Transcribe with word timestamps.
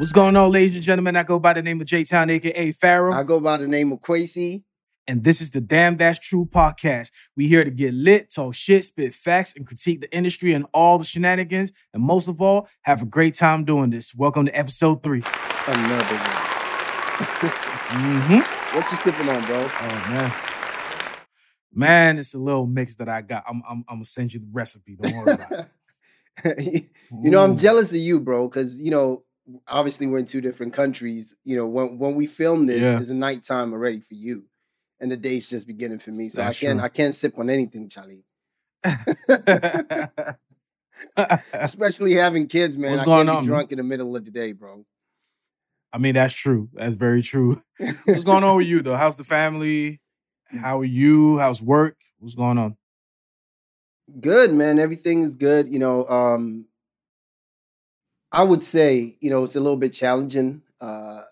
What's 0.00 0.12
going 0.12 0.34
on, 0.34 0.50
ladies 0.50 0.76
and 0.76 0.82
gentlemen? 0.82 1.14
I 1.14 1.24
go 1.24 1.38
by 1.38 1.52
the 1.52 1.60
name 1.60 1.78
of 1.78 1.86
J 1.86 2.04
Town, 2.04 2.30
aka 2.30 2.72
Pharaoh. 2.72 3.12
I 3.12 3.22
go 3.22 3.38
by 3.38 3.58
the 3.58 3.68
name 3.68 3.92
of 3.92 4.00
Kwesy. 4.00 4.62
and 5.06 5.22
this 5.22 5.42
is 5.42 5.50
the 5.50 5.60
Damn 5.60 5.98
That's 5.98 6.18
True 6.18 6.46
podcast. 6.46 7.12
We 7.36 7.48
here 7.48 7.64
to 7.64 7.70
get 7.70 7.92
lit, 7.92 8.30
talk 8.30 8.54
shit, 8.54 8.86
spit 8.86 9.12
facts, 9.12 9.54
and 9.54 9.66
critique 9.66 10.00
the 10.00 10.10
industry 10.10 10.54
and 10.54 10.64
all 10.72 10.96
the 10.96 11.04
shenanigans. 11.04 11.72
And 11.92 12.02
most 12.02 12.28
of 12.28 12.40
all, 12.40 12.66
have 12.80 13.02
a 13.02 13.04
great 13.04 13.34
time 13.34 13.66
doing 13.66 13.90
this. 13.90 14.14
Welcome 14.14 14.46
to 14.46 14.58
episode 14.58 15.02
three. 15.02 15.22
Another 15.66 16.16
one. 16.16 16.40
Mm-hmm. 17.90 18.76
What 18.78 18.90
you 18.90 18.96
sipping 18.96 19.28
on, 19.28 19.44
bro? 19.44 19.68
Oh 19.70 20.06
man. 20.08 20.32
Man, 21.74 22.18
it's 22.18 22.32
a 22.32 22.38
little 22.38 22.66
mix 22.66 22.96
that 22.96 23.10
I 23.10 23.20
got. 23.20 23.44
I'm, 23.46 23.62
I'm, 23.68 23.84
I'm 23.86 23.96
gonna 23.96 24.06
send 24.06 24.32
you 24.32 24.40
the 24.40 24.48
recipe. 24.50 24.96
Don't 24.98 25.26
worry 25.26 25.34
about 25.34 25.66
it. 26.46 26.88
you 27.22 27.30
know, 27.30 27.44
I'm 27.44 27.58
jealous 27.58 27.90
of 27.90 27.98
you, 27.98 28.18
bro, 28.18 28.48
because 28.48 28.80
you 28.80 28.90
know, 28.90 29.24
obviously 29.68 30.06
we're 30.06 30.18
in 30.18 30.26
two 30.26 30.40
different 30.40 30.72
countries. 30.72 31.34
You 31.44 31.56
know, 31.56 31.66
when 31.66 31.98
when 31.98 32.14
we 32.14 32.26
film 32.26 32.66
this, 32.66 32.82
Yeah. 32.82 33.00
it's 33.00 33.10
nighttime 33.10 33.72
already 33.72 34.00
for 34.00 34.14
you, 34.14 34.44
and 35.00 35.10
the 35.10 35.16
day's 35.16 35.48
just 35.50 35.66
beginning 35.66 35.98
for 35.98 36.10
me. 36.10 36.28
So 36.28 36.40
That's 36.42 36.58
I 36.62 36.66
can't 36.66 36.78
true. 36.78 36.84
I 36.84 36.88
can't 36.88 37.14
sip 37.14 37.38
on 37.38 37.50
anything, 37.50 37.88
Charlie. 37.88 38.24
Especially 41.52 42.14
having 42.14 42.46
kids, 42.46 42.76
man. 42.76 42.92
What's 42.92 43.02
I 43.02 43.06
going 43.06 43.26
can't 43.26 43.38
on, 43.38 43.44
drunk 43.44 43.72
in 43.72 43.78
the 43.78 43.84
middle 43.84 44.14
of 44.16 44.24
the 44.24 44.30
day, 44.30 44.52
bro. 44.52 44.84
I 45.92 45.98
mean, 45.98 46.14
that's 46.14 46.34
true. 46.34 46.68
That's 46.74 46.94
very 46.94 47.22
true. 47.22 47.62
What's 48.04 48.24
going 48.24 48.44
on 48.44 48.56
with 48.56 48.66
you 48.66 48.80
though? 48.82 48.96
How's 48.96 49.16
the 49.16 49.24
family? 49.24 50.00
How 50.60 50.80
are 50.80 50.84
you? 50.84 51.38
How's 51.38 51.62
work? 51.62 51.96
What's 52.18 52.34
going 52.34 52.58
on? 52.58 52.76
Good, 54.20 54.52
man. 54.52 54.78
Everything 54.78 55.22
is 55.22 55.36
good. 55.36 55.68
You 55.68 55.78
know, 55.78 56.06
um, 56.06 56.66
I 58.32 58.44
would 58.44 58.62
say, 58.62 59.16
you 59.20 59.30
know, 59.30 59.42
it's 59.44 59.56
a 59.56 59.60
little 59.60 59.76
bit 59.76 59.92
challenging 59.92 60.62
uh, 60.80 61.24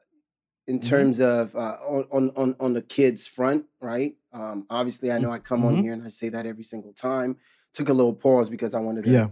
in 0.67 0.81
Mhm. 0.81 1.09
terms 1.09 1.21
of 1.21 1.55
uh, 1.57 1.79
on, 1.87 2.07
on 2.13 2.31
on 2.37 2.57
on 2.61 2.75
the 2.75 2.83
kids 2.83 3.27
front, 3.27 3.67
right? 3.81 4.17
Um, 4.33 4.67
obviously, 4.71 5.13
I 5.13 5.19
know 5.19 5.33
I 5.33 5.39
come 5.41 5.65
on 5.65 5.77
Mhm. 5.77 5.83
here 5.83 5.93
and 5.95 6.05
I 6.05 6.09
say 6.09 6.29
that 6.31 6.47
every 6.47 6.65
single 6.65 6.93
time. 6.95 7.39
Took 7.75 7.89
a 7.91 7.95
little 7.95 8.15
pause 8.15 8.51
because 8.51 8.75
I 8.75 8.81
wanted 8.81 9.07
to 9.07 9.21
Yeah. 9.21 9.31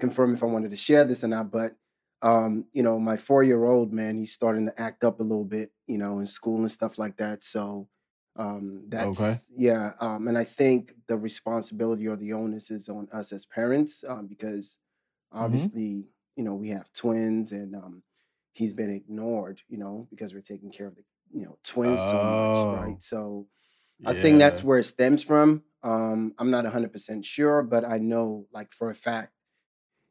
confirm 0.00 0.34
if 0.34 0.42
I 0.42 0.46
wanted 0.46 0.70
to 0.70 0.76
share 0.76 1.04
this 1.04 1.24
or 1.24 1.28
not. 1.28 1.50
But 1.52 1.76
um, 2.22 2.66
you 2.72 2.82
know, 2.82 2.98
my 2.98 3.16
four 3.16 3.42
year 3.44 3.64
old 3.64 3.92
man, 3.92 4.18
he's 4.18 4.32
starting 4.32 4.66
to 4.66 4.80
act 4.80 5.04
up 5.04 5.20
a 5.20 5.24
little 5.24 5.44
bit, 5.44 5.72
you 5.86 5.98
know, 5.98 6.18
in 6.20 6.26
school 6.26 6.58
and 6.60 6.70
stuff 6.72 6.98
like 6.98 7.16
that. 7.18 7.42
So 7.42 7.88
um, 8.36 8.84
that's 8.88 9.50
yeah. 9.56 9.92
Um, 10.00 10.28
and 10.28 10.38
I 10.38 10.44
think 10.44 10.94
the 11.08 11.18
responsibility 11.18 12.06
or 12.08 12.16
the 12.16 12.32
onus 12.34 12.70
is 12.70 12.88
on 12.88 13.08
us 13.12 13.32
as 13.32 13.46
parents 13.46 14.04
um, 14.06 14.26
because 14.26 14.78
obviously, 15.32 16.06
you 16.36 16.44
know, 16.44 16.54
we 16.54 16.70
have 16.70 16.92
twins 16.92 17.52
and 17.52 17.74
um, 17.76 18.02
he's 18.52 18.74
been 18.74 18.90
ignored, 18.90 19.60
you 19.68 19.78
know, 19.78 20.06
because 20.10 20.34
we're 20.34 20.40
taking 20.42 20.70
care 20.70 20.86
of 20.88 20.96
the 20.96 21.04
you 21.32 21.44
know 21.46 21.58
twins 21.64 22.04
so 22.04 22.22
much, 22.22 22.66
Oh. 22.68 22.72
right? 22.72 23.02
So 23.02 23.48
I 24.06 24.14
think 24.14 24.38
that's 24.38 24.64
where 24.64 24.78
it 24.78 24.84
stems 24.84 25.22
from. 25.22 25.64
Um, 25.82 26.34
I'm 26.38 26.50
not 26.50 26.64
100% 26.64 27.24
sure, 27.24 27.62
but 27.62 27.84
I 27.84 27.98
know, 27.98 28.46
like, 28.52 28.72
for 28.72 28.90
a 28.90 28.94
fact, 28.94 29.32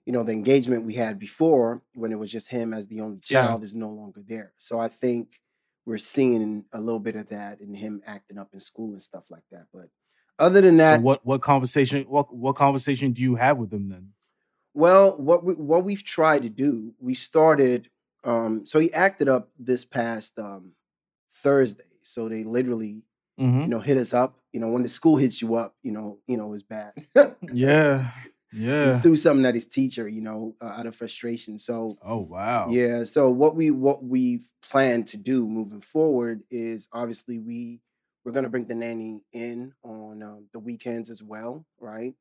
you 0.05 0.13
know, 0.13 0.23
the 0.23 0.31
engagement 0.33 0.85
we 0.85 0.93
had 0.93 1.17
before 1.19 1.81
when 1.95 2.11
it 2.11 2.19
was 2.19 2.31
just 2.31 2.49
him 2.49 2.73
as 2.73 2.87
the 2.87 3.01
only 3.01 3.19
Yeah. 3.29 3.57
child 3.57 3.63
is 3.63 3.75
no 3.75 3.89
longer 3.89 4.23
there. 4.27 4.53
So 4.57 4.79
I 4.79 4.87
think 4.87 5.39
we're 5.85 5.97
seeing 5.97 6.65
a 6.73 6.79
little 6.79 6.99
bit 6.99 7.15
of 7.15 7.29
that 7.29 7.59
in 7.61 7.73
him 7.73 8.01
acting 8.05 8.37
up 8.37 8.49
in 8.53 8.59
school 8.59 8.91
and 8.91 9.01
stuff 9.01 9.25
like 9.31 9.43
that. 9.51 9.65
But 9.73 9.89
other 10.39 10.61
than 10.61 10.77
that, 10.77 10.81
so 10.81 10.95
what 10.99 11.25
what 11.25 11.41
conversation 11.41 12.03
what 12.03 12.33
what 12.35 12.55
conversation 12.55 13.13
do 13.13 13.21
you 13.21 13.35
have 13.35 13.57
with 13.57 13.73
him 13.73 13.89
then? 13.89 14.11
Well, 14.75 15.17
what 15.17 15.45
we 15.45 15.55
what 15.55 15.85
we've 15.85 16.03
tried 16.03 16.43
to 16.43 16.49
do, 16.49 16.95
we 16.99 17.15
started. 17.15 17.89
Um, 18.25 18.65
so 18.67 18.79
he 18.79 18.93
acted 18.93 19.29
up 19.29 19.51
this 19.59 19.85
past 19.85 20.39
um, 20.39 20.73
Thursday. 21.33 21.85
So 22.03 22.29
they 22.29 22.43
literally, 22.43 23.03
Mm-hmm. 23.39 23.63
you 23.65 23.71
know, 23.71 23.79
hit 23.81 23.97
us 23.97 24.13
up. 24.13 24.39
You 24.53 24.61
know, 24.61 24.69
when 24.69 24.83
the 24.83 24.89
school 24.89 25.17
hits 25.17 25.41
you 25.41 25.55
up, 25.55 25.75
you 25.83 25.91
know, 25.91 26.19
you 26.27 26.37
know, 26.37 26.53
it's 26.53 26.63
bad. 26.63 26.93
Yeah. 27.51 28.11
he 28.79 28.91
Yeah. 28.91 28.99
threw 29.01 29.15
something 29.15 29.45
at 29.45 29.55
his 29.55 29.67
teacher, 29.67 30.07
you 30.07 30.21
know, 30.21 30.55
uh, 30.61 30.65
out 30.67 30.85
of 30.87 30.95
frustration. 30.95 31.59
So 31.59 31.97
Oh 32.01 32.19
wow. 32.19 32.69
yeah. 32.69 33.03
So 33.03 33.29
what 33.29 33.55
we 33.55 33.71
what 33.71 34.03
we've 34.03 34.49
planned 34.61 35.07
to 35.09 35.17
do 35.17 35.47
moving 35.47 35.81
forward 35.81 36.43
is 36.49 36.87
obviously 36.93 37.39
we 37.39 37.81
we're 38.23 38.31
gonna 38.33 38.49
bring 38.49 38.67
the 38.67 38.75
nanny 38.75 39.21
in 39.33 39.73
on 39.83 40.23
um, 40.23 40.49
the 40.53 40.59
weekends 40.59 41.09
as 41.09 41.23
well, 41.23 41.65
right? 41.79 42.15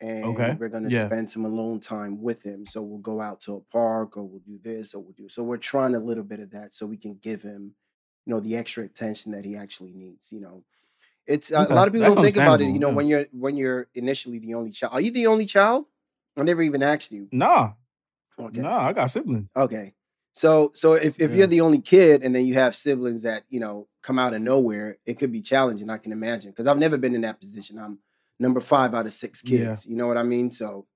And 0.00 0.24
Okay, 0.24 0.56
we're 0.58 0.68
gonna 0.68 0.90
yeah. 0.90 1.06
spend 1.06 1.30
some 1.30 1.44
alone 1.44 1.80
time 1.80 2.20
with 2.20 2.42
him. 2.42 2.66
So 2.66 2.82
we'll 2.82 2.98
go 2.98 3.20
out 3.20 3.40
to 3.42 3.54
a 3.54 3.60
park, 3.60 4.16
or 4.16 4.24
we'll 4.24 4.40
do 4.40 4.58
this, 4.62 4.94
or 4.94 5.02
we'll 5.02 5.12
do. 5.12 5.28
So 5.28 5.42
we're 5.42 5.56
trying 5.56 5.94
a 5.94 5.98
little 6.00 6.24
bit 6.24 6.40
of 6.40 6.50
that, 6.50 6.74
so 6.74 6.84
we 6.86 6.96
can 6.96 7.14
give 7.22 7.42
him, 7.42 7.74
you 8.26 8.34
know, 8.34 8.40
the 8.40 8.56
extra 8.56 8.84
attention 8.84 9.32
that 9.32 9.44
he 9.44 9.56
actually 9.56 9.92
needs. 9.92 10.32
You 10.32 10.40
know, 10.40 10.64
it's 11.26 11.52
uh, 11.52 11.60
Okay, 11.62 11.72
a 11.72 11.76
lot 11.76 11.86
of 11.88 11.94
people 11.94 12.04
that's 12.04 12.16
don't 12.16 12.24
think 12.24 12.36
about 12.36 12.60
it. 12.60 12.70
You 12.70 12.78
know, 12.80 12.88
yeah. 12.88 12.94
when 12.94 13.06
you're 13.06 13.26
when 13.32 13.56
you're 13.56 13.88
initially 13.94 14.38
the 14.40 14.54
only 14.54 14.72
child. 14.72 14.92
Are 14.94 15.00
you 15.00 15.10
the 15.12 15.26
only 15.28 15.46
child? 15.46 15.86
I 16.36 16.42
never 16.42 16.62
even 16.62 16.82
asked 16.82 17.12
you. 17.12 17.28
Nah. 17.32 17.72
Okay. 18.38 18.60
Nah, 18.60 18.88
I 18.88 18.92
got 18.92 19.10
siblings. 19.10 19.48
Okay. 19.56 19.94
So 20.32 20.72
so 20.74 20.94
if, 20.94 21.20
if 21.20 21.30
Yeah. 21.30 21.36
you're 21.38 21.46
the 21.46 21.60
only 21.60 21.80
kid 21.80 22.24
and 22.24 22.34
then 22.34 22.44
you 22.46 22.54
have 22.54 22.74
siblings 22.74 23.22
that, 23.22 23.44
you 23.48 23.60
know, 23.60 23.86
come 24.02 24.18
out 24.18 24.34
of 24.34 24.42
nowhere, 24.42 24.98
it 25.06 25.18
could 25.20 25.30
be 25.30 25.40
challenging, 25.40 25.88
I 25.88 25.98
can 25.98 26.10
imagine. 26.10 26.50
Because 26.50 26.66
I've 26.66 26.78
never 26.78 26.98
been 26.98 27.14
in 27.14 27.20
that 27.20 27.40
position. 27.40 27.78
I'm 27.78 28.00
number 28.38 28.60
five 28.60 28.94
out 28.94 29.06
of 29.06 29.12
six 29.12 29.42
Yeah. 29.44 29.66
kids. 29.66 29.86
You 29.86 29.96
know 29.96 30.06
what 30.06 30.16
I 30.18 30.22
mean? 30.22 30.50
So 30.50 30.86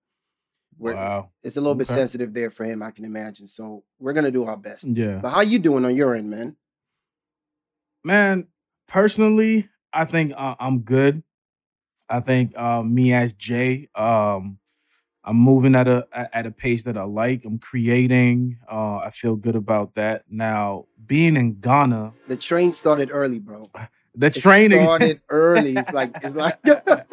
we're 0.79 0.95
Wow. 0.95 1.31
it's 1.43 1.57
a 1.57 1.61
little 1.61 1.75
bit 1.75 1.87
sensitive 1.89 2.33
there 2.35 2.51
for 2.51 2.65
him, 2.65 2.83
I 2.83 2.91
can 2.91 3.05
imagine. 3.05 3.47
So 3.47 3.85
we're 3.99 4.13
gonna 4.13 4.31
do 4.31 4.45
our 4.45 4.57
best. 4.57 4.85
Yeah. 4.87 5.19
But 5.23 5.31
how 5.31 5.41
you 5.43 5.59
doing 5.59 5.85
on 5.85 5.95
your 5.97 6.15
end, 6.15 6.31
man? 6.31 6.57
Man, 8.05 8.47
personally, 8.87 9.69
I 9.93 10.05
think 10.05 10.33
uh, 10.37 10.55
I'm 10.61 10.81
good. 10.81 11.23
I 12.09 12.21
think 12.21 12.57
uh, 12.57 12.83
me 12.83 13.13
as 13.13 13.33
Jay, 13.35 13.89
um, 13.95 14.59
I'm 15.25 15.37
moving 15.37 15.75
at 15.75 15.87
a 15.89 16.07
at 16.35 16.47
a 16.47 16.51
pace 16.51 16.85
that 16.85 16.97
I 16.97 17.03
like. 17.03 17.45
I'm 17.45 17.59
creating. 17.59 18.59
Uh, 18.71 18.99
I 18.99 19.11
feel 19.11 19.37
good 19.37 19.57
about 19.57 19.95
that. 19.95 20.25
Now, 20.31 20.87
being 21.05 21.37
in 21.37 21.61
Ghana, 21.61 22.15
The 22.29 22.37
train 22.37 22.73
started 22.73 23.11
early, 23.13 23.39
bro. 23.41 23.65
the 24.15 24.27
It 24.29 24.35
training 24.37 24.83
started 24.83 25.21
early. 25.29 25.77
It's 25.77 25.93
like 25.93 26.13
it's 26.23 26.35
like 26.37 26.59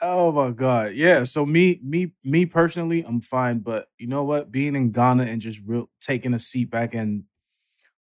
oh 0.00 0.32
my 0.32 0.50
god, 0.50 0.94
yeah. 0.94 1.22
So 1.24 1.46
me, 1.46 1.80
me, 1.82 2.12
me 2.24 2.46
personally, 2.46 3.04
I'm 3.04 3.20
fine. 3.20 3.58
But 3.60 3.88
you 3.98 4.06
know 4.06 4.24
what? 4.24 4.50
Being 4.50 4.74
in 4.76 4.90
Ghana 4.92 5.24
and 5.24 5.40
just 5.40 5.60
real 5.66 5.90
taking 6.00 6.34
a 6.34 6.38
seat 6.38 6.70
back 6.70 6.94
and 6.94 7.24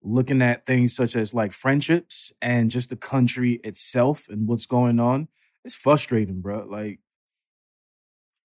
looking 0.02 0.42
at 0.42 0.66
things 0.66 0.94
such 0.94 1.16
as 1.16 1.34
like 1.34 1.52
friendships 1.52 2.32
and 2.42 2.70
just 2.70 2.90
the 2.90 2.96
country 2.96 3.54
itself 3.64 4.28
and 4.30 4.48
what's 4.48 4.66
going 4.66 5.00
on, 5.00 5.28
it's 5.64 5.74
frustrating, 5.74 6.40
bro. 6.40 6.66
Like 6.68 7.00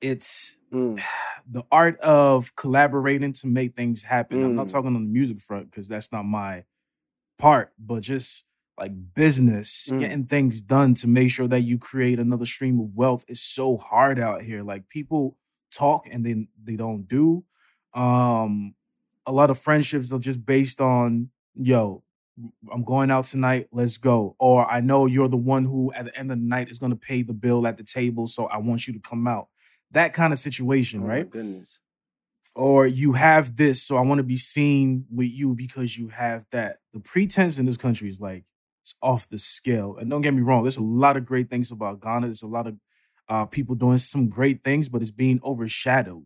it's 0.01 0.57
Mm, 0.71 0.99
the 1.49 1.63
art 1.71 1.99
of 1.99 2.55
collaborating 2.55 3.33
to 3.33 3.47
make 3.47 3.75
things 3.75 4.03
happen. 4.03 4.43
I'm 4.43 4.55
not 4.55 4.67
Mm. 4.67 4.71
talking 4.71 4.87
on 4.95 5.03
the 5.05 5.09
music 5.09 5.39
front 5.39 5.71
because 5.71 5.87
that's 5.87 6.11
not 6.11 6.23
my 6.25 6.63
part, 7.39 7.73
but 7.79 8.01
just 8.03 8.45
like 8.77 9.13
business, 9.13 9.89
Mm. 9.91 9.99
getting 9.99 10.25
things 10.25 10.61
done 10.61 10.93
to 10.95 11.07
make 11.07 11.31
sure 11.31 11.47
that 11.47 11.61
you 11.61 11.77
create 11.77 12.19
another 12.19 12.45
stream 12.45 12.79
of 12.79 12.95
wealth 12.97 13.23
is 13.27 13.41
so 13.41 13.77
hard 13.77 14.19
out 14.19 14.41
here. 14.41 14.63
Like 14.63 14.89
people 14.89 15.37
talk 15.71 16.07
and 16.11 16.25
then 16.25 16.47
they 16.61 16.75
don't 16.75 17.07
do. 17.07 17.43
Um, 17.93 18.75
a 19.25 19.31
lot 19.31 19.49
of 19.49 19.57
friendships 19.57 20.11
are 20.11 20.19
just 20.19 20.45
based 20.45 20.81
on, 20.81 21.29
yo, 21.55 22.03
I'm 22.71 22.83
going 22.83 23.11
out 23.11 23.23
tonight, 23.25 23.69
let's 23.71 23.97
go. 23.97 24.35
Or 24.39 24.69
I 24.69 24.81
know 24.81 25.05
you're 25.05 25.29
the 25.29 25.37
one 25.37 25.63
who 25.65 25.93
at 25.93 26.05
the 26.05 26.19
end 26.19 26.31
of 26.31 26.37
the 26.37 26.43
night 26.45 26.69
is 26.69 26.77
gonna 26.77 26.97
pay 26.97 27.21
the 27.23 27.33
bill 27.33 27.65
at 27.65 27.77
the 27.77 27.83
table, 27.83 28.27
so 28.27 28.47
I 28.47 28.57
want 28.57 28.87
you 28.87 28.93
to 28.93 28.99
come 28.99 29.25
out. 29.27 29.47
That 29.91 30.13
kind 30.13 30.33
of 30.33 30.39
situation, 30.39 31.03
oh 31.03 31.07
right? 31.07 31.29
goodness. 31.29 31.79
or 32.53 32.85
you 32.87 33.13
have 33.13 33.55
this, 33.57 33.81
so 33.83 33.97
I 33.97 34.01
want 34.01 34.19
to 34.19 34.23
be 34.23 34.37
seen 34.37 35.05
with 35.09 35.27
you 35.29 35.53
because 35.55 35.97
you 35.97 36.07
have 36.09 36.45
that. 36.51 36.79
The 36.93 36.99
pretense 37.01 37.57
in 37.57 37.65
this 37.65 37.77
country 37.77 38.07
is 38.09 38.19
like 38.21 38.43
it's 38.85 38.93
off 39.01 39.27
the 39.27 39.39
scale. 39.39 39.97
And 39.99 40.11
don't 40.11 40.21
get 40.21 40.35
me 40.35 40.43
wrong, 40.43 40.63
there's 40.63 40.77
a 40.77 40.83
lot 40.83 41.17
of 41.17 41.25
great 41.25 41.49
things 41.49 41.71
about 41.71 42.01
Ghana. 42.01 42.27
There's 42.27 42.43
a 42.43 42.47
lot 42.47 42.67
of 42.67 42.75
uh, 43.27 43.45
people 43.45 43.73
doing 43.73 43.97
some 43.97 44.29
great 44.29 44.63
things, 44.63 44.89
but 44.89 45.01
it's 45.01 45.09
being 45.09 45.39
overshadowed 45.43 46.25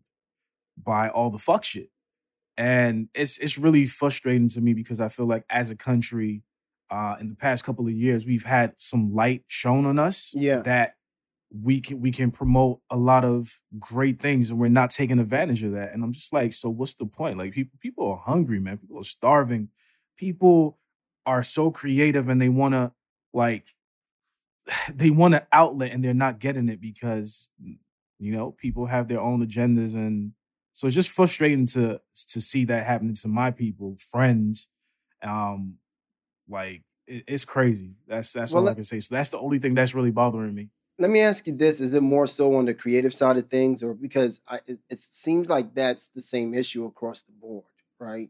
by 0.78 1.08
all 1.08 1.30
the 1.30 1.38
fuck 1.38 1.64
shit. 1.64 1.90
And 2.58 3.08
it's 3.14 3.38
it's 3.38 3.58
really 3.58 3.86
frustrating 3.86 4.50
to 4.50 4.60
me 4.60 4.74
because 4.74 5.00
I 5.00 5.08
feel 5.08 5.26
like 5.26 5.46
as 5.50 5.72
a 5.72 5.76
country, 5.76 6.44
uh, 6.92 7.16
in 7.22 7.30
the 7.30 7.36
past 7.36 7.64
couple 7.64 7.88
of 7.88 7.94
years, 7.94 8.26
we've 8.26 8.44
had 8.44 8.74
some 8.78 9.14
light 9.16 9.44
shown 9.48 9.86
on 9.86 9.98
us 9.98 10.34
Yeah. 10.36 10.60
that 10.64 10.96
we 11.50 11.80
can 11.80 12.02
we 12.02 12.12
can 12.12 12.32
promote 12.32 12.82
a 12.90 12.98
lot 12.98 13.24
of 13.24 13.62
great 13.80 14.22
things 14.22 14.52
and 14.52 14.60
we're 14.60 14.68
not 14.68 14.90
taking 14.90 15.20
advantage 15.20 15.64
of 15.64 15.72
that. 15.72 15.94
And 15.94 16.04
I'm 16.04 16.12
just 16.12 16.34
like, 16.34 16.52
so 16.52 16.70
what's 16.70 16.96
the 16.96 17.06
point? 17.06 17.38
Like 17.38 17.54
people 17.54 17.80
people 17.80 18.06
are 18.12 18.18
hungry, 18.18 18.60
man. 18.60 18.78
People 18.80 19.00
are 19.00 19.06
starving. 19.06 19.70
People 20.18 20.78
are 21.26 21.44
so 21.44 21.72
creative 21.72 22.30
and 22.30 22.42
they 22.42 22.50
want 22.50 22.74
to 22.74 22.92
like 23.34 23.76
they 24.94 25.10
want 25.10 25.36
an 25.36 25.42
outlet 25.52 25.92
and 25.92 26.04
they're 26.04 26.14
not 26.14 26.40
getting 26.40 26.70
it 26.70 26.82
because 26.82 27.52
you 28.20 28.32
know 28.32 28.52
people 28.52 28.88
have 28.88 29.08
their 29.08 29.22
own 29.22 29.46
agendas 29.46 29.94
and 29.94 30.34
So 30.74 30.88
it's 30.88 30.96
just 30.96 31.10
frustrating 31.10 31.66
to 31.68 32.00
to 32.30 32.42
see 32.42 32.66
that 32.66 32.86
happening 32.86 33.16
to 33.16 33.28
my 33.28 33.52
people, 33.52 33.96
friends. 33.98 34.70
Um, 35.22 35.80
like 36.48 36.84
it, 37.08 37.26
it's 37.28 37.46
crazy. 37.46 37.96
That's 38.08 38.34
that's 38.34 38.54
well, 38.54 38.64
all 38.64 38.70
I 38.70 38.76
can 38.76 38.84
say. 38.84 39.00
So 39.00 39.16
that's 39.16 39.30
the 39.30 39.40
only 39.40 39.60
thing 39.60 39.74
that's 39.76 39.94
really 39.94 40.12
bothering 40.12 40.56
me. 40.56 40.70
Let 40.98 41.12
me 41.12 41.22
ask 41.22 41.48
you 41.48 41.54
this: 41.56 41.82
Is 41.82 41.94
it 41.94 42.02
more 42.02 42.28
so 42.28 42.56
on 42.56 42.66
the 42.66 42.74
creative 42.74 43.14
side 43.14 43.38
of 43.38 43.48
things, 43.48 43.84
or 43.84 43.94
because 43.94 44.42
I, 44.48 44.60
it, 44.68 44.80
it 44.90 45.00
seems 45.00 45.50
like 45.50 45.74
that's 45.76 46.10
the 46.10 46.22
same 46.22 46.54
issue 46.54 46.86
across 46.86 47.24
the 47.24 47.34
board, 47.34 47.66
right? 48.00 48.30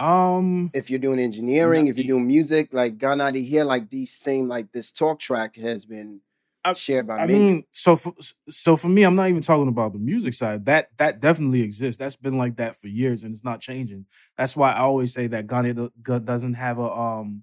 Um, 0.00 0.70
if 0.72 0.88
you're 0.88 0.98
doing 0.98 1.18
engineering, 1.18 1.86
if 1.86 1.98
you're 1.98 2.06
doing 2.06 2.26
music, 2.26 2.72
like 2.72 2.96
gone 2.96 3.20
out 3.20 3.36
of 3.36 3.42
here, 3.42 3.64
like 3.64 3.90
these 3.90 4.12
same 4.12 4.48
like 4.48 4.72
this 4.72 4.92
talk 4.92 5.20
track 5.20 5.56
has 5.56 5.84
been 5.84 6.22
I, 6.64 6.72
shared 6.72 7.06
by 7.06 7.18
I 7.18 7.26
many. 7.26 7.38
mean, 7.38 7.64
so 7.72 7.96
for, 7.96 8.14
so 8.48 8.76
for 8.76 8.88
me, 8.88 9.02
I'm 9.02 9.14
not 9.14 9.28
even 9.28 9.42
talking 9.42 9.68
about 9.68 9.92
the 9.92 9.98
music 9.98 10.32
side. 10.32 10.64
That 10.64 10.88
that 10.96 11.20
definitely 11.20 11.60
exists. 11.60 11.98
That's 11.98 12.16
been 12.16 12.38
like 12.38 12.56
that 12.56 12.76
for 12.76 12.88
years, 12.88 13.22
and 13.22 13.32
it's 13.32 13.44
not 13.44 13.60
changing. 13.60 14.06
That's 14.38 14.56
why 14.56 14.72
I 14.72 14.80
always 14.80 15.12
say 15.12 15.26
that 15.26 15.46
Ghana 15.46 15.90
doesn't 16.02 16.54
have 16.54 16.78
a 16.78 16.90
um 16.90 17.42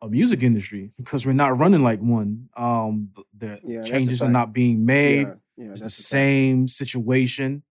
a 0.00 0.08
music 0.08 0.42
industry 0.42 0.92
because 0.96 1.26
we're 1.26 1.32
not 1.32 1.58
running 1.58 1.82
like 1.82 2.00
one. 2.00 2.48
Um, 2.56 3.10
the 3.36 3.60
yeah, 3.62 3.82
changes 3.82 4.22
are 4.22 4.30
not 4.30 4.54
being 4.54 4.86
made. 4.86 5.26
Yeah, 5.26 5.34
yeah, 5.58 5.70
it's 5.72 5.82
the 5.82 5.90
same 5.90 6.68
situation. 6.68 7.64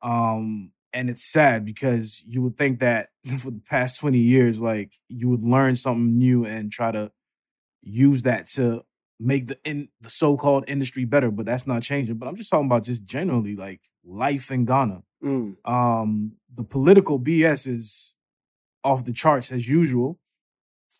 Um, 0.00 0.70
and 0.92 1.10
it's 1.10 1.22
sad 1.22 1.64
because 1.64 2.24
you 2.26 2.42
would 2.42 2.56
think 2.56 2.80
that 2.80 3.10
for 3.38 3.50
the 3.50 3.62
past 3.68 4.00
20 4.00 4.18
years 4.18 4.60
like 4.60 4.94
you 5.08 5.28
would 5.28 5.44
learn 5.44 5.74
something 5.74 6.16
new 6.16 6.44
and 6.44 6.72
try 6.72 6.90
to 6.90 7.10
use 7.82 8.22
that 8.22 8.46
to 8.46 8.84
make 9.20 9.48
the 9.48 9.58
in 9.64 9.88
the 10.00 10.10
so-called 10.10 10.64
industry 10.68 11.04
better 11.04 11.30
but 11.30 11.46
that's 11.46 11.66
not 11.66 11.82
changing. 11.82 12.16
But 12.16 12.28
i'm 12.28 12.36
just 12.36 12.50
talking 12.50 12.66
about 12.66 12.84
just 12.84 13.04
generally 13.04 13.56
like 13.56 13.80
life 14.04 14.50
in 14.50 14.64
ghana. 14.64 15.02
Mm. 15.24 15.56
um 15.68 16.32
the 16.54 16.62
political 16.62 17.18
bs 17.18 17.66
is 17.66 18.14
off 18.84 19.04
the 19.04 19.12
charts 19.12 19.50
as 19.52 19.68
usual. 19.68 20.18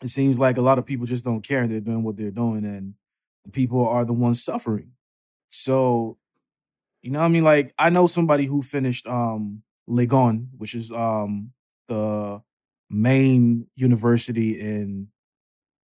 It 0.02 0.08
seems 0.08 0.38
like 0.38 0.56
a 0.56 0.60
lot 0.62 0.78
of 0.78 0.86
people 0.86 1.06
just 1.06 1.24
don't 1.24 1.42
care. 1.42 1.66
They're 1.66 1.80
doing 1.80 2.02
what 2.02 2.16
they're 2.16 2.30
doing 2.30 2.64
and 2.64 2.94
the 3.44 3.50
people 3.50 3.86
are 3.86 4.04
the 4.04 4.12
ones 4.12 4.42
suffering. 4.42 4.92
So 5.50 6.18
you 7.02 7.10
know 7.12 7.20
i 7.20 7.28
mean? 7.28 7.44
Like 7.44 7.72
i 7.78 7.90
know 7.90 8.06
somebody 8.06 8.46
who 8.46 8.62
finished 8.62 9.06
um 9.06 9.62
Legon, 9.88 10.48
which 10.56 10.74
is 10.74 10.92
um 10.92 11.52
the 11.88 12.42
main 12.90 13.66
university 13.74 14.60
in 14.60 15.08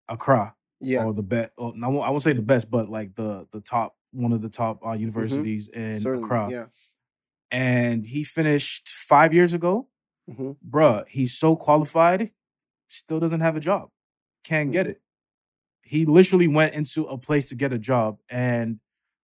Accra. 0.08 0.54
Yeah. 0.80 1.04
Or 1.04 1.14
the 1.14 1.22
best. 1.22 1.52
I 1.58 1.62
won't, 1.62 2.04
I 2.04 2.10
won't 2.10 2.22
say 2.22 2.34
the 2.34 2.42
best, 2.42 2.70
but 2.70 2.90
like 2.90 3.14
the 3.14 3.46
the 3.52 3.60
top 3.60 3.96
one 4.12 4.32
of 4.32 4.42
the 4.42 4.48
top 4.48 4.80
uh, 4.82 4.88
mm-hmm. 4.88 5.00
universities 5.00 5.70
mm-hmm. 5.70 5.80
in 5.80 6.00
Certainly, 6.00 6.24
Accra. 6.24 6.50
Yeah. 6.50 6.64
And 7.50 8.04
he 8.06 8.24
finished 8.24 8.88
five 8.88 9.32
years 9.32 9.54
ago. 9.54 9.88
Mm-hmm. 10.30 10.52
Bruh, 10.68 11.06
he's 11.08 11.36
so 11.36 11.56
qualified, 11.56 12.30
still 12.88 13.20
doesn't 13.20 13.40
have 13.40 13.56
a 13.56 13.60
job. 13.60 13.90
Can't 14.44 14.66
mm-hmm. 14.66 14.72
get 14.72 14.86
it. 14.86 15.00
He 15.82 16.06
literally 16.06 16.48
went 16.48 16.74
into 16.74 17.04
a 17.04 17.18
place 17.18 17.48
to 17.50 17.54
get 17.54 17.72
a 17.72 17.78
job 17.78 18.18
and 18.28 18.80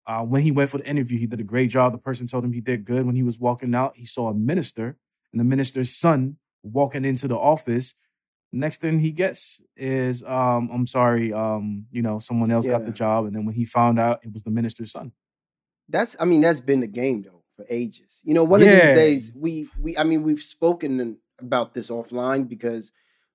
uh, 0.07 0.23
when 0.23 0.43
he 0.43 0.51
went 0.51 0.71
for 0.71 0.79
the 0.79 0.87
interview, 0.87 1.19
he 1.19 1.27
did 1.27 1.41
a 1.41 1.45
great 1.45 1.71
job. 1.71 1.93
The 1.93 1.99
person 1.99 2.27
told 2.27 2.45
him 2.45 2.53
he 2.53 2.61
did 2.61 2.85
good. 2.85 3.07
When 3.07 3.17
he 3.17 3.23
was 3.23 3.41
walking 3.41 3.75
out, 3.75 3.97
he 3.97 4.05
saw 4.05 4.29
a 4.29 4.35
minister 4.35 4.97
and 5.33 5.41
the 5.41 5.45
minister's 5.45 5.95
son 5.95 6.37
walking 6.63 7.05
into 7.05 7.27
the 7.27 7.37
office. 7.37 7.97
Next 8.53 8.81
thing 8.81 9.01
he 9.01 9.11
gets 9.11 9.61
is, 9.77 10.23
um, 10.23 10.71
I'm 10.73 10.87
sorry, 10.87 11.33
um, 11.33 11.87
you 11.91 12.03
know, 12.03 12.21
someone 12.21 12.51
else 12.51 12.67
yeah. 12.67 12.73
got 12.73 12.85
the 12.85 12.93
job. 12.93 13.27
And 13.27 13.35
then 13.35 13.45
when 13.45 13.55
he 13.55 13.65
found 13.65 13.99
out, 13.99 14.21
it 14.23 14.33
was 14.33 14.45
the 14.45 14.51
minister's 14.51 14.93
son. 14.93 15.13
That's, 15.89 16.17
I 16.21 16.25
mean, 16.25 16.41
that's 16.41 16.61
been 16.61 16.81
the 16.81 16.87
game 16.87 17.23
though 17.23 17.43
for 17.57 17.67
ages. 17.69 18.23
You 18.25 18.35
know, 18.35 18.45
one 18.45 18.61
yeah. 18.61 18.67
of 18.67 18.73
these 18.73 18.97
days, 18.97 19.33
we, 19.35 19.69
we, 19.81 19.99
I 19.99 20.05
mean, 20.05 20.23
we've 20.23 20.41
spoken 20.41 21.19
about 21.41 21.75
this 21.75 21.91
offline 21.91 22.49
because, 22.49 22.93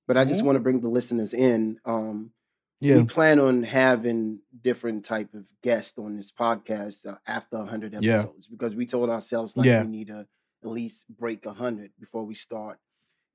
but 0.07 0.17
I 0.17 0.23
just 0.23 0.39
mm-hmm. 0.39 0.47
want 0.47 0.55
to 0.55 0.61
bring 0.61 0.79
the 0.79 0.89
listeners 0.89 1.33
in. 1.33 1.79
Um, 1.85 2.31
yeah. 2.81 2.97
we 2.97 3.03
plan 3.05 3.39
on 3.39 3.63
having 3.63 4.39
different 4.59 5.05
type 5.05 5.33
of 5.33 5.45
guests 5.61 5.97
on 5.97 6.17
this 6.17 6.31
podcast 6.31 7.05
uh, 7.05 7.15
after 7.27 7.57
100 7.57 7.93
episodes 7.93 8.47
yeah. 8.49 8.51
because 8.51 8.75
we 8.75 8.85
told 8.85 9.09
ourselves 9.09 9.55
like 9.55 9.67
yeah. 9.67 9.83
we 9.83 9.89
need 9.89 10.07
to 10.07 10.25
at 10.63 10.69
least 10.69 11.05
break 11.15 11.45
100 11.45 11.91
before 11.99 12.25
we 12.25 12.35
start 12.35 12.79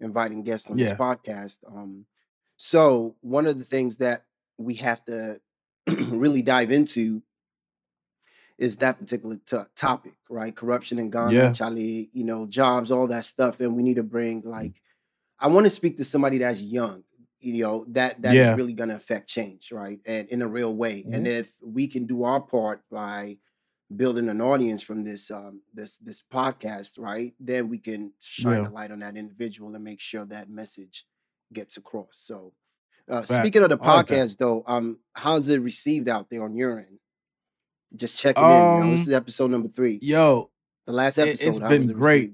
inviting 0.01 0.43
guests 0.43 0.69
on 0.69 0.77
this 0.77 0.93
podcast 0.93 1.61
um, 1.69 2.05
so 2.57 3.15
one 3.21 3.47
of 3.47 3.57
the 3.59 3.65
things 3.65 3.99
that 3.99 4.25
we 4.59 4.75
have 4.75 5.03
to 5.05 5.41
really 6.09 6.43
dive 6.43 6.71
into 6.71 7.23
is 8.59 8.79
that 8.79 8.99
particular 8.99 9.39
t- 9.47 9.57
topic 9.77 10.15
right 10.29 10.57
corruption 10.57 10.99
in 10.99 11.09
ghana 11.09 11.55
charlie 11.55 12.11
you 12.13 12.25
know 12.25 12.47
jobs 12.47 12.91
all 12.91 13.07
that 13.07 13.25
stuff 13.25 13.61
and 13.61 13.77
we 13.77 13.83
need 13.83 13.97
to 13.97 14.03
bring 14.03 14.43
mm. 14.43 14.51
like 14.51 14.83
i 15.39 15.47
want 15.47 15.65
to 15.65 15.71
speak 15.71 15.97
to 15.97 16.05
somebody 16.05 16.39
that's 16.39 16.61
young 16.61 17.05
you 17.47 17.63
know 17.63 17.85
that 17.89 18.21
that 18.23 18.35
yeah. 18.35 18.51
is 18.51 18.57
really 18.57 18.73
going 18.73 18.89
to 18.89 18.97
affect 18.97 19.29
change 19.29 19.71
right 19.71 20.01
and 20.05 20.29
in 20.29 20.43
a 20.43 20.49
real 20.49 20.75
way 20.75 21.03
mm-hmm. 21.03 21.15
and 21.15 21.29
if 21.29 21.53
we 21.63 21.87
can 21.87 22.07
do 22.07 22.25
our 22.25 22.41
part 22.41 22.83
by 22.91 23.39
building 23.95 24.29
an 24.29 24.41
audience 24.41 24.83
from 24.83 25.05
this 25.05 25.31
um 25.31 25.61
this 25.73 25.97
this 25.99 26.23
podcast 26.23 26.99
right 26.99 27.35
then 27.39 27.69
we 27.69 27.79
can 27.79 28.13
shine 28.21 28.63
yeah. 28.63 28.69
a 28.69 28.71
light 28.71 28.91
on 28.91 28.99
that 28.99 29.17
individual 29.17 29.73
and 29.75 29.85
make 29.85 30.01
sure 30.01 30.25
that 30.25 30.51
message 30.51 31.07
gets 31.53 31.77
across 31.77 32.09
so 32.13 32.53
uh, 33.09 33.23
speaking 33.23 33.63
of 33.63 33.71
the 33.71 33.79
podcast 33.79 34.31
like 34.31 34.39
though 34.39 34.65
um 34.67 34.99
how's 35.15 35.49
it 35.49 35.61
received 35.61 36.09
out 36.09 36.29
there 36.29 36.43
on 36.43 36.57
your 36.57 36.79
end 36.79 36.99
just 37.95 38.19
checking 38.19 38.43
um, 38.43 38.51
in 38.51 38.79
you 38.79 38.85
know, 38.85 38.91
this 38.91 39.03
is 39.03 39.13
episode 39.13 39.53
number 39.53 39.69
three 39.69 40.01
yo 40.03 40.51
the 40.87 40.93
last 40.93 41.19
episode 41.19 41.45
it, 41.45 41.47
has 41.47 41.61
been 41.61 41.89
it 41.91 41.93
great 41.93 42.33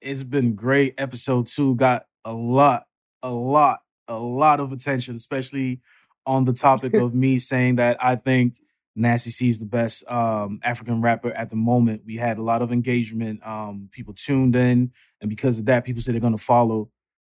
it's 0.00 0.22
been 0.22 0.54
great 0.54 0.94
episode 0.96 1.46
two 1.46 1.74
got 1.74 2.06
a 2.24 2.32
lot 2.32 2.86
a 3.22 3.30
lot 3.30 3.80
a 4.08 4.18
lot 4.18 4.60
of 4.60 4.72
attention, 4.72 5.14
especially 5.14 5.80
on 6.26 6.44
the 6.44 6.52
topic 6.52 6.94
of 6.94 7.14
me 7.14 7.38
saying 7.40 7.76
that 7.76 7.96
I 8.02 8.16
think 8.16 8.60
Nasty 8.94 9.30
C 9.30 9.48
is 9.50 9.58
the 9.58 9.66
best 9.66 10.10
um, 10.10 10.60
African 10.62 11.02
rapper 11.02 11.32
at 11.32 11.50
the 11.50 11.56
moment. 11.56 12.02
We 12.06 12.16
had 12.16 12.38
a 12.38 12.42
lot 12.42 12.62
of 12.62 12.72
engagement. 12.72 13.46
Um, 13.46 13.88
people 13.92 14.14
tuned 14.14 14.56
in, 14.56 14.92
and 15.20 15.30
because 15.30 15.58
of 15.58 15.66
that, 15.66 15.84
people 15.84 16.02
said 16.02 16.14
they're 16.14 16.20
going 16.20 16.36
to 16.36 16.42
follow 16.42 16.90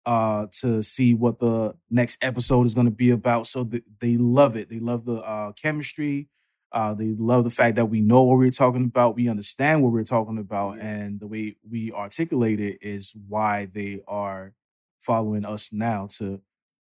uh, 0.06 0.46
to 0.60 0.82
see 0.82 1.14
what 1.14 1.38
the 1.38 1.74
next 1.90 2.22
episode 2.24 2.66
is 2.66 2.74
going 2.74 2.86
to 2.86 2.90
be 2.92 3.10
about. 3.10 3.46
So 3.46 3.64
th- 3.64 3.82
they 4.00 4.16
love 4.16 4.56
it. 4.56 4.68
They 4.68 4.78
love 4.78 5.04
the 5.04 5.16
uh, 5.16 5.52
chemistry. 5.52 6.28
Uh, 6.72 6.94
they 6.94 7.14
love 7.18 7.44
the 7.44 7.50
fact 7.50 7.76
that 7.76 7.86
we 7.86 8.00
know 8.00 8.22
what 8.22 8.38
we're 8.38 8.50
talking 8.50 8.84
about. 8.84 9.16
We 9.16 9.28
understand 9.28 9.82
what 9.82 9.92
we're 9.92 10.04
talking 10.04 10.38
about, 10.38 10.78
and 10.80 11.20
the 11.20 11.26
way 11.26 11.56
we 11.68 11.92
articulate 11.92 12.60
it 12.60 12.78
is 12.82 13.14
why 13.28 13.66
they 13.66 14.00
are 14.06 14.52
following 15.00 15.44
us 15.44 15.72
now 15.72 16.06
to 16.18 16.40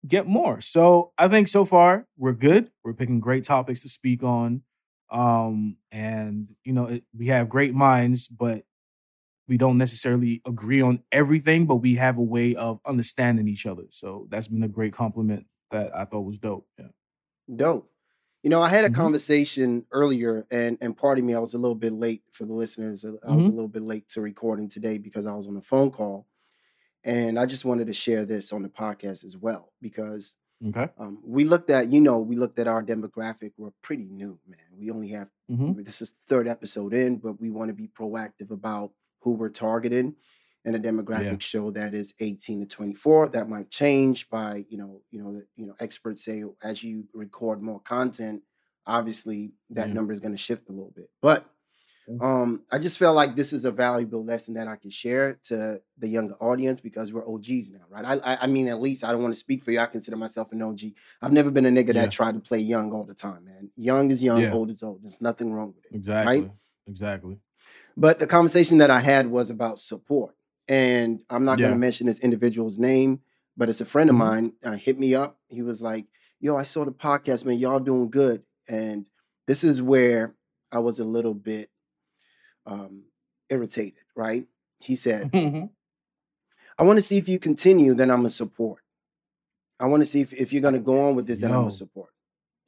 get 0.07 0.27
more. 0.27 0.61
So 0.61 1.11
I 1.17 1.27
think 1.27 1.47
so 1.47 1.65
far 1.65 2.07
we're 2.17 2.33
good. 2.33 2.71
We're 2.83 2.93
picking 2.93 3.19
great 3.19 3.43
topics 3.43 3.81
to 3.81 3.89
speak 3.89 4.23
on. 4.23 4.63
Um, 5.11 5.77
and 5.91 6.49
you 6.63 6.73
know, 6.73 6.85
it, 6.85 7.03
we 7.17 7.27
have 7.27 7.49
great 7.49 7.73
minds, 7.73 8.27
but 8.27 8.63
we 9.47 9.57
don't 9.57 9.77
necessarily 9.77 10.41
agree 10.45 10.81
on 10.81 11.01
everything, 11.11 11.65
but 11.65 11.77
we 11.77 11.95
have 11.95 12.17
a 12.17 12.23
way 12.23 12.55
of 12.55 12.79
understanding 12.85 13.47
each 13.47 13.65
other. 13.65 13.85
So 13.89 14.27
that's 14.29 14.47
been 14.47 14.63
a 14.63 14.67
great 14.67 14.93
compliment 14.93 15.47
that 15.71 15.95
I 15.95 16.05
thought 16.05 16.21
was 16.21 16.37
dope. 16.37 16.67
Yeah. 16.77 16.85
Dope. 17.53 17.91
You 18.43 18.49
know, 18.49 18.61
I 18.61 18.69
had 18.69 18.85
a 18.85 18.87
mm-hmm. 18.87 19.01
conversation 19.01 19.85
earlier, 19.91 20.45
and 20.49 20.77
and 20.79 20.95
pardon 20.95 21.25
me, 21.25 21.33
I 21.33 21.39
was 21.39 21.55
a 21.55 21.57
little 21.57 21.75
bit 21.75 21.91
late 21.91 22.21
for 22.31 22.45
the 22.45 22.53
listeners. 22.53 23.03
I 23.03 23.09
mm-hmm. 23.09 23.35
was 23.35 23.47
a 23.47 23.51
little 23.51 23.67
bit 23.67 23.81
late 23.81 24.07
to 24.09 24.21
recording 24.21 24.69
today 24.69 24.97
because 24.97 25.25
I 25.25 25.33
was 25.33 25.47
on 25.47 25.57
a 25.57 25.61
phone 25.61 25.91
call. 25.91 26.27
And 27.03 27.39
I 27.39 27.45
just 27.45 27.65
wanted 27.65 27.87
to 27.87 27.93
share 27.93 28.25
this 28.25 28.51
on 28.51 28.61
the 28.61 28.69
podcast 28.69 29.25
as 29.25 29.37
well 29.37 29.71
because 29.81 30.35
okay. 30.67 30.89
um, 30.97 31.19
we 31.23 31.45
looked 31.45 31.69
at, 31.69 31.91
you 31.91 32.01
know, 32.01 32.19
we 32.19 32.35
looked 32.35 32.59
at 32.59 32.67
our 32.67 32.83
demographic. 32.83 33.53
We're 33.57 33.71
pretty 33.81 34.05
new, 34.05 34.37
man. 34.47 34.59
We 34.77 34.91
only 34.91 35.09
have, 35.09 35.29
mm-hmm. 35.49 35.81
this 35.81 36.01
is 36.01 36.13
third 36.27 36.47
episode 36.47 36.93
in, 36.93 37.17
but 37.17 37.39
we 37.39 37.49
want 37.49 37.69
to 37.69 37.73
be 37.73 37.87
proactive 37.87 38.51
about 38.51 38.91
who 39.21 39.31
we're 39.31 39.49
targeting. 39.49 40.15
And 40.65 40.75
the 40.75 40.79
demographic 40.79 41.23
yeah. 41.23 41.37
show 41.39 41.71
that 41.71 41.93
is 41.93 42.13
18 42.19 42.59
to 42.59 42.65
24. 42.65 43.29
That 43.29 43.47
might 43.47 43.69
change 43.69 44.29
by, 44.29 44.65
you 44.67 44.77
know, 44.77 45.01
you 45.09 45.23
know, 45.23 45.41
you 45.55 45.65
know, 45.65 45.73
experts 45.79 46.25
say 46.25 46.43
as 46.61 46.83
you 46.83 47.05
record 47.13 47.61
more 47.61 47.79
content, 47.79 48.41
obviously 48.85 49.53
that 49.69 49.87
yeah. 49.87 49.93
number 49.93 50.11
is 50.11 50.19
going 50.19 50.33
to 50.33 50.37
shift 50.37 50.67
a 50.67 50.73
little 50.73 50.91
bit. 50.93 51.09
But 51.21 51.45
um, 52.21 52.63
I 52.71 52.79
just 52.79 52.97
feel 52.97 53.13
like 53.13 53.35
this 53.35 53.53
is 53.53 53.65
a 53.65 53.71
valuable 53.71 54.23
lesson 54.23 54.55
that 54.55 54.67
I 54.67 54.75
can 54.77 54.89
share 54.89 55.39
to 55.43 55.79
the 55.97 56.07
younger 56.07 56.33
audience 56.35 56.79
because 56.79 57.13
we're 57.13 57.27
OGs 57.27 57.71
now, 57.71 57.81
right? 57.89 58.05
I, 58.05 58.33
I, 58.33 58.43
I 58.43 58.47
mean, 58.47 58.67
at 58.67 58.81
least 58.81 59.03
I 59.03 59.11
don't 59.11 59.21
want 59.21 59.33
to 59.33 59.39
speak 59.39 59.63
for 59.63 59.71
you. 59.71 59.79
I 59.79 59.85
consider 59.85 60.17
myself 60.17 60.51
an 60.51 60.61
OG. 60.61 60.79
I've 61.21 61.33
never 61.33 61.51
been 61.51 61.65
a 61.65 61.69
nigga 61.69 61.87
yeah. 61.87 62.01
that 62.01 62.11
tried 62.11 62.33
to 62.33 62.39
play 62.39 62.59
young 62.59 62.91
all 62.93 63.03
the 63.03 63.13
time, 63.13 63.45
man. 63.45 63.69
Young 63.75 64.09
is 64.09 64.23
young, 64.23 64.41
yeah. 64.41 64.51
old 64.51 64.71
is 64.71 64.81
old. 64.81 65.03
There's 65.03 65.21
nothing 65.21 65.53
wrong 65.53 65.73
with 65.75 65.85
it. 65.85 65.95
Exactly. 65.95 66.41
Right? 66.41 66.51
Exactly. 66.87 67.39
But 67.95 68.19
the 68.19 68.27
conversation 68.27 68.79
that 68.79 68.89
I 68.89 69.01
had 69.01 69.27
was 69.27 69.49
about 69.49 69.79
support, 69.79 70.35
and 70.67 71.21
I'm 71.29 71.45
not 71.45 71.59
yeah. 71.59 71.65
going 71.65 71.73
to 71.75 71.79
mention 71.79 72.07
this 72.07 72.19
individual's 72.19 72.79
name, 72.79 73.19
but 73.55 73.69
it's 73.69 73.81
a 73.81 73.85
friend 73.85 74.09
of 74.09 74.15
mm-hmm. 74.15 74.27
mine. 74.27 74.53
Uh, 74.63 74.71
hit 74.71 74.97
me 74.97 75.13
up. 75.15 75.37
He 75.47 75.61
was 75.61 75.81
like, 75.81 76.05
"Yo, 76.39 76.55
I 76.55 76.63
saw 76.63 76.85
the 76.85 76.91
podcast, 76.91 77.45
man. 77.45 77.59
Y'all 77.59 77.79
doing 77.79 78.09
good." 78.09 78.43
And 78.67 79.05
this 79.47 79.63
is 79.63 79.81
where 79.81 80.33
I 80.71 80.79
was 80.79 80.99
a 80.99 81.03
little 81.03 81.33
bit 81.33 81.69
um, 82.69 83.03
irritated, 83.49 83.99
right? 84.15 84.45
He 84.79 84.95
said, 84.95 85.31
mm-hmm. 85.31 85.65
I 86.77 86.83
want 86.83 86.97
to 86.97 87.03
see 87.03 87.17
if 87.17 87.27
you 87.27 87.39
continue, 87.39 87.93
then 87.93 88.09
I'm 88.09 88.25
a 88.25 88.29
support. 88.29 88.81
I 89.79 89.85
want 89.85 90.01
to 90.01 90.05
see 90.05 90.21
if, 90.21 90.33
if 90.33 90.53
you're 90.53 90.61
going 90.61 90.75
to 90.75 90.79
go 90.79 91.07
on 91.07 91.15
with 91.15 91.27
this, 91.27 91.39
then 91.39 91.51
I'm 91.51 91.67
a 91.67 91.71
support. 91.71 92.11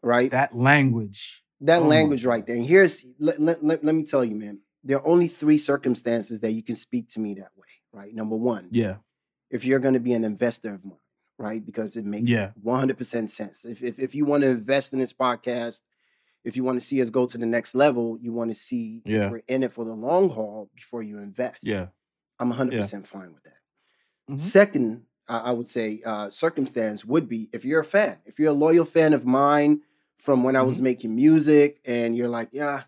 Right? 0.03 0.31
That 0.31 0.58
language. 0.58 1.43
That 1.62 1.84
oh 1.84 1.88
language 1.88 2.25
right 2.25 2.46
there. 2.46 2.55
And 2.55 2.65
here's, 2.65 3.05
let, 3.20 3.39
let, 3.39 3.63
let, 3.63 3.84
let 3.84 3.96
me 3.96 4.03
tell 4.03 4.25
you, 4.25 4.36
man, 4.36 4.60
there 4.84 4.98
are 4.98 5.08
only 5.08 5.27
three 5.27 5.58
circumstances 5.58 6.39
that 6.39 6.51
you 6.51 6.63
can 6.63 6.75
speak 6.75 7.08
to 7.10 7.20
me 7.20 7.36
that 7.36 7.51
way. 7.55 7.67
Right? 7.93 8.13
Number 8.13 8.36
one. 8.36 8.70
Yeah. 8.72 8.96
If 9.50 9.65
you're 9.65 9.79
going 9.79 9.93
to 9.93 10.00
be 10.00 10.13
an 10.13 10.24
investor 10.24 10.74
of 10.74 10.84
mine, 10.84 10.98
right? 11.38 11.63
Because 11.63 11.98
it 11.98 12.05
makes 12.05 12.29
yeah. 12.29 12.51
100% 12.65 13.29
sense. 13.29 13.65
If, 13.65 13.84
if, 13.84 14.00
if 14.00 14.15
you 14.15 14.25
want 14.25 14.43
to 14.43 14.50
invest 14.50 14.93
in 14.93 15.00
this 15.00 15.13
podcast, 15.13 15.81
if 16.43 16.55
you 16.55 16.63
want 16.63 16.79
to 16.79 16.86
see 16.86 17.01
us 17.01 17.10
go 17.10 17.25
to 17.25 17.38
the 17.38 17.45
next 17.45 17.75
level, 17.75 18.17
you 18.19 18.33
want 18.33 18.50
to 18.50 18.55
see 18.55 19.01
yeah. 19.05 19.29
we're 19.29 19.43
in 19.48 19.63
it 19.63 19.71
for 19.71 19.86
the 19.86 19.93
long 19.93 20.29
haul 20.29 20.69
before 20.75 21.03
you 21.03 21.19
invest. 21.19 21.67
Yeah. 21.67 21.88
I'm 22.39 22.51
100% 22.51 22.71
yeah. 22.71 23.00
fine 23.03 23.33
with 23.33 23.43
that. 23.43 23.60
Mm-hmm. 24.29 24.38
Second, 24.38 25.03
I 25.27 25.51
would 25.51 25.67
say 25.67 26.01
uh, 26.05 26.29
circumstance 26.29 27.05
would 27.05 27.29
be 27.29 27.48
if 27.53 27.63
you're 27.63 27.79
a 27.79 27.86
fan, 27.86 28.17
if 28.25 28.38
you're 28.38 28.50
a 28.50 28.53
loyal 28.53 28.86
fan 28.86 29.13
of 29.13 29.25
mine 29.25 29.81
from 30.17 30.43
when 30.43 30.55
I 30.55 30.62
was 30.62 30.77
mm-hmm. 30.77 30.86
making 30.86 31.15
music, 31.15 31.79
and 31.86 32.15
you're 32.17 32.27
like, 32.27 32.50
yeah, 32.51 32.83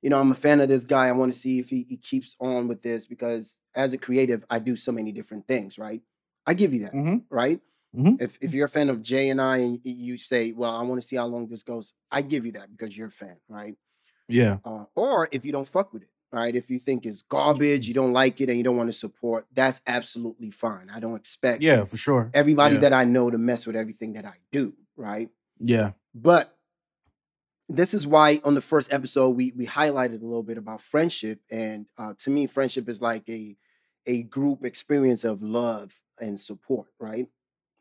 you 0.00 0.10
know, 0.10 0.18
I'm 0.18 0.32
a 0.32 0.34
fan 0.34 0.60
of 0.60 0.68
this 0.68 0.86
guy. 0.86 1.08
I 1.08 1.12
want 1.12 1.32
to 1.32 1.38
see 1.38 1.58
if 1.58 1.68
he, 1.68 1.86
he, 1.88 1.96
keeps 1.96 2.34
on 2.40 2.66
with 2.66 2.82
this 2.82 3.06
because 3.06 3.60
as 3.74 3.92
a 3.92 3.98
creative, 3.98 4.44
I 4.50 4.58
do 4.58 4.74
so 4.74 4.90
many 4.90 5.12
different 5.12 5.46
things, 5.46 5.78
right? 5.78 6.00
I 6.46 6.54
give 6.54 6.74
you 6.74 6.80
that, 6.80 6.94
mm-hmm. 6.94 7.18
right? 7.30 7.60
Mm-hmm. 7.96 8.22
If 8.22 8.38
if 8.40 8.54
you're 8.54 8.66
a 8.66 8.70
fan 8.70 8.88
of 8.88 9.02
Jay 9.02 9.28
and 9.28 9.40
I, 9.40 9.58
and 9.58 9.80
you 9.84 10.16
say, 10.16 10.52
well, 10.52 10.74
I 10.74 10.82
want 10.82 11.00
to 11.00 11.06
see 11.06 11.16
how 11.16 11.26
long 11.26 11.46
this 11.46 11.62
goes, 11.62 11.92
I 12.10 12.22
give 12.22 12.46
you 12.46 12.52
that 12.52 12.70
because 12.70 12.96
you're 12.96 13.08
a 13.08 13.10
fan, 13.10 13.36
right? 13.48 13.74
Yeah. 14.28 14.58
Uh, 14.64 14.84
or 14.94 15.28
if 15.30 15.44
you 15.44 15.52
don't 15.52 15.68
fuck 15.68 15.92
with 15.92 16.02
it, 16.02 16.08
right? 16.32 16.54
If 16.54 16.70
you 16.70 16.78
think 16.78 17.04
it's 17.04 17.22
garbage, 17.22 17.86
you 17.86 17.94
don't 17.94 18.14
like 18.14 18.40
it, 18.40 18.48
and 18.48 18.56
you 18.56 18.64
don't 18.64 18.78
want 18.78 18.88
to 18.88 18.94
support, 18.94 19.46
that's 19.52 19.82
absolutely 19.86 20.50
fine. 20.50 20.90
I 20.92 21.00
don't 21.00 21.16
expect 21.16 21.62
yeah, 21.62 21.84
for 21.84 21.98
sure. 21.98 22.30
Everybody 22.32 22.76
yeah. 22.76 22.80
that 22.82 22.92
I 22.94 23.04
know 23.04 23.30
to 23.30 23.38
mess 23.38 23.66
with 23.66 23.76
everything 23.76 24.14
that 24.14 24.24
I 24.24 24.36
do, 24.50 24.72
right? 24.96 25.28
Yeah. 25.58 25.92
But 26.14 26.56
this 27.68 27.94
is 27.94 28.06
why 28.06 28.40
on 28.44 28.54
the 28.54 28.60
first 28.60 28.92
episode 28.92 29.30
we 29.30 29.52
we 29.56 29.66
highlighted 29.66 30.22
a 30.22 30.26
little 30.26 30.42
bit 30.42 30.58
about 30.58 30.80
friendship, 30.80 31.40
and 31.50 31.86
uh, 31.98 32.14
to 32.20 32.30
me, 32.30 32.46
friendship 32.46 32.88
is 32.88 33.02
like 33.02 33.28
a 33.28 33.56
a 34.06 34.22
group 34.22 34.64
experience 34.64 35.24
of 35.24 35.42
love 35.42 36.00
and 36.18 36.40
support, 36.40 36.88
right? 36.98 37.28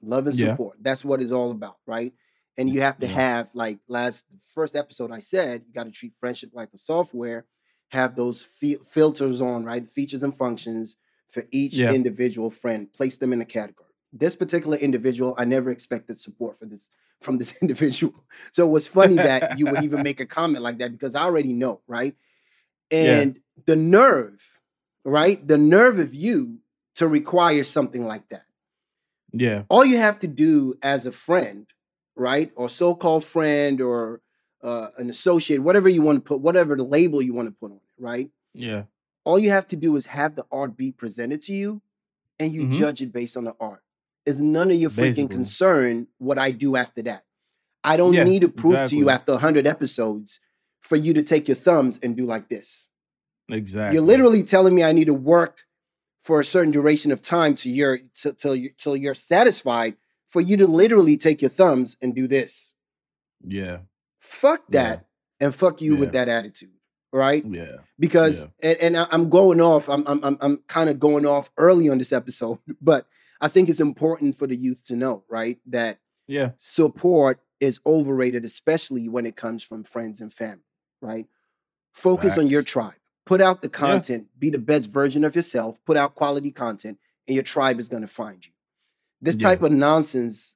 Love 0.04 0.28
and 0.28 0.36
support. 0.36 0.78
Yeah. 0.78 0.82
That's 0.84 1.06
what 1.06 1.22
it's 1.22 1.32
all 1.32 1.52
about, 1.52 1.78
right? 1.86 2.14
And 2.58 2.70
you 2.70 2.82
have 2.82 3.00
to 3.00 3.08
yeah. 3.08 3.14
have 3.14 3.50
like 3.54 3.80
last 3.88 4.26
first 4.54 4.76
episode 4.76 5.12
I 5.12 5.20
said, 5.20 5.64
you 5.68 5.74
got 5.74 5.86
to 5.86 5.92
treat 5.92 6.14
friendship 6.20 6.52
like 6.54 6.70
a 6.74 6.78
software 6.78 7.46
have 7.92 8.16
those 8.16 8.48
filters 8.90 9.42
on, 9.42 9.66
right? 9.66 9.90
Features 9.90 10.24
and 10.24 10.36
functions 10.36 10.96
for 11.30 11.44
each 11.52 11.78
yeah. 11.78 11.92
individual 11.92 12.50
friend, 12.50 12.92
place 12.94 13.18
them 13.18 13.34
in 13.34 13.42
a 13.42 13.46
category. 13.46 13.90
This 14.14 14.36
particular 14.36 14.78
individual, 14.78 15.36
I 15.38 15.46
never 15.46 15.70
expected 15.70 16.20
support 16.20 16.58
for 16.58 16.66
this 16.66 16.90
from 17.22 17.38
this 17.38 17.58
individual. 17.62 18.26
So 18.54 18.66
it 18.66 18.72
was 18.72 18.88
funny 18.88 19.16
that 19.16 19.60
you 19.60 19.66
would 19.68 19.84
even 19.84 20.04
make 20.04 20.20
a 20.20 20.26
comment 20.26 20.64
like 20.64 20.80
that 20.80 20.92
because 20.92 21.16
I 21.16 21.24
already 21.24 21.54
know, 21.54 21.82
right? 21.86 22.16
And 22.90 23.40
the 23.66 23.76
nerve, 23.76 24.42
right? 25.04 25.46
The 25.46 25.58
nerve 25.58 26.00
of 26.00 26.14
you 26.14 26.60
to 26.96 27.08
require 27.08 27.64
something 27.64 28.06
like 28.06 28.28
that. 28.30 28.46
Yeah. 29.34 29.64
All 29.70 29.86
you 29.86 29.98
have 29.98 30.20
to 30.20 30.28
do 30.28 30.76
as 30.82 31.06
a 31.06 31.12
friend, 31.12 31.68
right? 32.16 32.52
Or 32.56 32.70
so-called 32.70 33.24
friend 33.24 33.82
or 33.82 34.22
uh, 34.64 34.90
an 34.98 35.10
associate, 35.10 35.62
whatever 35.62 35.90
you 35.90 36.02
want 36.02 36.18
to 36.18 36.22
put, 36.22 36.42
whatever 36.42 36.76
the 36.76 36.84
label 36.84 37.22
you 37.22 37.34
want 37.34 37.48
to 37.48 37.54
put 37.54 37.72
on 37.72 37.78
it, 37.78 37.84
right? 37.98 38.30
Yeah. 38.54 38.84
All 39.24 39.40
you 39.40 39.52
have 39.52 39.68
to 39.68 39.76
do 39.76 39.96
is 39.96 40.08
have 40.08 40.36
the 40.36 40.46
art 40.52 40.76
be 40.76 40.92
presented 40.92 41.42
to 41.44 41.54
you 41.54 41.82
and 42.40 42.52
you 42.52 42.64
mm-hmm. 42.64 42.72
judge 42.80 43.02
it 43.02 43.14
based 43.14 43.38
on 43.38 43.44
the 43.46 43.56
art. 43.60 43.84
It's 44.26 44.40
none 44.40 44.70
of 44.70 44.78
your 44.78 44.90
freaking 44.90 44.98
Basically. 44.98 45.36
concern 45.36 46.08
what 46.18 46.38
I 46.38 46.52
do 46.52 46.76
after 46.76 47.02
that. 47.04 47.24
I 47.84 47.98
don't 47.98 48.14
yeah, 48.14 48.24
need 48.24 48.42
to 48.42 48.50
prove 48.50 48.74
exactly. 48.74 48.98
to 48.98 49.04
you 49.04 49.10
after 49.10 49.32
100 49.34 49.66
episodes 49.66 50.40
for 50.82 50.96
you 50.96 51.14
to 51.14 51.24
take 51.24 51.48
your 51.48 51.56
thumbs 51.56 52.00
and 52.04 52.16
do 52.16 52.26
like 52.26 52.50
this. 52.50 52.90
Exactly. 53.50 53.96
You're 53.96 54.06
literally 54.06 54.44
telling 54.44 54.76
me 54.76 54.84
I 54.84 54.92
need 54.92 55.06
to 55.06 55.14
work 55.14 55.62
for 56.22 56.40
a 56.40 56.46
certain 56.46 56.72
duration 56.72 57.12
of 57.12 57.22
time 57.22 57.56
to 57.56 57.70
your 57.70 58.00
till 58.38 58.56
you 58.56 58.70
till 58.78 58.96
you're 58.96 59.14
satisfied 59.14 59.96
for 60.28 60.40
you 60.40 60.56
to 60.58 60.68
literally 60.68 61.18
take 61.18 61.42
your 61.42 61.50
thumbs 61.50 61.98
and 62.02 62.16
do 62.16 62.28
this. 62.28 62.74
Yeah. 63.46 63.80
Fuck 64.20 64.64
that 64.70 65.08
yeah. 65.40 65.46
and 65.46 65.56
fuck 65.56 65.82
you 65.82 65.96
yeah. 65.96 66.00
with 66.00 66.12
that 66.14 66.30
attitude. 66.30 66.70
Right? 67.12 67.44
Yeah. 67.46 67.78
Because 68.00 68.48
yeah. 68.64 68.76
And, 68.82 68.96
and 68.96 69.08
I'm 69.12 69.30
going 69.30 69.60
off, 69.60 69.90
I'm 69.90 70.04
I'm 70.08 70.24
I'm, 70.24 70.38
I'm 70.40 70.58
kind 70.68 70.90
of 70.90 71.00
going 71.00 71.26
off 71.26 71.52
early 71.58 71.90
on 71.90 71.98
this 71.98 72.14
episode, 72.14 72.60
but 72.82 73.08
I 73.42 73.48
think 73.48 73.68
it's 73.68 73.80
important 73.80 74.38
for 74.38 74.48
the 74.48 74.56
youth 74.56 74.86
to 74.86 74.96
know, 74.96 75.24
right? 75.28 75.58
That 75.66 75.98
yeah, 76.28 76.52
support 76.58 77.42
is 77.60 77.80
overrated, 77.86 78.46
especially 78.46 79.10
when 79.10 79.26
it 79.26 79.36
comes 79.36 79.64
from 79.64 79.84
friends 79.84 80.22
and 80.22 80.32
family, 80.32 80.64
right? 81.02 81.26
Focus 81.92 82.36
Facts. 82.36 82.40
on 82.40 82.48
your 82.48 82.64
tribe. 82.64 82.94
Put 83.26 83.42
out 83.42 83.62
the 83.62 83.70
content, 83.70 84.28
be 84.38 84.50
the 84.50 84.58
best 84.58 84.90
version 84.90 85.24
of 85.24 85.36
yourself, 85.36 85.78
put 85.86 85.96
out 85.96 86.16
quality 86.16 86.52
content, 86.52 86.98
and 87.28 87.36
your 87.36 87.44
tribe 87.44 87.80
is 87.80 87.88
going 87.88 88.02
to 88.02 88.08
find 88.08 88.46
you. 88.46 88.52
This 89.22 89.36
type 89.36 89.62
of 89.62 89.72
nonsense, 89.72 90.56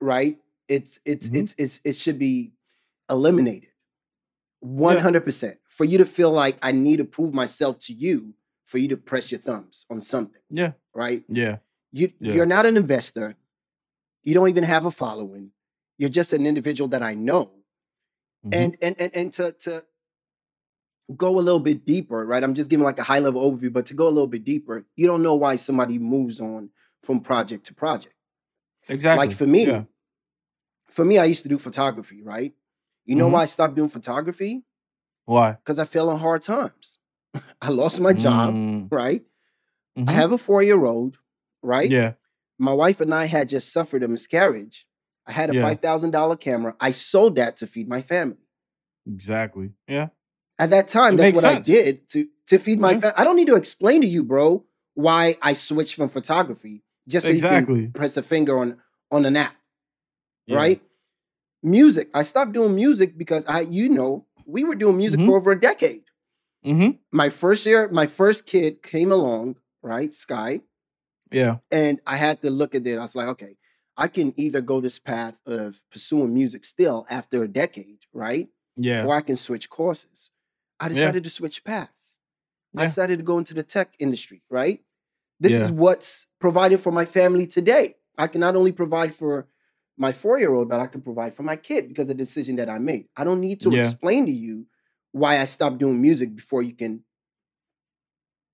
right? 0.00 0.38
It's 0.68 1.00
it's 1.04 1.28
mm-hmm. 1.28 1.36
it's 1.36 1.54
it's 1.56 1.80
it 1.84 1.96
should 1.96 2.18
be 2.18 2.52
eliminated. 3.08 3.70
100%. 4.64 5.42
Yeah. 5.42 5.54
For 5.68 5.84
you 5.84 5.98
to 5.98 6.04
feel 6.04 6.30
like 6.30 6.58
I 6.62 6.72
need 6.72 6.98
to 6.98 7.04
prove 7.04 7.34
myself 7.34 7.78
to 7.80 7.92
you 7.92 8.34
for 8.66 8.78
you 8.78 8.88
to 8.88 8.96
press 8.96 9.30
your 9.30 9.40
thumbs 9.40 9.86
on 9.90 10.00
something. 10.00 10.40
Yeah. 10.50 10.72
Right? 10.94 11.22
Yeah. 11.28 11.58
You 11.92 12.12
yeah. 12.18 12.32
you're 12.32 12.46
not 12.46 12.66
an 12.66 12.76
investor. 12.76 13.36
You 14.22 14.34
don't 14.34 14.48
even 14.48 14.64
have 14.64 14.86
a 14.86 14.90
following. 14.90 15.50
You're 15.98 16.10
just 16.10 16.32
an 16.32 16.46
individual 16.46 16.88
that 16.88 17.02
I 17.02 17.14
know. 17.14 17.52
Mm-hmm. 18.44 18.54
And 18.54 18.76
and 18.82 18.96
and 18.98 19.14
and 19.14 19.32
to 19.34 19.52
to 19.52 19.84
go 21.16 21.38
a 21.38 21.40
little 21.40 21.60
bit 21.60 21.84
deeper, 21.84 22.24
right? 22.24 22.42
I'm 22.42 22.54
just 22.54 22.70
giving 22.70 22.84
like 22.84 22.98
a 22.98 23.02
high 23.02 23.18
level 23.18 23.50
overview, 23.50 23.72
but 23.72 23.86
to 23.86 23.94
go 23.94 24.06
a 24.06 24.10
little 24.10 24.26
bit 24.26 24.44
deeper, 24.44 24.86
you 24.96 25.06
don't 25.06 25.22
know 25.22 25.34
why 25.34 25.56
somebody 25.56 25.98
moves 25.98 26.40
on 26.40 26.70
from 27.02 27.20
project 27.20 27.66
to 27.66 27.74
project. 27.74 28.14
Exactly. 28.88 29.26
Like 29.26 29.36
for 29.36 29.46
me, 29.46 29.66
yeah. 29.66 29.84
for 30.86 31.04
me, 31.04 31.18
I 31.18 31.24
used 31.24 31.42
to 31.42 31.48
do 31.48 31.58
photography, 31.58 32.22
right? 32.22 32.52
You 33.04 33.16
know 33.16 33.26
mm-hmm. 33.26 33.34
why 33.34 33.42
I 33.42 33.46
stopped 33.46 33.74
doing 33.74 33.90
photography? 33.90 34.64
Why? 35.26 35.52
Because 35.52 35.78
I 35.78 35.84
fell 35.84 36.08
on 36.08 36.18
hard 36.18 36.42
times. 36.42 36.98
I 37.62 37.68
lost 37.68 38.00
my 38.00 38.12
job, 38.12 38.54
mm. 38.54 38.88
right? 38.90 39.22
Mm-hmm. 39.98 40.08
I 40.08 40.12
have 40.12 40.32
a 40.32 40.38
four 40.38 40.62
year 40.62 40.84
old, 40.84 41.18
right? 41.62 41.90
Yeah. 41.90 42.14
My 42.58 42.72
wife 42.72 43.00
and 43.00 43.12
I 43.12 43.26
had 43.26 43.48
just 43.48 43.72
suffered 43.72 44.02
a 44.02 44.08
miscarriage. 44.08 44.86
I 45.26 45.32
had 45.32 45.50
a 45.50 45.54
yeah. 45.54 45.74
$5,000 45.74 46.40
camera. 46.40 46.76
I 46.78 46.92
sold 46.92 47.36
that 47.36 47.56
to 47.58 47.66
feed 47.66 47.88
my 47.88 48.02
family. 48.02 48.36
Exactly. 49.06 49.70
Yeah. 49.88 50.08
At 50.58 50.70
that 50.70 50.88
time, 50.88 51.14
it 51.14 51.16
that's 51.18 51.34
what 51.34 51.42
sense. 51.42 51.68
I 51.68 51.72
did 51.72 52.08
to, 52.10 52.28
to 52.48 52.58
feed 52.58 52.78
my 52.78 52.92
yeah. 52.92 53.00
family. 53.00 53.16
I 53.16 53.24
don't 53.24 53.36
need 53.36 53.48
to 53.48 53.56
explain 53.56 54.02
to 54.02 54.06
you, 54.06 54.22
bro, 54.22 54.64
why 54.94 55.36
I 55.42 55.54
switched 55.54 55.96
from 55.96 56.08
photography 56.08 56.82
just 57.08 57.26
so 57.26 57.32
exactly. 57.32 57.74
you 57.76 57.82
can 57.82 57.92
press 57.92 58.16
a 58.16 58.22
finger 58.22 58.58
on, 58.58 58.78
on 59.10 59.26
an 59.26 59.36
app, 59.36 59.56
yeah. 60.46 60.56
right? 60.56 60.82
music. 61.64 62.10
I 62.14 62.22
stopped 62.22 62.52
doing 62.52 62.74
music 62.76 63.18
because 63.18 63.44
I, 63.46 63.62
you 63.62 63.88
know, 63.88 64.26
we 64.46 64.62
were 64.62 64.74
doing 64.74 64.96
music 64.96 65.20
mm-hmm. 65.20 65.30
for 65.30 65.38
over 65.38 65.52
a 65.52 65.60
decade. 65.60 66.02
Mm-hmm. 66.64 66.98
My 67.10 67.30
first 67.30 67.66
year, 67.66 67.88
my 67.88 68.06
first 68.06 68.46
kid 68.46 68.82
came 68.82 69.10
along, 69.10 69.56
right? 69.82 70.12
Sky. 70.12 70.60
Yeah. 71.30 71.56
And 71.70 72.00
I 72.06 72.16
had 72.16 72.42
to 72.42 72.50
look 72.50 72.74
at 72.74 72.86
it. 72.86 72.96
I 72.96 73.00
was 73.00 73.16
like, 73.16 73.28
okay, 73.28 73.56
I 73.96 74.08
can 74.08 74.34
either 74.36 74.60
go 74.60 74.80
this 74.80 74.98
path 74.98 75.40
of 75.46 75.80
pursuing 75.90 76.34
music 76.34 76.64
still 76.64 77.06
after 77.10 77.42
a 77.42 77.48
decade, 77.48 78.00
right? 78.12 78.48
Yeah. 78.76 79.04
Or 79.04 79.14
I 79.14 79.22
can 79.22 79.36
switch 79.36 79.70
courses. 79.70 80.30
I 80.84 80.88
decided 80.88 81.24
yeah. 81.24 81.28
to 81.28 81.30
switch 81.30 81.64
paths. 81.64 82.18
Yeah. 82.74 82.82
I 82.82 82.86
decided 82.86 83.18
to 83.18 83.24
go 83.24 83.38
into 83.38 83.54
the 83.54 83.62
tech 83.62 83.94
industry, 83.98 84.42
right? 84.50 84.80
This 85.40 85.52
yeah. 85.52 85.64
is 85.64 85.72
what's 85.72 86.26
providing 86.40 86.78
for 86.78 86.92
my 86.92 87.06
family 87.06 87.46
today. 87.46 87.94
I 88.18 88.26
can 88.26 88.40
not 88.40 88.54
only 88.54 88.70
provide 88.70 89.14
for 89.14 89.48
my 89.96 90.12
four 90.12 90.38
year 90.38 90.52
old, 90.52 90.68
but 90.68 90.80
I 90.80 90.86
can 90.86 91.00
provide 91.00 91.32
for 91.32 91.42
my 91.42 91.56
kid 91.56 91.88
because 91.88 92.10
of 92.10 92.18
the 92.18 92.22
decision 92.22 92.56
that 92.56 92.68
I 92.68 92.78
made. 92.78 93.06
I 93.16 93.24
don't 93.24 93.40
need 93.40 93.60
to 93.62 93.74
explain 93.74 94.26
to 94.26 94.32
you 94.32 94.66
why 95.12 95.40
I 95.40 95.44
stopped 95.44 95.78
doing 95.78 96.02
music 96.02 96.36
before 96.36 96.62
you 96.62 96.74
can 96.74 97.02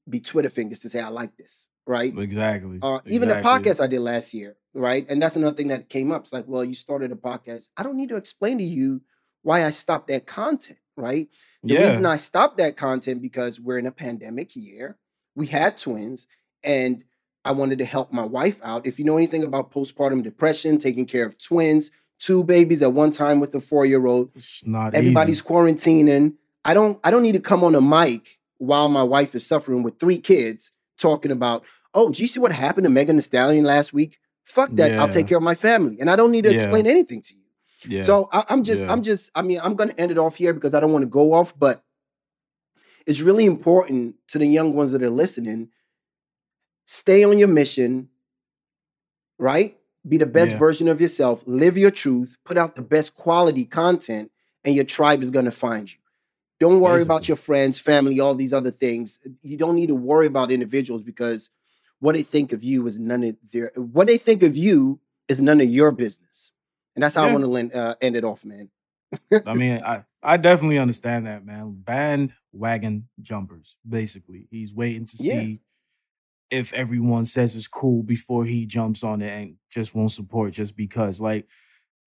be 0.08 0.20
Twitter 0.20 0.50
fingers 0.50 0.80
to 0.80 0.88
say 0.88 1.00
I 1.00 1.08
like 1.08 1.37
this, 1.37 1.66
right? 1.87 2.16
Exactly. 2.16 2.78
Uh, 2.82 2.94
exactly. 2.96 3.14
Even 3.14 3.28
the 3.28 3.37
podcast 3.37 3.82
I 3.82 3.87
did 3.88 4.00
last 4.00 4.34
year, 4.34 4.56
right? 4.72 5.04
And 5.08 5.20
that's 5.20 5.37
another 5.37 5.56
thing 5.56 5.68
that 5.68 5.88
came 5.88 6.12
up. 6.12 6.25
It's 6.25 6.32
like, 6.32 6.46
well, 6.46 6.64
you 6.64 6.75
started 6.75 7.10
a 7.10 7.16
podcast. 7.16 7.68
I 7.76 7.82
don't 7.82 7.96
need 7.96 8.10
to 8.10 8.16
explain 8.16 8.58
to 8.58 8.64
you 8.64 9.00
why 9.42 9.64
I 9.64 9.70
stopped 9.70 10.08
that 10.08 10.26
content, 10.26 10.78
right? 10.96 11.28
The 11.62 11.75
yeah. 11.75 11.88
reason 11.88 12.07
I 12.07 12.17
stopped 12.17 12.59
that 12.59 12.76
content 12.76 13.21
because 13.21 13.61
we're 13.61 13.79
in 13.79 13.87
a 13.87 13.93
pandemic 13.93 14.57
year. 14.57 14.97
We 15.35 15.47
had 15.47 15.79
twins, 15.79 16.26
and 16.64 17.05
I 17.45 17.52
wanted 17.52 17.79
to 17.79 17.85
help 17.85 18.12
my 18.12 18.25
wife 18.25 18.61
out. 18.62 18.87
If 18.87 18.99
you 18.99 19.05
know 19.05 19.17
anything 19.17 19.45
about 19.45 19.71
postpartum 19.71 20.23
depression, 20.23 20.79
taking 20.79 21.07
care 21.07 21.25
of 21.25 21.38
twins, 21.38 21.90
two 22.19 22.45
babies 22.45 22.83
at 22.83 22.93
one 22.93 23.11
time 23.11 23.40
with 23.40 23.55
a 23.55 23.61
four 23.61 23.87
year 23.87 24.07
old, 24.07 24.31
it's 24.35 24.67
not 24.67 24.95
everybody's 24.95 25.38
easy. 25.38 25.49
quarantining. 25.49 26.35
I 26.64 26.75
don't 26.75 26.99
I 27.05 27.11
don't 27.11 27.23
need 27.23 27.33
to 27.33 27.40
come 27.40 27.64
on 27.64 27.75
a 27.75 27.81
mic 27.81 28.38
while 28.59 28.88
my 28.88 29.02
wife 29.02 29.35
is 29.35 29.47
suffering 29.47 29.83
with 29.83 29.99
three 29.99 30.19
kids 30.19 30.73
talking 30.99 31.31
about, 31.31 31.64
oh, 31.95 32.11
do 32.11 32.23
you 32.23 32.29
see 32.29 32.38
what 32.38 32.52
happened 32.52 32.85
to 32.85 32.90
Megan 32.90 33.17
Thee 33.17 33.23
Stallion 33.23 33.64
last 33.64 33.93
week? 33.93 34.19
Fuck 34.45 34.71
that. 34.75 34.90
Yeah. 34.90 35.00
I'll 35.00 35.09
take 35.09 35.26
care 35.26 35.38
of 35.38 35.43
my 35.43 35.55
family. 35.55 35.99
And 35.99 36.11
I 36.11 36.17
don't 36.17 36.31
need 36.31 36.45
to 36.45 36.50
yeah. 36.50 36.57
explain 36.57 36.87
anything 36.87 37.23
to 37.23 37.35
you. 37.35 37.39
Yeah. 37.87 38.02
So 38.02 38.28
I, 38.32 38.44
am 38.49 38.62
just, 38.62 38.88
I'm 38.88 39.02
just, 39.02 39.30
I 39.34 39.42
mean, 39.42 39.60
I'm 39.62 39.75
gonna 39.75 39.94
end 39.96 40.10
it 40.10 40.18
off 40.18 40.37
here 40.37 40.52
because 40.52 40.75
I 40.75 40.80
don't 40.80 40.92
want 40.92 41.02
to 41.02 41.08
go 41.08 41.32
off, 41.32 41.58
but 41.58 41.82
it's 43.06 43.20
really 43.20 43.46
important 43.46 44.16
to 44.28 44.38
the 44.38 44.46
young 44.46 44.75
ones 44.75 44.92
that 44.92 45.02
are 45.02 45.10
listening. 45.10 45.70
Stay 46.87 47.25
on 47.25 47.38
your 47.38 47.49
mission, 47.49 48.08
right? 49.38 49.76
Be 50.06 50.16
the 50.16 50.26
best 50.26 50.56
version 50.56 50.88
of 50.88 51.00
yourself, 51.00 51.42
live 51.46 51.76
your 51.76 51.90
truth, 51.90 52.37
put 52.44 52.56
out 52.56 52.75
the 52.75 52.82
best 52.82 53.14
quality 53.14 53.64
content, 53.64 54.30
and 54.64 54.75
your 54.75 54.84
tribe 54.84 55.22
is 55.22 55.30
gonna 55.30 55.50
find 55.50 55.92
you. 55.92 55.99
Don't 56.58 56.80
worry 56.80 56.99
Basically. 56.99 57.14
about 57.14 57.28
your 57.28 57.37
friends, 57.37 57.80
family, 57.80 58.20
all 58.20 58.34
these 58.34 58.52
other 58.52 58.70
things. 58.70 59.18
You 59.42 59.56
don't 59.56 59.75
need 59.75 59.88
to 59.88 59.94
worry 59.94 60.26
about 60.26 60.50
individuals 60.50 61.02
because 61.02 61.50
what 62.00 62.14
they 62.14 62.22
think 62.22 62.52
of 62.52 62.62
you 62.62 62.87
is 62.87 62.99
none 62.99 63.22
of 63.25 63.37
their 63.52 63.72
what 63.76 64.06
they 64.06 64.18
think 64.18 64.42
of 64.42 64.56
you 64.56 65.00
is 65.28 65.40
none 65.40 65.60
of 65.60 65.68
your 65.68 65.90
business. 65.90 66.52
And 67.00 67.04
that's 67.04 67.14
how 67.14 67.25
yeah. 67.25 67.30
I 67.30 67.35
want 67.35 67.71
to 67.73 67.78
uh, 67.78 67.95
end 68.02 68.14
it 68.14 68.25
off, 68.25 68.45
man. 68.45 68.69
I 69.47 69.54
mean, 69.54 69.83
I 69.83 70.04
I 70.23 70.37
definitely 70.37 70.78
understand 70.78 71.26
that, 71.26 71.47
man. 71.47 71.80
Bandwagon 71.83 73.09
jumpers, 73.23 73.78
basically. 73.88 74.49
He's 74.50 74.75
waiting 74.75 75.07
to 75.07 75.16
yeah. 75.19 75.33
see 75.33 75.61
if 76.50 76.75
everyone 76.75 77.25
says 77.25 77.57
it's 77.57 77.66
cool 77.66 78.02
before 78.02 78.45
he 78.45 78.66
jumps 78.66 79.02
on 79.02 79.23
it 79.23 79.30
and 79.30 79.54
just 79.71 79.95
won't 79.95 80.11
support 80.11 80.52
just 80.52 80.76
because. 80.76 81.23
Like 81.23 81.47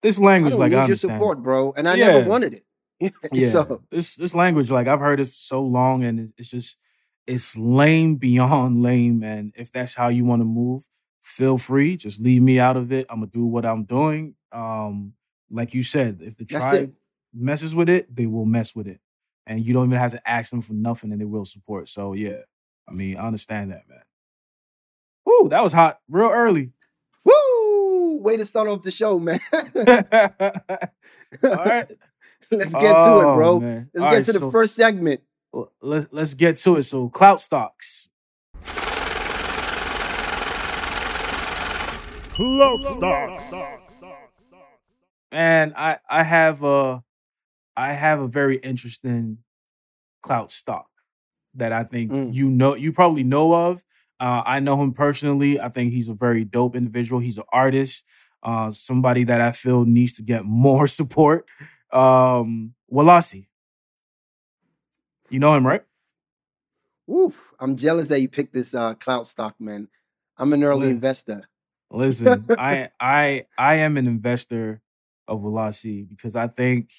this 0.00 0.16
language, 0.16 0.54
like 0.54 0.72
I 0.72 0.76
like 0.76 0.80
I 0.82 0.84
understand. 0.84 1.18
support, 1.18 1.42
bro, 1.42 1.74
and 1.76 1.88
I 1.88 1.96
yeah. 1.96 2.06
never 2.06 2.28
wanted 2.28 2.54
it. 2.54 2.64
yeah, 3.32 3.48
so. 3.48 3.82
this 3.90 4.14
this 4.14 4.32
language, 4.32 4.70
like 4.70 4.86
I've 4.86 5.00
heard 5.00 5.18
it 5.18 5.26
so 5.26 5.60
long, 5.60 6.04
and 6.04 6.32
it's 6.38 6.50
just 6.50 6.78
it's 7.26 7.56
lame 7.56 8.14
beyond 8.14 8.80
lame. 8.84 9.24
And 9.24 9.52
if 9.56 9.72
that's 9.72 9.96
how 9.96 10.06
you 10.06 10.24
want 10.24 10.38
to 10.38 10.46
move, 10.46 10.88
feel 11.24 11.58
free. 11.58 11.96
Just 11.96 12.20
leave 12.20 12.42
me 12.42 12.60
out 12.60 12.76
of 12.76 12.92
it. 12.92 13.06
I'm 13.08 13.20
gonna 13.20 13.30
do 13.30 13.44
what 13.44 13.64
I'm 13.66 13.84
doing. 13.84 14.34
Um, 14.52 15.14
like 15.50 15.74
you 15.74 15.82
said, 15.82 16.20
if 16.22 16.36
the 16.36 16.44
tribe 16.44 16.94
messes 17.32 17.74
with 17.74 17.88
it, 17.88 18.14
they 18.14 18.26
will 18.26 18.44
mess 18.44 18.76
with 18.76 18.86
it, 18.86 19.00
and 19.46 19.64
you 19.64 19.72
don't 19.72 19.86
even 19.86 19.98
have 19.98 20.12
to 20.12 20.28
ask 20.28 20.50
them 20.50 20.60
for 20.62 20.74
nothing, 20.74 21.10
and 21.10 21.20
they 21.20 21.24
will 21.24 21.44
support. 21.44 21.88
So 21.88 22.12
yeah, 22.12 22.42
I 22.88 22.92
mean, 22.92 23.16
I 23.16 23.26
understand 23.26 23.72
that, 23.72 23.88
man. 23.88 24.02
Woo, 25.24 25.48
that 25.48 25.64
was 25.64 25.72
hot, 25.72 26.00
real 26.08 26.30
early. 26.30 26.72
Woo! 27.24 28.18
Way 28.18 28.36
to 28.36 28.44
start 28.44 28.68
off 28.68 28.82
the 28.82 28.90
show, 28.90 29.18
man. 29.18 29.40
All 31.42 31.64
right. 31.64 31.90
Let's 32.50 32.72
get 32.72 32.94
oh, 32.96 33.06
to 33.06 33.20
it, 33.20 33.24
oh, 33.24 33.36
bro. 33.36 33.60
Man. 33.60 33.90
Let's 33.94 34.04
All 34.04 34.10
get 34.10 34.16
right, 34.16 34.24
to 34.26 34.32
the 34.32 34.38
so, 34.38 34.50
first 34.50 34.74
segment. 34.74 35.22
Let's 35.80 36.08
let's 36.10 36.34
get 36.34 36.56
to 36.58 36.76
it. 36.76 36.82
So 36.82 37.08
clout 37.08 37.40
stocks. 37.40 38.10
Clout 42.34 42.84
stocks. 42.84 43.54
And 45.30 45.72
I 45.76 45.98
I 46.10 46.24
have 46.24 46.62
a 46.62 47.04
I 47.76 47.92
have 47.92 48.20
a 48.20 48.26
very 48.26 48.56
interesting 48.56 49.38
clout 50.22 50.50
stock 50.50 50.88
that 51.54 51.72
I 51.72 51.84
think 51.84 52.10
mm. 52.10 52.34
you 52.34 52.50
know 52.50 52.74
you 52.74 52.92
probably 52.92 53.22
know 53.22 53.54
of. 53.54 53.84
Uh, 54.18 54.42
I 54.44 54.60
know 54.60 54.80
him 54.82 54.92
personally. 54.92 55.60
I 55.60 55.68
think 55.68 55.92
he's 55.92 56.08
a 56.08 56.14
very 56.14 56.44
dope 56.44 56.74
individual. 56.74 57.20
He's 57.20 57.38
an 57.38 57.44
artist, 57.52 58.04
uh, 58.42 58.70
somebody 58.70 59.24
that 59.24 59.40
I 59.40 59.50
feel 59.52 59.84
needs 59.84 60.12
to 60.14 60.22
get 60.22 60.44
more 60.44 60.86
support 60.86 61.46
um, 61.92 62.74
Worlasi. 62.92 63.46
You 65.30 65.38
know 65.38 65.54
him, 65.54 65.66
right? 65.66 65.84
Oof. 67.08 67.52
I'm 67.60 67.76
jealous 67.76 68.08
that 68.08 68.20
you 68.20 68.28
picked 68.28 68.54
this 68.54 68.74
uh, 68.74 68.94
clout 68.94 69.26
stock, 69.26 69.54
man. 69.60 69.88
I'm 70.36 70.52
an 70.52 70.64
early 70.64 70.80
listen, 70.80 70.94
investor. 70.96 71.48
Listen, 71.94 72.46
I 72.58 72.90
I 73.00 73.46
I 73.56 73.76
am 73.76 73.96
an 73.96 74.06
investor 74.06 74.80
of 75.26 75.40
Worlasi 75.40 76.08
because 76.08 76.36
I 76.36 76.48
think 76.48 76.90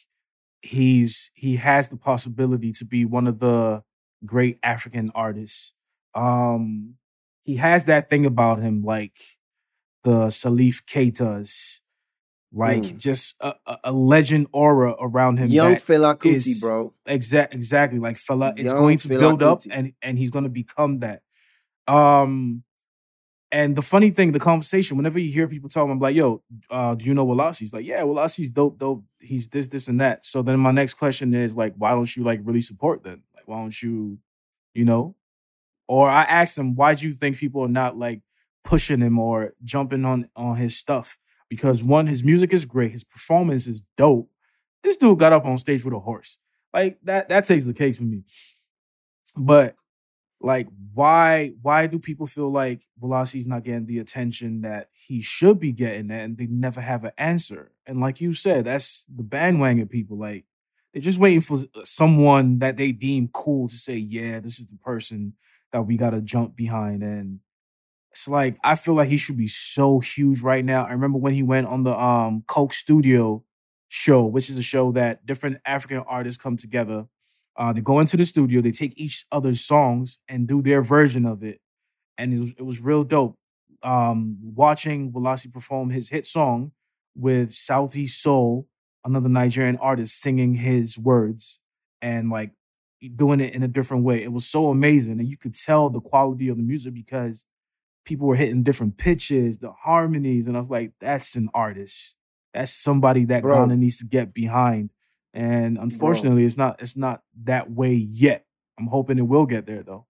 he's 0.61 1.31
he 1.33 1.57
has 1.57 1.89
the 1.89 1.97
possibility 1.97 2.71
to 2.73 2.85
be 2.85 3.05
one 3.05 3.27
of 3.27 3.39
the 3.39 3.83
great 4.25 4.57
African 4.63 5.11
artists. 5.13 5.73
Um, 6.13 6.95
he 7.43 7.57
has 7.57 7.85
that 7.85 8.09
thing 8.09 8.25
about 8.25 8.59
him, 8.59 8.83
like 8.83 9.17
the 10.03 10.27
Salif 10.27 10.83
Keitas 10.85 11.81
like 12.55 12.83
mm. 12.83 12.97
just 12.97 13.35
a, 13.41 13.53
a, 13.83 13.91
legend 13.91 14.47
aura 14.53 14.95
around 14.99 15.37
him. 15.37 15.49
Young 15.49 15.75
Fela 15.75 16.17
Kuti, 16.17 16.61
bro. 16.61 16.93
Exact, 17.05 17.53
exactly. 17.53 17.99
Like 17.99 18.15
Fela, 18.15 18.57
it's 18.57 18.71
Young 18.71 18.81
going 18.81 18.97
to 18.99 19.09
Fela 19.09 19.19
build 19.19 19.41
Kuti. 19.41 19.51
up, 19.51 19.61
and 19.69 19.93
and 20.01 20.17
he's 20.17 20.31
going 20.31 20.45
to 20.45 20.49
become 20.49 20.99
that. 20.99 21.21
Um, 21.85 22.63
and 23.51 23.75
the 23.75 23.81
funny 23.81 24.09
thing, 24.11 24.31
the 24.31 24.39
conversation, 24.39 24.97
whenever 24.97 25.19
you 25.19 25.31
hear 25.31 25.47
people 25.47 25.69
talking, 25.69 25.91
I'm 25.91 25.99
like, 25.99 26.15
"Yo, 26.15 26.43
uh, 26.69 26.95
do 26.95 27.05
you 27.05 27.13
know 27.13 27.25
Worlasi?" 27.25 27.59
He's 27.61 27.73
like, 27.73 27.85
"Yeah, 27.85 28.01
Worlasi's 28.01 28.51
dope, 28.51 28.77
dope. 28.79 29.03
He's 29.19 29.47
this, 29.49 29.67
this, 29.69 29.87
and 29.87 30.01
that." 30.01 30.25
So 30.25 30.41
then 30.41 30.59
my 30.59 30.71
next 30.71 30.95
question 30.95 31.33
is 31.33 31.55
like, 31.55 31.73
"Why 31.77 31.91
don't 31.91 32.15
you 32.15 32.23
like 32.23 32.41
really 32.43 32.61
support 32.61 33.03
them? 33.03 33.23
Like, 33.35 33.47
why 33.47 33.57
don't 33.61 33.81
you, 33.81 34.19
you 34.73 34.85
know?" 34.85 35.15
Or 35.87 36.09
I 36.09 36.23
ask 36.23 36.57
him, 36.57 36.75
"Why 36.75 36.95
do 36.95 37.07
you 37.07 37.13
think 37.13 37.37
people 37.37 37.61
are 37.61 37.67
not 37.67 37.97
like 37.97 38.21
pushing 38.63 39.01
him 39.01 39.19
or 39.19 39.53
jumping 39.63 40.05
on 40.05 40.29
on 40.35 40.57
his 40.57 40.77
stuff?" 40.77 41.17
because 41.49 41.83
one, 41.83 42.07
his 42.07 42.23
music 42.23 42.51
is 42.53 42.65
great, 42.65 42.91
his 42.91 43.03
performance 43.03 43.67
is 43.67 43.83
dope. 43.97 44.29
This 44.83 44.97
dude 44.97 45.19
got 45.19 45.31
up 45.31 45.45
on 45.45 45.59
stage 45.59 45.85
with 45.85 45.93
a 45.93 45.99
horse. 45.99 46.39
Like 46.73 46.97
that, 47.03 47.29
that 47.29 47.45
takes 47.45 47.65
the 47.65 47.73
cake 47.73 47.95
for 47.95 48.03
me. 48.03 48.23
But 49.37 49.75
like, 50.45 50.67
why, 50.93 51.53
why 51.61 51.87
do 51.87 51.99
people 51.99 52.27
feel 52.27 52.51
like 52.51 52.87
Worlasi's 53.01 53.47
not 53.47 53.63
getting 53.65 53.87
the 53.87 53.99
attention 53.99 54.61
that 54.61 54.89
he 54.93 55.21
should 55.21 55.59
be 55.59 55.73
getting 55.73 56.11
and 56.11 56.37
they 56.37 56.47
never 56.47 56.81
have 56.81 57.03
an 57.05 57.13
answer? 57.17 57.71
And 57.87 57.99
like 58.01 58.21
you 58.21 58.33
said, 58.33 58.65
that's 58.65 59.05
the 59.05 59.23
bandwagon 59.23 59.87
people. 59.87 60.17
Like, 60.17 60.45
they're 60.93 61.01
just 61.01 61.19
waiting 61.19 61.41
for 61.41 61.59
someone 61.83 62.59
that 62.59 62.77
they 62.77 62.91
deem 62.93 63.29
cool 63.33 63.67
to 63.67 63.75
say, 63.75 63.97
yeah, 63.97 64.39
this 64.39 64.59
is 64.59 64.67
the 64.67 64.77
person 64.77 65.33
that 65.73 65.83
we 65.83 65.97
gotta 65.97 66.21
jump 66.21 66.55
behind. 66.55 67.03
And 67.03 67.41
it's 68.11 68.27
like 68.27 68.57
I 68.63 68.75
feel 68.75 68.93
like 68.93 69.09
he 69.09 69.17
should 69.17 69.37
be 69.37 69.47
so 69.47 69.99
huge 69.99 70.41
right 70.41 70.63
now. 70.63 70.85
I 70.85 70.91
remember 70.91 71.17
when 71.19 71.33
he 71.33 71.43
went 71.43 71.67
on 71.67 71.83
the 71.83 71.97
um 71.97 72.43
Coke 72.47 72.73
Studio 72.73 73.43
show, 73.89 74.25
which 74.25 74.49
is 74.49 74.57
a 74.57 74.61
show 74.61 74.91
that 74.93 75.25
different 75.25 75.59
African 75.65 75.99
artists 76.07 76.41
come 76.41 76.57
together. 76.57 77.07
Uh, 77.57 77.71
they 77.71 77.81
go 77.81 77.99
into 77.99 78.17
the 78.17 78.25
studio, 78.25 78.61
they 78.61 78.71
take 78.71 78.93
each 78.97 79.25
other's 79.31 79.61
songs 79.61 80.19
and 80.27 80.47
do 80.47 80.61
their 80.61 80.81
version 80.81 81.25
of 81.25 81.43
it, 81.43 81.61
and 82.17 82.33
it 82.33 82.39
was 82.39 82.53
it 82.57 82.65
was 82.65 82.81
real 82.81 83.03
dope. 83.03 83.37
Um, 83.83 84.37
watching 84.41 85.11
Worlasi 85.11 85.53
perform 85.53 85.91
his 85.91 86.09
hit 86.09 86.25
song 86.25 86.71
with 87.15 87.49
Sauti 87.51 88.07
Sol, 88.09 88.67
another 89.05 89.29
Nigerian 89.29 89.77
artist, 89.77 90.19
singing 90.19 90.55
his 90.55 90.97
words 90.97 91.61
and 92.01 92.29
like 92.29 92.51
doing 93.15 93.39
it 93.39 93.53
in 93.53 93.63
a 93.63 93.67
different 93.67 94.03
way. 94.03 94.21
It 94.23 94.33
was 94.33 94.45
so 94.45 94.69
amazing, 94.69 95.19
and 95.19 95.29
you 95.29 95.37
could 95.37 95.55
tell 95.55 95.89
the 95.89 96.01
quality 96.01 96.49
of 96.49 96.57
the 96.57 96.63
music 96.63 96.93
because 96.93 97.45
people 98.05 98.27
were 98.27 98.35
hitting 98.35 98.63
different 98.63 98.97
pitches, 98.97 99.59
the 99.59 99.71
harmonies, 99.71 100.47
and 100.47 100.57
I 100.57 100.59
was 100.59 100.69
like, 100.69 100.91
that's 100.99 101.35
an 101.35 101.49
artist. 101.53 102.17
That's 102.53 102.71
somebody 102.71 103.25
that. 103.25 103.43
Ghana 103.67 103.75
needs 103.77 103.97
to 103.97 104.05
get 104.05 104.33
behind. 104.33 104.89
And 105.35 105.77
unfortunately, 105.77 106.43
Bro. 106.43 106.45
it's 106.45 106.57
not 106.57 106.81
it's 106.81 106.95
not 106.95 107.21
that 107.43 107.69
way 107.69 107.93
yet. 107.93 108.45
I'm 108.79 108.87
hoping 108.87 109.19
it 109.19 109.27
will 109.27 109.45
get 109.45 109.65
there 109.65 109.83
though. 109.83 110.05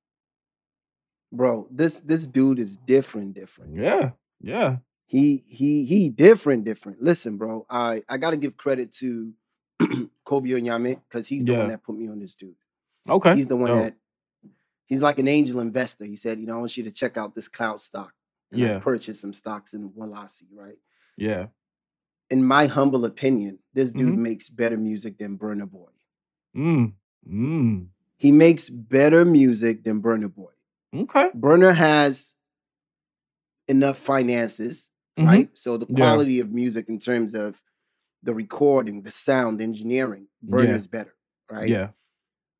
Bro, 1.31 1.67
this 1.71 1.99
this 1.99 2.27
dude 2.27 2.59
is 2.59 2.77
different, 2.77 3.33
different. 3.33 3.75
Yeah, 3.75 4.11
yeah. 4.39 4.77
He 5.07 5.37
he 5.49 5.83
he 5.85 6.09
different, 6.09 6.63
different. 6.63 7.01
Listen, 7.01 7.37
bro, 7.37 7.65
I 7.69 8.03
I 8.07 8.17
gotta 8.17 8.37
give 8.37 8.55
credit 8.55 8.91
to 8.93 9.33
Kobi 9.81 10.51
Onyame 10.51 11.01
because 11.09 11.27
he's 11.27 11.43
the 11.43 11.53
yeah. 11.53 11.59
one 11.59 11.69
that 11.69 11.83
put 11.83 11.97
me 11.97 12.07
on 12.07 12.19
this 12.19 12.35
dude. 12.35 12.55
Okay. 13.09 13.35
He's 13.35 13.47
the 13.47 13.55
one 13.55 13.75
that 13.75 13.95
he's 14.85 15.01
like 15.01 15.17
an 15.17 15.27
angel 15.27 15.59
investor. 15.59 16.05
He 16.05 16.15
said, 16.15 16.39
you 16.39 16.45
know, 16.45 16.55
I 16.55 16.59
want 16.59 16.77
you 16.77 16.83
to 16.83 16.91
check 16.91 17.17
out 17.17 17.33
this 17.33 17.47
clout 17.47 17.81
stock. 17.81 18.13
And 18.51 18.61
yeah. 18.61 18.75
I 18.77 18.79
purchased 18.79 19.21
some 19.21 19.33
stocks 19.33 19.73
in 19.73 19.89
Worlasi, 19.89 20.45
right? 20.53 20.77
Yeah. 21.17 21.47
In 22.29 22.43
my 22.43 22.67
humble 22.67 23.05
opinion, 23.05 23.59
this 23.73 23.91
dude 23.91 24.13
mm-hmm. 24.13 24.23
makes 24.23 24.49
better 24.49 24.77
music 24.77 25.17
than 25.17 25.37
Burna 25.37 25.69
Boy. 25.69 25.89
Mm. 26.55 26.93
Mm. 27.29 27.87
He 28.17 28.31
makes 28.31 28.69
better 28.69 29.25
music 29.25 29.83
than 29.83 30.01
Burna 30.01 30.33
Boy. 30.33 30.51
Okay. 30.95 31.29
Burna 31.37 31.75
has 31.75 32.35
enough 33.67 33.97
finances, 33.97 34.91
mm-hmm. 35.17 35.27
right? 35.27 35.49
So 35.53 35.77
the 35.77 35.85
quality 35.85 36.35
yeah. 36.35 36.43
of 36.43 36.51
music 36.51 36.89
in 36.89 36.99
terms 36.99 37.35
of 37.35 37.61
the 38.23 38.33
recording, 38.33 39.03
the 39.03 39.11
sound, 39.11 39.61
engineering, 39.61 40.27
Burna 40.43 40.69
yeah. 40.69 40.75
is 40.75 40.87
better, 40.87 41.13
right? 41.51 41.69
Yeah. 41.69 41.89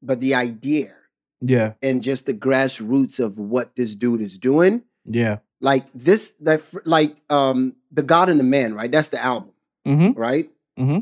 But 0.02 0.20
the 0.20 0.36
idea, 0.36 0.94
yeah. 1.42 1.74
And 1.82 2.02
just 2.02 2.26
the 2.26 2.34
grassroots 2.34 3.20
of 3.20 3.38
what 3.38 3.76
this 3.76 3.94
dude 3.96 4.22
is 4.22 4.38
doing. 4.38 4.84
Yeah. 5.06 5.40
Like 5.60 5.86
this, 5.94 6.34
that 6.42 6.62
like 6.86 7.18
um 7.30 7.76
The 7.92 8.04
God 8.04 8.30
and 8.30 8.40
the 8.40 8.44
Man, 8.44 8.74
right? 8.74 8.92
That's 8.92 9.10
the 9.10 9.24
album. 9.24 9.52
Mm-hmm. 9.86 10.20
Right? 10.20 10.50
Mm-hmm. 10.78 11.00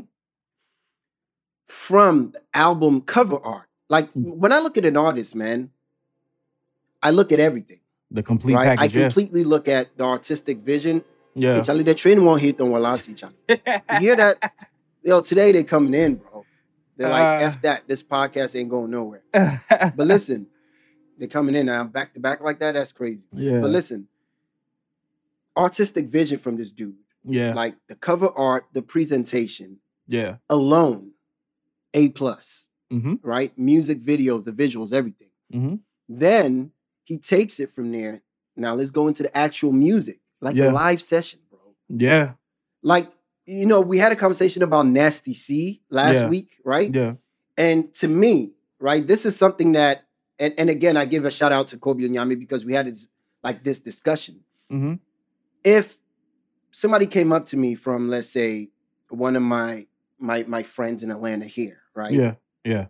From 1.66 2.34
album 2.52 3.00
cover 3.00 3.38
art. 3.42 3.68
Like 3.88 4.12
mm. 4.12 4.36
when 4.36 4.52
I 4.52 4.58
look 4.58 4.76
at 4.76 4.84
an 4.84 4.96
artist, 4.96 5.34
man, 5.34 5.70
I 7.02 7.10
look 7.10 7.32
at 7.32 7.40
everything. 7.40 7.80
The 8.10 8.22
complete 8.22 8.54
right? 8.54 8.78
package. 8.78 8.96
I 8.96 9.00
completely 9.02 9.40
yeah. 9.40 9.46
look 9.46 9.68
at 9.68 9.96
the 9.96 10.04
artistic 10.04 10.58
vision. 10.58 11.04
Yeah. 11.34 11.62
Charlie, 11.62 11.82
the 11.82 11.94
train 11.94 12.24
won't 12.24 12.40
hit 12.40 12.60
on 12.60 12.70
Worlasi, 12.70 13.18
Charlie. 13.18 13.34
you 13.48 13.98
hear 13.98 14.16
that? 14.16 14.52
Yo, 15.02 15.20
today 15.20 15.52
they 15.52 15.64
coming 15.64 15.94
in, 15.94 16.16
bro. 16.16 16.44
They're 16.96 17.08
like, 17.08 17.42
uh, 17.42 17.46
F 17.46 17.62
that. 17.62 17.88
This 17.88 18.02
podcast 18.02 18.58
ain't 18.58 18.70
going 18.70 18.90
nowhere. 18.90 19.22
but 19.32 19.96
listen, 19.98 20.46
they're 21.18 21.28
coming 21.28 21.54
in 21.54 21.66
now 21.66 21.84
back 21.84 22.14
to 22.14 22.20
back 22.20 22.40
like 22.40 22.58
that. 22.60 22.72
That's 22.72 22.92
crazy. 22.92 23.26
Yeah. 23.32 23.60
But 23.60 23.70
listen, 23.70 24.08
artistic 25.56 26.06
vision 26.06 26.38
from 26.38 26.56
this 26.56 26.70
dude. 26.70 26.96
Yeah. 27.24 27.54
Like 27.54 27.76
the 27.88 27.94
cover 27.94 28.28
art, 28.36 28.66
the 28.72 28.82
presentation. 28.82 29.78
Yeah. 30.06 30.36
Alone, 30.48 31.12
A 31.94 32.10
plus. 32.10 32.68
Mm-hmm. 32.92 33.14
Right? 33.22 33.56
Music 33.58 34.00
videos, 34.00 34.44
the 34.44 34.52
visuals, 34.52 34.92
everything. 34.92 35.30
Mm-hmm. 35.52 35.74
Then 36.08 36.70
he 37.04 37.18
takes 37.18 37.58
it 37.60 37.70
from 37.70 37.90
there. 37.92 38.22
Now 38.56 38.74
let's 38.74 38.90
go 38.90 39.08
into 39.08 39.22
the 39.22 39.36
actual 39.36 39.72
music, 39.72 40.20
like 40.40 40.54
yeah. 40.54 40.66
the 40.66 40.72
live 40.72 41.02
session, 41.02 41.40
bro. 41.50 41.58
Yeah. 41.88 42.34
Like, 42.82 43.10
you 43.46 43.66
know, 43.66 43.80
we 43.80 43.98
had 43.98 44.12
a 44.12 44.16
conversation 44.16 44.62
about 44.62 44.86
Nasty 44.86 45.34
C 45.34 45.82
last 45.90 46.14
yeah. 46.14 46.28
week, 46.28 46.56
right? 46.64 46.94
Yeah. 46.94 47.14
And 47.56 47.92
to 47.94 48.08
me, 48.08 48.52
right, 48.78 49.04
this 49.06 49.26
is 49.26 49.36
something 49.36 49.72
that, 49.72 50.06
and, 50.38 50.54
and 50.56 50.70
again, 50.70 50.96
I 50.96 51.04
give 51.04 51.24
a 51.24 51.30
shout 51.30 51.52
out 51.52 51.68
to 51.68 51.78
Kobi 51.78 52.08
Onyame 52.08 52.38
because 52.38 52.64
we 52.64 52.74
had 52.74 52.86
this, 52.86 53.08
like 53.42 53.64
this 53.64 53.80
discussion. 53.80 54.40
Mm-hmm. 54.70 54.94
If 55.64 55.98
somebody 56.74 57.06
came 57.06 57.32
up 57.32 57.46
to 57.46 57.56
me 57.56 57.76
from, 57.76 58.08
let's 58.08 58.28
say, 58.28 58.70
one 59.08 59.36
of 59.36 59.42
my 59.42 59.86
my 60.18 60.42
my 60.44 60.62
friends 60.62 61.02
in 61.02 61.10
Atlanta 61.10 61.46
here, 61.46 61.78
right? 61.94 62.12
Yeah, 62.12 62.34
yeah. 62.64 62.86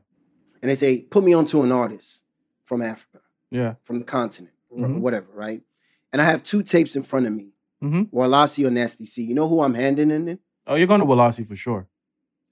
And 0.63 0.71
they 0.71 0.75
say, 0.75 1.03
put 1.03 1.23
me 1.23 1.35
onto 1.35 1.63
an 1.63 1.71
artist 1.71 2.25
from 2.65 2.81
Africa. 2.81 3.21
Yeah. 3.51 3.75
From 3.85 3.99
the 3.99 4.05
continent, 4.05 4.55
mm-hmm. 4.75 5.01
whatever, 5.01 5.27
right? 5.35 5.61
And 6.13 6.23
I 6.23 6.25
have 6.25 6.43
two 6.43 6.63
tapes 6.63 6.97
in 6.97 7.03
front 7.03 7.27
of 7.27 7.33
me. 7.33 7.51
Mm-hmm. 7.83 8.17
Worlasi 8.17 8.67
or 8.67 8.71
Nasty 8.71 9.05
C. 9.05 9.23
You 9.23 9.35
know 9.35 9.47
who 9.47 9.63
I'm 9.63 9.75
handing 9.75 10.11
in 10.11 10.27
it? 10.29 10.39
Oh, 10.67 10.75
you're 10.75 10.87
going 10.87 11.01
to 11.01 11.07
Worlasi 11.07 11.47
for 11.47 11.55
sure. 11.55 11.87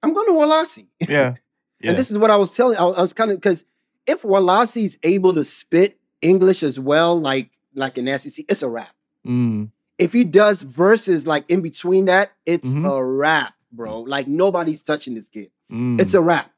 I'm 0.03 0.13
going 0.13 0.27
to 0.27 0.35
Worlasi. 0.35 0.89
Yeah. 1.09 1.37
yeah. 1.81 1.91
and 1.91 1.99
this 1.99 2.11
is 2.11 2.19
what 2.19 2.31
I 2.31 2.37
was 2.37 2.55
telling. 2.55 2.77
I, 2.77 2.85
I 2.85 3.01
was 3.01 3.15
kind 3.15 3.31
of 3.31 3.39
because 3.39 3.65
if 4.07 4.23
Worlasi 4.23 4.85
is 4.85 4.99
able 5.03 5.33
to 5.33 5.45
spit 5.45 5.99
English 6.21 6.63
as 6.63 6.79
well, 6.79 7.19
like 7.19 7.51
like 7.75 7.97
a 7.97 8.03
Nasty 8.03 8.29
C, 8.29 8.45
it's 8.49 8.63
a 8.63 8.69
rap. 8.69 8.95
Mm. 9.27 9.71
If 9.99 10.13
he 10.13 10.25
does 10.25 10.63
verses 10.63 11.27
like 11.27 11.49
in 11.51 11.61
between 11.61 12.07
that, 12.07 12.33
it's 12.47 12.75
mm-hmm. 12.75 12.87
a 12.87 13.05
rap, 13.05 13.55
bro. 13.71 14.01
Like 14.01 14.27
nobody's 14.27 14.83
touching 14.83 15.15
this 15.15 15.29
kid. 15.29 15.51
Mm. 15.71 16.01
It's 16.01 16.15
a 16.15 16.21
rap 16.21 16.51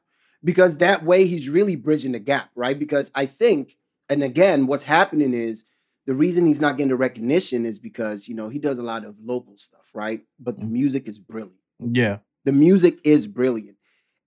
because 0.43 0.77
that 0.77 1.03
way 1.03 1.25
he's 1.25 1.49
really 1.49 1.75
bridging 1.75 2.13
the 2.13 2.19
gap, 2.19 2.49
right? 2.55 2.77
Because 2.77 3.11
I 3.15 3.25
think, 3.25 3.77
and 4.09 4.23
again, 4.23 4.67
what's 4.67 4.83
happening 4.83 5.33
is 5.33 5.65
the 6.05 6.13
reason 6.13 6.45
he's 6.45 6.61
not 6.61 6.77
getting 6.77 6.89
the 6.89 6.95
recognition 6.95 7.65
is 7.65 7.79
because 7.79 8.27
you 8.27 8.35
know 8.35 8.49
he 8.49 8.59
does 8.59 8.79
a 8.79 8.83
lot 8.83 9.05
of 9.05 9.15
local 9.19 9.57
stuff, 9.57 9.89
right? 9.93 10.21
But 10.39 10.59
the 10.59 10.65
mm. 10.65 10.71
music 10.71 11.07
is 11.07 11.19
brilliant. 11.19 11.59
Yeah, 11.79 12.19
the 12.45 12.51
music 12.51 12.99
is 13.03 13.27
brilliant. 13.27 13.77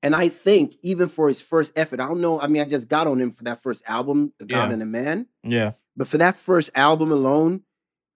And 0.03 0.15
I 0.15 0.29
think 0.29 0.77
even 0.83 1.09
for 1.09 1.29
his 1.29 1.41
first 1.41 1.73
effort, 1.77 2.01
I 2.01 2.07
don't 2.07 2.21
know. 2.21 2.41
I 2.41 2.47
mean, 2.47 2.63
I 2.63 2.67
just 2.67 2.89
got 2.89 3.07
on 3.07 3.21
him 3.21 3.33
for 3.33 3.45
that 3.45 3.63
first 3.63 3.83
album, 3.87 4.33
The 4.39 4.47
God 4.47 4.67
yeah. 4.67 4.73
and 4.73 4.81
the 4.81 4.87
Man. 4.87 5.27
Yeah. 5.43 5.73
But 5.97 6.07
for 6.07 6.19
that 6.19 6.37
first 6.37 6.71
album 6.77 7.11
alone, 7.11 7.63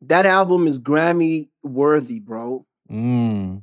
that 0.02 0.26
album 0.26 0.66
is 0.66 0.78
Grammy 0.78 1.48
worthy, 1.62 2.20
bro. 2.20 2.66
Mm. 2.90 3.62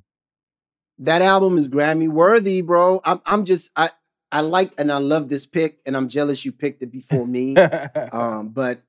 That 1.00 1.22
album 1.22 1.58
is 1.58 1.68
Grammy 1.68 2.10
worthy, 2.10 2.62
bro. 2.62 3.02
I'm 3.04 3.22
I'm 3.26 3.46
just 3.46 3.72
I 3.76 3.92
I 4.32 4.42
like 4.42 4.74
and 4.78 4.92
I 4.92 4.98
love 4.98 5.30
this 5.30 5.46
pick, 5.46 5.80
and 5.86 5.96
I'm 5.96 6.08
jealous 6.08 6.46
you 6.46 6.52
picked 6.52 6.84
it 6.84 6.92
before 6.92 7.26
me. 7.26 7.56
um, 8.12 8.50
but 8.50 8.82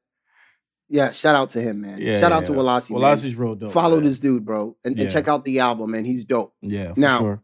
yeah, 0.88 1.12
shout 1.12 1.34
out 1.36 1.50
to 1.50 1.60
him, 1.60 1.82
man. 1.82 1.98
Yeah, 2.00 2.18
shout 2.18 2.32
yeah, 2.32 2.38
out 2.38 2.44
to 2.46 2.52
Worlasi. 2.52 2.90
Worlasi's 2.90 3.36
real 3.36 3.54
dope. 3.54 3.72
Follow 3.72 3.96
man. 3.96 4.04
this 4.04 4.20
dude, 4.20 4.44
bro, 4.44 4.76
and, 4.84 4.96
Yeah. 4.96 5.02
and 5.02 5.10
check 5.10 5.28
out 5.28 5.44
the 5.44 5.60
album, 5.60 5.92
man. 5.92 6.04
He's 6.04 6.24
dope. 6.24 6.54
Yeah, 6.60 6.94
for 6.94 7.00
Now- 7.00 7.18
sure. 7.18 7.42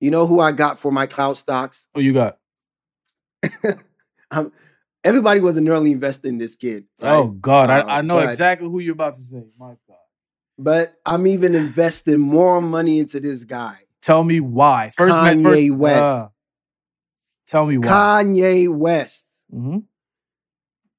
You 0.00 0.10
know 0.10 0.26
who 0.26 0.38
I 0.38 0.52
got 0.52 0.78
for 0.78 0.92
my 0.92 1.06
clout 1.06 1.38
stocks? 1.38 1.86
Who 1.94 2.02
you 2.02 2.12
got? 2.12 2.38
um, 4.30 4.52
everybody 5.04 5.40
was 5.40 5.56
an 5.56 5.68
early 5.68 5.92
investor 5.92 6.28
in 6.28 6.38
this 6.38 6.56
kid. 6.56 6.86
right? 7.00 7.12
Oh 7.16 7.28
God, 7.28 7.70
Uh, 7.70 7.84
I, 7.86 7.98
I 7.98 8.00
know 8.02 8.16
but- 8.16 8.28
exactly 8.28 8.68
who 8.68 8.80
you're 8.80 8.94
about 8.94 9.14
to 9.14 9.22
say. 9.22 9.44
My 9.58 9.74
God. 9.88 9.96
But 10.58 10.94
I'm 11.04 11.26
even 11.26 11.54
investing 11.54 12.20
more 12.20 12.60
money 12.60 12.98
into 12.98 13.18
this 13.20 13.42
guy. 13.44 13.76
Tell 14.00 14.22
me 14.22 14.38
why. 14.40 14.90
First, 14.94 15.16
man, 15.18 15.42
first. 15.42 15.60
Kanye 15.62 15.76
West. 15.76 16.04
uh, 16.04 16.28
tell 17.46 17.66
me 17.66 17.78
why. 17.78 17.86
Kanye 17.86 18.68
West. 18.68 19.26
hmm 19.50 19.78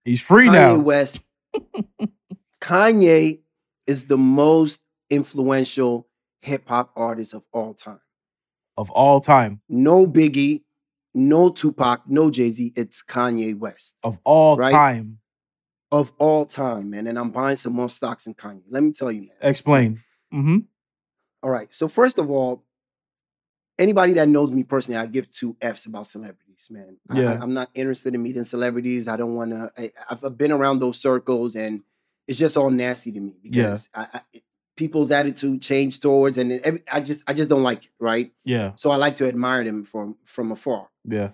He's 0.03 0.21
free 0.21 0.47
Kanye 0.47 0.51
now. 0.51 0.75
Kanye 0.77 0.83
West. 0.83 1.21
Kanye 2.61 3.39
is 3.87 4.05
the 4.07 4.17
most 4.17 4.81
influential 5.09 6.07
hip 6.41 6.67
hop 6.67 6.91
artist 6.95 7.33
of 7.33 7.43
all 7.53 7.73
time. 7.73 7.99
of 8.77 8.91
all 8.91 9.21
time. 9.21 9.61
No 9.69 10.05
Biggie, 10.05 10.63
no 11.15 11.49
Tupac, 11.49 12.01
no 12.07 12.29
Jay 12.29 12.51
Z. 12.51 12.73
It's 12.75 13.01
Kanye 13.03 13.57
West 13.57 13.97
Of 14.03 14.19
all 14.23 14.57
Right? 14.57 14.71
time. 14.71 15.19
of 15.91 16.11
all 16.19 16.45
time, 16.45 16.89
man. 16.89 17.07
And 17.07 17.17
I'm 17.17 17.29
buying 17.31 17.55
some 17.55 17.73
more 17.73 17.89
stocks 17.89 18.27
in 18.27 18.33
Kanye. 18.35 18.63
Let 18.69 18.83
me 18.83 18.91
tell 18.91 19.11
you, 19.11 19.21
man. 19.21 19.29
Explain. 19.41 20.03
Mm-hmm. 20.33 20.57
All 21.41 21.49
right. 21.49 21.73
So 21.73 21.87
first 21.87 22.17
of 22.19 22.29
all, 22.29 22.63
anybody 23.79 24.13
that 24.13 24.27
knows 24.27 24.51
me 24.51 24.63
personally, 24.63 24.99
I 24.99 25.05
give 25.05 25.31
two 25.31 25.55
F's 25.61 25.85
about 25.85 26.07
celebrities, 26.07 26.67
man. 26.69 26.97
Yeah. 27.13 27.33
I, 27.39 27.43
am 27.43 27.53
not 27.53 27.69
interested 27.73 28.13
in 28.13 28.21
meeting 28.23 28.43
celebrities. 28.43 29.07
I 29.07 29.15
don't 29.15 29.35
want 29.35 29.51
to. 29.51 29.91
I've 30.09 30.37
been 30.37 30.51
around 30.51 30.79
those 30.79 30.99
circles, 30.99 31.55
and 31.55 31.83
it's 32.27 32.39
just 32.39 32.57
all 32.57 32.69
nasty 32.71 33.11
to 33.13 33.19
me 33.19 33.35
Yeah. 33.43 33.63
because 33.63 33.89
I, 33.93 34.07
I, 34.13 34.21
people's 34.75 35.11
attitude 35.11 35.61
change 35.61 35.99
towards, 36.01 36.37
and 36.37 36.51
every, 36.51 36.83
I 36.91 36.99
just 36.99 37.23
I 37.29 37.33
just 37.33 37.47
don't 37.49 37.63
like 37.63 37.85
it, 37.85 37.91
right? 37.99 38.31
Yeah. 38.43 38.71
So 38.75 38.91
I 38.91 38.95
like 38.97 39.15
to 39.17 39.27
admire 39.27 39.63
them 39.63 39.85
from 39.85 40.17
from 40.25 40.51
afar. 40.51 40.89
Yeah. 41.07 41.29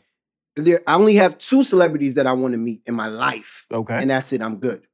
There, 0.55 0.81
I 0.85 0.95
only 0.95 1.15
have 1.15 1.37
two 1.37 1.63
celebrities 1.63 2.15
that 2.15 2.27
I 2.27 2.33
want 2.33 2.51
to 2.53 2.57
meet 2.57 2.81
in 2.85 2.93
my 2.93 3.07
life, 3.07 3.65
Okay. 3.71 3.97
and 3.99 4.09
that's 4.09 4.33
it. 4.33 4.41
I'm 4.41 4.57
good. 4.57 4.85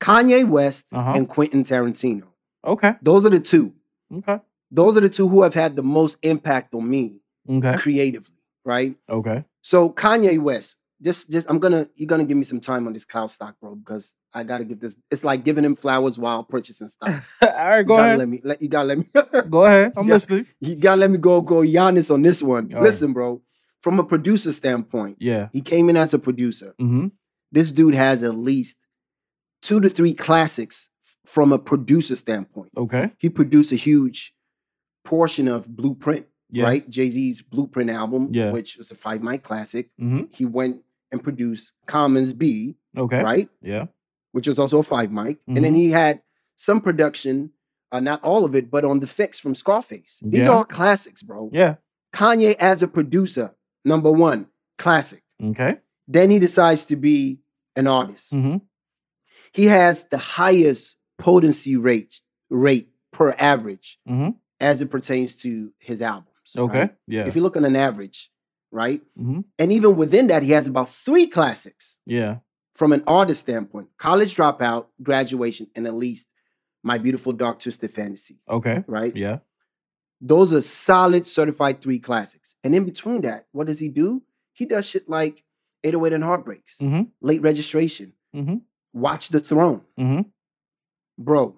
Kanye 0.00 0.48
West 0.48 0.88
Uh-huh. 0.92 1.12
and 1.14 1.28
Quentin 1.28 1.64
Tarantino. 1.64 2.24
okay. 2.64 2.94
Those 3.02 3.24
are 3.24 3.30
the 3.30 3.40
two. 3.40 3.72
Okay. 4.14 4.38
Those 4.70 4.96
are 4.96 5.00
the 5.00 5.08
two 5.08 5.28
who 5.28 5.42
have 5.42 5.54
had 5.54 5.76
the 5.76 5.82
most 5.82 6.18
impact 6.22 6.74
on 6.74 6.88
me 6.88 7.20
Okay. 7.48 7.74
creatively, 7.76 8.34
right? 8.64 8.94
Okay. 9.08 9.44
So 9.62 9.90
Kanye 9.90 10.38
West, 10.38 10.78
just 11.00 11.30
just 11.30 11.48
I'm 11.50 11.58
gonna 11.58 11.88
you're 11.96 12.06
gonna 12.08 12.24
give 12.24 12.36
me 12.36 12.44
some 12.44 12.60
time 12.60 12.86
on 12.86 12.92
this 12.92 13.04
clout 13.04 13.30
stock, 13.30 13.56
bro, 13.60 13.74
because 13.74 14.14
I 14.32 14.44
gotta 14.44 14.64
get 14.64 14.80
this. 14.80 14.96
It's 15.10 15.24
like 15.24 15.44
giving 15.44 15.64
him 15.64 15.74
flowers 15.74 16.18
while 16.18 16.42
purchasing 16.44 16.88
stocks. 16.96 17.36
all 17.42 17.48
right. 17.48 17.78
You 17.78 17.84
Go 17.84 17.96
gotta 17.96 18.02
ahead. 18.06 18.18
Let 18.20 18.28
me. 18.28 18.40
Let, 18.44 18.62
you 18.62 18.68
gotta 18.68 18.88
let 18.88 18.98
me. 18.98 19.06
Go 19.50 19.64
ahead. 19.66 19.92
I'm 19.96 20.06
Yeah. 20.06 20.14
listening. 20.14 20.46
you 20.60 20.76
gotta 20.76 21.00
let 21.00 21.10
me 21.10 21.18
go 21.18 21.40
go 21.42 21.56
Giannis 21.62 22.12
on 22.12 22.22
this 22.22 22.40
one. 22.42 22.70
All 22.72 22.78
right. 22.80 22.84
Listen, 22.84 23.12
bro. 23.12 23.42
From 23.82 23.98
a 23.98 24.04
producer 24.04 24.52
standpoint, 24.52 25.16
Yeah. 25.20 25.48
he 25.52 25.60
came 25.60 25.88
in 25.90 25.96
as 25.96 26.14
a 26.14 26.18
producer. 26.18 26.74
Mm-hmm. 26.80 27.08
This 27.50 27.72
dude 27.72 27.94
has 27.96 28.22
at 28.22 28.36
least 28.36 28.78
two 29.60 29.80
to 29.80 29.88
three 29.90 30.14
classics 30.14 30.88
from 31.26 31.52
a 31.52 31.58
producer 31.58 32.16
standpoint. 32.16 32.70
Okay. 32.76 33.12
He 33.18 33.28
produced 33.28 33.72
a 33.72 33.76
huge 33.76 34.34
portion 35.04 35.48
of 35.48 35.66
Blueprint, 35.76 36.26
Yeah. 36.50 36.64
right? 36.64 36.88
Jay 36.88 37.10
Z's 37.10 37.42
Blueprint 37.42 37.90
album, 37.90 38.28
Yeah. 38.32 38.52
which 38.52 38.76
was 38.76 38.90
a 38.90 38.94
five 38.94 39.22
mic 39.22 39.42
classic. 39.42 39.90
Mm-hmm. 40.00 40.24
He 40.30 40.44
went 40.46 40.82
and 41.10 41.22
produced 41.22 41.72
Common's 41.86 42.32
Be, 42.32 42.76
Okay. 42.96 43.20
right? 43.22 43.48
Yeah. 43.60 43.86
Which 44.30 44.46
was 44.48 44.58
also 44.58 44.78
a 44.78 44.82
five 44.84 45.10
mic. 45.10 45.38
And 45.48 45.56
then 45.64 45.74
Mhm. 45.74 45.76
he 45.76 45.90
had 45.90 46.22
some 46.56 46.80
production, 46.80 47.50
uh, 47.90 48.00
not 48.00 48.22
all 48.22 48.44
of 48.44 48.54
it, 48.54 48.70
but 48.70 48.84
on 48.84 49.00
the 49.00 49.06
fix 49.08 49.38
from 49.40 49.54
Scarface. 49.56 50.20
These 50.24 50.42
Yeah. 50.42 50.50
are 50.52 50.64
classics, 50.64 51.22
bro. 51.22 51.50
Yeah. 51.52 51.76
Kanye 52.14 52.54
as 52.58 52.82
a 52.82 52.88
producer, 52.88 53.54
number 53.84 54.10
one, 54.10 54.46
classic. 54.78 55.22
Okay. 55.42 55.76
Then 56.08 56.30
he 56.30 56.38
decides 56.38 56.86
to 56.86 56.96
be 56.96 57.40
an 57.76 57.86
artist. 57.86 58.32
Mm-hmm. 58.32 58.58
He 59.52 59.66
has 59.66 60.04
the 60.04 60.18
highest 60.18 60.96
potency 61.18 61.76
rate 61.76 62.20
rate 62.50 62.88
per 63.12 63.34
average 63.38 63.98
Mm-hmm. 64.08 64.30
as 64.60 64.80
it 64.80 64.90
pertains 64.90 65.36
to 65.36 65.72
his 65.78 66.02
albums. 66.02 66.28
Okay. 66.56 66.78
right? 66.80 66.94
Yeah. 67.06 67.26
If 67.26 67.34
you 67.36 67.42
look 67.42 67.56
on 67.56 67.64
an 67.64 67.76
average, 67.76 68.30
right? 68.70 69.00
mm-hmm. 69.18 69.40
And 69.58 69.72
even 69.72 69.96
within 69.96 70.26
that, 70.28 70.42
he 70.42 70.50
has 70.52 70.66
about 70.66 70.88
three 70.88 71.26
classics 71.26 71.98
Yeah. 72.06 72.38
from 72.74 72.92
an 72.92 73.02
artist 73.06 73.40
standpoint 73.42 73.88
college 73.98 74.34
dropout, 74.34 74.86
graduation, 75.02 75.68
and 75.74 75.86
at 75.86 75.94
least 75.94 76.28
My 76.82 76.98
Beautiful 76.98 77.32
Dark 77.32 77.60
Twisted 77.60 77.90
Fantasy, 77.90 78.40
Okay. 78.48 78.84
right? 78.86 79.14
Yeah. 79.16 79.38
Those 80.24 80.54
are 80.54 80.62
solid 80.62 81.26
certified 81.26 81.80
three 81.80 81.98
classics. 81.98 82.54
And 82.62 82.74
in 82.76 82.84
between 82.84 83.22
that, 83.22 83.46
what 83.52 83.66
does 83.66 83.80
he 83.80 83.88
do? 83.88 84.22
He 84.52 84.66
does 84.66 84.86
shit 84.86 85.08
like 85.08 85.42
808 85.82 86.14
and 86.14 86.22
Heartbreaks, 86.24 86.78
Mm-hmm. 86.78 87.02
Late 87.20 87.42
Registration, 87.42 88.12
Mm-hmm. 88.34 88.56
Watch 88.94 89.28
the 89.30 89.40
Throne. 89.40 89.82
Mm-hmm. 89.98 90.20
Bro, 91.18 91.56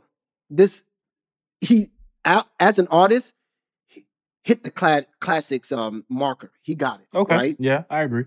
this, 0.48 0.84
he, 1.60 1.90
out 2.24 2.46
as 2.58 2.78
an 2.78 2.88
artist, 2.90 3.34
hit 4.42 4.64
the 4.64 4.70
cla- 4.70 5.06
classics 5.20 5.70
um, 5.72 6.04
marker. 6.08 6.50
He 6.62 6.74
got 6.74 7.00
it. 7.00 7.06
Okay. 7.14 7.34
Right? 7.34 7.56
Yeah, 7.58 7.84
I 7.90 8.00
agree. 8.02 8.24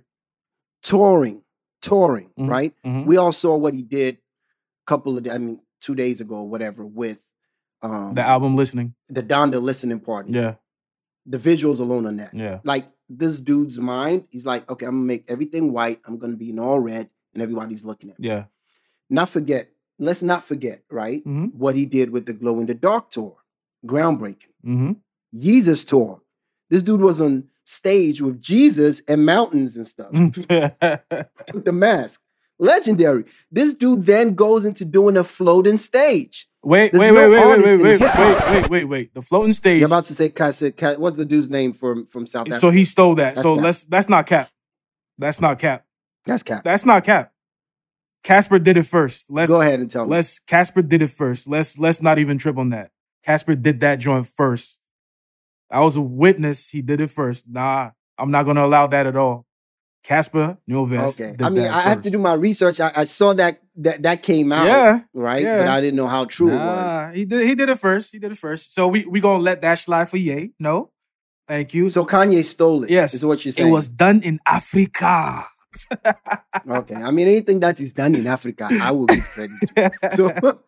Touring, 0.84 1.42
touring, 1.82 2.30
Mhm. 2.38 2.50
right? 2.50 2.74
Mhm. 2.86 3.06
We 3.06 3.18
all 3.18 3.32
saw 3.32 3.58
what 3.58 3.74
he 3.74 3.82
did 3.84 4.16
a 4.16 4.20
couple 4.88 5.18
of 5.18 5.28
I 5.28 5.38
mean 5.38 5.60
two 5.82 5.96
days 5.96 6.22
ago 6.22 6.36
or 6.36 6.50
whatever 6.50 6.86
with 6.86 7.22
um 7.82 8.14
the 8.14 8.22
album 8.22 8.56
listening. 8.56 8.94
The 9.10 9.24
Donda 9.24 9.62
listening 9.62 10.00
party. 10.00 10.32
Yeah. 10.32 10.56
The 11.26 11.38
visuals 11.38 11.80
alone 11.80 12.06
on 12.06 12.18
that. 12.18 12.34
Yeah. 12.34 12.60
Like 12.64 12.90
this 13.10 13.40
dude's 13.40 13.80
mind, 13.80 14.26
he's 14.32 14.46
like, 14.46 14.70
okay, 14.70 14.86
I'm 14.86 14.94
gonna 14.94 15.06
make 15.06 15.26
everything 15.28 15.72
white. 15.72 16.02
I'm 16.06 16.18
gonna 16.18 16.36
be 16.36 16.50
in 16.50 16.60
all 16.60 16.80
red, 16.80 17.10
and 17.34 17.42
everybody's 17.42 17.86
looking 17.86 18.10
at 18.12 18.20
me. 18.20 18.28
Yeah. 18.28 18.46
Not 19.10 19.30
forget, 19.30 19.70
let's 20.00 20.22
not 20.22 20.44
forget, 20.44 20.84
right? 20.90 21.20
Mm-hmm. 21.20 21.58
What 21.58 21.76
he 21.76 21.86
did 21.86 22.12
with 22.12 22.26
the 22.26 22.34
Glow 22.34 22.60
in 22.60 22.66
the 22.66 22.74
Dark 22.74 23.10
tour. 23.10 23.38
Groundbreaking. 23.86 24.54
Mm-hmm. 24.66 24.92
Jesus 25.34 25.84
tour. 25.84 26.22
This 26.70 26.84
dude 26.84 27.02
was 27.02 27.22
on 27.22 27.48
stage 27.64 28.22
with 28.22 28.42
Jesus 28.42 29.02
and 29.08 29.26
mountains 29.26 29.78
and 29.78 29.88
stuff. 29.88 30.12
with 30.12 31.66
the 31.66 31.72
mask. 31.74 32.22
Legendary. 32.60 33.26
This 33.52 33.76
dude 33.76 34.06
then 34.06 34.34
goes 34.34 34.66
into 34.66 34.84
doing 34.84 35.18
a 35.18 35.24
floating 35.24 35.78
stage. 35.78 36.48
Wait, 36.64 36.92
wait, 36.92 37.14
no 37.14 37.30
wait, 37.30 37.30
wait, 37.30 37.64
wait, 37.64 37.82
wait, 37.82 37.82
wait, 37.82 38.02
wait, 38.02 38.50
wait, 38.52 38.70
wait, 38.70 38.84
wait. 38.86 39.14
The 39.14 39.22
floating 39.22 39.54
stage. 39.54 39.80
You're 39.80 39.88
about 39.88 40.06
to 40.06 40.16
say 40.16 40.30
Cat, 40.30 41.00
what's 41.00 41.16
the 41.16 41.26
dude's 41.26 41.50
name 41.50 41.72
from 41.72 42.06
from 42.08 42.28
South 42.28 42.42
Africa? 42.42 42.60
So 42.60 42.70
he 42.72 42.84
stole 42.84 43.16
that. 43.16 43.36
That's 43.36 43.42
so 43.48 43.56
Cap. 43.56 43.64
let's 43.64 43.84
that's 43.86 44.10
not 44.10 44.28
Cap. 44.28 44.50
That's 45.18 45.40
not 45.40 45.60
Cap. 45.60 45.86
That's 46.26 46.44
Cap. 46.44 46.64
That's 46.64 46.86
not 46.86 47.04
Cap. 47.06 47.32
Cassper 48.24 48.62
did 48.62 48.76
it 48.76 48.84
first. 48.84 49.32
Let's 49.32 49.50
go 49.50 49.62
ahead 49.62 49.80
and 49.80 49.90
tell 49.90 50.04
me. 50.04 50.12
Let's 50.12 50.42
Cassper 50.42 50.88
did 50.88 51.02
it 51.02 51.10
first. 51.10 51.48
Let's 51.48 51.80
let's 51.80 52.02
not 52.02 52.20
even 52.20 52.38
trip 52.38 52.58
on 52.58 52.72
that. 52.72 52.92
Cassper 53.26 53.62
did 53.62 53.80
that 53.80 54.00
joint 54.00 54.28
first. 54.28 54.82
I 55.72 55.82
was 55.82 55.96
a 55.96 56.02
witness. 56.02 56.70
He 56.70 56.82
did 56.82 57.00
it 57.00 57.10
first. 57.10 57.48
Nah, 57.48 57.92
I'm 58.18 58.32
not 58.32 58.44
gonna 58.44 58.66
allow 58.66 58.88
that 58.88 59.06
at 59.06 59.16
all. 59.16 59.47
Cassper 60.08 60.58
Nyovest. 60.70 61.20
Okay. 61.20 61.44
I 61.44 61.50
mean, 61.50 61.68
I 61.68 61.82
have 61.82 62.02
to 62.04 62.10
do 62.10 62.18
my 62.18 62.34
research. 62.34 62.80
I, 62.80 62.92
I, 62.96 63.04
saw 63.04 63.34
that 63.34 63.62
that 63.76 64.04
that 64.04 64.22
came 64.24 64.54
out. 64.54 64.66
Yeah. 64.66 65.02
Right. 65.14 65.44
Yeah. 65.44 65.58
But 65.60 65.68
I 65.68 65.82
didn't 65.82 65.98
know 65.98 66.08
how 66.08 66.24
true 66.24 66.50
nah, 66.50 66.56
it 66.56 67.08
was. 67.10 67.16
He 67.18 67.26
did 67.26 67.46
he 67.46 67.56
did 67.56 67.68
it 67.68 67.78
first. 67.78 68.14
He 68.14 68.20
did 68.20 68.32
it 68.32 68.38
first. 68.38 68.74
So 68.74 68.88
we 68.88 69.06
we 69.06 69.20
gonna 69.20 69.44
let 69.44 69.62
that 69.64 69.80
slide 69.80 70.08
for 70.10 70.16
Ye. 70.16 70.54
No. 70.60 70.92
Thank 71.48 71.74
you. 71.74 71.90
So 71.90 72.06
Kanye 72.06 72.44
stole 72.46 72.86
it. 72.86 72.90
Yes. 72.90 73.14
Is 73.14 73.26
what 73.26 73.44
you're 73.44 73.52
saying. 73.52 73.68
It 73.68 73.72
was 73.72 73.90
done 73.90 74.22
in 74.24 74.40
Africa. 74.46 75.44
okay. 76.70 76.96
I 76.96 77.12
mean, 77.12 77.28
anything 77.28 77.60
that 77.60 77.82
is 77.82 77.92
done 77.92 78.16
in 78.16 78.28
Africa, 78.28 78.70
I 78.72 78.92
will 78.92 79.08
give 79.08 79.26
credit 79.26 79.52
to. 79.76 79.92
So 80.16 80.62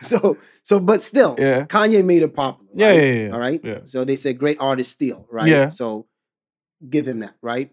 so 0.00 0.36
so 0.64 0.80
but 0.80 1.02
still, 1.02 1.36
yeah. 1.38 1.66
Kanye 1.66 2.04
made 2.04 2.22
it 2.22 2.34
popular. 2.34 2.68
Right? 2.74 2.80
Yeah, 2.80 3.02
yeah, 3.02 3.26
yeah, 3.26 3.32
All 3.32 3.38
right. 3.38 3.60
Yeah. 3.62 3.78
So 3.84 4.04
they 4.04 4.16
said 4.16 4.38
great 4.38 4.58
artist 4.60 4.90
steal, 4.90 5.26
right? 5.30 5.46
Yeah. 5.46 5.68
So 5.68 6.06
give 6.88 7.06
him 7.06 7.20
that, 7.20 7.34
right? 7.42 7.70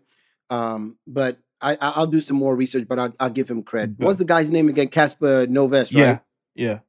Um, 0.50 0.98
but 1.06 1.38
I, 1.62 1.78
I'll 1.82 2.08
do 2.08 2.22
some 2.22 2.38
more 2.38 2.56
research, 2.56 2.88
but 2.88 3.00
I'll, 3.00 3.14
I'll 3.20 3.30
give 3.30 3.50
him 3.50 3.64
credit. 3.64 3.96
What's 3.98 4.20
the 4.20 4.26
guy's 4.26 4.52
name 4.52 4.70
again? 4.70 4.88
Cassper 4.88 5.48
Nyovest, 5.48 5.94
right? 5.94 5.94
Yeah. 5.94 6.20
Yeah. 6.56 6.80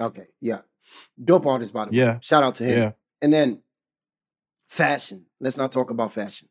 Okay. 0.00 0.26
Yeah. 0.40 0.60
Dope 1.22 1.46
artist, 1.46 1.72
by 1.72 1.84
the 1.84 1.90
way. 1.90 1.98
Yeah. 1.98 2.18
Shout 2.20 2.42
out 2.42 2.54
to 2.56 2.64
him. 2.64 2.78
Yeah. 2.78 2.92
And 3.22 3.32
then 3.32 3.62
fashion. 4.68 5.26
Let's 5.40 5.56
not 5.56 5.72
talk 5.72 5.90
about 5.90 6.12
fashion. 6.12 6.48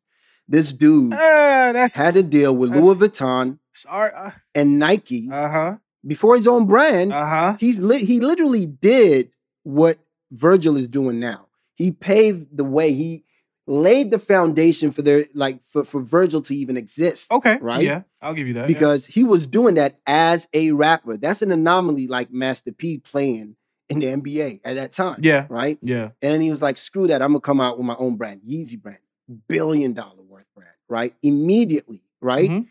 This 0.48 0.72
dude 0.72 1.14
uh, 1.14 1.88
had 1.94 2.14
to 2.14 2.24
deal 2.24 2.56
with 2.56 2.74
Louis 2.74 2.96
Vuitton 2.96 3.60
uh, 3.90 4.32
and 4.56 4.80
Nike 4.80 5.30
uh-huh. 5.30 5.76
before 6.06 6.38
his 6.38 6.48
own 6.48 6.66
brand. 6.66 7.12
Uh-huh. 7.12 7.58
He's 7.60 7.82
li- 7.82 8.06
he 8.06 8.22
literally 8.22 8.66
did 8.66 9.32
what 9.64 10.00
Virgil 10.32 10.78
is 10.78 10.88
doing 10.88 11.20
now. 11.20 11.48
He 11.76 11.92
paved 11.92 12.56
the 12.56 12.64
way. 12.64 12.94
He 12.94 13.26
laid 13.68 14.12
the 14.12 14.18
foundation 14.18 14.92
for 14.92 15.02
their 15.02 15.26
like 15.34 15.64
for, 15.66 15.84
for 15.84 16.02
Virgil 16.02 16.42
to 16.42 16.56
even 16.56 16.78
exist. 16.78 17.32
Okay. 17.32 17.58
Right? 17.62 17.84
Yeah, 17.84 18.04
I'll 18.22 18.34
give 18.34 18.48
you 18.48 18.54
that. 18.56 18.68
Because 18.68 19.10
yeah. 19.10 19.14
he 19.14 19.24
was 19.24 19.46
doing 19.46 19.76
that 19.76 20.00
as 20.08 20.48
a 20.54 20.72
rapper. 20.72 21.18
That's 21.18 21.42
an 21.42 21.52
anomaly 21.52 22.08
like 22.08 22.32
Master 22.32 22.72
P 22.72 22.98
playing 22.98 23.56
in 23.90 24.00
the 24.00 24.08
NBA 24.08 24.62
at 24.64 24.76
that 24.76 24.94
time. 24.94 25.20
Yeah. 25.22 25.46
Right? 25.50 25.78
Yeah. 25.82 26.10
And 26.22 26.34
then 26.34 26.42
he 26.42 26.50
was 26.50 26.62
like, 26.62 26.78
screw 26.78 27.08
that. 27.08 27.22
I'm 27.22 27.30
gonna 27.30 27.42
come 27.42 27.62
out 27.62 27.78
with 27.78 27.86
my 27.86 27.96
own 27.98 28.16
brand, 28.16 28.42
Yeezy 28.42 28.82
brand, 28.82 29.00
billion 29.48 29.94
dollar 29.94 30.24
worth 30.24 30.48
brand, 30.56 30.72
right? 30.88 31.14
Immediately, 31.22 32.02
right? 32.22 32.50
Mm-hmm. 32.50 32.68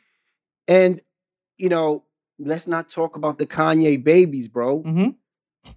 And 0.69 1.01
you 1.59 1.69
know, 1.69 2.05
let's 2.39 2.67
not 2.67 2.89
talk 2.89 3.17
about 3.17 3.39
the 3.39 3.47
Kanye 3.47 4.03
babies, 4.03 4.49
bro. 4.49 4.81
Mm-hmm. 4.81 5.09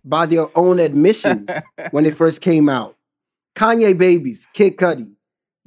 By 0.04 0.28
their 0.28 0.46
own 0.56 0.80
admissions 0.80 1.50
when 1.90 2.06
it 2.06 2.16
first 2.16 2.42
came 2.42 2.70
out. 2.70 2.96
Kanye 3.56 3.98
babies, 3.98 4.48
Kid 4.54 4.78
Cudi, 4.78 5.14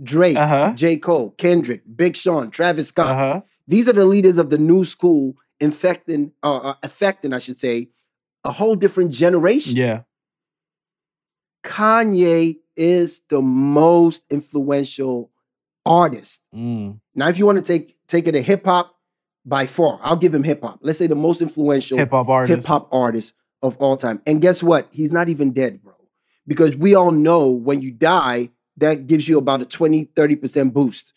Drake, 0.03 0.37
uh-huh. 0.37 0.73
J. 0.75 0.97
Cole, 0.97 1.31
Kendrick, 1.39 1.83
Big 1.95 2.17
Sean, 2.17 2.51
Travis 2.51 2.89
Scott. 2.89 3.15
Uh-huh. 3.15 3.41
These 3.67 3.89
are 3.89 3.93
the 3.93 4.07
leaders 4.07 4.39
of 4.39 4.51
the 4.51 4.59
new 4.59 4.85
school, 4.85 5.37
infecting, 5.61 6.33
uh, 6.43 6.57
uh, 6.57 6.75
affecting, 6.83 7.33
I 7.33 7.39
should 7.39 7.59
say, 7.59 7.91
a 8.45 8.51
whole 8.51 8.75
different 8.75 9.13
generation. 9.13 9.77
Yeah. 9.77 10.03
Kanye 11.63 12.57
is 12.77 13.21
the 13.29 13.41
most 13.41 14.25
influential 14.31 15.31
artist. 15.87 16.43
Mm. 16.55 16.99
Now, 17.15 17.29
if 17.29 17.39
you 17.39 17.47
want 17.47 17.65
to 17.65 17.73
take 17.73 17.97
take 18.09 18.27
it 18.27 18.33
to 18.33 18.43
hip 18.43 18.65
hop, 18.65 18.97
by 19.45 19.67
far, 19.67 20.01
I'll 20.03 20.17
give 20.17 20.35
him 20.35 20.43
hip 20.43 20.63
hop. 20.63 20.81
Let's 20.83 20.99
say 20.99 21.07
the 21.07 21.15
most 21.15 21.41
influential 21.41 21.99
hip 21.99 22.11
hop 22.11 22.29
artist. 22.29 22.57
hip 22.57 22.67
hop 22.67 22.89
artist 22.93 23.35
of 23.63 23.77
all 23.77 23.97
time. 23.97 24.21
And 24.27 24.43
guess 24.43 24.61
what? 24.61 24.89
He's 24.93 25.13
not 25.13 25.29
even 25.29 25.53
dead, 25.53 25.83
bro 25.83 25.95
because 26.47 26.77
we 26.77 26.95
all 26.95 27.11
know 27.13 27.49
when 27.51 27.81
you 27.81 27.91
die, 27.91 28.51
that 28.79 29.07
gives 29.07 29.29
you 29.29 29.39
about 29.39 29.61
a 29.61 29.65
20, 29.65 30.07
30% 30.07 30.73
boost 30.73 31.15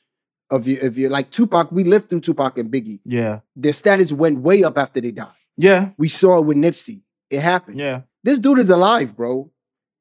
of 0.49 0.67
your, 0.67 0.85
of 0.85 0.97
your, 0.97 1.09
like 1.09 1.31
Tupac, 1.31 1.71
we 1.71 1.83
lived 1.83 2.09
through 2.09 2.21
Tupac 2.21 2.57
and 2.57 2.71
Biggie. 2.71 2.99
Yeah. 3.05 3.39
Their 3.55 3.73
status 3.73 4.11
went 4.11 4.39
way 4.39 4.63
up 4.63 4.77
after 4.77 5.01
they 5.01 5.11
died. 5.11 5.29
Yeah. 5.57 5.89
We 5.97 6.09
saw 6.09 6.39
it 6.39 6.45
with 6.45 6.57
Nipsey. 6.57 7.01
It 7.29 7.39
happened. 7.39 7.79
Yeah. 7.79 8.01
This 8.23 8.39
dude 8.39 8.59
is 8.59 8.69
alive, 8.69 9.15
bro. 9.15 9.51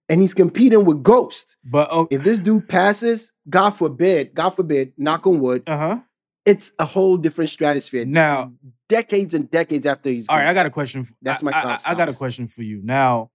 And 0.09 0.21
he's 0.21 0.35
competing 0.35 0.85
with 0.85 1.03
Ghost. 1.03 1.57
But 1.65 1.89
oh, 1.91 2.09
if 2.11 2.25
this 2.25 2.39
dude 2.39 2.69
passes, 2.69 3.33
God 3.49 3.71
forbid, 3.71 4.35
God 4.35 4.51
forbid, 4.51 4.93
knock 4.99 5.27
on 5.27 5.41
wood, 5.41 5.63
uh-huh. 5.67 6.01
it's 6.45 6.73
a 6.79 6.85
whole 6.85 7.17
different 7.17 7.49
stratosphere. 7.49 8.05
Now, 8.05 8.53
decades 8.89 9.33
and 9.33 9.51
decades 9.51 9.87
after 9.87 10.11
he's 10.11 10.29
All 10.29 10.37
right, 10.37 10.49
I 10.49 10.53
got 10.53 10.67
a 10.67 10.71
question. 10.71 11.05
For, 11.05 11.15
That's 11.23 11.43
my 11.43 11.53
I, 11.53 11.73
I, 11.73 11.79
I 11.87 11.95
got 11.95 12.11
a 12.11 12.13
question 12.13 12.47
for 12.47 12.63
you. 12.63 12.83
Now, 12.85 13.31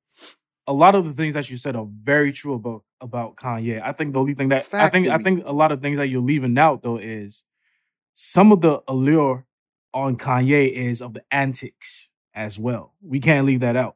a 0.70 0.74
lot 0.74 0.94
of 0.94 1.04
the 1.04 1.14
things 1.14 1.34
that 1.34 1.50
you 1.50 1.58
said 1.58 1.76
are 1.76 1.88
very 1.90 2.32
true 2.32 2.54
about 2.54 2.84
about 3.02 3.36
Kanye. 3.36 3.82
I 3.82 3.92
think 3.92 4.14
the 4.14 4.20
only 4.20 4.36
thing 4.36 4.50
that. 4.50 4.68
I 4.72 4.88
think 4.88 5.08
I 5.08 5.18
think 5.18 5.44
a 5.46 5.52
lot 5.52 5.72
of 5.72 5.82
things 5.82 5.98
that 5.98 6.08
you're 6.08 6.22
leaving 6.22 6.58
out 6.60 6.84
though 6.84 6.98
is 6.98 7.44
some 8.14 8.52
of 8.52 8.62
the 8.62 8.82
allure 8.88 9.48
on 9.94 10.16
Kanye 10.16 10.72
is 10.72 11.02
of 11.02 11.16
the 11.16 11.24
antics 11.32 12.10
as 12.36 12.60
well. 12.60 12.94
We 13.02 13.20
can't 13.20 13.48
leave 13.48 13.62
that 13.62 13.76
out. 13.76 13.96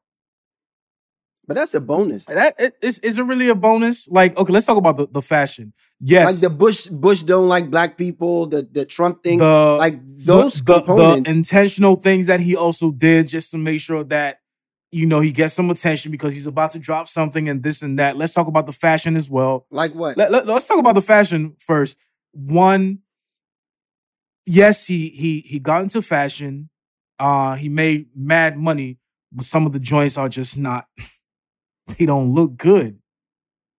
But 1.45 1.55
that's 1.55 1.75
a 1.75 1.81
bonus. 1.81 2.25
That 2.25 2.55
is 2.81 2.97
is 2.99 3.19
it 3.19 3.23
really 3.23 3.49
a 3.49 3.55
bonus? 3.55 4.07
Like, 4.07 4.35
okay, 4.35 4.51
let's 4.51 4.65
talk 4.65 4.77
about 4.77 4.97
the, 4.97 5.07
the 5.07 5.21
fashion. 5.21 5.73
Yes. 5.99 6.31
Like 6.31 6.39
the 6.39 6.49
Bush 6.49 6.87
Bush 6.87 7.21
don't 7.21 7.49
like 7.49 7.69
black 7.69 7.97
people, 7.99 8.47
the, 8.47 8.67
the 8.71 8.85
Trump 8.85 9.23
thing. 9.23 9.39
The, 9.39 9.75
like 9.77 9.99
those 10.25 10.63
the, 10.63 10.79
components. 10.79 11.29
The 11.29 11.35
intentional 11.35 11.97
things 11.97 12.25
that 12.27 12.39
he 12.39 12.55
also 12.55 12.91
did 12.91 13.27
just 13.27 13.51
to 13.51 13.57
make 13.57 13.79
sure 13.79 14.03
that 14.05 14.39
you 14.93 15.07
know, 15.07 15.21
he 15.21 15.31
gets 15.31 15.55
some 15.55 15.71
attention 15.71 16.11
because 16.11 16.33
he's 16.33 16.45
about 16.45 16.71
to 16.71 16.79
drop 16.79 17.07
something 17.07 17.49
and 17.49 17.63
this 17.63 17.81
and 17.81 17.97
that. 17.97 18.15
Let's 18.15 18.33
talk 18.33 18.47
about 18.47 18.67
the 18.67 18.71
fashion 18.71 19.15
as 19.17 19.29
well. 19.29 19.65
Like 19.71 19.93
what? 19.95 20.17
Let, 20.17 20.31
let, 20.31 20.45
let's 20.45 20.67
talk 20.67 20.77
about 20.77 20.93
the 20.93 21.01
fashion 21.01 21.55
first. 21.57 21.97
One, 22.31 22.99
yes, 24.45 24.85
he 24.85 25.09
he 25.09 25.39
he 25.39 25.57
got 25.57 25.81
into 25.81 26.01
fashion. 26.03 26.69
Uh, 27.17 27.55
he 27.55 27.69
made 27.69 28.07
mad 28.15 28.57
money, 28.57 28.99
but 29.31 29.45
some 29.45 29.65
of 29.65 29.73
the 29.73 29.79
joints 29.79 30.15
are 30.17 30.29
just 30.29 30.57
not. 30.59 30.85
they 31.97 32.05
don't 32.05 32.33
look 32.33 32.55
good. 32.55 32.99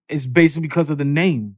It's 0.09 0.27
basically 0.27 0.67
because 0.67 0.91
of 0.91 0.99
the 0.99 1.05
name. 1.05 1.57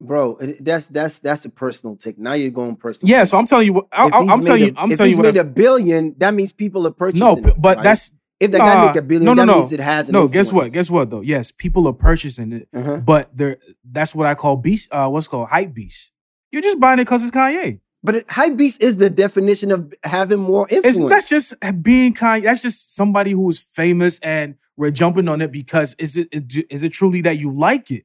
Bro, 0.00 0.38
that's 0.60 0.88
that's 0.88 1.20
that's 1.20 1.44
a 1.44 1.50
personal 1.50 1.94
take. 1.94 2.18
Now 2.18 2.32
you're 2.32 2.50
going 2.50 2.74
personal. 2.74 3.08
Yeah, 3.08 3.22
so 3.22 3.38
I'm 3.38 3.46
telling 3.46 3.66
you 3.66 3.74
what 3.74 3.86
I, 3.92 4.06
am 4.06 4.40
telling 4.40 4.62
you. 4.62 4.74
I'm 4.76 4.90
telling 4.90 4.90
you. 4.90 4.94
if 4.94 5.00
he's 5.00 5.18
made 5.18 5.36
a 5.36 5.44
billion, 5.44 6.14
that 6.18 6.34
means 6.34 6.52
people 6.52 6.86
are 6.86 6.90
purchasing. 6.90 7.24
No, 7.24 7.36
but 7.36 7.76
right? 7.76 7.84
that's 7.84 8.14
if 8.40 8.50
that 8.52 8.58
nah, 8.58 8.64
guy 8.64 8.86
make 8.86 8.96
a 8.96 9.02
billion, 9.02 9.26
no, 9.26 9.34
no, 9.34 9.42
that 9.42 9.46
no. 9.46 9.58
means 9.58 9.72
it 9.72 9.80
has 9.80 10.10
no. 10.10 10.26
Guess 10.26 10.52
what? 10.52 10.72
Guess 10.72 10.90
what? 10.90 11.10
Though, 11.10 11.20
yes, 11.20 11.52
people 11.52 11.86
are 11.86 11.92
purchasing 11.92 12.52
it, 12.52 12.68
uh-huh. 12.74 12.96
but 13.00 13.28
they're 13.36 13.58
that's 13.84 14.14
what 14.14 14.26
I 14.26 14.34
call 14.34 14.56
beast. 14.56 14.88
Uh, 14.90 15.08
what's 15.08 15.28
called 15.28 15.50
hype 15.50 15.74
beast. 15.74 16.12
You're 16.50 16.62
just 16.62 16.80
buying 16.80 16.98
it 16.98 17.04
because 17.04 17.22
it's 17.24 17.36
Kanye. 17.36 17.80
But 18.02 18.16
it, 18.16 18.30
hype 18.30 18.56
beast 18.56 18.82
is 18.82 18.96
the 18.96 19.10
definition 19.10 19.70
of 19.70 19.92
having 20.02 20.38
more 20.38 20.66
influence. 20.70 20.96
It's, 20.98 21.10
that's 21.10 21.28
just 21.28 21.82
being 21.82 22.14
Kanye. 22.14 22.44
That's 22.44 22.62
just 22.62 22.94
somebody 22.94 23.32
who 23.32 23.48
is 23.50 23.60
famous, 23.60 24.18
and 24.20 24.54
we're 24.76 24.90
jumping 24.90 25.28
on 25.28 25.42
it 25.42 25.52
because 25.52 25.94
is 25.98 26.16
it 26.16 26.28
is 26.70 26.82
it 26.82 26.92
truly 26.94 27.20
that 27.20 27.36
you 27.36 27.52
like 27.52 27.90
it? 27.90 28.04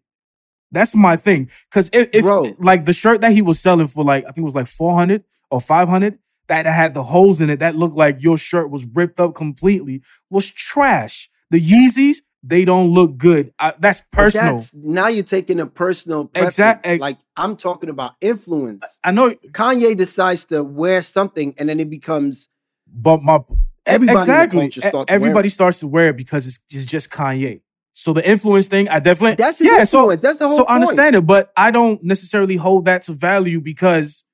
That's 0.71 0.93
my 0.93 1.15
thing. 1.15 1.49
Because 1.69 1.89
if, 1.93 2.09
if 2.11 2.55
like 2.59 2.85
the 2.85 2.91
shirt 2.91 3.21
that 3.21 3.31
he 3.31 3.41
was 3.41 3.59
selling 3.59 3.87
for 3.87 4.03
like 4.03 4.25
I 4.25 4.27
think 4.27 4.39
it 4.39 4.41
was 4.41 4.55
like 4.55 4.67
four 4.67 4.93
hundred 4.93 5.23
or 5.49 5.61
five 5.61 5.87
hundred, 5.87 6.19
that 6.47 6.65
had 6.65 6.93
the 6.93 7.03
holes 7.03 7.41
in 7.41 7.49
it 7.49 7.59
that 7.59 7.75
looked 7.75 7.95
like 7.95 8.21
your 8.21 8.37
shirt 8.37 8.69
was 8.69 8.87
ripped 8.93 9.19
up 9.19 9.35
completely 9.35 10.01
was 10.29 10.49
trash. 10.49 11.29
The 11.49 11.61
Yeezys, 11.61 12.17
they 12.43 12.65
don't 12.65 12.91
look 12.91 13.17
good. 13.17 13.53
I, 13.59 13.73
that's 13.79 14.01
personal. 14.11 14.53
That's, 14.53 14.73
now 14.73 15.07
you're 15.07 15.23
taking 15.23 15.59
a 15.59 15.65
personal 15.65 16.29
Exactly. 16.35 16.99
Like 16.99 17.17
I'm 17.35 17.55
talking 17.55 17.89
about 17.89 18.13
influence. 18.21 18.99
I 19.03 19.11
know 19.11 19.31
Kanye 19.31 19.97
decides 19.97 20.45
to 20.45 20.63
wear 20.63 21.01
something 21.01 21.55
and 21.57 21.69
then 21.69 21.79
it 21.79 21.89
becomes 21.89 22.49
but 22.87 23.23
my 23.23 23.39
everybody 23.85 24.19
exactly. 24.19 24.71
starts 24.71 25.11
everybody 25.11 25.49
starts 25.49 25.79
to 25.79 25.87
wear 25.87 26.09
it 26.09 26.17
because 26.17 26.47
it's, 26.47 26.63
it's 26.71 26.85
just 26.85 27.09
Kanye. 27.09 27.61
So 27.97 28.11
the 28.11 28.29
influence 28.29 28.67
thing, 28.67 28.89
I 28.89 28.99
definitely 28.99 29.35
that's 29.35 29.61
yeah, 29.61 29.79
influence. 29.79 30.21
So, 30.21 30.27
that's 30.27 30.37
the 30.37 30.47
whole. 30.47 30.57
So 30.57 30.65
I 30.65 30.75
understand 30.75 31.15
it, 31.15 31.21
but 31.21 31.53
I 31.55 31.71
don't 31.71 32.03
necessarily 32.03 32.57
hold 32.57 32.85
that 32.85 33.03
to 33.03 33.13
value 33.13 33.61
because, 33.61 34.25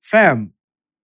fam, 0.00 0.52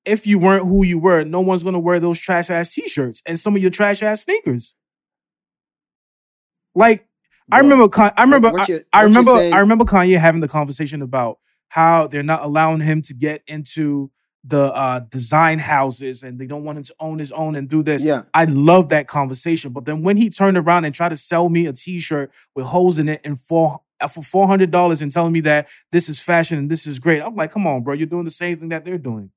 if 0.06 0.28
you 0.28 0.40
weren't 0.40 0.66
who 0.66 0.84
you 0.84 1.00
were, 1.00 1.24
no 1.24 1.42
one's 1.42 1.64
gonna 1.64 1.80
wear 1.80 2.00
those 2.00 2.20
trash 2.20 2.50
ass 2.50 2.74
t-shirts 2.74 3.22
and 3.26 3.40
some 3.40 3.56
of 3.56 3.62
your 3.62 3.72
trash 3.72 4.04
ass 4.04 4.24
sneakers. 4.24 4.76
Like 6.76 7.08
I 7.52 7.60
remember, 7.60 7.90
I 8.18 8.24
remember, 8.24 8.52
I, 8.58 8.84
I 8.94 9.04
remember, 9.04 9.32
I 9.32 9.60
remember 9.60 9.86
Kanye 9.86 10.18
having 10.18 10.42
the 10.42 10.48
conversation 10.48 11.02
about 11.02 11.40
how 11.70 12.08
they're 12.08 12.24
not 12.24 12.44
allowing 12.44 12.80
him 12.80 13.02
to 13.04 13.14
get 13.14 13.44
into 13.48 14.12
the 14.44 14.74
uh, 14.74 15.00
design 15.00 15.60
houses 15.60 16.22
and 16.24 16.38
they 16.38 16.46
don't 16.46 16.64
want 16.64 16.78
him 16.78 16.84
to 16.84 16.96
own 17.00 17.20
his 17.20 17.32
own 17.32 17.56
and 17.56 17.70
do 17.70 17.82
this. 17.82 18.04
Yeah. 18.04 18.24
I 18.34 18.46
love 18.46 18.90
that 18.90 19.08
conversation. 19.08 19.72
But 19.72 19.86
then 19.86 20.04
when 20.04 20.18
he 20.18 20.30
turned 20.30 20.58
around 20.58 20.86
and 20.86 20.94
tried 20.94 21.10
to 21.10 21.18
sell 21.18 21.48
me 21.50 21.66
a 21.66 21.74
t-shirt 21.74 22.32
with 22.56 22.66
holes 22.66 23.00
in 23.00 23.08
it 23.08 23.22
and 23.24 23.40
for 23.40 23.82
uh, 24.02 24.08
for 24.08 24.22
four 24.22 24.48
hundred 24.48 24.72
dollars 24.72 25.02
and 25.02 25.12
telling 25.12 25.32
me 25.32 25.40
that 25.42 25.70
this 25.92 26.10
is 26.10 26.20
fashion 26.20 26.58
and 26.58 26.70
this 26.70 26.86
is 26.86 27.00
great, 27.00 27.22
I'm 27.22 27.36
like, 27.36 27.52
come 27.52 27.66
on, 27.66 27.84
bro, 27.84 27.94
you're 27.94 28.08
doing 28.08 28.26
the 28.26 28.32
same 28.32 28.58
thing 28.58 28.70
that 28.70 28.84
they're 28.84 28.98
doing. 28.98 29.32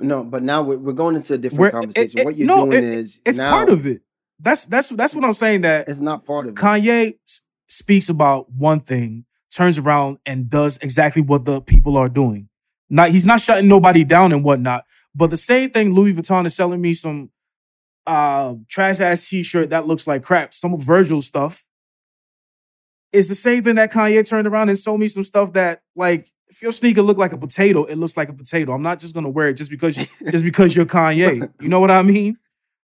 No, 0.00 0.24
but 0.24 0.42
now 0.42 0.62
we're, 0.62 0.78
we're 0.78 0.92
going 0.92 1.16
into 1.16 1.34
a 1.34 1.38
different 1.38 1.60
Where, 1.60 1.70
conversation. 1.70 2.20
It, 2.20 2.22
it, 2.22 2.26
what 2.26 2.36
you're 2.36 2.48
no, 2.48 2.70
doing 2.70 2.84
it, 2.84 2.84
is 2.84 3.20
it's 3.26 3.38
now, 3.38 3.50
part 3.50 3.68
of 3.68 3.86
it. 3.86 4.02
That's 4.40 4.66
that's 4.66 4.88
that's 4.90 5.14
what 5.14 5.24
I'm 5.24 5.34
saying. 5.34 5.62
That 5.62 5.88
it's 5.88 6.00
not 6.00 6.24
part 6.26 6.46
of 6.46 6.54
it. 6.54 6.56
Kanye 6.56 7.10
it. 7.10 7.20
speaks 7.68 8.08
about 8.08 8.50
one 8.52 8.80
thing, 8.80 9.26
turns 9.54 9.78
around 9.78 10.18
and 10.26 10.50
does 10.50 10.78
exactly 10.78 11.22
what 11.22 11.44
the 11.44 11.60
people 11.60 11.96
are 11.98 12.08
doing. 12.08 12.48
Not 12.90 13.10
he's 13.10 13.26
not 13.26 13.40
shutting 13.40 13.68
nobody 13.68 14.04
down 14.04 14.32
and 14.32 14.44
whatnot. 14.44 14.84
But 15.14 15.30
the 15.30 15.36
same 15.36 15.70
thing, 15.70 15.94
Louis 15.94 16.14
Vuitton 16.14 16.46
is 16.46 16.54
selling 16.56 16.80
me 16.80 16.94
some 16.94 17.30
uh 18.06 18.54
trash 18.68 19.00
ass 19.00 19.28
t-shirt 19.28 19.70
that 19.70 19.86
looks 19.86 20.06
like 20.06 20.22
crap. 20.22 20.54
Some 20.54 20.74
of 20.74 20.80
Virgil's 20.80 21.26
stuff 21.26 21.64
It's 23.12 23.28
the 23.28 23.34
same 23.34 23.64
thing 23.64 23.76
that 23.76 23.92
Kanye 23.92 24.28
turned 24.28 24.46
around 24.46 24.68
and 24.68 24.78
sold 24.78 25.00
me 25.00 25.08
some 25.08 25.24
stuff 25.24 25.52
that 25.54 25.82
like 25.96 26.28
if 26.50 26.60
your 26.60 26.72
sneaker 26.72 27.00
look 27.00 27.16
like 27.16 27.32
a 27.32 27.38
potato, 27.38 27.84
it 27.84 27.96
looks 27.96 28.16
like 28.16 28.28
a 28.28 28.32
potato. 28.32 28.72
I'm 28.72 28.82
not 28.82 28.98
just 28.98 29.14
gonna 29.14 29.30
wear 29.30 29.48
it 29.48 29.54
just 29.54 29.70
because 29.70 29.96
you, 29.96 30.04
just 30.30 30.44
because 30.44 30.74
you're 30.74 30.84
Kanye. 30.84 31.50
You 31.60 31.68
know 31.68 31.80
what 31.80 31.90
I 31.90 32.02
mean? 32.02 32.38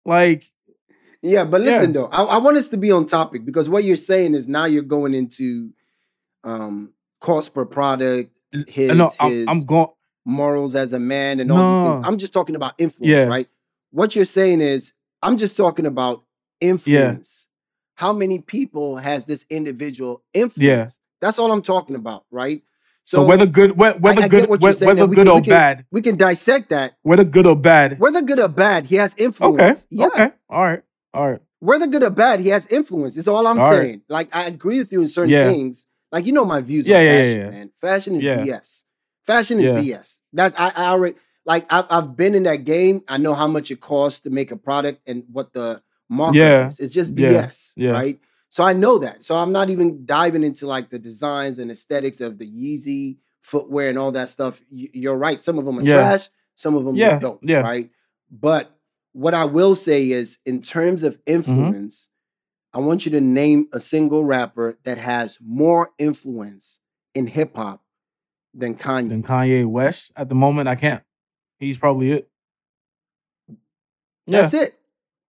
Like, 0.05 0.45
yeah. 1.23 1.45
But 1.45 1.63
listen 1.63 1.95
yeah. 1.95 2.03
though, 2.03 2.07
I, 2.09 2.23
I, 2.23 2.39
want 2.39 2.59
us 2.59 2.69
to 2.69 2.77
be 2.77 2.93
on 2.93 3.07
topic 3.07 3.45
because 3.45 3.69
what 3.69 3.85
you're 3.85 3.97
saying 3.97 4.35
is 4.35 4.47
now 4.47 4.67
you're 4.67 4.83
going 4.83 5.15
into 5.15 5.73
um 6.45 6.93
cost 7.21 7.55
per 7.55 7.65
product, 7.65 8.31
his, 8.69 8.95
no, 8.95 9.11
I'm, 9.19 9.31
his 9.31 9.47
I'm 9.49 9.63
going 9.63 9.89
morals 10.27 10.75
as 10.75 10.93
a 10.93 10.99
man 10.99 11.41
and 11.41 11.51
all 11.51 11.59
no. 11.59 11.79
these 11.79 11.89
things. 11.89 12.07
I'm 12.07 12.19
just 12.19 12.33
talking 12.33 12.57
about 12.57 12.75
influence, 12.79 13.11
yeah. 13.11 13.25
right? 13.25 13.49
What 13.91 14.15
you're 14.15 14.25
saying 14.25 14.61
is, 14.61 14.93
I'm 15.23 15.39
just 15.39 15.57
talking 15.57 15.87
about 15.87 16.25
influence. 16.61 17.49
Yeah. 17.49 17.51
How 17.97 18.13
many 18.13 18.41
people 18.41 18.97
has 18.97 19.25
this 19.25 19.47
individual 19.49 20.23
influence? 20.35 20.59
Yeah. 20.59 20.89
That's 21.21 21.39
all 21.39 21.51
I'm 21.53 21.63
talking 21.63 21.97
about, 21.97 22.25
right? 22.31 22.63
So, 23.05 23.19
so 23.19 23.27
whether 23.27 23.45
good, 23.45 23.77
whether, 23.77 23.99
I, 24.07 24.25
I 24.25 24.29
good, 24.29 24.49
whether, 24.49 24.87
whether 24.87 25.07
good 25.07 25.17
can, 25.17 25.29
or 25.29 25.37
we 25.37 25.43
can, 25.43 25.51
bad, 25.51 25.87
we 25.91 26.01
can 26.01 26.17
dissect 26.17 26.71
that. 26.71 26.97
Whether 27.03 27.25
good 27.25 27.47
or 27.47 27.55
bad, 27.55 27.99
whether 27.99 28.23
good 28.23 28.41
or 28.41 28.49
bad, 28.49 28.87
he 28.87 28.97
has 28.97 29.15
influence. 29.17 29.85
Okay, 29.85 29.87
yeah. 29.91 30.07
okay, 30.07 30.31
all 30.49 30.63
right, 30.63 30.83
all 31.13 31.31
right. 31.31 31.41
Whether 31.61 31.87
good 31.87 32.03
or 32.03 32.11
bad, 32.11 32.41
he 32.41 32.49
has 32.49 32.67
influence. 32.69 33.19
Is 33.19 33.29
all 33.29 33.47
I'm 33.47 33.61
all 33.61 33.71
saying. 33.71 33.91
Right. 33.91 34.01
Like 34.09 34.35
I 34.35 34.47
agree 34.47 34.79
with 34.79 34.91
you 34.91 35.03
in 35.03 35.09
certain 35.09 35.31
yeah. 35.31 35.51
things, 35.51 35.87
like 36.13 36.25
you 36.25 36.33
know 36.33 36.47
my 36.47 36.63
views 36.63 36.89
yeah, 36.89 36.99
on 36.99 37.05
yeah, 37.05 37.23
fashion, 37.23 37.41
yeah, 37.41 37.51
man. 37.51 37.71
Fashion 37.79 38.15
is 38.17 38.25
BS. 38.25 38.85
Fashion 39.27 39.61
is 39.61 39.71
BS. 39.71 40.21
That's 40.33 40.55
I, 40.59 40.69
I 40.71 40.87
already 40.87 41.17
like 41.45 41.71
I've 41.71 41.87
I've 41.91 42.17
been 42.17 42.35
in 42.35 42.45
that 42.45 42.65
game. 42.65 43.03
I 43.07 43.19
know 43.19 43.35
how 43.35 43.49
much 43.49 43.71
it 43.71 43.81
costs 43.81 44.23
to 44.23 44.31
make 44.31 44.51
a 44.51 44.57
product 44.57 45.07
and 45.07 45.25
what 45.31 45.53
the 45.53 45.83
market 46.09 46.39
yeah. 46.39 46.69
is. 46.69 46.81
It's 46.81 46.95
just 46.95 47.15
BS, 47.15 47.75
yeah. 47.77 47.91
right? 47.91 48.19
So 48.55 48.63
I 48.63 48.73
know 48.73 48.99
that. 48.99 49.25
So 49.25 49.35
I'm 49.35 49.51
not 49.51 49.69
even 49.69 50.07
diving 50.07 50.45
into 50.45 50.69
like 50.69 50.89
the 50.89 50.99
designs 51.01 51.59
and 51.59 51.73
aesthetics 51.73 52.21
of 52.21 52.39
the 52.39 52.47
Yeezy 52.47 53.17
footwear 53.43 53.89
and 53.89 53.99
all 53.99 54.13
that 54.13 54.29
stuff. 54.29 54.63
You're 54.71 55.17
right. 55.17 55.41
Some 55.41 55.59
of 55.59 55.65
them 55.65 55.81
are 55.81 55.83
yeah. 55.83 55.95
trash. 55.95 56.29
Some 56.55 56.77
of 56.77 56.85
them 56.85 56.95
yeah. 56.95 57.17
are 57.17 57.19
dope. 57.19 57.41
Yeah. 57.43 57.63
Right. 57.63 57.91
But 58.31 58.71
what 59.11 59.35
I 59.35 59.45
will 59.45 59.75
say 59.75 60.09
is, 60.13 60.39
in 60.47 60.63
terms 60.63 61.03
of 61.03 61.15
mm-hmm. 61.15 61.35
influence, 61.35 62.11
I 62.73 62.79
want 62.79 63.05
you 63.05 63.11
to 63.11 63.21
name 63.21 63.67
a 63.73 63.81
single 63.81 64.25
rapper 64.25 64.79
that 64.85 64.99
has 64.99 65.37
more 65.45 65.91
influence 65.99 66.79
in 67.13 67.27
hip 67.27 67.57
hop 67.57 67.83
than 68.55 68.77
Kanye. 68.77 69.09
Than 69.09 69.25
Kanye 69.25 69.67
West 69.67 70.13
at 70.15 70.29
the 70.29 70.37
moment, 70.37 70.69
I 70.69 70.77
can't. 70.77 71.03
He's 71.59 71.77
probably 71.77 72.13
it. 72.13 72.31
Yeah. 74.29 74.43
That's 74.43 74.55
it. 74.55 74.79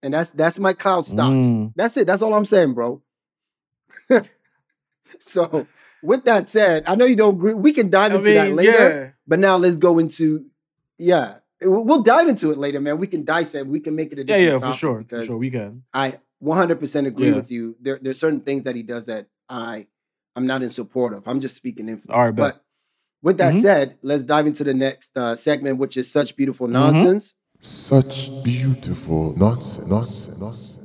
And 0.03 0.13
that's 0.13 0.29
that's 0.29 0.59
my 0.59 0.73
clout 0.73 1.07
stocks. 1.07 1.47
Mm. 1.47 1.73
That's 1.75 1.97
it. 1.97 2.05
That's 2.05 2.21
all 2.21 2.35
I'm 2.35 2.45
saying, 2.45 2.75
bro. 2.75 3.01
so 5.19 5.67
with 6.03 6.23
that 6.25 6.49
said, 6.49 6.83
I 6.87 6.95
know 6.95 7.05
you 7.05 7.15
don't 7.15 7.35
agree. 7.35 7.53
We 7.53 7.73
can 7.73 7.89
dive 7.89 8.13
into 8.13 8.29
I 8.29 8.45
mean, 8.45 8.55
that 8.55 8.55
later. 8.55 8.71
Yeah. 8.71 9.09
But 9.27 9.39
now 9.39 9.57
let's 9.57 9.77
go 9.77 9.99
into 9.99 10.45
yeah. 10.97 11.35
We'll 11.61 12.03
dive 12.03 12.27
into 12.27 12.51
it 12.51 12.57
later, 12.57 12.79
man. 12.81 12.97
We 12.97 13.07
can 13.07 13.23
dissect. 13.23 13.65
We 13.67 13.79
can 13.79 13.95
make 13.95 14.11
it 14.11 14.19
a 14.19 14.23
different 14.23 14.43
yeah, 14.43 14.51
yeah, 14.51 14.57
for 14.71 14.73
sure. 14.73 14.99
Because 14.99 15.21
for 15.21 15.31
sure, 15.31 15.37
we 15.37 15.49
can. 15.49 15.83
I 15.93 16.19
100% 16.43 17.07
agree 17.07 17.29
yeah. 17.29 17.35
with 17.35 17.49
you. 17.49 17.75
There, 17.81 17.97
there's 18.01 18.19
certain 18.19 18.41
things 18.41 18.63
that 18.63 18.75
he 18.75 18.83
does 18.83 19.05
that 19.07 19.27
I, 19.49 19.87
I'm 20.35 20.45
not 20.45 20.61
in 20.61 20.69
support 20.69 21.13
of. 21.13 21.27
I'm 21.27 21.39
just 21.39 21.55
speaking 21.55 21.87
influence. 21.87 22.15
All 22.15 22.23
right, 22.23 22.35
but 22.35 22.63
with 23.21 23.37
that 23.37 23.53
mm-hmm. 23.53 23.61
said, 23.61 23.97
let's 24.03 24.23
dive 24.23 24.45
into 24.45 24.63
the 24.63 24.73
next 24.73 25.17
uh, 25.17 25.35
segment, 25.35 25.79
which 25.79 25.97
is 25.97 26.11
such 26.11 26.35
beautiful 26.35 26.67
mm-hmm. 26.67 26.73
nonsense. 26.73 27.31
Mm-hmm. 27.31 27.63
Such 27.63 28.43
beautiful 28.43 29.35
nonsense. 29.37 29.87
nonsense. 29.87 30.37
nonsense. 30.37 30.84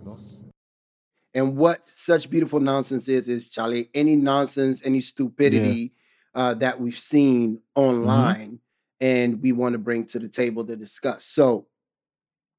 And 1.34 1.56
what 1.56 1.88
such 1.88 2.28
beautiful 2.28 2.60
nonsense 2.60 3.08
is 3.08 3.28
is 3.28 3.50
Charlie 3.50 3.88
any 3.94 4.16
nonsense, 4.16 4.84
any 4.84 5.00
stupidity 5.00 5.92
yeah. 6.34 6.42
uh, 6.42 6.54
that 6.54 6.80
we've 6.80 6.98
seen 6.98 7.56
mm-hmm. 7.56 7.80
online, 7.80 8.46
mm-hmm. 8.46 9.06
and 9.06 9.42
we 9.42 9.52
want 9.52 9.74
to 9.74 9.78
bring 9.78 10.06
to 10.06 10.18
the 10.18 10.28
table 10.28 10.64
to 10.66 10.76
discuss. 10.76 11.24
So 11.24 11.66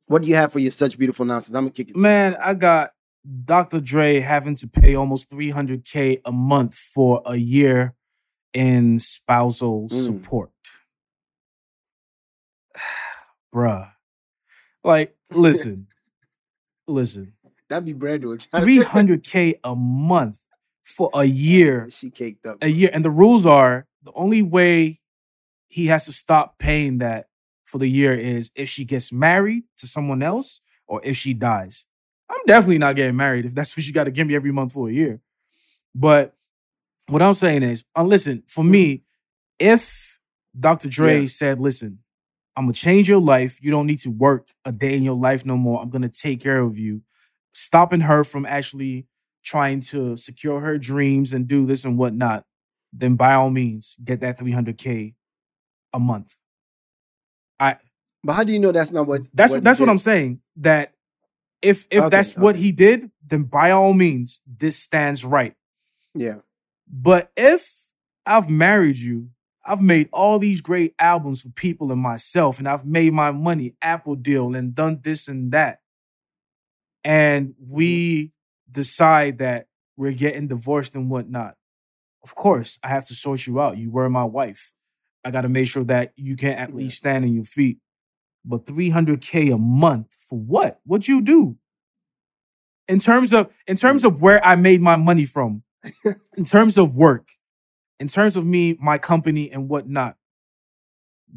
what 0.08 0.22
do 0.22 0.30
you 0.30 0.36
have 0.36 0.52
for 0.52 0.60
your 0.60 0.72
such 0.72 0.98
beautiful 0.98 1.26
nonsense? 1.26 1.56
I'm 1.56 1.64
gonna 1.64 1.72
kick 1.72 1.90
it. 1.90 1.98
Man, 1.98 2.36
I 2.42 2.54
got 2.54 2.92
Dr. 3.46 3.80
Dre 3.80 4.20
having 4.20 4.56
to 4.56 4.68
pay 4.68 4.96
almost 4.96 5.32
300k 5.32 6.22
a 6.26 6.32
month 6.32 6.76
for 6.76 7.22
a 7.26 7.36
year 7.36 7.96
in 8.54 9.00
spousal 9.00 9.88
mm. 9.88 9.92
support. 9.92 10.52
Bruh. 13.54 13.92
Like, 14.84 15.16
listen, 15.30 15.88
listen. 16.88 17.34
That'd 17.72 17.86
be 17.86 17.94
brand 17.94 18.22
new. 18.22 18.36
300k 18.38 19.62
a 19.64 19.74
month 19.74 20.42
for 20.84 21.10
a 21.14 21.24
year. 21.24 21.88
She 21.90 22.10
caked 22.10 22.46
up. 22.46 22.58
A 22.62 22.68
year. 22.68 22.90
And 22.92 23.06
the 23.06 23.10
rules 23.10 23.46
are 23.46 23.88
the 24.04 24.12
only 24.14 24.42
way 24.42 25.00
he 25.68 25.88
has 25.88 26.04
to 26.06 26.12
stop 26.12 26.60
paying 26.60 26.98
that 26.98 27.30
for 27.64 27.78
the 27.78 27.88
year 27.88 28.14
is 28.14 28.52
if 28.58 28.68
she 28.68 28.84
gets 28.84 29.14
married 29.14 29.64
to 29.78 29.88
someone 29.88 30.22
else 30.22 30.60
or 30.86 31.00
if 31.06 31.16
she 31.16 31.34
dies. 31.34 31.86
I'm 32.30 32.42
definitely 32.46 32.78
not 32.78 32.98
getting 32.98 33.16
married 33.16 33.46
if 33.46 33.56
that's 33.56 33.76
what 33.78 33.88
you 33.88 33.94
got 33.94 34.04
to 34.04 34.12
give 34.12 34.28
me 34.28 34.36
every 34.36 34.52
month 34.52 34.74
for 34.74 34.90
a 34.90 34.92
year. 34.92 35.22
But 35.96 36.36
what 37.08 37.22
I'm 37.22 37.36
saying 37.36 37.64
is, 37.64 37.86
uh, 37.96 38.04
listen, 38.04 38.44
for 38.48 38.66
me, 38.66 39.04
if 39.60 40.20
Dr. 40.60 40.90
Dre 40.90 41.22
yeah. 41.22 41.28
said, 41.28 41.62
listen, 41.62 42.00
I'm 42.58 42.66
gonna 42.66 42.74
change 42.74 43.08
your 43.08 43.22
life. 43.22 43.60
You 43.62 43.72
don't 43.72 43.88
need 43.88 44.00
to 44.00 44.12
work 44.12 44.50
a 44.66 44.74
day 44.74 44.98
in 44.98 45.04
your 45.04 45.16
life 45.16 45.46
no 45.46 45.56
more. 45.56 45.82
I'm 45.82 45.90
gonna 45.90 46.10
take 46.10 46.42
care 46.42 46.60
of 46.60 46.78
you. 46.78 47.02
Stopping 47.54 48.02
her 48.02 48.24
from 48.24 48.46
actually 48.46 49.08
trying 49.44 49.82
to 49.82 50.16
secure 50.16 50.60
her 50.62 50.78
dreams 50.78 51.34
and 51.34 51.48
do 51.48 51.66
this 51.66 51.84
and 51.84 51.98
whatnot, 51.98 52.46
then 52.94 53.16
by 53.16 53.34
all 53.34 53.50
means, 53.50 53.98
get 54.04 54.20
that 54.22 54.38
300K 54.38 55.16
a 55.94 56.00
month. 56.00 56.36
I. 57.60 57.78
But 58.24 58.34
how 58.34 58.44
do 58.44 58.54
you 58.54 58.60
know 58.60 58.72
that's 58.72 58.92
not 58.92 59.08
what? 59.08 59.22
That's 59.34 59.52
what 59.52 59.64
that's 59.64 59.80
what 59.80 59.90
I'm 59.90 59.98
saying. 59.98 60.42
That 60.58 60.94
if 61.62 61.88
if 61.90 62.02
okay, 62.02 62.10
that's 62.10 62.34
okay. 62.34 62.42
what 62.42 62.56
he 62.56 62.72
did, 62.72 63.10
then 63.26 63.44
by 63.44 63.72
all 63.72 63.94
means, 63.94 64.42
this 64.46 64.78
stands 64.78 65.26
right. 65.26 65.56
Yeah. 66.14 66.38
But 66.88 67.32
if 67.38 67.92
I've 68.26 68.50
married 68.50 68.98
you, 68.98 69.30
I've 69.66 69.82
made 69.82 70.10
all 70.12 70.40
these 70.40 70.62
great 70.62 70.94
albums 71.00 71.44
for 71.44 71.50
people 71.50 71.92
and 71.92 72.02
myself, 72.02 72.60
and 72.60 72.68
I've 72.68 72.86
made 72.86 73.14
my 73.14 73.32
money, 73.32 73.76
Apple 73.82 74.16
deal, 74.16 74.56
and 74.56 74.76
done 74.76 75.00
this 75.04 75.28
and 75.28 75.52
that. 75.52 75.80
And 77.04 77.50
mm-hmm. 77.50 77.74
we 77.74 78.32
decide 78.70 79.40
that 79.40 79.68
we're 79.98 80.14
getting 80.14 80.48
divorced 80.48 80.96
and 80.96 81.10
whatnot. 81.10 81.56
Of 82.24 82.36
course, 82.36 82.80
I 82.84 82.90
have 82.90 83.06
to 83.08 83.14
sort 83.14 83.48
you 83.48 83.60
out. 83.60 83.78
You 83.78 83.92
were 83.92 84.10
my 84.10 84.24
wife. 84.24 84.72
I 85.24 85.32
got 85.32 85.42
to 85.42 85.50
make 85.50 85.68
sure 85.68 85.84
that 85.86 86.14
you 86.16 86.36
can 86.36 86.54
at 86.54 86.76
least 86.76 86.98
stand 86.98 87.26
on 87.26 87.34
your 87.34 87.44
feet. 87.44 87.78
But 88.44 88.66
300K 88.66 89.54
a 89.54 89.58
month 89.58 90.16
for 90.18 90.40
what? 90.40 90.80
What'd 90.84 91.08
you 91.08 91.22
do? 91.22 91.58
In 92.88 93.00
terms 93.00 93.34
of 93.34 93.50
in 93.68 93.76
mm. 93.76 93.82
terms 93.82 94.04
of 94.04 94.22
where 94.22 94.44
I 94.44 94.56
made 94.56 94.82
my 94.82 94.96
money 94.96 95.26
from, 95.26 95.64
in 96.36 96.44
terms 96.44 96.78
of 96.78 96.96
work, 96.96 97.30
in 98.00 98.08
terms 98.08 98.36
of 98.36 98.46
me, 98.46 98.78
my 98.82 98.98
company, 98.98 99.52
and 99.52 99.70
whatnot, 99.70 100.16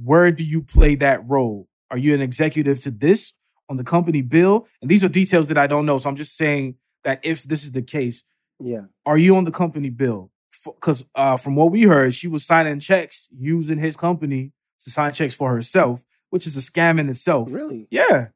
where 0.03 0.33
do 0.33 0.43
you 0.43 0.63
play 0.63 0.95
that 0.97 1.29
role? 1.29 1.69
Are 1.91 1.99
you 1.99 2.15
an 2.15 2.23
executive 2.23 2.81
to 2.81 2.91
this, 2.91 3.35
on 3.69 3.77
the 3.77 3.85
company 3.85 4.23
bill? 4.23 4.67
And 4.81 4.91
these 4.91 5.05
are 5.05 5.09
details 5.09 5.49
that 5.49 5.59
I 5.59 5.67
don't 5.67 5.87
know. 5.87 5.99
So 5.99 6.09
I'm 6.09 6.17
just 6.17 6.37
saying 6.37 6.77
that 7.05 7.21
if 7.23 7.45
this 7.45 7.65
is 7.65 7.73
the 7.73 7.83
case, 7.83 8.25
yeah, 8.61 8.83
are 9.05 9.19
you 9.19 9.37
on 9.37 9.45
the 9.45 9.51
company 9.51 9.91
bill? 9.91 10.31
Because 10.65 11.05
uh, 11.15 11.37
from 11.37 11.57
what 11.57 11.71
we 11.71 11.83
heard, 11.83 12.15
she 12.15 12.29
was 12.29 12.45
signing 12.45 12.81
checks 12.81 13.29
using 13.37 13.79
his 13.79 13.97
company 13.97 14.53
to 14.81 14.91
sign 14.91 15.13
checks 15.13 15.35
for 15.35 15.53
herself, 15.53 16.05
which 16.31 16.47
is 16.47 16.57
a 16.57 16.61
scam 16.61 16.99
in 16.99 17.09
itself. 17.09 17.53
Really? 17.53 17.87
Yeah, 17.91 18.29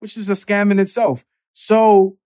which 0.00 0.16
is 0.16 0.28
a 0.28 0.32
scam 0.32 0.70
in 0.70 0.78
itself. 0.78 1.24
So, 1.52 2.16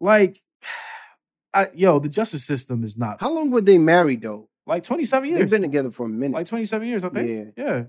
like, 0.00 0.40
I, 1.54 1.70
yo, 1.74 1.98
the 1.98 2.08
justice 2.08 2.44
system 2.44 2.84
is 2.84 2.96
not. 2.96 3.20
How 3.20 3.32
long 3.32 3.50
were 3.50 3.60
they 3.60 3.78
married 3.78 4.22
though? 4.22 4.48
Like 4.66 4.82
27 4.82 5.28
years. 5.28 5.38
They've 5.38 5.50
been 5.50 5.62
together 5.62 5.90
for 5.90 6.06
a 6.06 6.08
minute. 6.10 6.34
Like 6.34 6.46
27 6.46 6.86
years, 6.86 7.02
I 7.02 7.08
think. 7.08 7.54
Yeah. 7.56 7.64
Yeah. 7.64 7.82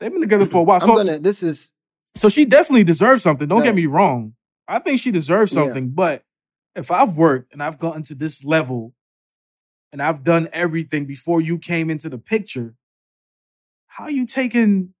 They've 0.00 0.10
been 0.10 0.20
together 0.20 0.46
for 0.46 0.58
a 0.58 0.62
while. 0.64 0.80
I'm 0.82 0.88
gonna 0.88 1.18
this 1.18 1.42
is 1.42 1.72
so 2.14 2.28
she 2.28 2.44
definitely 2.44 2.84
deserves 2.84 3.22
something. 3.22 3.48
Don't 3.48 3.62
get 3.62 3.74
me 3.74 3.86
wrong. 3.86 4.34
I 4.68 4.78
think 4.78 5.00
she 5.00 5.10
deserves 5.10 5.52
something, 5.52 5.84
yeah. 5.84 5.92
but 5.92 6.24
if 6.76 6.90
I've 6.90 7.16
worked 7.16 7.52
and 7.52 7.62
I've 7.62 7.78
gotten 7.78 8.02
to 8.04 8.14
this 8.14 8.44
level 8.44 8.94
and 9.92 10.00
I've 10.00 10.22
done 10.22 10.48
everything 10.52 11.06
before 11.06 11.40
you 11.40 11.58
came 11.58 11.90
into 11.90 12.08
the 12.08 12.18
picture, 12.18 12.74
how 13.88 14.04
are 14.04 14.10
you 14.10 14.26
taking 14.26 14.94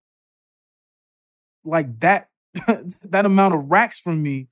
like 1.64 2.00
that 2.00 2.28
that 3.02 3.24
amount 3.24 3.54
of 3.54 3.70
racks 3.70 4.00
from 4.00 4.22
me 4.22 4.48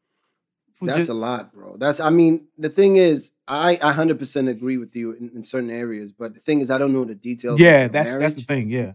that's 0.86 0.98
just, 0.98 1.10
a 1.10 1.14
lot, 1.14 1.52
bro. 1.52 1.76
That's 1.76 2.00
I 2.00 2.10
mean, 2.10 2.46
the 2.56 2.68
thing 2.68 2.96
is, 2.96 3.32
I 3.46 3.76
100% 3.76 4.48
agree 4.48 4.76
with 4.76 4.94
you 4.94 5.12
in, 5.12 5.30
in, 5.34 5.42
certain 5.42 5.70
areas, 5.70 6.12
but 6.12 6.34
the 6.34 6.40
thing 6.40 6.60
is, 6.60 6.70
I 6.70 6.78
don't 6.78 6.92
know 6.92 7.04
the 7.04 7.14
details. 7.14 7.58
Yeah, 7.58 7.88
that's 7.88 8.10
marriage. 8.10 8.22
that's 8.22 8.34
the 8.34 8.42
thing. 8.42 8.70
Yeah, 8.70 8.92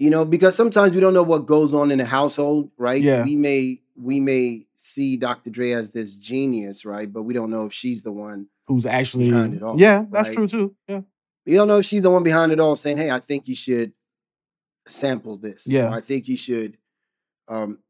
you 0.00 0.08
know, 0.08 0.24
because 0.24 0.56
sometimes 0.56 0.94
we 0.94 1.00
don't 1.00 1.12
know 1.12 1.22
what 1.22 1.44
goes 1.44 1.74
on 1.74 1.90
in 1.90 2.00
a 2.00 2.06
household, 2.06 2.70
right? 2.78 3.02
Yeah, 3.02 3.22
we 3.22 3.36
may 3.36 3.82
we 3.94 4.18
may 4.18 4.66
see 4.74 5.18
Dr. 5.18 5.50
Dre 5.50 5.72
as 5.72 5.90
this 5.90 6.14
genius, 6.14 6.86
right? 6.86 7.12
But 7.12 7.24
we 7.24 7.34
don't 7.34 7.50
know 7.50 7.66
if 7.66 7.74
she's 7.74 8.02
the 8.02 8.10
one 8.10 8.46
who's 8.66 8.86
actually 8.86 9.30
behind 9.30 9.54
it 9.54 9.62
all. 9.62 9.78
Yeah, 9.78 10.06
that's 10.10 10.30
right? 10.30 10.34
true 10.34 10.48
too. 10.48 10.74
Yeah, 10.88 11.02
we 11.44 11.52
don't 11.52 11.68
know 11.68 11.78
if 11.78 11.84
she's 11.84 12.00
the 12.00 12.10
one 12.10 12.22
behind 12.22 12.50
it 12.50 12.58
all, 12.58 12.76
saying, 12.76 12.96
"Hey, 12.96 13.10
I 13.10 13.20
think 13.20 13.46
you 13.46 13.54
should 13.54 13.92
sample 14.86 15.36
this." 15.36 15.66
Yeah, 15.66 15.92
I 15.92 16.00
think 16.00 16.28
you 16.28 16.38
should 16.38 16.78
um, 17.48 17.80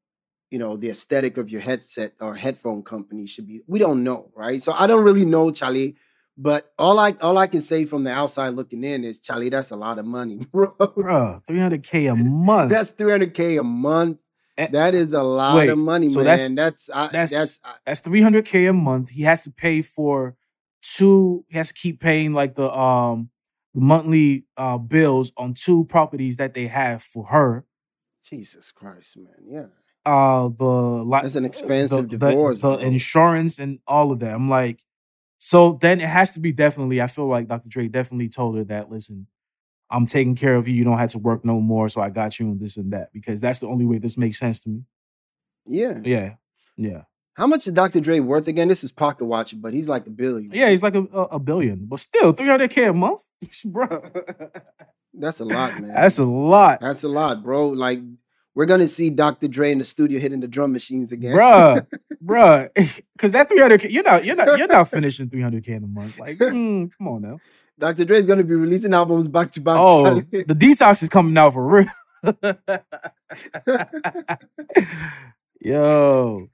you 0.51 0.59
know 0.59 0.77
the 0.77 0.91
aesthetic 0.91 1.37
of 1.37 1.49
your 1.49 1.61
headset 1.61 2.15
or 2.21 2.35
headphone 2.35 2.83
company 2.83 3.29
should 3.29 3.47
be 3.47 3.63
we 3.69 3.79
don't 3.79 4.03
know 4.03 4.33
right 4.35 4.65
so 4.65 4.73
i 4.73 4.87
don't 4.87 5.05
really 5.05 5.25
know 5.25 5.53
charlie 5.53 5.95
but 6.41 6.73
all 6.79 6.99
i 6.99 7.13
all 7.21 7.37
i 7.37 7.47
can 7.47 7.61
say 7.61 7.85
from 7.85 8.03
the 8.05 8.11
outside 8.11 8.49
looking 8.51 8.83
in 8.83 9.05
is 9.05 9.21
charlie 9.21 9.51
that's 9.51 9.71
a 9.71 9.77
lot 9.77 9.99
of 9.99 10.07
money 10.07 10.37
bro. 10.53 10.75
Bro 10.79 11.41
300k 11.49 12.11
a 12.11 12.17
month. 12.17 12.71
That's 12.71 12.93
300k 12.93 13.61
a 13.61 13.63
month. 13.63 14.19
Eh, 14.57 14.69
that 14.73 14.95
is 14.95 15.13
a 15.13 15.23
lot 15.23 15.57
Wait, 15.57 15.69
of 15.69 15.79
money 15.79 16.09
so 16.09 16.23
man. 16.23 16.55
That's 16.55 16.87
that's 16.87 16.91
I, 16.91 17.09
that's 17.13 17.31
that's, 17.31 17.61
that's 17.87 18.01
300k 18.01 18.71
a 18.71 18.73
month. 18.73 19.11
He 19.11 19.23
has 19.23 19.45
to 19.45 19.51
pay 19.51 19.83
for 19.83 20.37
two 20.83 21.45
he 21.49 21.57
has 21.57 21.69
to 21.69 21.75
keep 21.75 22.01
paying 22.01 22.33
like 22.33 22.55
the 22.55 22.71
um 22.73 23.31
monthly 23.75 24.47
uh 24.57 24.79
bills 24.79 25.33
on 25.37 25.55
two 25.55 25.85
properties 25.85 26.39
that 26.39 26.55
they 26.55 26.67
have 26.67 27.03
for 27.03 27.27
her. 27.27 27.67
Jesus 28.25 28.73
christ 28.73 29.17
man 29.17 29.35
yeah. 29.47 29.67
Uh 30.07 30.49
the 30.49 30.65
like 30.65 31.23
that's 31.23 31.37
an 31.37 31.45
expensive 31.45 32.09
the, 32.09 32.19
divorce, 32.19 32.61
the, 32.61 32.77
the 32.77 32.87
insurance 32.87 33.59
and 33.59 33.79
all 33.87 34.13
of 34.13 34.21
that. 34.21 34.35
I'm 34.35 34.49
like, 34.49 34.83
so 35.43 35.79
then 35.81 36.03
it 36.03 36.07
has 36.07 36.33
to 36.35 36.41
be 36.41 36.53
definitely. 36.53 37.01
I 37.01 37.07
feel 37.07 37.27
like 37.27 37.49
Dr. 37.49 37.69
Dre 37.71 37.89
definitely 37.89 38.29
told 38.29 38.57
her 38.59 38.65
that. 38.65 38.91
Listen, 38.91 39.27
I'm 39.91 40.05
taking 40.05 40.37
care 40.37 40.55
of 40.55 40.69
you. 40.69 40.75
You 40.75 40.85
don't 40.85 40.99
have 40.99 41.11
to 41.13 41.19
work 41.19 41.47
no 41.47 41.61
more. 41.61 41.89
So 41.89 42.03
I 42.03 42.11
got 42.11 42.39
you 42.39 42.51
and 42.51 42.61
this 42.61 42.77
and 42.77 42.93
that 42.93 43.11
because 43.15 43.41
that's 43.41 43.59
the 43.59 43.67
only 43.67 43.87
way 43.87 43.97
this 43.97 44.19
makes 44.19 44.39
sense 44.39 44.61
to 44.65 44.71
me. 44.71 44.85
Yeah. 45.67 45.99
Yeah. 46.05 46.35
Yeah. 46.77 47.03
How 47.35 47.47
much 47.47 47.67
is 47.67 47.73
Dr. 47.73 48.01
Dre 48.01 48.21
worth 48.21 48.49
again? 48.49 48.69
This 48.69 48.85
is 48.85 48.93
pocket 48.93 49.25
watching, 49.25 49.63
but 49.63 49.73
he's 49.73 49.89
like 49.89 50.07
a 50.07 50.11
billion. 50.11 50.51
Yeah, 50.53 50.69
he's 50.69 50.83
like 50.83 50.95
a, 50.95 51.05
a, 51.05 51.23
a 51.23 51.39
billion, 51.39 51.87
but 51.87 51.99
still 52.01 52.35
300k 52.35 52.91
a 52.91 52.93
month, 52.93 53.23
bro. 53.65 53.89
That's 55.15 55.41
a 55.41 55.47
lot, 55.47 55.81
man. 55.81 55.95
That's 55.95 56.19
a 56.19 56.25
lot. 56.25 56.81
That's 56.83 57.03
a 57.03 57.09
lot, 57.09 57.43
bro. 57.43 57.69
Like 57.69 58.01
we're 58.55 58.67
gonna 58.67 58.89
see 58.89 59.11
Dr. 59.11 59.49
Dre 59.49 59.73
in 59.73 59.79
the 59.79 59.85
studio 59.85 60.21
hitting 60.21 60.41
the 60.41 60.49
drum 60.49 60.73
machines 60.73 61.13
again, 61.13 61.35
bruh, 61.37 61.87
bruh. 62.25 62.69
Because 63.17 63.33
that 63.33 63.49
300, 63.51 63.85
you're 63.85 64.03
not, 64.03 64.25
you're 64.25 64.37
not, 64.37 64.59
you're 64.59 64.67
not 64.67 64.89
finishing 64.89 65.29
300k 65.29 65.69
in 65.69 65.85
a 65.85 65.87
month. 65.87 66.19
Like, 66.19 66.39
mm, 66.39 66.91
come 66.97 67.09
on 67.09 67.23
now. 67.23 67.39
Dr. 67.79 68.05
Dre 68.05 68.19
is 68.19 68.27
gonna 68.27 68.45
be 68.45 68.55
releasing 68.55 68.95
albums 68.95 69.29
back 69.29 69.53
to 69.53 69.61
back. 69.61 69.77
Oh, 69.79 70.21
the 70.21 70.55
detox 70.55 71.03
is 71.03 71.09
coming 71.09 71.37
out 71.37 71.53
for 71.53 71.67
real. 71.67 71.87
Yo. 75.63 76.49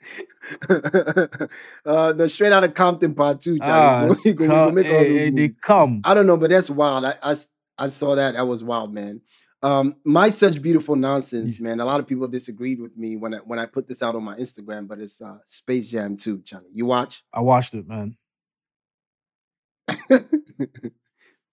uh, 1.85 2.13
the 2.13 2.29
straight 2.29 2.53
out 2.53 2.65
of 2.65 2.75
Compton 2.75 3.15
part 3.15 3.41
two, 3.41 3.59
Charlie. 3.61 4.11
Ah, 4.11 4.15
we, 4.25 4.33
we, 4.33 4.49
we, 4.49 4.73
make 4.73 4.87
all 4.87 4.93
hey, 4.93 5.31
they 5.31 5.49
come. 5.51 6.01
I 6.05 6.15
don't 6.15 6.27
know, 6.27 6.37
but 6.37 6.51
that's 6.51 6.69
wild. 6.69 7.05
I, 7.05 7.15
I, 7.23 7.37
I 7.79 7.89
saw 7.89 8.17
that. 8.17 8.35
That 8.35 8.47
was 8.47 8.65
wild, 8.65 8.93
man. 8.93 9.21
Um, 9.63 9.97
my 10.05 10.29
such 10.29 10.61
beautiful 10.61 10.97
nonsense, 10.97 11.59
man. 11.61 11.81
A 11.81 11.85
lot 11.85 11.99
of 11.99 12.07
people 12.07 12.29
disagreed 12.29 12.81
with 12.81 12.97
me 12.97 13.17
when 13.17 13.35
I 13.35 13.39
when 13.39 13.59
I 13.59 13.67
put 13.67 13.89
this 13.89 14.03
out 14.03 14.15
on 14.15 14.23
my 14.23 14.37
Instagram, 14.37 14.87
but 14.87 15.01
it's 15.01 15.21
uh, 15.21 15.39
Space 15.47 15.91
Jam 15.91 16.17
2, 16.17 16.43
Charlie. 16.43 16.67
You 16.73 16.87
watch? 16.87 17.25
I 17.33 17.41
watched 17.41 17.75
it, 17.75 17.87
man. 17.89 18.17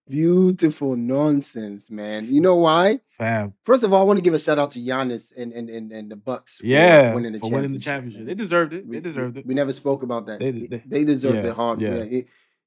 beautiful 0.07 0.95
nonsense, 0.95 1.89
man. 1.89 2.25
You 2.27 2.41
know 2.41 2.55
why? 2.55 2.99
Fam. 3.09 3.53
First 3.63 3.83
of 3.83 3.93
all, 3.93 4.01
I 4.01 4.03
want 4.03 4.17
to 4.17 4.23
give 4.23 4.33
a 4.33 4.39
shout 4.39 4.59
out 4.59 4.71
to 4.71 4.79
Giannis 4.79 5.35
and 5.35 5.51
and 5.53 5.69
and, 5.69 5.91
and 5.91 6.11
the 6.11 6.15
Bucks. 6.15 6.61
Yeah, 6.63 7.13
winning 7.13 7.33
the, 7.33 7.39
for 7.39 7.49
winning 7.49 7.73
the 7.73 7.79
championship. 7.79 8.25
They 8.25 8.35
deserved 8.35 8.73
it. 8.73 8.89
They 8.89 8.99
deserved 8.99 9.37
it. 9.37 9.45
We, 9.45 9.49
we 9.49 9.53
never 9.55 9.73
spoke 9.73 10.03
about 10.03 10.27
that. 10.27 10.39
They, 10.39 10.51
they, 10.51 10.83
they 10.85 11.03
deserved 11.03 11.43
yeah, 11.43 11.51
it 11.51 11.55
hard. 11.55 11.81
Yeah. 11.81 12.03
yeah. 12.03 12.21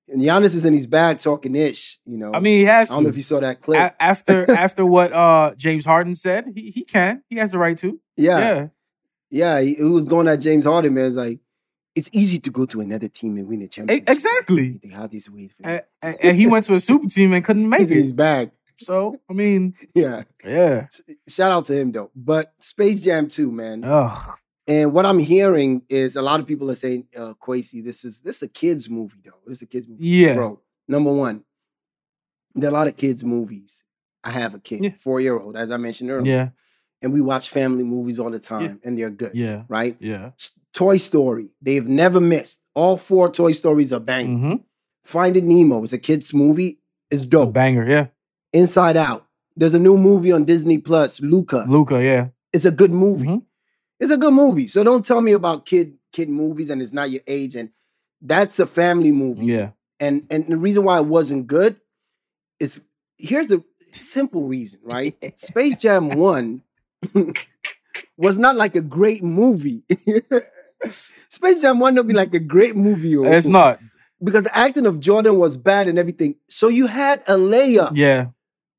And 0.08 0.22
Giannis 0.22 0.54
is 0.54 0.64
in 0.64 0.72
his 0.72 0.86
bag 0.86 1.18
talking 1.18 1.54
ish, 1.56 1.98
you 2.06 2.16
know. 2.16 2.32
I 2.32 2.40
mean, 2.40 2.60
he 2.60 2.64
has. 2.64 2.90
I 2.90 2.94
don't 2.94 3.02
to. 3.02 3.04
know 3.04 3.10
if 3.10 3.16
you 3.16 3.22
saw 3.22 3.40
that 3.40 3.60
clip 3.60 3.80
A- 3.80 4.02
after 4.02 4.50
after 4.56 4.86
what 4.86 5.12
uh 5.12 5.54
James 5.56 5.84
Harden 5.84 6.14
said. 6.14 6.46
He 6.54 6.70
he 6.70 6.84
can. 6.84 7.22
He 7.28 7.36
has 7.36 7.50
the 7.50 7.58
right 7.58 7.76
to. 7.78 8.00
Yeah, 8.16 8.38
yeah, 8.38 8.66
yeah. 9.30 9.60
He, 9.60 9.74
he 9.74 9.82
was 9.82 10.06
going 10.06 10.28
at 10.28 10.36
James 10.40 10.64
Harden, 10.64 10.94
man. 10.94 11.06
It's 11.06 11.16
like 11.16 11.40
it's 11.96 12.10
easy 12.12 12.38
to 12.40 12.50
go 12.50 12.66
to 12.66 12.80
another 12.80 13.08
team 13.08 13.36
and 13.36 13.48
win 13.48 13.62
a 13.62 13.68
championship. 13.68 14.08
Exactly. 14.08 14.78
They 14.82 14.90
have 14.90 15.10
this 15.10 15.30
way. 15.30 15.50
And, 15.64 15.82
and, 16.02 16.16
and, 16.22 16.36
he 16.36 16.46
went 16.46 16.66
to 16.66 16.74
a 16.74 16.80
super 16.80 17.08
team 17.08 17.32
and 17.32 17.42
couldn't 17.42 17.68
make 17.68 17.80
it. 17.80 17.88
He's 17.88 17.90
it. 17.90 17.96
in 17.96 18.02
his 18.04 18.12
bag. 18.12 18.50
So 18.76 19.18
I 19.28 19.32
mean, 19.32 19.74
yeah, 19.94 20.22
yeah. 20.44 20.86
Shout 21.26 21.50
out 21.50 21.64
to 21.66 21.78
him 21.78 21.92
though. 21.92 22.10
But 22.14 22.52
Space 22.60 23.02
Jam 23.02 23.28
2, 23.28 23.50
man. 23.50 23.82
Ugh, 23.84 24.38
and 24.66 24.92
what 24.92 25.06
I'm 25.06 25.18
hearing 25.18 25.82
is 25.88 26.16
a 26.16 26.22
lot 26.22 26.40
of 26.40 26.46
people 26.46 26.70
are 26.70 26.76
saying, 26.76 27.06
uh, 27.16 27.34
Kwesy, 27.40 27.84
this 27.84 28.04
is 28.04 28.20
this 28.20 28.36
is 28.36 28.42
a 28.42 28.48
kids 28.48 28.90
movie 28.90 29.20
though. 29.24 29.38
This 29.46 29.58
is 29.58 29.62
a 29.62 29.66
kids 29.66 29.88
movie. 29.88 30.06
Yeah. 30.06 30.34
Bro, 30.34 30.60
number 30.88 31.12
one, 31.12 31.44
there 32.54 32.68
are 32.68 32.74
a 32.74 32.74
lot 32.74 32.88
of 32.88 32.96
kids' 32.96 33.24
movies. 33.24 33.84
I 34.24 34.30
have 34.30 34.54
a 34.54 34.58
kid, 34.58 34.82
yeah. 34.82 34.90
four 34.98 35.20
year 35.20 35.38
old, 35.38 35.56
as 35.56 35.70
I 35.70 35.76
mentioned 35.76 36.10
earlier. 36.10 36.32
Yeah. 36.32 36.48
And 37.02 37.12
we 37.12 37.20
watch 37.20 37.50
family 37.50 37.84
movies 37.84 38.18
all 38.18 38.30
the 38.30 38.38
time, 38.38 38.80
yeah. 38.82 38.88
and 38.88 38.98
they're 38.98 39.10
good. 39.10 39.32
Yeah. 39.34 39.62
Right? 39.68 39.96
Yeah. 40.00 40.30
Toy 40.72 40.96
Story, 40.96 41.50
they've 41.62 41.86
never 41.86 42.20
missed. 42.20 42.60
All 42.74 42.96
four 42.96 43.30
Toy 43.30 43.52
Stories 43.52 43.92
are 43.92 44.00
bangers. 44.00 44.44
Mm-hmm. 44.44 44.62
Finding 45.04 45.46
Nemo 45.46 45.84
is 45.84 45.92
a 45.92 45.98
kid's 45.98 46.34
movie. 46.34 46.80
It's 47.10 47.24
dope. 47.24 47.48
It's 47.48 47.54
banger, 47.54 47.88
yeah. 47.88 48.06
Inside 48.52 48.96
Out. 48.96 49.26
There's 49.54 49.74
a 49.74 49.78
new 49.78 49.96
movie 49.96 50.32
on 50.32 50.44
Disney 50.44 50.78
Plus, 50.78 51.20
Luca. 51.20 51.64
Luca, 51.68 52.02
yeah. 52.02 52.28
It's 52.52 52.64
a 52.64 52.70
good 52.70 52.90
movie. 52.90 53.26
Mm-hmm. 53.26 53.38
It's 53.98 54.12
a 54.12 54.16
good 54.16 54.34
movie. 54.34 54.68
So 54.68 54.84
don't 54.84 55.04
tell 55.04 55.20
me 55.20 55.32
about 55.32 55.66
kid 55.66 55.96
kid 56.12 56.28
movies 56.28 56.70
and 56.70 56.82
it's 56.82 56.92
not 56.92 57.10
your 57.10 57.22
age. 57.26 57.56
And 57.56 57.70
that's 58.20 58.58
a 58.58 58.66
family 58.66 59.12
movie. 59.12 59.46
Yeah. 59.46 59.70
And 60.00 60.26
and 60.30 60.46
the 60.46 60.56
reason 60.56 60.84
why 60.84 60.98
it 60.98 61.06
wasn't 61.06 61.46
good 61.46 61.80
is 62.60 62.80
here's 63.18 63.48
the 63.48 63.64
simple 63.90 64.46
reason, 64.46 64.80
right? 64.82 65.16
Space 65.38 65.78
Jam 65.78 66.10
1 66.10 66.62
was 68.16 68.38
not 68.38 68.56
like 68.56 68.76
a 68.76 68.82
great 68.82 69.22
movie. 69.22 69.84
Space 70.86 71.62
Jam 71.62 71.78
1 71.78 71.94
don't 71.94 72.06
be 72.06 72.14
like 72.14 72.34
a 72.34 72.40
great 72.40 72.76
movie. 72.76 73.14
It's 73.14 73.46
not. 73.46 73.80
Because 74.22 74.44
the 74.44 74.56
acting 74.56 74.86
of 74.86 75.00
Jordan 75.00 75.38
was 75.38 75.56
bad 75.56 75.88
and 75.88 75.98
everything. 75.98 76.36
So 76.48 76.68
you 76.68 76.86
had 76.86 77.20
a 77.26 77.34
layup. 77.34 77.92
Yeah. 77.94 78.28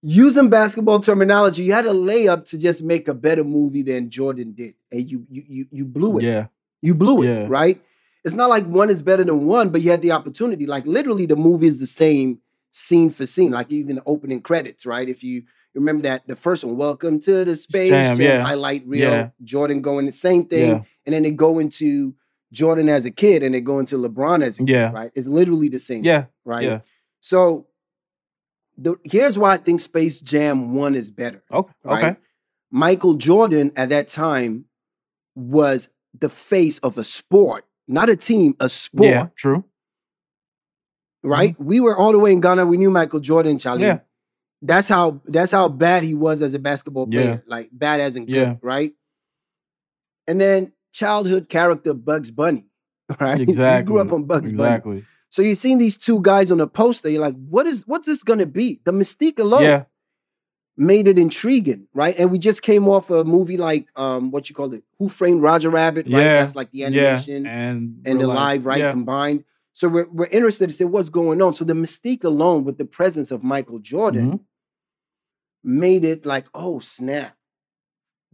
Using 0.01 0.49
basketball 0.49 0.99
terminology, 0.99 1.63
you 1.63 1.73
had 1.73 1.85
a 1.85 1.91
layup 1.91 2.45
to 2.49 2.57
just 2.57 2.83
make 2.83 3.07
a 3.07 3.13
better 3.13 3.43
movie 3.43 3.83
than 3.83 4.09
Jordan 4.09 4.53
did. 4.53 4.75
And 4.91 5.09
you 5.09 5.25
you 5.29 5.43
you, 5.47 5.65
you 5.71 5.85
blew 5.85 6.19
it. 6.19 6.23
Yeah. 6.23 6.47
You 6.81 6.93
blew 6.93 7.23
it, 7.23 7.27
yeah. 7.27 7.45
right? 7.49 7.81
it's 8.27 8.35
not 8.35 8.49
like 8.49 8.65
one 8.65 8.89
is 8.89 9.01
better 9.01 9.23
than 9.23 9.45
one, 9.45 9.69
but 9.69 9.81
you 9.81 9.89
had 9.89 10.01
the 10.01 10.11
opportunity. 10.11 10.65
Like 10.65 10.85
literally, 10.85 11.25
the 11.25 11.37
movie 11.37 11.67
is 11.67 11.79
the 11.79 11.85
same 11.85 12.41
scene 12.71 13.09
for 13.09 13.25
scene, 13.25 13.51
like 13.51 13.71
even 13.71 13.95
the 13.95 14.03
opening 14.05 14.41
credits, 14.41 14.85
right? 14.85 15.07
If 15.07 15.23
you 15.23 15.43
remember 15.73 16.03
that 16.03 16.27
the 16.27 16.35
first 16.35 16.65
one, 16.65 16.75
Welcome 16.75 17.21
to 17.21 17.45
the 17.45 17.55
Space 17.55 17.89
Jam, 17.89 18.19
yeah. 18.19 18.43
highlight 18.43 18.85
reel, 18.85 19.09
yeah. 19.09 19.29
Jordan 19.43 19.81
going 19.81 20.05
the 20.05 20.11
same 20.11 20.45
thing, 20.45 20.69
yeah. 20.69 20.81
and 21.05 21.15
then 21.15 21.23
they 21.23 21.31
go 21.31 21.57
into 21.57 22.15
Jordan 22.51 22.89
as 22.89 23.05
a 23.05 23.11
kid, 23.11 23.43
and 23.43 23.55
they 23.55 23.61
go 23.61 23.79
into 23.79 23.95
LeBron 23.95 24.43
as 24.43 24.59
a 24.59 24.65
kid, 24.65 24.69
yeah. 24.73 24.91
right? 24.91 25.11
It's 25.15 25.27
literally 25.27 25.69
the 25.69 25.79
same, 25.79 26.03
yeah, 26.03 26.25
right? 26.43 26.65
Yeah. 26.65 26.79
So 27.21 27.66
the, 28.77 28.95
here's 29.03 29.37
why 29.37 29.53
I 29.53 29.57
think 29.57 29.81
Space 29.81 30.19
Jam 30.19 30.75
One 30.75 30.95
is 30.95 31.11
better. 31.11 31.43
Okay, 31.51 31.73
right? 31.83 32.03
okay. 32.03 32.19
Michael 32.71 33.15
Jordan 33.15 33.71
at 33.75 33.89
that 33.89 34.07
time 34.07 34.65
was 35.35 35.89
the 36.19 36.29
face 36.29 36.79
of 36.79 36.97
a 36.97 37.03
sport, 37.03 37.65
not 37.87 38.09
a 38.09 38.15
team, 38.15 38.55
a 38.59 38.69
sport. 38.69 39.09
Yeah, 39.09 39.27
true. 39.35 39.63
Right? 41.23 41.53
Mm-hmm. 41.53 41.65
We 41.65 41.79
were 41.79 41.97
all 41.97 42.11
the 42.11 42.19
way 42.19 42.31
in 42.31 42.41
Ghana. 42.41 42.65
We 42.65 42.77
knew 42.77 42.89
Michael 42.89 43.19
Jordan, 43.19 43.57
Charlie. 43.57 43.83
Yeah. 43.83 43.99
That's 44.61 44.87
how 44.87 45.21
that's 45.25 45.51
how 45.51 45.69
bad 45.69 46.03
he 46.03 46.15
was 46.15 46.41
as 46.41 46.53
a 46.53 46.59
basketball 46.59 47.07
player. 47.07 47.29
Yeah. 47.29 47.37
Like 47.45 47.69
bad 47.71 47.99
as 47.99 48.15
in 48.15 48.25
good, 48.25 48.35
yeah. 48.35 48.55
right? 48.61 48.93
And 50.27 50.41
then 50.41 50.73
childhood 50.93 51.49
character 51.49 51.93
Bugs 51.93 52.31
Bunny. 52.31 52.65
Right? 53.21 53.39
Exactly. 53.39 53.83
you 53.83 53.85
grew 53.85 54.05
up 54.05 54.11
on 54.11 54.25
Bugs 54.25 54.51
exactly. 54.51 54.95
Bunny. 54.95 55.05
So 55.29 55.41
you're 55.41 55.55
seeing 55.55 55.77
these 55.77 55.97
two 55.97 56.21
guys 56.21 56.51
on 56.51 56.61
a 56.61 56.67
poster. 56.67 57.09
You're 57.09 57.21
like, 57.21 57.35
what 57.35 57.67
is 57.67 57.85
what's 57.87 58.07
this 58.07 58.23
gonna 58.23 58.45
be? 58.45 58.79
The 58.85 58.91
mystique 58.91 59.39
alone. 59.39 59.63
Yeah 59.63 59.83
made 60.77 61.07
it 61.07 61.17
intriguing, 61.17 61.87
right? 61.93 62.15
And 62.17 62.31
we 62.31 62.37
just 62.37 62.61
came 62.61 62.87
off 62.87 63.09
a 63.09 63.23
movie 63.23 63.57
like 63.57 63.87
um 63.95 64.31
what 64.31 64.47
you 64.47 64.55
call 64.55 64.73
it, 64.73 64.83
Who 64.99 65.09
Framed 65.09 65.41
Roger 65.41 65.69
Rabbit, 65.69 66.05
right? 66.05 66.21
Yeah. 66.21 66.37
That's 66.37 66.55
like 66.55 66.71
the 66.71 66.85
animation 66.85 67.45
yeah. 67.45 67.51
and, 67.51 68.01
and 68.05 68.21
the 68.21 68.27
live, 68.27 68.65
right? 68.65 68.79
Yeah. 68.79 68.91
Combined. 68.91 69.43
So 69.73 69.89
we're 69.89 70.07
we're 70.09 70.27
interested 70.27 70.69
to 70.69 70.75
see 70.75 70.85
what's 70.85 71.09
going 71.09 71.41
on. 71.41 71.53
So 71.53 71.65
the 71.65 71.73
mystique 71.73 72.23
alone 72.23 72.63
with 72.63 72.77
the 72.77 72.85
presence 72.85 73.31
of 73.31 73.43
Michael 73.43 73.79
Jordan 73.79 74.27
mm-hmm. 74.31 75.79
made 75.79 76.05
it 76.05 76.25
like, 76.25 76.45
oh 76.53 76.79
snap, 76.79 77.35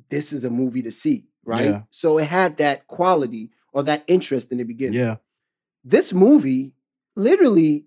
this 0.10 0.34
is 0.34 0.44
a 0.44 0.50
movie 0.50 0.82
to 0.84 0.92
see, 0.92 1.26
right? 1.46 1.84
So 1.92 2.18
it 2.18 2.26
had 2.26 2.58
that 2.58 2.88
quality 2.88 3.52
or 3.72 3.84
that 3.84 4.04
interest 4.08 4.52
in 4.52 4.58
the 4.58 4.64
beginning. 4.66 5.00
Yeah. 5.00 5.16
This 5.86 6.14
movie 6.14 6.74
literally 7.16 7.86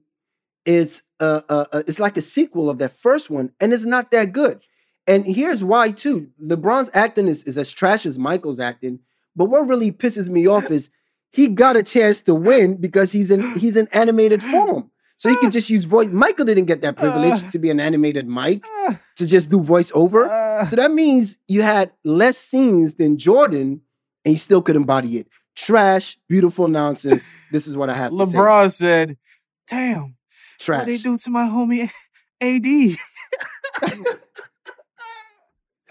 is 0.65 1.03
uh, 1.21 1.65
it's 1.87 2.01
like 2.01 2.17
a 2.17 2.23
sequel 2.23 2.69
of 2.69 2.79
that 2.79 2.93
first 2.93 3.31
one, 3.31 3.53
and 3.61 3.73
it's 3.73 3.85
not 3.85 4.11
that 4.11 4.33
good. 4.33 4.63
And 5.07 5.25
here's 5.25 5.63
why 5.63 5.93
too: 5.93 6.31
LeBron's 6.43 6.91
acting 6.95 7.29
is, 7.29 7.45
is 7.45 7.57
as 7.57 7.71
trash 7.71 8.07
as 8.07 8.19
Michael's 8.19 8.61
acting. 8.61 9.01
But 9.35 9.47
what 9.47 9.69
really 9.69 9.93
pisses 9.93 10.29
me 10.29 10.47
off 10.47 10.71
is 10.71 10.91
he 11.31 11.49
got 11.49 11.77
a 11.77 11.83
chance 11.83 12.23
to 12.23 12.35
win 12.35 12.77
because 12.81 13.13
he's 13.13 13.31
in 13.31 13.57
he's 13.59 13.77
in 13.77 13.89
animated 13.93 14.43
form. 14.43 14.91
So 15.19 15.31
he 15.31 15.37
could 15.37 15.53
just 15.53 15.71
use 15.71 15.87
voice. 15.87 16.09
Michael 16.11 16.45
didn't 16.45 16.67
get 16.67 16.83
that 16.83 16.97
privilege 16.97 17.49
to 17.51 17.59
be 17.59 17.71
an 17.71 17.81
animated 17.81 18.27
Mike 18.29 18.67
to 19.17 19.27
just 19.27 19.51
do 19.51 19.61
voiceover. 19.61 20.29
So 20.67 20.77
that 20.77 20.91
means 20.91 21.39
you 21.49 21.63
had 21.63 21.93
less 22.05 22.37
scenes 22.37 22.95
than 22.95 23.17
Jordan, 23.17 23.81
and 24.27 24.33
you 24.33 24.39
still 24.39 24.61
could 24.61 24.77
embody 24.77 25.19
it. 25.19 25.29
Trash, 25.57 26.19
beautiful 26.29 26.69
nonsense. 26.69 27.31
This 27.51 27.67
is 27.67 27.77
what 27.77 27.89
I 27.89 27.95
have. 27.95 28.13
LeBron 28.13 28.71
said, 28.71 29.17
"Damn, 29.67 30.17
Trash. 30.59 30.81
What 30.81 30.87
they 30.87 30.99
do 30.99 31.17
to 31.17 31.31
my 31.31 31.45
homie 31.45 31.91
AD? 32.41 32.67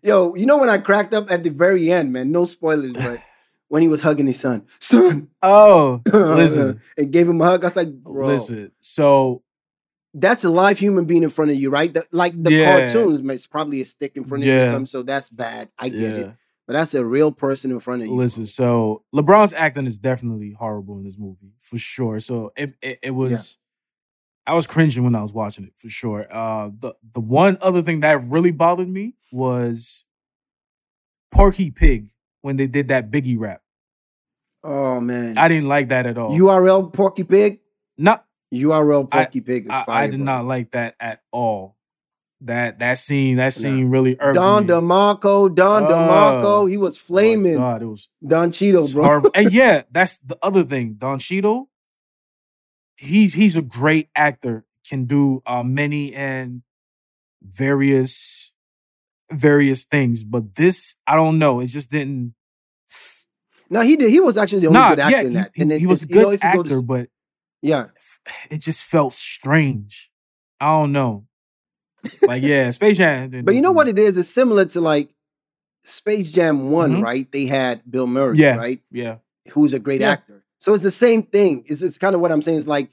Yo, 0.02 0.34
you 0.34 0.46
know 0.46 0.56
when 0.56 0.70
I 0.70 0.78
cracked 0.78 1.12
up 1.14 1.30
at 1.30 1.44
the 1.44 1.50
very 1.50 1.92
end, 1.92 2.12
man? 2.12 2.32
No 2.32 2.46
spoilers, 2.46 2.94
but 2.94 3.22
when 3.68 3.82
he 3.82 3.88
was 3.88 4.00
hugging 4.00 4.26
his 4.26 4.40
son, 4.40 4.66
son. 4.78 5.28
Oh, 5.42 6.00
listen, 6.12 6.80
and 6.96 7.12
gave 7.12 7.28
him 7.28 7.40
a 7.40 7.44
hug. 7.44 7.64
I 7.64 7.66
was 7.66 7.76
like, 7.76 7.92
bro, 7.92 8.28
listen. 8.28 8.72
So 8.80 9.42
that's 10.14 10.44
a 10.44 10.50
live 10.50 10.78
human 10.78 11.04
being 11.04 11.22
in 11.22 11.30
front 11.30 11.50
of 11.50 11.56
you, 11.56 11.70
right? 11.70 11.92
The, 11.92 12.06
like 12.10 12.40
the 12.42 12.52
yeah. 12.52 12.86
cartoons, 12.86 13.20
it's 13.30 13.46
probably 13.46 13.80
a 13.80 13.84
stick 13.84 14.16
in 14.16 14.24
front 14.24 14.42
of 14.42 14.48
yeah. 14.48 14.64
you, 14.64 14.70
something. 14.70 14.86
So 14.86 15.02
that's 15.02 15.28
bad. 15.30 15.68
I 15.78 15.88
get 15.88 16.00
yeah. 16.00 16.08
it. 16.08 16.34
But 16.70 16.76
that's 16.76 16.94
a 16.94 17.04
real 17.04 17.32
person 17.32 17.72
in 17.72 17.80
front 17.80 18.02
of 18.02 18.06
you. 18.06 18.14
Listen, 18.14 18.46
so 18.46 19.02
LeBron's 19.12 19.52
acting 19.52 19.88
is 19.88 19.98
definitely 19.98 20.52
horrible 20.52 20.98
in 20.98 21.02
this 21.02 21.18
movie 21.18 21.54
for 21.58 21.76
sure. 21.78 22.20
So 22.20 22.52
it 22.56 22.74
it, 22.80 23.00
it 23.02 23.10
was 23.10 23.58
I 24.46 24.54
was 24.54 24.68
cringing 24.68 25.02
when 25.02 25.16
I 25.16 25.20
was 25.20 25.32
watching 25.32 25.64
it 25.64 25.72
for 25.74 25.88
sure. 25.88 26.32
Uh, 26.32 26.70
the 26.78 26.94
the 27.12 27.18
one 27.18 27.58
other 27.60 27.82
thing 27.82 27.98
that 28.02 28.22
really 28.22 28.52
bothered 28.52 28.88
me 28.88 29.16
was 29.32 30.04
Porky 31.32 31.72
Pig 31.72 32.10
when 32.42 32.54
they 32.54 32.68
did 32.68 32.86
that 32.86 33.10
Biggie 33.10 33.36
rap. 33.36 33.62
Oh 34.62 35.00
man, 35.00 35.38
I 35.38 35.48
didn't 35.48 35.68
like 35.68 35.88
that 35.88 36.06
at 36.06 36.18
all. 36.18 36.30
URL 36.30 36.92
Porky 36.92 37.24
Pig. 37.24 37.58
Not 37.98 38.24
URL 38.54 39.10
Porky 39.10 39.40
I, 39.40 39.42
Pig 39.42 39.64
is 39.64 39.70
I, 39.70 39.82
fire. 39.82 40.02
I 40.04 40.06
did 40.06 40.18
bro. 40.18 40.24
not 40.24 40.44
like 40.44 40.70
that 40.70 40.94
at 41.00 41.22
all. 41.32 41.76
That 42.42 42.78
that 42.78 42.96
scene, 42.96 43.36
that 43.36 43.52
scene 43.52 43.84
nah. 43.84 43.92
really 43.92 44.16
irked 44.18 44.36
Don 44.36 44.62
me. 44.62 44.72
DeMarco, 44.72 45.54
Don 45.54 45.84
uh, 45.84 45.88
DeMarco, 45.88 46.70
he 46.70 46.78
was 46.78 46.96
flaming. 46.96 47.58
God, 47.58 47.82
it 47.82 47.86
was 47.86 48.08
Don 48.26 48.50
Cheadle, 48.50 48.88
bro. 48.92 49.22
and 49.34 49.52
yeah, 49.52 49.82
that's 49.90 50.18
the 50.20 50.38
other 50.42 50.64
thing. 50.64 50.94
Don 50.94 51.18
Cheadle, 51.18 51.68
he's 52.96 53.34
he's 53.34 53.56
a 53.56 53.62
great 53.62 54.08
actor. 54.16 54.64
Can 54.88 55.04
do 55.04 55.42
uh, 55.46 55.62
many 55.62 56.14
and 56.14 56.62
various 57.42 58.52
various 59.30 59.84
things, 59.84 60.24
but 60.24 60.54
this 60.54 60.96
I 61.06 61.16
don't 61.16 61.38
know. 61.38 61.60
It 61.60 61.66
just 61.66 61.90
didn't. 61.90 62.34
No, 63.68 63.82
he 63.82 63.96
did. 63.96 64.10
He 64.10 64.18
was 64.18 64.36
actually 64.36 64.60
the 64.60 64.66
only 64.68 64.80
nah, 64.80 64.90
good 64.90 65.00
actor 65.00 65.16
yeah, 65.16 65.22
in 65.22 65.32
that. 65.34 65.50
He, 65.54 65.62
and 65.62 65.72
he 65.72 65.86
was 65.86 66.02
a 66.02 66.06
good 66.06 66.16
you 66.16 66.22
know, 66.22 66.38
actor, 66.40 66.62
to, 66.64 66.82
but 66.82 67.08
yeah, 67.62 67.86
it 68.50 68.58
just 68.58 68.82
felt 68.82 69.12
strange. 69.12 70.10
I 70.60 70.66
don't 70.78 70.92
know. 70.92 71.26
Like 72.22 72.42
yeah, 72.42 72.70
Space 72.70 72.96
Jam. 72.96 73.42
but 73.44 73.54
you 73.54 73.60
know 73.60 73.72
what 73.72 73.88
it 73.88 73.98
is? 73.98 74.16
It's 74.16 74.28
similar 74.28 74.64
to 74.66 74.80
like 74.80 75.10
Space 75.84 76.32
Jam 76.32 76.70
One, 76.70 76.94
mm-hmm. 76.94 77.02
right? 77.02 77.32
They 77.32 77.46
had 77.46 77.82
Bill 77.90 78.06
Murray, 78.06 78.38
yeah, 78.38 78.56
right? 78.56 78.80
Yeah, 78.90 79.16
who's 79.52 79.74
a 79.74 79.78
great 79.78 80.00
yeah. 80.00 80.10
actor. 80.10 80.44
So 80.58 80.74
it's 80.74 80.84
the 80.84 80.90
same 80.90 81.22
thing. 81.22 81.64
It's, 81.66 81.80
it's 81.82 81.98
kind 81.98 82.14
of 82.14 82.20
what 82.20 82.30
I'm 82.30 82.42
saying. 82.42 82.58
It's 82.58 82.66
like 82.66 82.90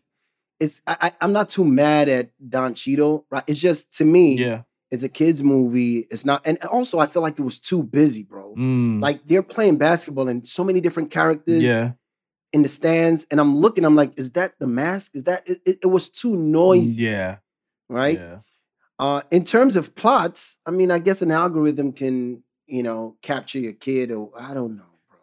it's 0.59 0.81
I, 0.87 1.11
am 1.21 1.33
not 1.33 1.49
too 1.49 1.65
mad 1.65 2.09
at 2.09 2.31
Don 2.49 2.73
Cheadle, 2.73 3.25
right? 3.29 3.43
It's 3.47 3.59
just 3.59 3.93
to 3.97 4.05
me, 4.05 4.35
yeah, 4.35 4.63
it's 4.89 5.03
a 5.03 5.09
kids 5.09 5.43
movie. 5.43 6.07
It's 6.09 6.25
not, 6.25 6.41
and 6.45 6.57
also 6.65 6.99
I 6.99 7.07
feel 7.07 7.21
like 7.21 7.37
it 7.37 7.43
was 7.43 7.59
too 7.59 7.83
busy, 7.83 8.23
bro. 8.23 8.55
Mm. 8.55 9.01
Like 9.01 9.25
they're 9.25 9.43
playing 9.43 9.77
basketball 9.77 10.27
and 10.27 10.47
so 10.47 10.63
many 10.63 10.81
different 10.81 11.11
characters, 11.11 11.61
yeah, 11.61 11.91
in 12.53 12.63
the 12.63 12.69
stands, 12.69 13.27
and 13.29 13.39
I'm 13.39 13.57
looking, 13.57 13.85
I'm 13.85 13.95
like, 13.95 14.17
is 14.17 14.31
that 14.31 14.53
the 14.59 14.67
mask? 14.67 15.11
Is 15.15 15.25
that 15.25 15.47
it? 15.47 15.61
It, 15.65 15.79
it 15.83 15.87
was 15.87 16.09
too 16.09 16.35
noisy, 16.35 17.03
yeah, 17.03 17.37
right. 17.89 18.17
Yeah. 18.17 18.37
Uh, 18.99 19.21
in 19.31 19.43
terms 19.43 19.75
of 19.75 19.95
plots, 19.95 20.57
I 20.65 20.71
mean, 20.71 20.89
I 20.89 20.99
guess 20.99 21.21
an 21.21 21.31
algorithm 21.31 21.93
can, 21.93 22.43
you 22.65 22.81
know, 22.81 23.15
capture 23.21 23.59
your 23.59 23.73
kid, 23.73 24.11
or 24.11 24.31
I 24.37 24.53
don't 24.53 24.75
know. 24.75 24.83
bro. 25.09 25.19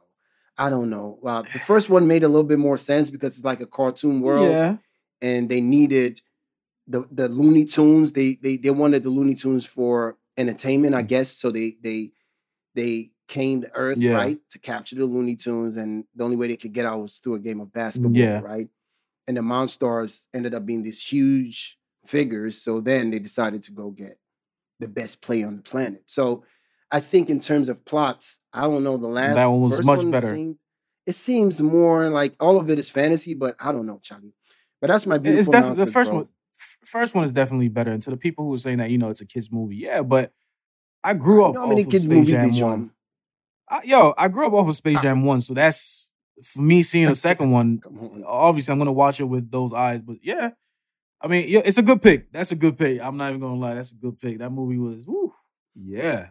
I 0.56 0.70
don't 0.70 0.90
know. 0.90 1.18
Well, 1.20 1.42
the 1.42 1.58
first 1.66 1.90
one 1.90 2.06
made 2.06 2.22
a 2.22 2.28
little 2.28 2.44
bit 2.44 2.58
more 2.58 2.76
sense 2.76 3.10
because 3.10 3.36
it's 3.36 3.44
like 3.44 3.60
a 3.60 3.66
cartoon 3.66 4.20
world. 4.20 4.48
Yeah 4.48 4.76
and 5.24 5.48
they 5.48 5.60
needed 5.60 6.20
the 6.86 7.08
the 7.10 7.28
Looney 7.28 7.64
Tunes. 7.64 8.12
They 8.12 8.38
they 8.42 8.56
they 8.58 8.70
wanted 8.70 9.02
the 9.02 9.10
Looney 9.10 9.34
Tunes 9.34 9.64
for 9.64 10.18
entertainment, 10.36 10.94
I 10.94 11.02
mm. 11.02 11.08
guess. 11.08 11.30
So 11.30 11.50
they 11.50 11.76
they 11.82 12.10
they 12.74 13.10
came 13.26 13.62
to 13.62 13.70
Earth 13.74 13.96
yeah. 13.96 14.12
right 14.12 14.38
to 14.50 14.58
capture 14.58 14.96
the 14.96 15.06
Looney 15.06 15.34
Tunes, 15.34 15.78
and 15.78 16.04
the 16.14 16.24
only 16.24 16.36
way 16.36 16.48
they 16.48 16.56
could 16.56 16.74
get 16.74 16.84
out 16.84 17.00
was 17.00 17.18
through 17.18 17.36
a 17.36 17.38
game 17.38 17.60
of 17.60 17.72
basketball, 17.72 18.14
yeah. 18.14 18.40
right? 18.40 18.68
And 19.26 19.38
the 19.38 19.40
Monstars 19.40 20.26
ended 20.34 20.54
up 20.54 20.66
being 20.66 20.82
this 20.82 21.00
huge 21.00 21.78
figures. 22.06 22.62
So 22.62 22.80
then 22.80 23.10
they 23.10 23.18
decided 23.18 23.62
to 23.62 23.72
go 23.72 23.90
get 23.90 24.18
the 24.80 24.88
best 24.88 25.22
play 25.22 25.42
on 25.42 25.56
the 25.56 25.62
planet. 25.62 26.02
So 26.06 26.44
I 26.90 27.00
think 27.00 27.30
in 27.30 27.40
terms 27.40 27.68
of 27.68 27.84
plots, 27.84 28.38
I 28.52 28.62
don't 28.62 28.84
know 28.84 28.96
the 28.96 29.08
last 29.08 29.34
that 29.34 29.46
one 29.46 29.60
was 29.62 29.84
much 29.84 29.98
one 29.98 30.10
better. 30.10 30.28
Seemed, 30.28 30.56
it 31.06 31.14
seems 31.14 31.60
more 31.60 32.08
like 32.08 32.34
all 32.40 32.58
of 32.58 32.70
it 32.70 32.78
is 32.78 32.90
fantasy, 32.90 33.34
but 33.34 33.56
I 33.60 33.72
don't 33.72 33.86
know, 33.86 34.00
Charlie. 34.02 34.34
But 34.80 34.88
that's 34.88 35.06
my 35.06 35.18
beautiful. 35.18 35.40
It's 35.40 35.50
definitely 35.50 35.84
the 35.84 35.90
first 35.90 36.10
bro. 36.10 36.20
one. 36.20 36.28
First 36.84 37.14
one 37.14 37.24
is 37.24 37.32
definitely 37.32 37.68
better. 37.68 37.90
And 37.90 38.02
to 38.02 38.10
the 38.10 38.16
people 38.16 38.44
who 38.44 38.54
are 38.54 38.58
saying 38.58 38.78
that, 38.78 38.90
you 38.90 38.98
know, 38.98 39.10
it's 39.10 39.20
a 39.20 39.26
kids 39.26 39.50
movie, 39.50 39.76
yeah, 39.76 40.02
but 40.02 40.32
I 41.02 41.14
grew 41.14 41.44
up. 41.44 41.50
You 41.50 41.54
know 41.54 41.60
how 41.60 41.66
many 41.66 41.84
kids 41.84 42.06
movies 42.06 42.28
Jam 42.28 42.48
did 42.48 42.56
you 42.56 42.90
I, 43.68 43.80
yo, 43.84 44.14
I 44.16 44.28
grew 44.28 44.46
up 44.46 44.52
off 44.52 44.68
of 44.68 44.76
Space 44.76 45.00
Jam 45.00 45.24
one, 45.24 45.40
so 45.40 45.54
that's 45.54 46.10
for 46.42 46.62
me 46.62 46.82
seeing 46.82 47.08
a 47.08 47.14
second 47.14 47.50
one. 47.50 47.80
on. 47.86 48.24
Obviously, 48.26 48.72
I'm 48.72 48.78
gonna 48.78 48.92
watch 48.92 49.20
it 49.20 49.24
with 49.24 49.50
those 49.50 49.72
eyes, 49.72 50.00
but 50.00 50.16
yeah, 50.22 50.50
I 51.24 51.26
mean, 51.26 51.48
yeah, 51.48 51.62
it's 51.64 51.78
a 51.78 51.82
good 51.82 52.02
pick. 52.02 52.30
That's 52.32 52.52
a 52.52 52.54
good 52.54 52.76
pick. 52.76 53.00
I'm 53.00 53.16
not 53.16 53.30
even 53.30 53.40
gonna 53.40 53.56
lie, 53.56 53.74
that's 53.74 53.92
a 53.92 53.94
good 53.94 54.18
pick. 54.18 54.38
That 54.40 54.50
movie 54.50 54.76
was, 54.76 55.06
woo, 55.06 55.32
yeah. 55.74 56.26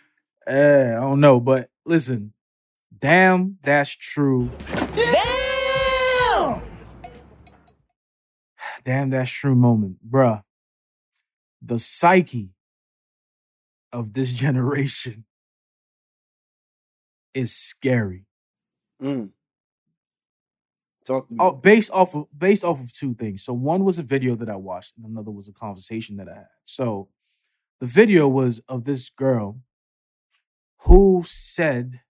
eh, 0.46 0.96
I 0.96 1.00
don't 1.00 1.20
know, 1.20 1.38
but 1.38 1.68
listen, 1.84 2.32
damn, 2.98 3.58
that's 3.62 3.94
true. 3.94 4.50
Damn! 4.94 6.62
damn, 8.84 9.10
that's 9.10 9.30
true 9.30 9.54
moment, 9.54 9.98
bruh. 10.10 10.42
The 11.60 11.78
psyche 11.78 12.54
of 13.92 14.14
this 14.14 14.32
generation 14.44 15.26
is 17.34 17.54
scary. 17.54 18.24
Mm. 19.02 19.28
Talk 21.08 21.28
to 21.28 21.34
me. 21.34 21.38
Oh, 21.40 21.52
based 21.52 21.90
off 21.90 22.14
of 22.14 22.26
based 22.36 22.64
off 22.64 22.82
of 22.82 22.92
two 22.92 23.14
things. 23.14 23.42
So 23.42 23.54
one 23.54 23.82
was 23.82 23.98
a 23.98 24.02
video 24.02 24.34
that 24.36 24.50
I 24.50 24.56
watched, 24.56 24.92
and 24.98 25.06
another 25.06 25.30
was 25.30 25.48
a 25.48 25.54
conversation 25.54 26.18
that 26.18 26.28
I 26.28 26.34
had. 26.34 26.48
So 26.64 27.08
the 27.80 27.86
video 27.86 28.28
was 28.28 28.60
of 28.68 28.84
this 28.84 29.08
girl 29.08 29.62
who 30.82 31.22
said 31.24 32.02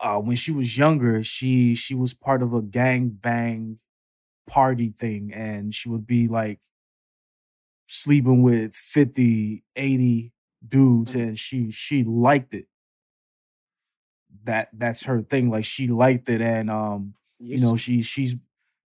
uh, 0.00 0.18
when 0.18 0.34
she 0.34 0.50
was 0.50 0.76
younger, 0.76 1.22
she 1.22 1.76
she 1.76 1.94
was 1.94 2.14
part 2.14 2.42
of 2.42 2.52
a 2.52 2.60
gang 2.60 3.10
bang 3.10 3.78
party 4.48 4.90
thing 4.90 5.32
and 5.32 5.72
she 5.72 5.88
would 5.88 6.06
be 6.06 6.26
like 6.26 6.60
sleeping 7.86 8.42
with 8.42 8.74
50 8.74 9.62
80 9.76 10.32
dudes 10.66 11.14
mm. 11.14 11.22
and 11.22 11.38
she 11.38 11.70
she 11.70 12.02
liked 12.04 12.52
it 12.52 12.66
that 14.44 14.68
that's 14.72 15.04
her 15.04 15.22
thing. 15.22 15.50
Like 15.50 15.64
she 15.64 15.88
liked 15.88 16.28
it, 16.28 16.40
and 16.40 16.70
um, 16.70 17.14
yes. 17.38 17.60
you 17.60 17.66
know, 17.66 17.76
she 17.76 18.02
she's 18.02 18.36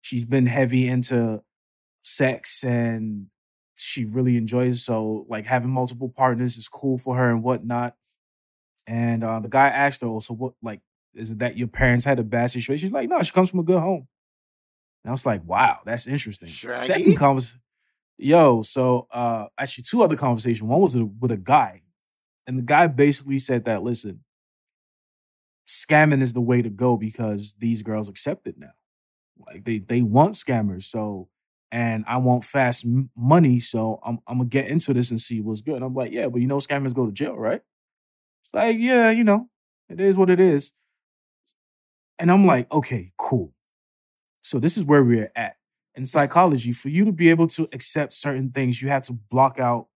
she's 0.00 0.24
been 0.24 0.46
heavy 0.46 0.88
into 0.88 1.42
sex 2.02 2.64
and 2.64 3.26
she 3.76 4.04
really 4.04 4.36
enjoys. 4.36 4.82
So 4.82 5.26
like 5.28 5.46
having 5.46 5.70
multiple 5.70 6.08
partners 6.08 6.56
is 6.56 6.68
cool 6.68 6.98
for 6.98 7.16
her 7.16 7.30
and 7.30 7.42
whatnot. 7.42 7.94
And 8.86 9.22
uh, 9.22 9.40
the 9.40 9.48
guy 9.48 9.68
asked 9.68 10.00
her, 10.00 10.08
"Also, 10.08 10.34
what 10.34 10.54
like 10.62 10.80
is 11.14 11.30
it 11.30 11.38
that 11.40 11.56
your 11.56 11.68
parents 11.68 12.04
had 12.04 12.18
a 12.18 12.24
bad 12.24 12.46
situation?" 12.46 12.88
She's 12.88 12.92
like, 12.92 13.08
"No, 13.08 13.22
she 13.22 13.32
comes 13.32 13.50
from 13.50 13.60
a 13.60 13.64
good 13.64 13.80
home." 13.80 14.08
And 15.04 15.10
I 15.10 15.12
was 15.12 15.26
like, 15.26 15.42
"Wow, 15.44 15.80
that's 15.84 16.06
interesting." 16.06 16.48
Shaggy? 16.48 16.78
Second 16.78 17.16
conversation, 17.16 17.60
yo. 18.16 18.62
So 18.62 19.06
uh, 19.12 19.46
actually, 19.58 19.84
two 19.84 20.02
other 20.02 20.16
conversations. 20.16 20.62
One 20.62 20.80
was 20.80 20.96
with 20.96 21.30
a 21.30 21.36
guy, 21.36 21.82
and 22.46 22.58
the 22.58 22.62
guy 22.62 22.86
basically 22.86 23.38
said 23.38 23.66
that, 23.66 23.82
"Listen, 23.82 24.24
scamming 25.68 26.22
is 26.22 26.34
the 26.34 26.42
way 26.42 26.62
to 26.62 26.70
go 26.70 26.96
because 26.96 27.56
these 27.60 27.82
girls 27.82 28.08
accept 28.08 28.48
it 28.48 28.58
now. 28.58 28.72
Like 29.46 29.64
they 29.64 29.78
they 29.78 30.02
want 30.02 30.34
scammers. 30.34 30.84
So 30.84 31.28
and 31.72 32.04
I 32.08 32.18
want 32.18 32.44
fast 32.44 32.86
m- 32.86 33.10
money, 33.16 33.60
so 33.60 34.00
I'm 34.04 34.20
I'm 34.26 34.38
gonna 34.38 34.48
get 34.50 34.68
into 34.68 34.94
this 34.94 35.10
and 35.10 35.20
see 35.20 35.40
what's 35.40 35.62
good. 35.62 35.76
And 35.76 35.84
I'm 35.84 35.94
like, 35.94 36.12
yeah, 36.12 36.28
but 36.28 36.40
you 36.40 36.46
know, 36.48 36.58
scammers 36.58 36.94
go 36.94 37.06
to 37.06 37.12
jail, 37.12 37.36
right? 37.36 37.62
It's 38.44 38.54
like, 38.54 38.78
yeah, 38.78 39.10
you 39.10 39.24
know, 39.24 39.48
it 39.88 40.00
is 40.00 40.16
what 40.16 40.30
it 40.30 40.40
is. 40.40 40.72
And 42.18 42.30
I'm 42.30 42.46
like, 42.46 42.70
okay, 42.72 43.12
cool. 43.16 43.52
So 44.42 44.58
this 44.60 44.76
is 44.78 44.84
where 44.84 45.04
we're 45.04 45.32
at 45.36 45.56
in 45.96 46.06
psychology. 46.06 46.72
For 46.72 46.88
you 46.88 47.04
to 47.06 47.12
be 47.12 47.30
able 47.30 47.48
to 47.48 47.68
accept 47.72 48.14
certain 48.14 48.50
things, 48.50 48.82
you 48.82 48.88
have 48.88 49.02
to 49.04 49.14
block 49.14 49.58
out 49.58 49.88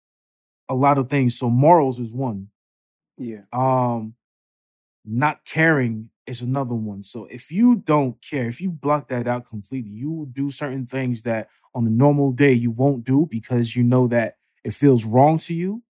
a 0.69 0.75
lot 0.75 0.99
of 0.99 1.11
things. 1.11 1.39
So 1.39 1.51
morals 1.51 2.01
is 2.01 2.15
one. 2.15 2.49
Yeah. 3.19 3.43
Um, 3.53 4.15
not 5.05 5.45
caring 5.45 6.11
is 6.27 6.43
another 6.43 6.75
one. 6.75 7.03
So 7.03 7.27
if 7.27 7.51
you 7.51 7.77
don't 7.77 8.17
care, 8.23 8.47
if 8.47 8.61
you 8.61 8.71
block 8.71 9.09
that 9.09 9.27
out 9.27 9.47
completely, 9.49 9.91
you 9.91 10.11
will 10.11 10.27
do 10.27 10.51
certain 10.51 10.87
things 10.87 11.23
that 11.23 11.49
on 11.75 11.87
a 11.87 11.91
normal 11.91 12.33
day 12.33 12.53
you 12.53 12.71
won't 12.71 13.05
do 13.05 13.27
because 13.31 13.75
you 13.75 13.83
know 13.83 14.07
that 14.09 14.37
it 14.65 14.75
feels 14.75 15.05
wrong 15.05 15.39
to 15.39 15.55
you. 15.55 15.83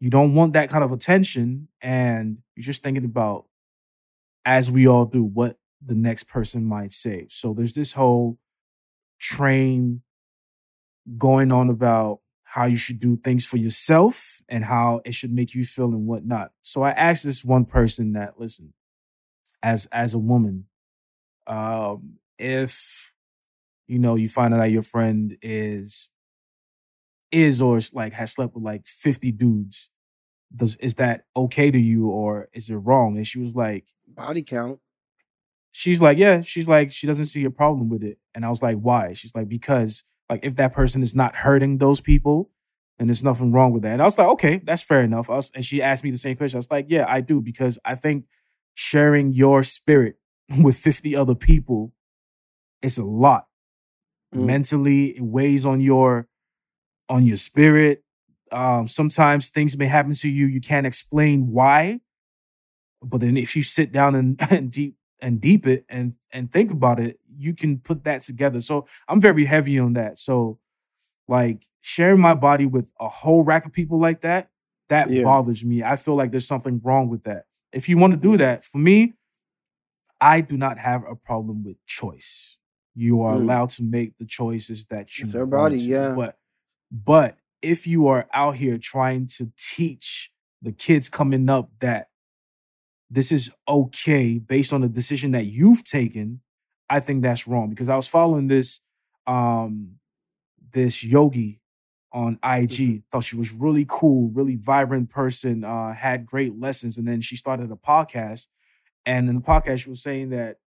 You 0.00 0.10
don't 0.10 0.34
want 0.34 0.52
that 0.54 0.68
kind 0.68 0.82
of 0.82 0.92
attention, 0.92 1.68
and 1.80 2.38
you're 2.56 2.64
just 2.64 2.82
thinking 2.82 3.04
about, 3.04 3.46
as 4.44 4.70
we 4.70 4.86
all 4.88 5.04
do, 5.04 5.22
what 5.22 5.58
the 5.84 5.94
next 5.94 6.24
person 6.24 6.64
might 6.64 6.92
say. 6.92 7.26
So 7.30 7.54
there's 7.54 7.72
this 7.72 7.92
whole 7.92 8.38
train 9.20 10.02
going 11.18 11.52
on 11.52 11.70
about 11.70 12.20
how 12.54 12.66
you 12.66 12.76
should 12.76 13.00
do 13.00 13.16
things 13.16 13.46
for 13.46 13.56
yourself 13.56 14.42
and 14.46 14.62
how 14.66 15.00
it 15.06 15.14
should 15.14 15.32
make 15.32 15.54
you 15.54 15.64
feel 15.64 15.86
and 15.86 16.06
whatnot. 16.06 16.52
So 16.60 16.82
I 16.82 16.90
asked 16.90 17.24
this 17.24 17.42
one 17.42 17.64
person 17.64 18.12
that, 18.12 18.38
listen, 18.38 18.74
as 19.62 19.86
as 19.86 20.12
a 20.12 20.18
woman, 20.18 20.66
um, 21.46 22.18
if 22.38 23.14
you 23.88 23.98
know 23.98 24.16
you 24.16 24.28
find 24.28 24.52
out 24.52 24.58
that 24.58 24.70
your 24.70 24.82
friend 24.82 25.38
is 25.40 26.10
is 27.30 27.62
or 27.62 27.80
like 27.94 28.12
has 28.12 28.32
slept 28.32 28.54
with 28.54 28.62
like 28.64 28.86
50 28.86 29.32
dudes, 29.32 29.88
does 30.54 30.76
is 30.76 30.96
that 30.96 31.24
okay 31.34 31.70
to 31.70 31.78
you 31.78 32.08
or 32.08 32.50
is 32.52 32.68
it 32.68 32.76
wrong? 32.76 33.16
And 33.16 33.26
she 33.26 33.38
was 33.38 33.56
like, 33.56 33.86
body 34.06 34.42
count. 34.42 34.78
She's 35.70 36.02
like, 36.02 36.18
yeah, 36.18 36.42
she's 36.42 36.68
like, 36.68 36.92
she 36.92 37.06
doesn't 37.06 37.24
see 37.24 37.44
a 37.44 37.50
problem 37.50 37.88
with 37.88 38.02
it. 38.02 38.18
And 38.34 38.44
I 38.44 38.50
was 38.50 38.60
like, 38.60 38.76
why? 38.76 39.14
She's 39.14 39.34
like, 39.34 39.48
because 39.48 40.04
like 40.32 40.46
if 40.46 40.56
that 40.56 40.72
person 40.72 41.02
is 41.02 41.14
not 41.14 41.36
hurting 41.36 41.76
those 41.76 42.00
people, 42.00 42.50
and 42.98 43.10
there's 43.10 43.22
nothing 43.22 43.52
wrong 43.52 43.72
with 43.72 43.82
that. 43.82 43.92
And 43.92 44.00
I 44.00 44.06
was 44.06 44.16
like, 44.16 44.28
okay, 44.28 44.62
that's 44.64 44.80
fair 44.80 45.02
enough. 45.02 45.28
Was, 45.28 45.50
and 45.54 45.62
she 45.62 45.82
asked 45.82 46.02
me 46.02 46.10
the 46.10 46.16
same 46.16 46.36
question. 46.36 46.56
I 46.56 46.60
was 46.60 46.70
like, 46.70 46.86
yeah, 46.88 47.04
I 47.06 47.20
do 47.20 47.42
because 47.42 47.78
I 47.84 47.94
think 47.96 48.24
sharing 48.74 49.34
your 49.34 49.62
spirit 49.62 50.16
with 50.62 50.76
50 50.78 51.14
other 51.14 51.34
people 51.34 51.92
is 52.80 52.96
a 52.96 53.04
lot. 53.04 53.46
Mm. 54.34 54.46
Mentally, 54.46 55.16
it 55.16 55.22
weighs 55.22 55.66
on 55.66 55.80
your 55.80 56.28
on 57.10 57.26
your 57.26 57.36
spirit. 57.36 58.04
Um, 58.50 58.86
sometimes 58.86 59.50
things 59.50 59.76
may 59.76 59.86
happen 59.86 60.14
to 60.14 60.28
you, 60.30 60.46
you 60.46 60.60
can't 60.62 60.86
explain 60.86 61.52
why. 61.52 62.00
But 63.02 63.20
then 63.20 63.36
if 63.36 63.54
you 63.54 63.62
sit 63.62 63.92
down 63.92 64.14
and, 64.14 64.40
and 64.50 64.70
deep 64.70 64.96
and 65.22 65.40
deep 65.40 65.66
it 65.66 65.86
and 65.88 66.14
and 66.32 66.52
think 66.52 66.70
about 66.70 67.00
it, 67.00 67.18
you 67.38 67.54
can 67.54 67.78
put 67.78 68.04
that 68.04 68.20
together. 68.20 68.60
So 68.60 68.86
I'm 69.08 69.20
very 69.20 69.46
heavy 69.46 69.78
on 69.78 69.94
that. 69.94 70.18
So 70.18 70.58
like 71.28 71.64
sharing 71.80 72.20
my 72.20 72.34
body 72.34 72.66
with 72.66 72.92
a 73.00 73.08
whole 73.08 73.44
rack 73.44 73.64
of 73.64 73.72
people 73.72 73.98
like 73.98 74.20
that, 74.22 74.50
that 74.88 75.10
yeah. 75.10 75.22
bothers 75.22 75.64
me. 75.64 75.82
I 75.82 75.96
feel 75.96 76.16
like 76.16 76.32
there's 76.32 76.46
something 76.46 76.80
wrong 76.84 77.08
with 77.08 77.22
that. 77.22 77.46
If 77.72 77.88
you 77.88 77.96
want 77.96 78.12
to 78.12 78.18
do 78.18 78.36
that, 78.36 78.64
for 78.64 78.78
me, 78.78 79.14
I 80.20 80.40
do 80.42 80.56
not 80.56 80.78
have 80.78 81.04
a 81.08 81.14
problem 81.14 81.64
with 81.64 81.76
choice. 81.86 82.58
You 82.94 83.22
are 83.22 83.34
mm. 83.34 83.42
allowed 83.42 83.70
to 83.70 83.82
make 83.82 84.18
the 84.18 84.26
choices 84.26 84.84
that 84.86 85.18
you 85.18 85.24
it's 85.24 85.34
want 85.34 85.50
body, 85.50 85.78
to. 85.78 85.84
Yeah. 85.84 86.14
But 86.14 86.36
but 86.90 87.38
if 87.62 87.86
you 87.86 88.08
are 88.08 88.28
out 88.34 88.56
here 88.56 88.76
trying 88.76 89.28
to 89.38 89.50
teach 89.56 90.30
the 90.60 90.72
kids 90.72 91.08
coming 91.08 91.48
up 91.48 91.70
that 91.80 92.08
this 93.12 93.30
is 93.30 93.54
okay 93.68 94.38
based 94.38 94.72
on 94.72 94.80
the 94.80 94.88
decision 94.88 95.32
that 95.32 95.44
you've 95.44 95.84
taken, 95.84 96.40
I 96.88 96.98
think 96.98 97.22
that's 97.22 97.46
wrong 97.46 97.68
because 97.68 97.90
I 97.90 97.96
was 97.96 98.06
following 98.06 98.46
this 98.46 98.80
um 99.26 99.96
this 100.72 101.04
yogi 101.04 101.60
on 102.12 102.34
IG. 102.42 102.70
Mm-hmm. 102.70 102.96
Thought 103.10 103.24
she 103.24 103.36
was 103.36 103.52
really 103.52 103.86
cool, 103.86 104.30
really 104.30 104.56
vibrant 104.56 105.10
person, 105.10 105.62
uh, 105.62 105.92
had 105.92 106.24
great 106.24 106.58
lessons. 106.58 106.96
And 106.96 107.06
then 107.06 107.20
she 107.20 107.36
started 107.36 107.70
a 107.70 107.76
podcast. 107.76 108.48
And 109.04 109.28
in 109.28 109.34
the 109.34 109.40
podcast, 109.40 109.84
she 109.84 109.90
was 109.90 110.02
saying 110.02 110.30
that 110.30 110.58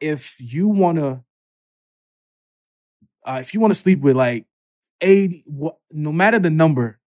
if 0.00 0.36
you 0.40 0.68
wanna 0.68 1.24
uh, 3.26 3.38
if 3.40 3.52
you 3.52 3.60
want 3.60 3.72
to 3.72 3.78
sleep 3.78 4.00
with 4.00 4.16
like 4.16 4.46
80, 5.00 5.44
what, 5.46 5.76
no 5.90 6.12
matter 6.12 6.38
the 6.38 6.50
number, 6.50 7.00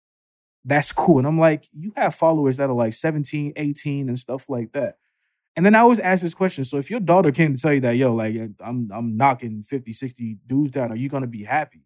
that's 0.66 0.91
cool. 0.91 1.20
And 1.20 1.28
I'm 1.28 1.39
like, 1.39 1.68
you 1.74 1.93
have 1.95 2.16
followers 2.16 2.57
that 2.57 2.70
are 2.70 2.76
like 2.76 2.93
17, 2.93 3.53
18 3.55 4.09
and 4.09 4.20
stuff 4.20 4.49
like 4.49 4.72
that. 4.74 4.97
And 5.55 5.66
then 5.66 5.76
I 5.76 5.80
always 5.80 5.99
ask 5.99 6.24
this 6.24 6.34
question. 6.36 6.63
So 6.66 6.78
if 6.78 6.91
your 6.91 7.01
daughter 7.01 7.32
came 7.32 7.53
to 7.53 7.59
tell 7.59 7.74
you 7.74 7.82
that, 7.82 7.97
yo, 7.97 8.13
like 8.16 8.36
I'm 8.61 8.89
I'm 8.93 9.18
knocking 9.18 9.63
50, 9.63 9.93
60 9.93 10.38
dudes 10.47 10.72
down, 10.72 10.91
are 10.91 10.95
you 10.97 11.09
gonna 11.09 11.28
be 11.28 11.43
happy? 11.45 11.84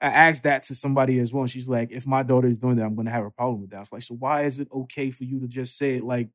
I 0.00 0.08
asked 0.08 0.42
that 0.42 0.62
to 0.64 0.74
somebody 0.74 1.18
as 1.18 1.32
well. 1.32 1.42
And 1.42 1.50
she's 1.50 1.68
like, 1.68 1.90
if 1.90 2.06
my 2.06 2.22
daughter 2.22 2.48
is 2.48 2.58
doing 2.58 2.76
that, 2.76 2.84
I'm 2.84 2.94
gonna 2.94 3.10
have 3.10 3.24
a 3.24 3.30
problem 3.30 3.62
with 3.62 3.70
that. 3.70 3.76
I 3.76 3.80
was 3.80 3.92
like, 3.92 4.02
so 4.02 4.14
why 4.14 4.42
is 4.42 4.58
it 4.58 4.68
okay 4.72 5.10
for 5.10 5.24
you 5.24 5.40
to 5.40 5.48
just 5.48 5.78
say 5.78 5.96
it 5.96 6.04
like 6.04 6.28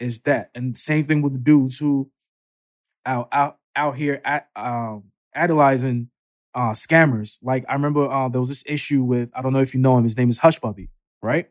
is 0.00 0.20
that? 0.22 0.50
And 0.54 0.78
same 0.78 1.04
thing 1.04 1.22
with 1.22 1.34
the 1.34 1.40
dudes 1.40 1.78
who 1.78 2.10
out 3.06 3.28
out 3.32 3.58
out 3.76 3.96
here 3.96 4.20
at 4.24 4.48
um 4.56 5.04
idolizing 5.34 6.10
uh 6.54 6.70
scammers. 6.70 7.38
Like 7.42 7.64
I 7.68 7.74
remember 7.74 8.08
uh, 8.10 8.28
there 8.28 8.40
was 8.40 8.48
this 8.48 8.64
issue 8.66 9.02
with 9.02 9.30
I 9.34 9.42
don't 9.42 9.52
know 9.52 9.60
if 9.60 9.74
you 9.74 9.80
know 9.80 9.96
him. 9.96 10.04
His 10.04 10.16
name 10.16 10.30
is 10.30 10.38
Hushpuppi, 10.38 10.88
right? 11.22 11.48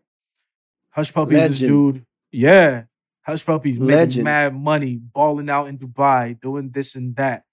Hushpuppi 0.95 1.33
is 1.33 1.59
this 1.59 1.59
dude. 1.59 2.05
Yeah, 2.31 2.83
Hushpuppi's 3.27 3.79
making 3.79 4.23
mad 4.23 4.55
money, 4.55 4.97
balling 4.97 5.49
out 5.49 5.67
in 5.67 5.77
Dubai, 5.77 6.39
doing 6.39 6.71
this 6.71 6.95
and 6.95 7.15
that. 7.15 7.45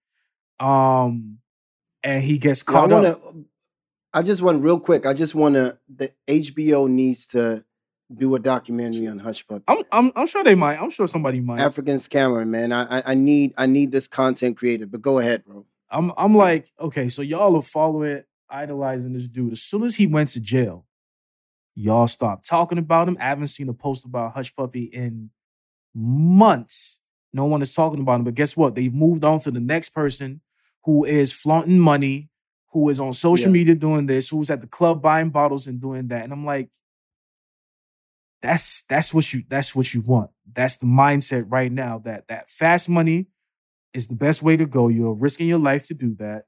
Um, 0.61 1.39
and 2.03 2.23
he 2.23 2.39
gets 2.39 2.63
caught 2.63 2.91
I 2.91 2.95
wanna, 2.95 3.09
up. 3.09 3.35
I 4.13 4.23
just 4.23 4.43
want 4.43 4.63
real 4.63 4.81
quick. 4.81 5.07
I 5.07 5.15
just 5.15 5.35
want 5.35 5.55
to. 5.55 5.79
The 5.95 6.13
HBO 6.27 6.89
needs 6.89 7.27
to 7.29 7.65
do 8.15 8.35
a 8.35 8.39
documentary 8.39 9.07
on 9.07 9.21
Hushpuppi. 9.21 9.63
I'm, 9.69 9.83
I'm, 9.93 10.13
I'm 10.17 10.27
sure 10.27 10.43
they 10.43 10.55
might. 10.55 10.81
I'm 10.81 10.91
sure 10.91 11.07
somebody 11.07 11.41
might. 11.41 11.61
African 11.61 11.97
scammer, 11.97 12.47
man. 12.47 12.73
I, 12.73 12.99
I, 12.99 13.03
I 13.09 13.15
need, 13.15 13.53
I 13.59 13.67
need 13.67 13.93
this 13.93 14.07
content 14.07 14.57
created. 14.57 14.91
But 14.91 15.03
go 15.03 15.19
ahead, 15.19 15.45
bro. 15.45 15.67
I'm, 15.91 16.13
I'm 16.17 16.37
like, 16.37 16.71
okay, 16.79 17.09
so 17.09 17.23
y'all 17.23 17.57
are 17.57 17.63
following, 17.63 18.23
idolizing 18.51 19.13
this 19.13 19.29
dude. 19.29 19.53
As 19.53 19.63
soon 19.63 19.85
as 19.85 19.97
he 19.97 20.07
went 20.07 20.31
to 20.31 20.41
jail, 20.41 20.87
y'all 21.75 22.07
stopped 22.07 22.47
talking 22.47 22.79
about 22.79 23.09
him. 23.09 23.17
I 23.21 23.25
haven't 23.25 23.47
seen 23.49 23.69
a 23.69 23.75
post 23.75 24.05
about 24.05 24.35
Hushpuppi 24.35 24.91
in 24.93 25.31
months. 25.95 27.01
No 27.33 27.45
one 27.45 27.63
is 27.63 27.75
talking 27.75 28.01
about 28.01 28.21
him. 28.21 28.25
But 28.25 28.35
guess 28.35 28.57
what? 28.57 28.75
They've 28.75 28.93
moved 28.93 29.25
on 29.25 29.39
to 29.41 29.51
the 29.51 29.61
next 29.61 29.91
person 29.91 30.41
who 30.85 31.05
is 31.05 31.33
flaunting 31.33 31.79
money, 31.79 32.31
who 32.73 32.89
is 32.89 33.01
on 33.01 33.13
social 33.13 33.47
yeah. 33.47 33.53
media 33.53 33.75
doing 33.75 34.07
this, 34.07 34.29
who's 34.29 34.51
at 34.51 34.61
the 34.61 34.67
club 34.67 35.03
buying 35.03 35.31
bottles 35.31 35.67
and 35.67 35.81
doing 35.81 36.09
that. 36.09 36.25
And 36.25 36.33
I'm 36.33 36.45
like, 36.45 36.71
that's 38.41 38.85
that's 38.85 39.13
what 39.13 39.33
you 39.33 39.43
that's 39.49 39.75
what 39.75 39.93
you 39.93 40.01
want. 40.01 40.31
That's 40.51 40.79
the 40.79 40.87
mindset 40.87 41.47
right 41.49 41.73
now 41.73 41.99
that 42.05 42.29
that 42.29 42.49
fast 42.49 42.89
money 42.89 43.27
is 43.95 44.09
the 44.09 44.17
best 44.17 44.43
way 44.43 44.57
to 44.57 44.67
go. 44.67 44.89
You're 44.89 45.15
risking 45.15 45.49
your 45.49 45.59
life 45.59 45.87
to 45.87 45.95
do 45.95 46.15
that. 46.19 46.45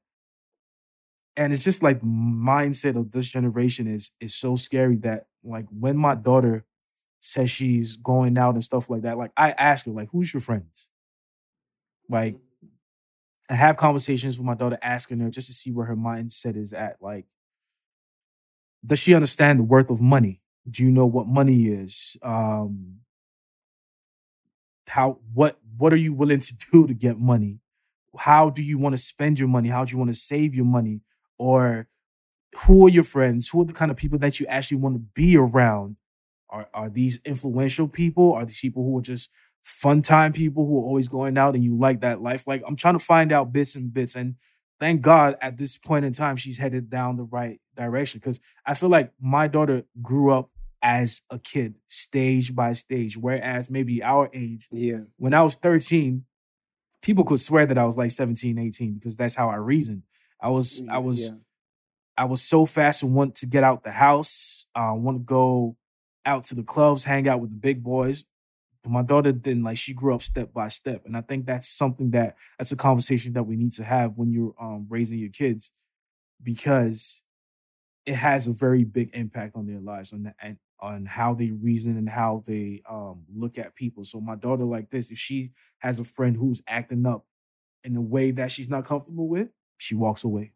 And 1.37 1.53
it's 1.53 1.63
just 1.63 1.81
like 1.81 2.01
the 2.01 2.05
mindset 2.05 2.97
of 2.97 3.11
this 3.11 3.27
generation 3.27 3.87
is 3.87 4.11
is 4.19 4.35
so 4.35 4.55
scary 4.55 4.97
that 4.97 5.27
like 5.43 5.65
when 5.71 5.97
my 5.97 6.15
daughter 6.15 6.65
says 7.21 7.49
she's 7.49 7.95
going 7.97 8.37
out 8.37 8.55
and 8.55 8.63
stuff 8.63 8.89
like 8.89 9.03
that, 9.03 9.17
like 9.17 9.31
I 9.37 9.51
ask 9.51 9.85
her, 9.85 9.91
like, 9.91 10.09
who's 10.11 10.33
your 10.33 10.41
friends? 10.41 10.89
Like, 12.09 12.35
I 13.49 13.55
have 13.55 13.77
conversations 13.77 14.37
with 14.37 14.45
my 14.45 14.55
daughter 14.55 14.77
asking 14.81 15.19
her 15.19 15.29
just 15.29 15.47
to 15.47 15.53
see 15.53 15.71
where 15.71 15.85
her 15.85 15.95
mindset 15.95 16.55
is 16.55 16.73
at. 16.73 16.97
Like, 17.01 17.25
does 18.85 18.99
she 18.99 19.13
understand 19.13 19.59
the 19.59 19.63
worth 19.63 19.89
of 19.89 20.01
money? 20.01 20.41
Do 20.69 20.83
you 20.83 20.91
know 20.91 21.05
what 21.05 21.27
money 21.27 21.67
is? 21.67 22.17
Um, 22.21 22.97
how 24.87 25.19
what 25.33 25.59
what 25.77 25.93
are 25.93 25.97
you 25.97 26.13
willing 26.13 26.39
to 26.39 26.57
do 26.71 26.87
to 26.87 26.93
get 26.93 27.19
money? 27.19 27.59
How 28.17 28.49
do 28.49 28.63
you 28.63 28.77
want 28.77 28.93
to 28.93 29.01
spend 29.01 29.39
your 29.39 29.49
money? 29.49 29.69
How 29.69 29.85
do 29.85 29.91
you 29.93 29.97
want 29.97 30.11
to 30.11 30.17
save 30.17 30.55
your 30.55 30.65
money? 30.65 31.01
Or 31.37 31.87
who 32.65 32.85
are 32.85 32.89
your 32.89 33.03
friends? 33.03 33.49
Who 33.49 33.61
are 33.61 33.65
the 33.65 33.73
kind 33.73 33.91
of 33.91 33.97
people 33.97 34.19
that 34.19 34.39
you 34.39 34.47
actually 34.47 34.77
want 34.79 34.95
to 34.97 35.01
be 35.15 35.37
around? 35.37 35.97
Are 36.49 36.69
are 36.73 36.89
these 36.91 37.21
influential 37.25 37.89
people? 37.89 38.33
Are 38.33 38.45
these 38.45 38.61
people 38.61 38.83
who 38.85 38.99
are 38.99 39.03
just 39.03 39.31
fun 39.63 40.01
time 40.03 40.33
people 40.33 40.67
who 40.67 40.79
are 40.79 40.85
always 40.85 41.09
going 41.09 41.37
out 41.37 41.55
and 41.55 41.65
you 41.65 41.77
like 41.77 42.01
that 42.01 42.21
life? 42.23 42.47
Like 42.47 42.63
I'm 42.67 42.77
trying 42.77 42.95
to 42.99 43.05
find 43.05 43.33
out 43.33 43.53
bits 43.53 43.75
and 43.75 43.93
bits. 43.93 44.15
And 44.15 44.37
thank 44.79 45.01
God 45.01 45.37
at 45.41 45.57
this 45.59 45.77
point 45.79 46.05
in 46.05 46.13
time, 46.13 46.37
she's 46.37 46.59
headed 46.59 46.91
down 46.91 47.17
the 47.17 47.23
right 47.25 47.61
direction. 47.77 48.21
Cause 48.21 48.41
I 48.67 48.75
feel 48.75 48.89
like 48.89 49.13
my 49.21 49.47
daughter 49.49 49.85
grew 50.03 50.31
up 50.31 50.50
as 50.81 51.21
a 51.29 51.37
kid, 51.37 51.75
stage 51.87 52.55
by 52.55 52.73
stage. 52.73 53.17
Whereas 53.17 53.69
maybe 53.69 54.03
our 54.03 54.29
age, 54.33 54.67
yeah, 54.71 55.01
when 55.17 55.33
I 55.33 55.41
was 55.41 55.55
13, 55.55 56.25
people 57.01 57.23
could 57.23 57.39
swear 57.39 57.65
that 57.65 57.77
I 57.77 57.85
was 57.85 57.97
like 57.97 58.11
17, 58.11 58.57
18 58.57 58.93
because 58.95 59.17
that's 59.17 59.35
how 59.35 59.49
I 59.49 59.55
reasoned. 59.55 60.03
I 60.39 60.49
was, 60.49 60.83
I 60.89 60.97
was, 60.97 61.31
yeah. 61.31 61.37
I 62.17 62.25
was 62.25 62.41
so 62.41 62.65
fast 62.65 63.03
and 63.03 63.13
want 63.13 63.35
to 63.35 63.45
get 63.45 63.63
out 63.63 63.83
the 63.83 63.91
house. 63.91 64.65
Uh, 64.75 64.93
want 64.95 65.17
to 65.17 65.23
go 65.23 65.75
out 66.25 66.43
to 66.45 66.55
the 66.55 66.63
clubs, 66.63 67.03
hang 67.03 67.27
out 67.27 67.39
with 67.39 67.51
the 67.51 67.55
big 67.55 67.83
boys. 67.83 68.25
But 68.83 68.91
my 68.91 69.03
daughter 69.03 69.31
didn't 69.31 69.63
like 69.63 69.77
she 69.77 69.93
grew 69.93 70.15
up 70.15 70.23
step 70.23 70.53
by 70.53 70.67
step. 70.69 71.05
And 71.05 71.15
I 71.15 71.21
think 71.21 71.45
that's 71.45 71.67
something 71.67 72.11
that 72.11 72.35
that's 72.57 72.71
a 72.71 72.75
conversation 72.75 73.33
that 73.33 73.43
we 73.43 73.55
need 73.55 73.71
to 73.73 73.83
have 73.83 74.17
when 74.17 74.31
you're 74.31 74.55
um, 74.59 74.87
raising 74.89 75.19
your 75.19 75.29
kids 75.29 75.71
because 76.41 77.23
it 78.05 78.15
has 78.15 78.47
a 78.47 78.53
very 78.53 78.83
big 78.83 79.11
impact 79.13 79.55
on 79.55 79.67
their 79.67 79.79
lives 79.79 80.11
and, 80.11 80.33
and 80.41 80.57
on 80.79 81.05
how 81.05 81.33
they 81.33 81.51
reason 81.51 81.97
and 81.97 82.09
how 82.09 82.41
they 82.45 82.81
um, 82.89 83.23
look 83.33 83.57
at 83.57 83.75
people. 83.75 84.03
So 84.03 84.19
my 84.19 84.35
daughter 84.35 84.63
like 84.63 84.89
this, 84.89 85.11
if 85.11 85.17
she 85.17 85.51
has 85.79 85.99
a 85.99 86.03
friend 86.03 86.35
who's 86.35 86.63
acting 86.67 87.05
up 87.05 87.25
in 87.83 87.95
a 87.95 88.01
way 88.01 88.31
that 88.31 88.51
she's 88.51 88.69
not 88.69 88.85
comfortable 88.85 89.27
with, 89.27 89.49
she 89.77 89.95
walks 89.95 90.23
away. 90.23 90.53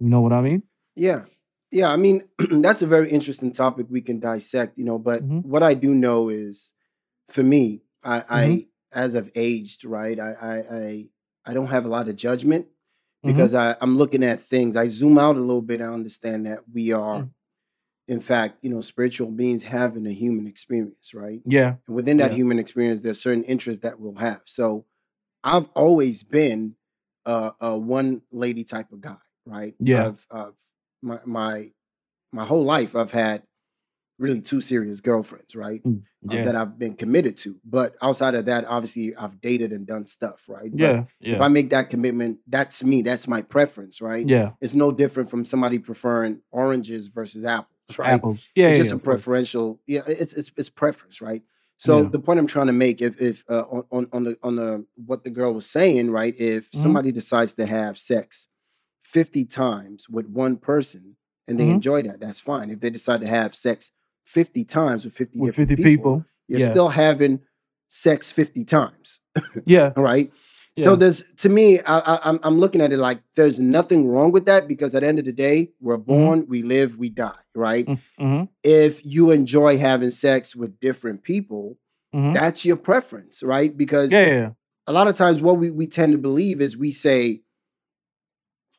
You 0.00 0.08
know 0.08 0.20
what 0.20 0.32
I 0.32 0.40
mean? 0.40 0.62
Yeah. 0.96 1.24
Yeah, 1.70 1.90
I 1.90 1.96
mean 1.96 2.22
that's 2.38 2.82
a 2.82 2.86
very 2.86 3.10
interesting 3.10 3.52
topic 3.52 3.86
we 3.90 4.00
can 4.00 4.20
dissect, 4.20 4.78
you 4.78 4.84
know, 4.84 4.98
but 4.98 5.22
mm-hmm. 5.22 5.40
what 5.40 5.62
I 5.62 5.74
do 5.74 5.92
know 5.92 6.28
is 6.28 6.72
for 7.28 7.42
me, 7.42 7.82
I, 8.02 8.20
mm-hmm. 8.20 8.34
I 8.34 8.66
as 8.92 9.16
I've 9.16 9.30
aged, 9.34 9.84
right, 9.84 10.18
I, 10.20 10.32
I 10.32 10.76
I 10.76 11.08
I 11.46 11.54
don't 11.54 11.66
have 11.66 11.84
a 11.84 11.88
lot 11.88 12.08
of 12.08 12.16
judgment. 12.16 12.66
Because 13.24 13.52
mm-hmm. 13.52 13.72
I, 13.72 13.76
I'm 13.80 13.96
looking 13.96 14.22
at 14.22 14.40
things. 14.40 14.76
I 14.76 14.88
zoom 14.88 15.18
out 15.18 15.36
a 15.36 15.40
little 15.40 15.62
bit. 15.62 15.80
I 15.80 15.86
understand 15.86 16.46
that 16.46 16.60
we 16.72 16.92
are 16.92 17.22
mm 17.22 17.30
in 18.06 18.20
fact, 18.20 18.58
you 18.62 18.70
know, 18.70 18.80
spiritual 18.80 19.30
beings 19.30 19.62
having 19.62 20.06
a 20.06 20.12
human 20.12 20.46
experience, 20.46 21.14
right? 21.14 21.40
Yeah. 21.46 21.76
And 21.86 21.96
within 21.96 22.18
that 22.18 22.32
yeah. 22.32 22.36
human 22.36 22.58
experience, 22.58 23.00
there's 23.00 23.20
certain 23.20 23.44
interests 23.44 23.82
that 23.82 23.98
we'll 23.98 24.16
have. 24.16 24.42
So 24.44 24.84
I've 25.42 25.68
always 25.74 26.22
been 26.22 26.76
a, 27.24 27.52
a 27.60 27.78
one 27.78 28.22
lady 28.30 28.64
type 28.64 28.92
of 28.92 29.00
guy, 29.00 29.16
right? 29.46 29.74
Yeah. 29.78 30.08
I've, 30.08 30.26
I've, 30.30 30.54
my 31.02 31.20
my 31.24 31.70
my 32.32 32.44
whole 32.44 32.64
life, 32.64 32.96
I've 32.96 33.12
had 33.12 33.42
really 34.18 34.40
two 34.40 34.60
serious 34.60 35.00
girlfriends, 35.00 35.56
right? 35.56 35.82
Mm, 35.82 36.02
yeah. 36.22 36.42
Uh, 36.42 36.44
that 36.44 36.56
I've 36.56 36.78
been 36.78 36.94
committed 36.94 37.36
to. 37.38 37.56
But 37.64 37.96
outside 38.00 38.34
of 38.34 38.46
that, 38.46 38.64
obviously, 38.66 39.14
I've 39.16 39.40
dated 39.40 39.72
and 39.72 39.86
done 39.86 40.06
stuff, 40.06 40.44
right? 40.48 40.70
Yeah, 40.72 41.04
yeah. 41.20 41.34
If 41.34 41.40
I 41.40 41.48
make 41.48 41.70
that 41.70 41.90
commitment, 41.90 42.38
that's 42.46 42.82
me. 42.82 43.02
That's 43.02 43.28
my 43.28 43.42
preference, 43.42 44.00
right? 44.00 44.26
Yeah. 44.26 44.52
It's 44.60 44.74
no 44.74 44.92
different 44.92 45.30
from 45.30 45.44
somebody 45.44 45.78
preferring 45.78 46.40
oranges 46.50 47.08
versus 47.08 47.44
apples 47.44 47.68
right? 47.98 48.12
Apples. 48.12 48.50
Yeah, 48.54 48.68
it's 48.68 48.78
yeah, 48.78 48.82
just 48.82 48.94
yeah, 48.94 48.96
a 48.96 49.00
preferential. 49.00 49.80
Yeah, 49.86 50.00
it's 50.06 50.34
it's 50.34 50.52
it's 50.56 50.68
preference, 50.68 51.20
right? 51.20 51.42
So 51.76 52.02
yeah. 52.02 52.08
the 52.08 52.18
point 52.18 52.38
I'm 52.38 52.46
trying 52.46 52.68
to 52.68 52.72
make, 52.72 53.02
if 53.02 53.20
if 53.20 53.44
uh, 53.48 53.62
on 53.90 54.08
on 54.12 54.24
the 54.24 54.38
on 54.42 54.56
the 54.56 54.86
what 54.94 55.24
the 55.24 55.30
girl 55.30 55.54
was 55.54 55.68
saying, 55.68 56.10
right? 56.10 56.34
If 56.38 56.70
mm-hmm. 56.70 56.80
somebody 56.80 57.12
decides 57.12 57.54
to 57.54 57.66
have 57.66 57.98
sex 57.98 58.48
fifty 59.02 59.44
times 59.44 60.08
with 60.08 60.26
one 60.26 60.56
person 60.56 61.16
and 61.46 61.58
they 61.58 61.64
mm-hmm. 61.64 61.74
enjoy 61.74 62.02
that, 62.02 62.20
that's 62.20 62.40
fine. 62.40 62.70
If 62.70 62.80
they 62.80 62.90
decide 62.90 63.20
to 63.20 63.26
have 63.26 63.54
sex 63.54 63.90
fifty 64.24 64.64
times 64.64 65.04
with 65.04 65.14
fifty 65.14 65.40
with 65.40 65.54
fifty 65.54 65.76
people, 65.76 65.90
people, 65.92 66.24
you're 66.48 66.60
yeah. 66.60 66.70
still 66.70 66.88
having 66.88 67.40
sex 67.88 68.30
fifty 68.30 68.64
times. 68.64 69.20
yeah. 69.64 69.92
Right. 69.96 70.32
So 70.80 70.96
there's 70.96 71.24
to 71.36 71.48
me, 71.48 71.78
I, 71.80 71.98
I, 71.98 72.20
I'm 72.24 72.40
I'm 72.42 72.58
looking 72.58 72.80
at 72.80 72.92
it 72.92 72.96
like 72.96 73.20
there's 73.36 73.60
nothing 73.60 74.08
wrong 74.08 74.32
with 74.32 74.46
that 74.46 74.66
because 74.66 74.94
at 74.94 75.02
the 75.02 75.08
end 75.08 75.20
of 75.20 75.24
the 75.24 75.32
day, 75.32 75.70
we're 75.80 75.96
mm-hmm. 75.96 76.04
born, 76.04 76.42
mm-hmm. 76.42 76.50
we 76.50 76.62
live, 76.62 76.96
we 76.96 77.10
die, 77.10 77.32
right? 77.54 77.86
Mm-hmm. 77.86 78.44
If 78.64 79.04
you 79.06 79.30
enjoy 79.30 79.78
having 79.78 80.10
sex 80.10 80.56
with 80.56 80.80
different 80.80 81.22
people, 81.22 81.78
mm-hmm. 82.12 82.32
that's 82.32 82.64
your 82.64 82.76
preference, 82.76 83.42
right? 83.44 83.76
Because 83.76 84.10
yeah, 84.10 84.26
yeah, 84.26 84.50
a 84.88 84.92
lot 84.92 85.06
of 85.06 85.14
times 85.14 85.40
what 85.40 85.58
we, 85.58 85.70
we 85.70 85.86
tend 85.86 86.10
to 86.12 86.18
believe 86.18 86.60
is 86.60 86.76
we 86.76 86.90
say, 86.90 87.42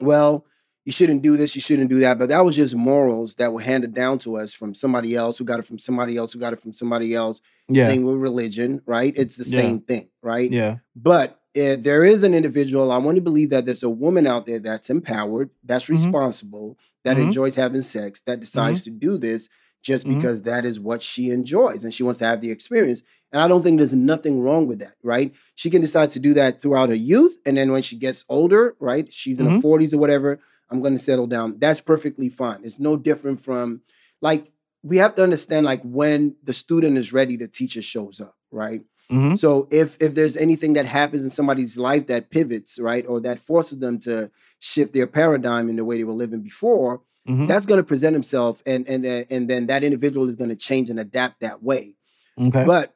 well, 0.01 0.45
you 0.85 0.91
shouldn't 0.91 1.23
do 1.23 1.35
this, 1.35 1.55
you 1.55 1.61
shouldn't 1.61 1.89
do 1.89 1.99
that. 1.99 2.19
But 2.19 2.29
that 2.29 2.45
was 2.45 2.55
just 2.55 2.75
morals 2.75 3.35
that 3.35 3.51
were 3.51 3.61
handed 3.61 3.93
down 3.93 4.19
to 4.19 4.37
us 4.37 4.53
from 4.53 4.73
somebody 4.73 5.15
else 5.15 5.37
who 5.37 5.43
got 5.43 5.59
it 5.59 5.65
from 5.65 5.79
somebody 5.79 6.15
else 6.15 6.31
who 6.31 6.39
got 6.39 6.53
it 6.53 6.61
from 6.61 6.73
somebody 6.73 7.13
else. 7.15 7.41
Yeah. 7.67 7.87
Same 7.87 8.03
with 8.03 8.17
religion, 8.17 8.81
right? 8.85 9.11
It's 9.17 9.37
the 9.37 9.49
yeah. 9.49 9.61
same 9.61 9.79
thing, 9.81 10.09
right? 10.21 10.49
Yeah. 10.49 10.77
But 10.95 11.41
if 11.55 11.81
there 11.81 12.03
is 12.03 12.23
an 12.23 12.35
individual, 12.35 12.91
I 12.91 12.99
want 12.99 13.15
to 13.15 13.21
believe 13.21 13.49
that 13.49 13.65
there's 13.65 13.81
a 13.81 13.89
woman 13.89 14.27
out 14.27 14.45
there 14.45 14.59
that's 14.59 14.91
empowered, 14.91 15.49
that's 15.63 15.85
mm-hmm. 15.85 15.93
responsible, 15.93 16.77
that 17.03 17.17
mm-hmm. 17.17 17.27
enjoys 17.27 17.55
having 17.55 17.81
sex, 17.81 18.21
that 18.21 18.39
decides 18.39 18.83
mm-hmm. 18.83 18.93
to 18.93 18.99
do 18.99 19.17
this 19.17 19.49
just 19.81 20.05
mm-hmm. 20.05 20.17
because 20.17 20.43
that 20.43 20.65
is 20.65 20.79
what 20.79 21.01
she 21.01 21.31
enjoys 21.31 21.83
and 21.83 21.93
she 21.93 22.03
wants 22.03 22.19
to 22.19 22.25
have 22.25 22.41
the 22.41 22.51
experience. 22.51 23.03
And 23.31 23.41
I 23.41 23.47
don't 23.47 23.63
think 23.63 23.77
there's 23.77 23.93
nothing 23.93 24.41
wrong 24.41 24.67
with 24.67 24.79
that, 24.79 24.95
right? 25.03 25.33
She 25.55 25.69
can 25.69 25.81
decide 25.81 26.11
to 26.11 26.19
do 26.19 26.33
that 26.35 26.61
throughout 26.61 26.89
her 26.89 26.95
youth. 26.95 27.37
And 27.45 27.57
then 27.57 27.71
when 27.71 27.81
she 27.81 27.97
gets 27.97 28.23
older, 28.29 28.75
right, 28.79 29.11
she's 29.11 29.39
in 29.39 29.45
her 29.47 29.57
40s 29.57 29.61
mm-hmm. 29.61 29.95
or 29.95 29.99
whatever, 29.99 30.39
I'm 30.69 30.81
going 30.81 30.93
to 30.93 30.99
settle 30.99 31.27
down. 31.27 31.59
That's 31.59 31.81
perfectly 31.81 32.29
fine. 32.29 32.61
It's 32.63 32.79
no 32.79 32.97
different 32.97 33.41
from 33.41 33.81
like, 34.21 34.51
we 34.83 34.97
have 34.97 35.15
to 35.15 35.23
understand 35.23 35.65
like 35.65 35.81
when 35.83 36.35
the 36.43 36.53
student 36.53 36.97
is 36.97 37.13
ready, 37.13 37.37
the 37.37 37.47
teacher 37.47 37.81
shows 37.81 38.21
up, 38.21 38.35
right? 38.51 38.81
Mm-hmm. 39.11 39.35
So 39.35 39.67
if 39.71 39.97
if 40.01 40.15
there's 40.15 40.35
anything 40.35 40.73
that 40.73 40.87
happens 40.87 41.23
in 41.23 41.29
somebody's 41.29 41.77
life 41.77 42.07
that 42.07 42.31
pivots, 42.31 42.79
right, 42.79 43.05
or 43.07 43.19
that 43.21 43.39
forces 43.39 43.77
them 43.77 43.99
to 43.99 44.31
shift 44.59 44.93
their 44.93 45.05
paradigm 45.05 45.69
in 45.69 45.75
the 45.75 45.85
way 45.85 45.97
they 45.97 46.03
were 46.03 46.13
living 46.13 46.41
before, 46.41 47.01
mm-hmm. 47.27 47.45
that's 47.45 47.67
going 47.67 47.77
to 47.77 47.83
present 47.83 48.13
himself, 48.13 48.63
and 48.65 48.87
and 48.89 49.05
uh, 49.05 49.23
and 49.29 49.47
then 49.47 49.67
that 49.67 49.83
individual 49.83 50.27
is 50.27 50.35
going 50.35 50.49
to 50.49 50.55
change 50.55 50.89
and 50.89 50.99
adapt 50.99 51.41
that 51.41 51.61
way. 51.61 51.95
Okay. 52.39 52.65
But 52.65 52.95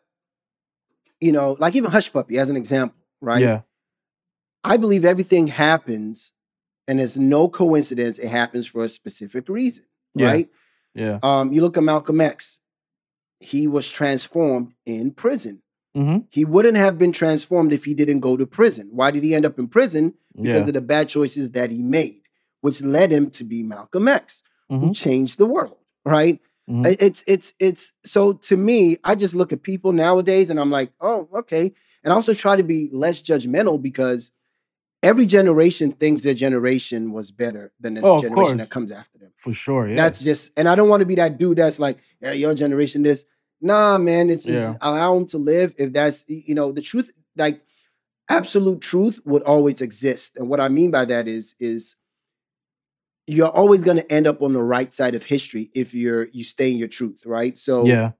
you 1.21 1.31
know, 1.31 1.55
like 1.59 1.75
even 1.75 1.91
Hushpuppi 1.91 2.39
as 2.39 2.49
an 2.49 2.57
example, 2.57 2.97
right? 3.21 3.41
Yeah. 3.41 3.61
I 4.63 4.77
believe 4.77 5.05
everything 5.05 5.47
happens, 5.47 6.33
and 6.89 6.99
it's 6.99 7.19
no 7.19 7.47
coincidence. 7.47 8.17
It 8.17 8.29
happens 8.29 8.65
for 8.65 8.83
a 8.83 8.89
specific 8.89 9.47
reason, 9.47 9.85
yeah. 10.15 10.27
right? 10.27 10.49
Yeah. 10.95 11.19
Um, 11.21 11.53
you 11.53 11.61
look 11.61 11.77
at 11.77 11.83
Malcolm 11.83 12.19
X. 12.19 12.59
He 13.39 13.67
was 13.67 13.91
transformed 13.91 14.73
in 14.87 15.11
prison. 15.11 15.61
Mm-hmm. 15.95 16.25
He 16.31 16.45
wouldn't 16.45 16.77
have 16.77 16.97
been 16.97 17.11
transformed 17.11 17.73
if 17.73 17.85
he 17.85 17.93
didn't 17.93 18.21
go 18.21 18.35
to 18.35 18.47
prison. 18.47 18.89
Why 18.91 19.11
did 19.11 19.23
he 19.23 19.35
end 19.35 19.45
up 19.45 19.59
in 19.59 19.67
prison? 19.67 20.15
Because 20.35 20.63
yeah. 20.63 20.67
of 20.67 20.73
the 20.73 20.81
bad 20.81 21.09
choices 21.09 21.51
that 21.51 21.69
he 21.69 21.83
made, 21.83 22.21
which 22.61 22.81
led 22.81 23.11
him 23.11 23.29
to 23.31 23.43
be 23.43 23.61
Malcolm 23.61 24.07
X, 24.07 24.41
mm-hmm. 24.71 24.87
who 24.87 24.93
changed 24.93 25.37
the 25.37 25.45
world. 25.45 25.77
Right? 26.03 26.39
Mm-hmm. 26.67 26.95
It's 26.99 27.23
it's 27.27 27.53
it's 27.59 27.93
so 28.03 28.33
to 28.33 28.57
me, 28.57 28.97
I 29.03 29.13
just 29.13 29.35
look 29.35 29.53
at 29.53 29.61
people 29.61 29.93
nowadays 29.93 30.49
and 30.49 30.59
I'm 30.59 30.71
like, 30.71 30.91
oh, 30.99 31.29
okay. 31.35 31.71
And 32.03 32.11
I 32.11 32.15
also 32.15 32.33
try 32.33 32.55
to 32.55 32.63
be 32.63 32.89
less 32.91 33.21
judgmental 33.21 33.79
because 33.79 34.31
every 35.01 35.25
generation 35.25 35.91
thinks 35.91 36.21
their 36.21 36.33
generation 36.33 37.11
was 37.11 37.31
better 37.31 37.71
than 37.79 37.95
the 37.95 38.01
oh, 38.01 38.19
generation 38.19 38.57
that 38.57 38.69
comes 38.69 38.91
after 38.91 39.17
them. 39.17 39.31
For 39.35 39.53
sure. 39.53 39.87
Yeah. 39.87 39.95
That's 39.95 40.21
just, 40.21 40.51
and 40.57 40.67
I 40.67 40.75
don't 40.75 40.89
want 40.89 41.01
to 41.01 41.05
be 41.05 41.15
that 41.15 41.37
dude 41.37 41.57
that's 41.57 41.79
like, 41.79 41.97
yeah, 42.21 42.31
your 42.31 42.53
generation 42.53 43.03
this. 43.03 43.25
Nah, 43.61 43.97
man, 43.97 44.29
it's, 44.29 44.45
yeah. 44.45 44.71
it's 44.71 44.77
allow 44.81 45.15
them 45.15 45.25
to 45.27 45.37
live. 45.37 45.75
If 45.77 45.91
that's 45.91 46.23
you 46.27 46.55
know 46.55 46.71
the 46.71 46.81
truth, 46.81 47.11
like 47.35 47.61
absolute 48.29 48.79
truth 48.79 49.19
would 49.25 49.43
always 49.43 49.81
exist. 49.81 50.37
And 50.37 50.49
what 50.49 50.61
I 50.61 50.69
mean 50.69 50.91
by 50.91 51.03
that 51.05 51.27
is 51.27 51.55
is 51.59 51.97
you're 53.27 53.49
always 53.49 53.83
going 53.83 53.97
to 53.97 54.11
end 54.11 54.27
up 54.27 54.41
on 54.41 54.53
the 54.53 54.61
right 54.61 54.93
side 54.93 55.13
of 55.13 55.25
history 55.25 55.69
if 55.75 55.93
you're 55.93 56.29
you 56.31 56.45
stay 56.45 56.71
in 56.71 56.77
your 56.77 56.87
truth, 56.87 57.25
right? 57.25 57.57
So 57.57 57.85
yeah. 57.85 58.11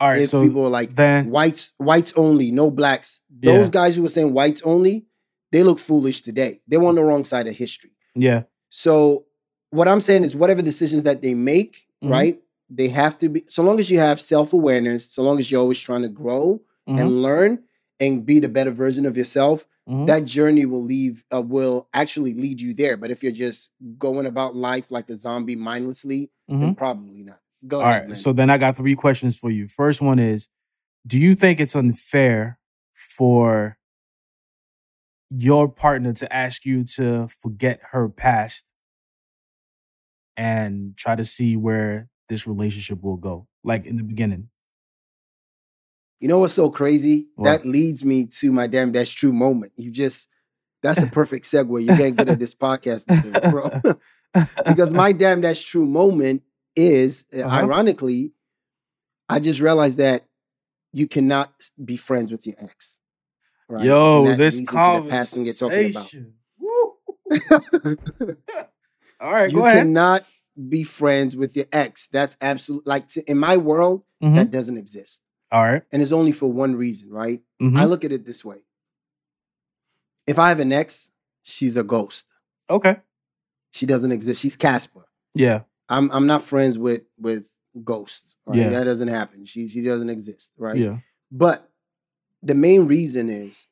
All 0.00 0.08
right. 0.08 0.22
If 0.22 0.30
so 0.30 0.42
people 0.42 0.64
are 0.64 0.70
like 0.70 0.96
then, 0.96 1.30
whites, 1.30 1.72
whites 1.76 2.12
only, 2.16 2.50
no 2.50 2.70
blacks. 2.70 3.20
Those 3.30 3.66
yeah. 3.66 3.70
guys 3.70 3.96
who 3.96 4.02
were 4.02 4.08
saying 4.08 4.32
whites 4.32 4.62
only, 4.62 5.06
they 5.54 5.62
look 5.62 5.78
foolish 5.78 6.20
today. 6.22 6.60
They're 6.66 6.82
on 6.82 6.96
the 6.96 7.04
wrong 7.04 7.24
side 7.24 7.46
of 7.46 7.54
history. 7.54 7.92
Yeah. 8.14 8.42
So 8.70 9.24
what 9.70 9.88
I'm 9.88 10.00
saying 10.00 10.24
is 10.24 10.36
whatever 10.36 10.62
decisions 10.62 11.04
that 11.04 11.22
they 11.22 11.34
make, 11.34 11.86
mm-hmm. 12.02 12.12
right? 12.12 12.40
they 12.70 12.88
have 12.88 13.18
to 13.18 13.28
be 13.28 13.44
so 13.48 13.62
long 13.62 13.78
as 13.78 13.90
you 13.90 13.98
have 13.98 14.20
self-awareness 14.20 15.10
so 15.10 15.22
long 15.22 15.38
as 15.38 15.50
you're 15.50 15.60
always 15.60 15.78
trying 15.78 16.02
to 16.02 16.08
grow 16.08 16.60
mm-hmm. 16.88 16.98
and 16.98 17.22
learn 17.22 17.62
and 18.00 18.24
be 18.26 18.40
the 18.40 18.48
better 18.48 18.70
version 18.70 19.06
of 19.06 19.16
yourself 19.16 19.66
mm-hmm. 19.88 20.06
that 20.06 20.24
journey 20.24 20.66
will 20.66 20.82
leave 20.82 21.24
uh, 21.34 21.42
will 21.42 21.88
actually 21.92 22.34
lead 22.34 22.60
you 22.60 22.74
there 22.74 22.96
but 22.96 23.10
if 23.10 23.22
you're 23.22 23.32
just 23.32 23.70
going 23.98 24.26
about 24.26 24.56
life 24.56 24.90
like 24.90 25.08
a 25.10 25.18
zombie 25.18 25.56
mindlessly 25.56 26.30
mm-hmm. 26.50 26.60
then 26.60 26.74
probably 26.74 27.22
not 27.22 27.38
go 27.66 27.80
all 27.80 27.82
ahead, 27.82 28.00
right 28.00 28.08
man. 28.08 28.16
so 28.16 28.32
then 28.32 28.50
i 28.50 28.58
got 28.58 28.76
three 28.76 28.96
questions 28.96 29.38
for 29.38 29.50
you 29.50 29.68
first 29.68 30.00
one 30.00 30.18
is 30.18 30.48
do 31.06 31.18
you 31.18 31.34
think 31.34 31.60
it's 31.60 31.76
unfair 31.76 32.58
for 32.94 33.76
your 35.30 35.68
partner 35.68 36.12
to 36.14 36.32
ask 36.32 36.64
you 36.64 36.84
to 36.84 37.28
forget 37.28 37.80
her 37.92 38.08
past 38.08 38.64
and 40.36 40.96
try 40.96 41.14
to 41.14 41.24
see 41.24 41.56
where 41.56 42.08
this 42.28 42.46
relationship 42.46 43.02
will 43.02 43.16
go, 43.16 43.46
like 43.62 43.86
in 43.86 43.96
the 43.96 44.02
beginning. 44.02 44.48
You 46.20 46.28
know 46.28 46.38
what's 46.38 46.54
so 46.54 46.70
crazy? 46.70 47.28
What? 47.34 47.44
That 47.44 47.66
leads 47.66 48.04
me 48.04 48.26
to 48.26 48.52
my 48.52 48.66
damn 48.66 48.92
that's 48.92 49.10
true 49.10 49.32
moment. 49.32 49.72
You 49.76 49.90
just 49.90 50.28
that's 50.82 51.02
a 51.02 51.06
perfect 51.06 51.46
segue. 51.46 51.84
You're 51.84 51.96
getting 51.96 52.14
good 52.14 52.28
at 52.28 52.38
this 52.38 52.54
podcast, 52.54 53.06
today, 53.22 53.50
bro. 53.50 53.70
because 54.66 54.92
my 54.92 55.12
damn 55.12 55.40
that's 55.40 55.62
true 55.62 55.86
moment 55.86 56.42
is 56.76 57.26
uh, 57.34 57.40
uh-huh. 57.40 57.56
ironically, 57.56 58.32
I 59.28 59.40
just 59.40 59.60
realized 59.60 59.98
that 59.98 60.24
you 60.92 61.08
cannot 61.08 61.52
be 61.82 61.96
friends 61.96 62.30
with 62.30 62.46
your 62.46 62.56
ex. 62.58 63.00
Right? 63.68 63.84
Yo, 63.84 64.34
this 64.36 64.66
conversation. 64.68 66.34
All 69.20 69.32
right, 69.32 69.50
you 69.50 69.56
go 69.56 69.64
ahead. 69.64 69.76
You 69.76 69.82
cannot 69.82 70.24
be 70.68 70.84
friends 70.84 71.36
with 71.36 71.56
your 71.56 71.66
ex. 71.72 72.08
That's 72.08 72.36
absolute. 72.40 72.86
Like 72.86 73.08
to, 73.08 73.28
in 73.28 73.38
my 73.38 73.56
world, 73.56 74.02
mm-hmm. 74.22 74.36
that 74.36 74.50
doesn't 74.50 74.76
exist. 74.76 75.22
All 75.50 75.62
right, 75.62 75.82
and 75.92 76.02
it's 76.02 76.12
only 76.12 76.32
for 76.32 76.52
one 76.52 76.76
reason, 76.76 77.10
right? 77.10 77.40
Mm-hmm. 77.62 77.76
I 77.76 77.84
look 77.84 78.04
at 78.04 78.12
it 78.12 78.26
this 78.26 78.44
way: 78.44 78.58
if 80.26 80.38
I 80.38 80.48
have 80.50 80.60
an 80.60 80.72
ex, 80.72 81.10
she's 81.42 81.76
a 81.76 81.82
ghost. 81.82 82.26
Okay, 82.68 82.96
she 83.72 83.86
doesn't 83.86 84.12
exist. 84.12 84.40
She's 84.42 84.56
Casper. 84.56 85.06
Yeah, 85.34 85.62
I'm. 85.88 86.10
I'm 86.10 86.26
not 86.26 86.42
friends 86.42 86.76
with 86.76 87.02
with 87.18 87.48
ghosts. 87.82 88.36
Right? 88.46 88.58
Yeah, 88.58 88.70
that 88.70 88.84
doesn't 88.84 89.08
happen. 89.08 89.44
She 89.44 89.68
she 89.68 89.82
doesn't 89.82 90.10
exist. 90.10 90.52
Right. 90.58 90.76
Yeah, 90.76 90.98
but 91.30 91.70
the 92.44 92.54
main 92.54 92.86
reason 92.86 93.28
is 93.28 93.66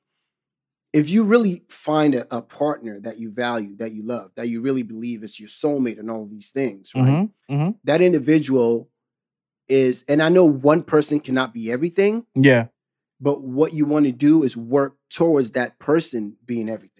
if 0.92 1.08
you 1.08 1.22
really 1.22 1.62
find 1.68 2.14
a, 2.14 2.36
a, 2.36 2.42
partner 2.42 3.00
that 3.00 3.18
you 3.18 3.30
value, 3.30 3.76
that 3.76 3.92
you 3.92 4.02
love, 4.02 4.30
that 4.36 4.48
you 4.48 4.60
really 4.60 4.82
believe 4.82 5.24
is 5.24 5.40
your 5.40 5.48
soulmate 5.48 5.98
and 5.98 6.10
all 6.10 6.26
these 6.26 6.50
things, 6.50 6.92
right? 6.94 7.04
Mm-hmm, 7.04 7.54
mm-hmm. 7.54 7.70
That 7.84 8.02
individual 8.02 8.90
is, 9.68 10.04
and 10.06 10.22
I 10.22 10.28
know 10.28 10.44
one 10.44 10.82
person 10.82 11.18
cannot 11.18 11.54
be 11.54 11.72
everything. 11.72 12.26
Yeah. 12.34 12.66
But 13.20 13.42
what 13.42 13.72
you 13.72 13.86
want 13.86 14.06
to 14.06 14.12
do 14.12 14.42
is 14.42 14.56
work 14.56 14.96
towards 15.08 15.52
that 15.52 15.78
person 15.78 16.36
being 16.44 16.68
everything, 16.68 16.90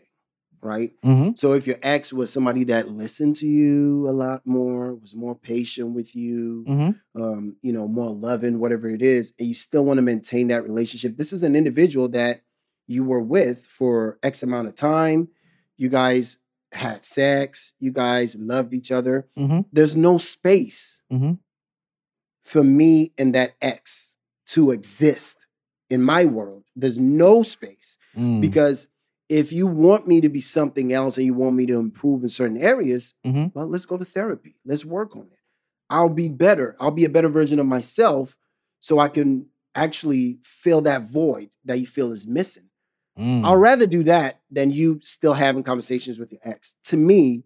right? 0.63 0.93
Mm-hmm. 1.05 1.31
So 1.37 1.53
if 1.53 1.67
your 1.67 1.79
ex 1.83 2.13
was 2.13 2.33
somebody 2.33 2.65
that 2.65 2.89
listened 2.89 3.37
to 3.37 3.47
you 3.47 4.09
a 4.09 4.13
lot 4.13 4.47
more, 4.47 4.95
was 4.95 5.15
more 5.15 5.35
patient 5.35 5.91
with 5.91 6.15
you, 6.15 6.65
mm-hmm. 6.69 7.23
um, 7.23 7.57
you 7.63 7.73
know, 7.73 7.89
more 7.89 8.11
loving, 8.11 8.61
whatever 8.61 8.89
it 8.89 9.03
is, 9.03 9.33
and 9.39 9.49
you 9.49 9.55
still 9.55 9.85
want 9.85 9.99
to 9.99 10.03
maintain 10.03 10.49
that 10.49 10.63
relationship, 10.63 11.17
this 11.17 11.33
is 11.33 11.43
an 11.43 11.57
individual 11.57 12.09
that 12.11 12.43
you 12.87 13.05
were 13.05 13.21
with 13.21 13.67
for 13.67 14.19
X 14.23 14.43
amount 14.43 14.69
of 14.69 14.75
time. 14.75 15.29
You 15.77 15.89
guys 15.89 16.39
had 16.73 17.05
sex. 17.05 17.75
You 17.79 17.91
guys 17.91 18.37
loved 18.37 18.73
each 18.73 18.91
other. 18.91 19.29
Mm-hmm. 19.39 19.61
There's 19.73 19.97
no 19.97 20.19
space 20.19 21.03
mm-hmm. 21.13 21.33
for 22.45 22.65
me 22.65 23.13
and 23.19 23.35
that 23.35 23.55
ex 23.61 24.15
to 24.47 24.71
exist 24.71 25.47
in 25.91 26.03
my 26.03 26.25
world. 26.25 26.65
There's 26.75 26.99
no 26.99 27.43
space 27.43 27.99
mm. 28.17 28.41
because 28.41 28.89
if 29.33 29.51
you 29.51 29.67
want 29.67 30.07
me 30.07 30.21
to 30.21 30.29
be 30.29 30.43
something 30.43 30.93
else 30.93 31.17
and 31.17 31.25
you 31.25 31.33
want 31.33 31.57
me 31.57 31.65
to 31.65 31.79
improve 31.79 32.23
in 32.23 32.29
certain 32.29 32.59
areas, 32.59 33.15
mm-hmm. 33.25 33.47
well, 33.55 33.67
let's 33.67 33.87
go 33.87 33.97
to 33.97 34.05
therapy. 34.05 34.57
Let's 34.67 34.85
work 34.85 35.17
on 35.17 35.23
it. 35.23 35.39
I'll 35.89 36.11
be 36.11 36.29
better. 36.29 36.77
I'll 36.79 36.91
be 36.91 37.07
a 37.07 37.11
better 37.11 37.31
version 37.31 37.59
of 37.59 37.65
myself 37.65 38.37
so 38.81 38.99
I 38.99 39.09
can 39.09 39.47
actually 39.75 40.39
fill 40.43 40.83
that 40.83 41.03
void 41.03 41.49
that 41.65 41.81
you 41.81 41.87
feel 41.87 42.13
is 42.13 42.27
missing. 42.27 42.69
Mm. 43.19 43.45
I'll 43.45 43.57
rather 43.57 43.87
do 43.87 44.03
that 44.05 44.41
than 44.51 44.71
you 44.71 45.01
still 45.03 45.35
having 45.35 45.63
conversations 45.63 46.19
with 46.19 46.31
your 46.31 46.41
ex. 46.45 46.77
To 46.85 46.99
me, 46.99 47.45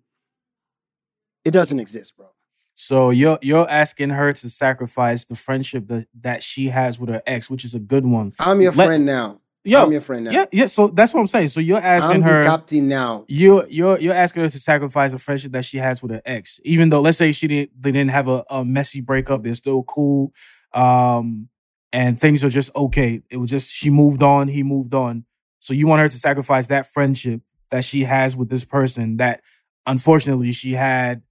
it 1.45 1.53
doesn't 1.53 1.79
exist, 1.79 2.17
bro. 2.17 2.27
So 2.75 3.11
you're 3.11 3.39
you're 3.43 3.69
asking 3.71 4.11
her 4.11 4.33
to 4.33 4.49
sacrifice 4.51 5.25
the 5.25 5.37
friendship 5.37 5.87
that, 5.87 6.09
that 6.21 6.43
she 6.43 6.69
has 6.69 6.99
with 6.99 7.09
her 7.11 7.23
ex, 7.27 7.49
which 7.49 7.65
is 7.65 7.75
a 7.75 7.81
good 7.81 8.05
one. 8.05 8.33
I'm 8.41 8.61
your 8.61 8.73
Let, 8.73 8.87
friend 8.87 9.07
now. 9.07 9.41
Yo, 9.67 9.83
I'm 9.83 9.93
your 9.93 10.01
friend 10.01 10.25
now. 10.25 10.31
Yeah, 10.31 10.47
yeah. 10.53 10.67
So 10.67 10.89
that's 10.89 11.13
what 11.13 11.21
I'm 11.21 11.27
saying. 11.27 11.49
So 11.49 11.61
you're 11.61 11.79
asking 11.79 12.23
I'm 12.23 12.23
her. 12.23 12.43
the 12.43 12.49
captain 12.49 12.89
now. 12.89 13.25
You're 13.29 13.67
you're 13.69 13.99
you're 13.99 14.15
asking 14.15 14.43
her 14.43 14.49
to 14.49 14.59
sacrifice 14.59 15.13
a 15.13 15.19
friendship 15.19 15.53
that 15.53 15.65
she 15.65 15.79
has 15.79 16.03
with 16.03 16.13
her 16.13 16.23
ex, 16.25 16.61
even 16.65 16.89
though 16.89 17.01
let's 17.01 17.19
say 17.19 17.33
she 17.33 17.49
didn't 17.49 17.71
they 17.83 17.91
didn't 17.91 18.13
have 18.13 18.29
a, 18.29 18.45
a 18.49 18.65
messy 18.65 19.01
breakup. 19.01 19.43
They're 19.43 19.55
still 19.55 19.83
cool, 19.83 20.33
um, 20.73 21.49
and 21.93 22.19
things 22.19 22.45
are 22.45 22.51
just 22.51 22.75
okay. 22.77 23.23
It 23.29 23.39
was 23.39 23.51
just 23.51 23.73
she 23.73 23.91
moved 23.91 24.23
on, 24.23 24.49
he 24.49 24.63
moved 24.63 24.95
on. 24.95 25.25
So 25.59 25.75
you 25.75 25.87
want 25.89 26.01
her 26.01 26.09
to 26.09 26.19
sacrifice 26.19 26.69
that 26.69 26.87
friendship 26.87 27.41
that 27.71 27.85
she 27.85 28.05
has 28.05 28.37
with 28.37 28.49
this 28.49 28.65
person 28.65 29.17
that 29.17 29.41
unfortunately 29.85 30.53
she 30.53 30.75
had 30.75 31.23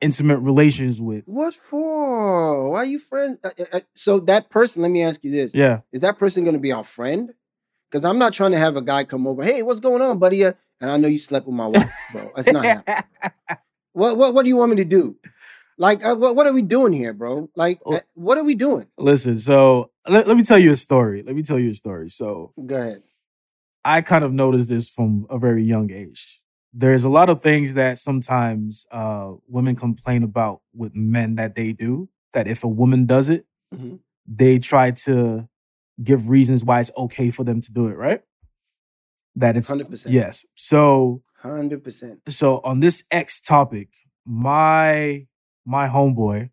intimate 0.00 0.38
relations 0.38 1.00
with. 1.00 1.24
What 1.26 1.54
for? 1.54 2.70
Why 2.70 2.78
are 2.78 2.84
you 2.84 2.98
friends? 2.98 3.38
Uh, 3.44 3.50
uh, 3.58 3.64
uh, 3.72 3.80
so 3.94 4.20
that 4.20 4.50
person, 4.50 4.82
let 4.82 4.90
me 4.90 5.02
ask 5.02 5.22
you 5.24 5.30
this. 5.30 5.54
Yeah. 5.54 5.80
Is 5.92 6.00
that 6.00 6.18
person 6.18 6.44
going 6.44 6.54
to 6.54 6.60
be 6.60 6.72
our 6.72 6.84
friend? 6.84 7.32
Because 7.90 8.04
I'm 8.04 8.18
not 8.18 8.32
trying 8.32 8.52
to 8.52 8.58
have 8.58 8.76
a 8.76 8.82
guy 8.82 9.04
come 9.04 9.26
over. 9.26 9.42
Hey, 9.42 9.62
what's 9.62 9.80
going 9.80 10.00
on, 10.02 10.18
buddy? 10.18 10.44
and 10.80 10.90
I 10.90 10.96
know 10.96 11.08
you 11.08 11.18
slept 11.18 11.46
with 11.46 11.54
my 11.54 11.66
wife, 11.66 11.92
bro. 12.12 12.30
That's 12.36 12.52
not 12.52 12.64
happening. 12.64 12.96
what 13.92 14.16
what 14.16 14.34
what 14.34 14.42
do 14.44 14.48
you 14.48 14.56
want 14.56 14.70
me 14.70 14.76
to 14.76 14.84
do? 14.84 15.16
Like, 15.76 16.04
uh, 16.04 16.14
what, 16.14 16.36
what 16.36 16.46
are 16.46 16.52
we 16.52 16.60
doing 16.60 16.92
here, 16.92 17.14
bro? 17.14 17.48
Like, 17.56 17.80
uh, 17.86 18.00
what 18.12 18.36
are 18.36 18.44
we 18.44 18.54
doing? 18.54 18.86
Listen, 18.98 19.38
so 19.38 19.90
let, 20.06 20.28
let 20.28 20.36
me 20.36 20.42
tell 20.42 20.58
you 20.58 20.72
a 20.72 20.76
story. 20.76 21.22
Let 21.22 21.34
me 21.34 21.42
tell 21.42 21.58
you 21.58 21.70
a 21.70 21.74
story. 21.74 22.10
So, 22.10 22.52
go 22.66 22.76
ahead. 22.76 23.02
I 23.82 24.02
kind 24.02 24.22
of 24.22 24.30
noticed 24.30 24.68
this 24.68 24.90
from 24.90 25.26
a 25.30 25.38
very 25.38 25.64
young 25.64 25.90
age. 25.90 26.42
There's 26.74 27.04
a 27.04 27.08
lot 27.08 27.30
of 27.30 27.42
things 27.42 27.72
that 27.74 27.96
sometimes 27.96 28.86
uh, 28.92 29.32
women 29.48 29.74
complain 29.74 30.22
about 30.22 30.60
with 30.74 30.94
men 30.94 31.36
that 31.36 31.54
they 31.54 31.72
do. 31.72 32.10
That 32.34 32.46
if 32.46 32.62
a 32.62 32.68
woman 32.68 33.06
does 33.06 33.30
it, 33.30 33.46
mm-hmm. 33.74 33.96
they 34.26 34.58
try 34.58 34.90
to 34.90 35.48
give 36.02 36.28
reasons 36.28 36.64
why 36.64 36.80
it's 36.80 36.90
okay 36.96 37.30
for 37.30 37.44
them 37.44 37.60
to 37.60 37.72
do 37.72 37.88
it, 37.88 37.96
right? 37.96 38.22
That 39.36 39.56
it's 39.56 39.70
100%. 39.70 40.06
Yes. 40.08 40.46
So 40.54 41.22
100%. 41.44 42.18
So 42.28 42.60
on 42.64 42.80
this 42.80 43.06
X 43.10 43.40
topic, 43.40 43.88
my 44.24 45.26
my 45.64 45.88
homeboy 45.88 46.50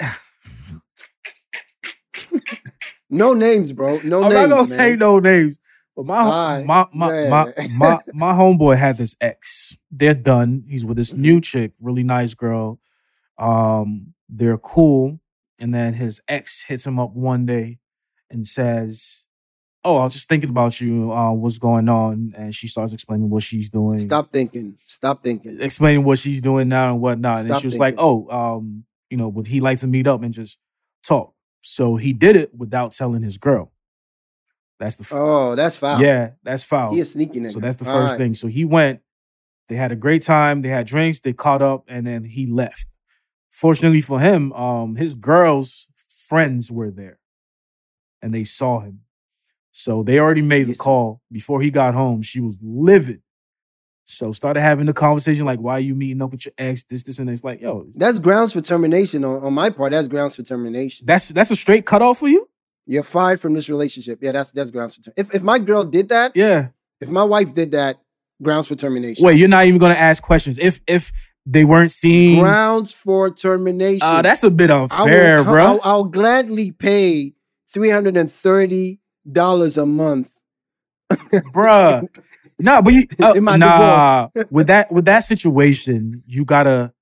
No 3.10 3.34
names, 3.34 3.72
bro. 3.72 3.98
No 4.04 4.22
I'm 4.24 4.30
names. 4.30 4.44
I'm 4.44 4.48
not 4.48 4.48
gonna 4.48 4.56
man. 4.56 4.66
say 4.66 4.96
no 4.96 5.18
names. 5.18 5.58
But 5.94 6.06
my 6.06 6.28
right. 6.28 6.64
my 6.64 6.86
my, 6.94 7.20
yeah. 7.20 7.28
my 7.28 7.52
my 7.76 7.98
my 8.14 8.32
homeboy 8.32 8.78
had 8.78 8.96
this 8.96 9.14
ex. 9.20 9.76
They're 9.90 10.14
done. 10.14 10.64
He's 10.66 10.86
with 10.86 10.96
this 10.96 11.12
new 11.12 11.40
chick, 11.42 11.72
really 11.80 12.02
nice 12.02 12.32
girl. 12.32 12.80
Um, 13.36 14.14
they're 14.30 14.56
cool. 14.56 15.20
And 15.62 15.72
then 15.72 15.94
his 15.94 16.20
ex 16.26 16.64
hits 16.64 16.84
him 16.84 16.98
up 16.98 17.14
one 17.14 17.46
day 17.46 17.78
and 18.28 18.44
says, 18.44 19.26
Oh, 19.84 19.98
I 19.98 20.04
was 20.04 20.12
just 20.12 20.28
thinking 20.28 20.50
about 20.50 20.80
you. 20.80 21.12
Uh, 21.12 21.30
what's 21.32 21.58
going 21.58 21.88
on? 21.88 22.34
And 22.36 22.52
she 22.52 22.66
starts 22.66 22.92
explaining 22.92 23.30
what 23.30 23.44
she's 23.44 23.68
doing. 23.68 24.00
Stop 24.00 24.32
thinking. 24.32 24.76
Stop 24.88 25.22
thinking. 25.22 25.60
Explaining 25.60 26.02
what 26.02 26.18
she's 26.18 26.40
doing 26.40 26.68
now 26.68 26.90
and 26.90 27.00
whatnot. 27.00 27.40
Stop 27.40 27.50
and 27.50 27.60
she 27.60 27.66
was 27.68 27.74
thinking. 27.74 27.80
like, 27.80 27.94
Oh, 27.98 28.28
um, 28.28 28.84
you 29.08 29.16
know, 29.16 29.28
would 29.28 29.46
he 29.46 29.60
like 29.60 29.78
to 29.78 29.86
meet 29.86 30.08
up 30.08 30.24
and 30.24 30.34
just 30.34 30.58
talk? 31.04 31.32
So 31.60 31.94
he 31.94 32.12
did 32.12 32.34
it 32.34 32.52
without 32.52 32.90
telling 32.90 33.22
his 33.22 33.38
girl. 33.38 33.70
That's 34.80 34.96
the 34.96 35.16
oh, 35.16 35.54
that's 35.54 35.76
foul. 35.76 36.02
Yeah, 36.02 36.30
that's 36.42 36.64
foul. 36.64 36.92
He 36.92 36.98
a 36.98 37.04
sneaky 37.04 37.38
nigga. 37.38 37.52
So 37.52 37.60
that's 37.60 37.76
the 37.76 37.84
first 37.84 38.14
right. 38.14 38.18
thing. 38.18 38.34
So 38.34 38.48
he 38.48 38.64
went. 38.64 38.98
They 39.68 39.76
had 39.76 39.92
a 39.92 39.96
great 39.96 40.22
time. 40.22 40.62
They 40.62 40.70
had 40.70 40.88
drinks. 40.88 41.20
They 41.20 41.32
caught 41.32 41.62
up, 41.62 41.84
and 41.86 42.04
then 42.04 42.24
he 42.24 42.46
left. 42.46 42.88
Fortunately 43.52 44.00
for 44.00 44.18
him, 44.18 44.52
um, 44.54 44.96
his 44.96 45.14
girl's 45.14 45.86
friends 46.08 46.72
were 46.72 46.90
there, 46.90 47.18
and 48.22 48.34
they 48.34 48.44
saw 48.44 48.80
him. 48.80 49.00
So 49.70 50.02
they 50.02 50.18
already 50.18 50.42
made 50.42 50.66
the 50.66 50.74
call 50.74 51.20
before 51.30 51.62
he 51.62 51.70
got 51.70 51.94
home. 51.94 52.22
She 52.22 52.40
was 52.40 52.58
livid. 52.62 53.22
So 54.04 54.32
started 54.32 54.62
having 54.62 54.86
the 54.86 54.92
conversation 54.92 55.44
like, 55.44 55.60
why 55.60 55.74
are 55.74 55.80
you 55.80 55.94
meeting 55.94 56.20
up 56.22 56.32
with 56.32 56.46
your 56.46 56.52
ex? 56.58 56.82
This, 56.82 57.02
this, 57.02 57.18
and 57.18 57.30
it's 57.30 57.44
like, 57.44 57.60
yo, 57.60 57.86
that's 57.94 58.18
grounds 58.18 58.52
for 58.52 58.60
termination 58.60 59.24
on, 59.24 59.42
on 59.42 59.52
my 59.52 59.70
part. 59.70 59.92
That's 59.92 60.08
grounds 60.08 60.34
for 60.34 60.42
termination. 60.42 61.06
That's 61.06 61.28
that's 61.28 61.50
a 61.50 61.56
straight 61.56 61.86
cutoff 61.86 62.18
for 62.18 62.28
you. 62.28 62.48
You're 62.86 63.04
fired 63.04 63.40
from 63.40 63.54
this 63.54 63.68
relationship. 63.68 64.18
Yeah, 64.20 64.32
that's 64.32 64.50
that's 64.50 64.70
grounds 64.70 64.94
for 64.94 65.02
termination. 65.02 65.30
If 65.30 65.36
if 65.36 65.42
my 65.42 65.58
girl 65.58 65.84
did 65.84 66.08
that, 66.08 66.32
yeah. 66.34 66.68
If 67.00 67.10
my 67.10 67.24
wife 67.24 67.54
did 67.54 67.72
that, 67.72 68.00
grounds 68.42 68.66
for 68.66 68.74
termination. 68.74 69.24
Wait, 69.24 69.38
you're 69.38 69.48
not 69.48 69.66
even 69.66 69.78
gonna 69.78 69.94
ask 69.94 70.22
questions. 70.22 70.58
If 70.58 70.80
if 70.86 71.12
they 71.44 71.64
weren't 71.64 71.90
seen 71.90 72.40
grounds 72.40 72.92
for 72.92 73.30
termination. 73.30 74.00
Uh, 74.02 74.22
that's 74.22 74.42
a 74.42 74.50
bit 74.50 74.70
unfair, 74.70 75.42
will, 75.42 75.52
bro. 75.52 75.64
I'll, 75.64 75.80
I'll 75.82 76.04
gladly 76.04 76.70
pay 76.72 77.34
three 77.72 77.90
hundred 77.90 78.16
and 78.16 78.30
thirty 78.30 79.00
dollars 79.30 79.76
a 79.76 79.86
month, 79.86 80.32
bruh. 81.10 82.08
No, 82.58 82.80
but 82.80 82.92
you, 82.92 83.04
uh, 83.20 83.32
nah. 83.56 84.28
with 84.50 84.68
that 84.68 84.92
with 84.92 85.04
that 85.06 85.20
situation, 85.20 86.22
you 86.26 86.44
gotta 86.44 86.92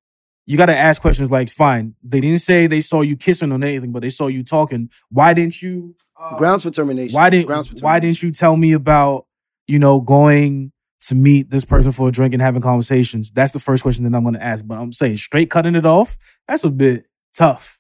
you 0.47 0.57
gotta 0.57 0.77
ask 0.77 1.01
questions 1.03 1.31
like, 1.31 1.51
fine, 1.51 1.95
they 2.03 2.21
didn't 2.21 2.41
say 2.41 2.67
they 2.67 2.81
saw 2.81 3.03
you 3.03 3.17
kissing 3.17 3.53
or 3.53 3.57
anything, 3.57 3.93
but 3.93 4.01
they 4.03 4.11
saw 4.11 4.27
you 4.27 4.43
talking. 4.43 4.91
Why 5.11 5.35
didn't 5.35 5.61
you 5.61 5.97
Uh, 6.19 6.37
grounds 6.37 6.63
for 6.63 6.71
termination. 6.71 7.15
Why 7.15 7.31
didn't 7.31 7.47
Grounds 7.47 7.69
for 7.69 7.75
termination. 7.75 7.85
Why 7.85 8.01
didn't 8.01 8.23
you 8.23 8.31
tell 8.33 8.57
me 8.57 8.73
about 8.73 9.27
you 9.67 9.79
know 9.79 10.01
going 10.01 10.73
to 11.03 11.15
meet 11.15 11.51
this 11.51 11.65
person 11.65 11.93
for 11.93 12.09
a 12.09 12.13
drink 12.13 12.35
and 12.35 12.43
having 12.43 12.63
conversations? 12.63 13.31
That's 13.31 13.53
the 13.53 13.59
first 13.59 13.83
question 13.83 14.05
that 14.05 14.17
I'm 14.17 14.23
going 14.23 14.35
to 14.35 14.43
ask. 14.43 14.67
But 14.67 14.79
I'm 14.79 14.93
saying 14.93 15.17
straight 15.17 15.51
cutting 15.51 15.75
it 15.75 15.87
off. 15.87 16.17
That's 16.47 16.65
a 16.65 16.71
bit 16.71 17.07
tough. 17.35 17.79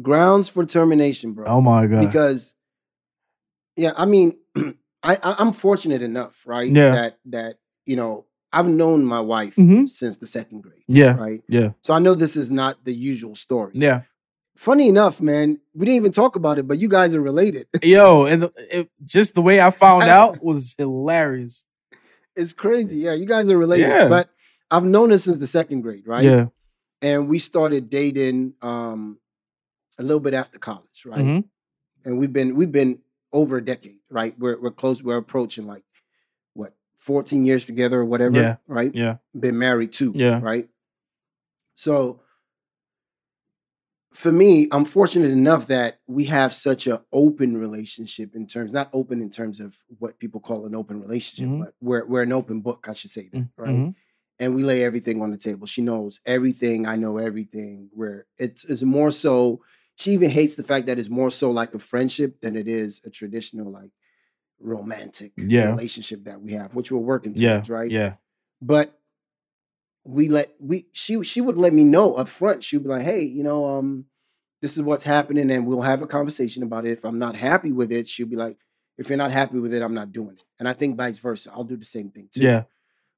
Grounds 0.00 0.48
for 0.48 0.64
termination, 0.64 1.32
bro. 1.32 1.46
Oh 1.46 1.60
my 1.60 1.86
god. 1.86 2.00
Because 2.00 2.54
yeah, 3.76 3.92
I 3.96 4.06
mean, 4.06 4.38
I, 5.02 5.18
I 5.22 5.36
am 5.40 5.52
fortunate 5.52 6.02
enough, 6.02 6.42
right? 6.46 6.70
Yeah. 6.70 6.90
That 6.90 7.18
that 7.26 7.56
you 7.84 7.96
know 7.96 8.26
I've 8.52 8.68
known 8.68 9.04
my 9.04 9.20
wife 9.20 9.56
mm-hmm. 9.56 9.86
since 9.86 10.18
the 10.18 10.26
second 10.26 10.62
grade. 10.62 10.84
Yeah. 10.86 11.16
Right. 11.16 11.42
Yeah. 11.48 11.70
So 11.82 11.94
I 11.94 11.98
know 11.98 12.14
this 12.14 12.36
is 12.36 12.50
not 12.50 12.84
the 12.84 12.92
usual 12.92 13.34
story. 13.34 13.72
Yeah. 13.74 14.02
Funny 14.62 14.86
enough, 14.86 15.20
man, 15.20 15.58
we 15.74 15.86
didn't 15.86 15.96
even 15.96 16.12
talk 16.12 16.36
about 16.36 16.56
it, 16.56 16.68
but 16.68 16.78
you 16.78 16.88
guys 16.88 17.16
are 17.16 17.20
related. 17.20 17.66
Yo, 17.82 18.26
and 18.26 18.42
the, 18.42 18.52
it, 18.70 18.90
just 19.04 19.34
the 19.34 19.42
way 19.42 19.60
I 19.60 19.72
found 19.72 20.02
out 20.18 20.40
was 20.40 20.76
hilarious. 20.78 21.64
It's 22.36 22.52
crazy. 22.52 22.98
Yeah, 22.98 23.14
you 23.14 23.26
guys 23.26 23.50
are 23.50 23.58
related. 23.58 23.88
Yeah. 23.88 24.06
But 24.06 24.30
I've 24.70 24.84
known 24.84 25.10
her 25.10 25.18
since 25.18 25.38
the 25.38 25.48
second 25.48 25.80
grade, 25.80 26.06
right? 26.06 26.22
Yeah. 26.22 26.46
And 27.00 27.26
we 27.28 27.40
started 27.40 27.90
dating 27.90 28.54
um 28.62 29.18
a 29.98 30.04
little 30.04 30.20
bit 30.20 30.32
after 30.32 30.60
college, 30.60 31.06
right? 31.06 31.18
Mm-hmm. 31.18 32.08
And 32.08 32.18
we've 32.20 32.32
been 32.32 32.54
we've 32.54 32.70
been 32.70 33.00
over 33.32 33.56
a 33.56 33.64
decade, 33.64 33.98
right? 34.10 34.32
We're 34.38 34.60
we're 34.60 34.70
close. 34.70 35.02
We're 35.02 35.16
approaching 35.16 35.66
like 35.66 35.82
what 36.54 36.72
14 36.98 37.44
years 37.44 37.66
together 37.66 37.98
or 37.98 38.04
whatever, 38.04 38.40
yeah. 38.40 38.56
right? 38.68 38.94
Yeah. 38.94 39.16
Been 39.36 39.58
married 39.58 39.92
too, 39.92 40.12
yeah. 40.14 40.38
right? 40.40 40.68
So 41.74 42.20
for 44.12 44.30
me, 44.30 44.68
I'm 44.70 44.84
fortunate 44.84 45.30
enough 45.30 45.66
that 45.68 45.98
we 46.06 46.24
have 46.26 46.52
such 46.52 46.86
an 46.86 46.98
open 47.12 47.56
relationship 47.56 48.34
in 48.34 48.46
terms, 48.46 48.72
not 48.72 48.90
open 48.92 49.22
in 49.22 49.30
terms 49.30 49.58
of 49.58 49.76
what 49.98 50.18
people 50.18 50.40
call 50.40 50.66
an 50.66 50.74
open 50.74 51.00
relationship, 51.00 51.48
mm-hmm. 51.48 51.64
but 51.64 51.74
we're 51.80 52.06
we're 52.06 52.22
an 52.22 52.32
open 52.32 52.60
book, 52.60 52.86
I 52.88 52.92
should 52.92 53.10
say 53.10 53.28
that, 53.32 53.48
right? 53.56 53.70
Mm-hmm. 53.70 53.90
And 54.38 54.54
we 54.54 54.64
lay 54.64 54.82
everything 54.82 55.22
on 55.22 55.30
the 55.30 55.36
table. 55.36 55.66
She 55.66 55.82
knows 55.82 56.20
everything. 56.26 56.86
I 56.86 56.96
know 56.96 57.18
everything. 57.18 57.88
Where 57.92 58.26
it's 58.38 58.64
it's 58.64 58.82
more 58.82 59.10
so 59.10 59.62
she 59.96 60.10
even 60.12 60.30
hates 60.30 60.56
the 60.56 60.64
fact 60.64 60.86
that 60.86 60.98
it's 60.98 61.10
more 61.10 61.30
so 61.30 61.50
like 61.50 61.74
a 61.74 61.78
friendship 61.78 62.40
than 62.40 62.56
it 62.56 62.68
is 62.68 63.00
a 63.04 63.10
traditional 63.10 63.70
like 63.70 63.90
romantic 64.58 65.32
yeah. 65.36 65.70
relationship 65.70 66.24
that 66.24 66.40
we 66.40 66.52
have, 66.52 66.74
which 66.74 66.90
we're 66.90 66.98
working 66.98 67.34
towards, 67.34 67.68
yeah. 67.68 67.74
right? 67.74 67.90
Yeah. 67.90 68.14
But 68.60 68.98
we 70.04 70.28
let 70.28 70.50
we 70.58 70.86
she 70.92 71.22
she 71.22 71.40
would 71.40 71.58
let 71.58 71.72
me 71.72 71.84
know 71.84 72.14
up 72.14 72.28
front. 72.28 72.64
She'd 72.64 72.82
be 72.82 72.88
like, 72.88 73.02
hey, 73.02 73.22
you 73.22 73.42
know, 73.42 73.66
um, 73.66 74.06
this 74.60 74.76
is 74.76 74.82
what's 74.82 75.04
happening, 75.04 75.50
and 75.50 75.66
we'll 75.66 75.82
have 75.82 76.02
a 76.02 76.06
conversation 76.06 76.62
about 76.62 76.86
it. 76.86 76.92
If 76.92 77.04
I'm 77.04 77.18
not 77.18 77.36
happy 77.36 77.72
with 77.72 77.92
it, 77.92 78.08
she'll 78.08 78.26
be 78.26 78.36
like, 78.36 78.58
if 78.98 79.08
you're 79.08 79.18
not 79.18 79.32
happy 79.32 79.58
with 79.58 79.72
it, 79.72 79.82
I'm 79.82 79.94
not 79.94 80.12
doing 80.12 80.32
it. 80.32 80.42
And 80.58 80.68
I 80.68 80.72
think 80.72 80.96
vice 80.96 81.18
versa. 81.18 81.50
I'll 81.52 81.64
do 81.64 81.76
the 81.76 81.84
same 81.84 82.10
thing 82.10 82.28
too. 82.32 82.42
Yeah. 82.42 82.64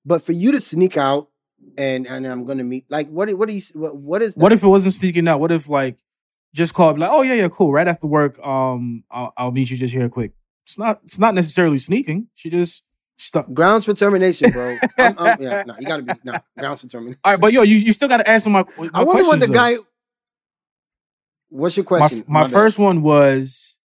But 0.05 0.23
for 0.23 0.33
you 0.33 0.53
to 0.53 0.61
sneak 0.61 0.97
out 0.97 1.29
and 1.79 2.07
and 2.07 2.27
I'm 2.27 2.45
gonna 2.45 2.65
meet 2.65 2.87
like 2.91 3.09
what 3.09 3.33
what 3.35 3.49
do 3.49 3.55
you 3.55 3.63
what, 3.75 3.97
what 3.97 4.23
is 4.23 4.35
that? 4.35 4.43
what 4.43 4.53
if 4.53 4.63
it 4.63 4.69
wasn't 4.69 4.95
sneaking 4.95 5.29
out? 5.29 5.41
What 5.41 5.53
if 5.53 5.69
like 5.69 5.99
just 6.55 6.75
call 6.75 6.97
like, 6.97 7.11
oh 7.11 7.23
yeah, 7.23 7.35
yeah, 7.35 7.49
cool. 7.49 7.73
Right 7.73 7.89
after 7.89 8.07
work, 8.07 8.39
um, 8.47 9.05
I'll, 9.11 9.33
I'll 9.37 9.53
meet 9.53 9.71
you 9.71 9.77
just 9.77 9.93
here 9.93 10.09
quick. 10.09 10.33
It's 10.65 10.79
not. 10.79 11.01
It's 11.05 11.19
not 11.19 11.35
necessarily 11.35 11.79
sneaking. 11.79 12.29
She 12.35 12.49
just 12.49 12.85
stuck. 13.19 13.53
Grounds 13.53 13.85
for 13.85 13.95
termination, 13.95 14.51
bro. 14.51 14.77
I'm, 14.99 15.19
I'm, 15.19 15.37
yeah, 15.41 15.65
no, 15.67 15.75
you 15.79 15.87
gotta 15.87 16.03
be 16.03 16.13
no 16.25 16.39
grounds 16.59 16.81
for 16.81 16.89
termination. 16.89 17.19
All 17.25 17.33
right, 17.33 17.41
but 17.41 17.53
yo, 17.53 17.63
you, 17.63 17.77
you 17.77 17.93
still 17.93 18.09
gotta 18.09 18.29
answer 18.29 18.51
my. 18.51 18.65
my 18.79 18.91
I 18.95 19.05
wonder 19.05 19.25
what 19.25 19.41
the 19.41 19.47
though. 19.47 19.53
guy. 19.53 19.77
What's 21.49 21.77
your 21.77 21.85
question? 21.85 22.25
My, 22.27 22.41
my, 22.41 22.47
my 22.47 22.53
first 22.53 22.79
one 22.79 23.03
was, 23.03 23.79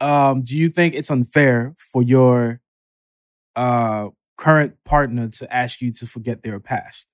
um, 0.00 0.42
do 0.42 0.56
you 0.56 0.70
think 0.70 0.94
it's 0.94 1.10
unfair 1.10 1.74
for 1.78 2.02
your 2.02 2.60
uh 3.56 4.08
current 4.36 4.74
partner 4.84 5.28
to 5.28 5.54
ask 5.54 5.80
you 5.80 5.92
to 5.92 6.06
forget 6.06 6.42
their 6.42 6.58
past? 6.58 7.08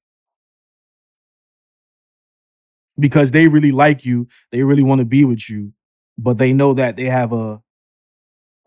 because 3.00 3.32
they 3.32 3.48
really 3.48 3.72
like 3.72 4.04
you, 4.04 4.28
they 4.52 4.62
really 4.62 4.82
want 4.82 5.00
to 5.00 5.04
be 5.04 5.24
with 5.24 5.48
you, 5.48 5.72
but 6.18 6.38
they 6.38 6.52
know 6.52 6.74
that 6.74 6.96
they 6.96 7.06
have 7.06 7.32
a 7.32 7.62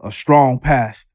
a 0.04 0.12
strong 0.12 0.60
past. 0.60 1.08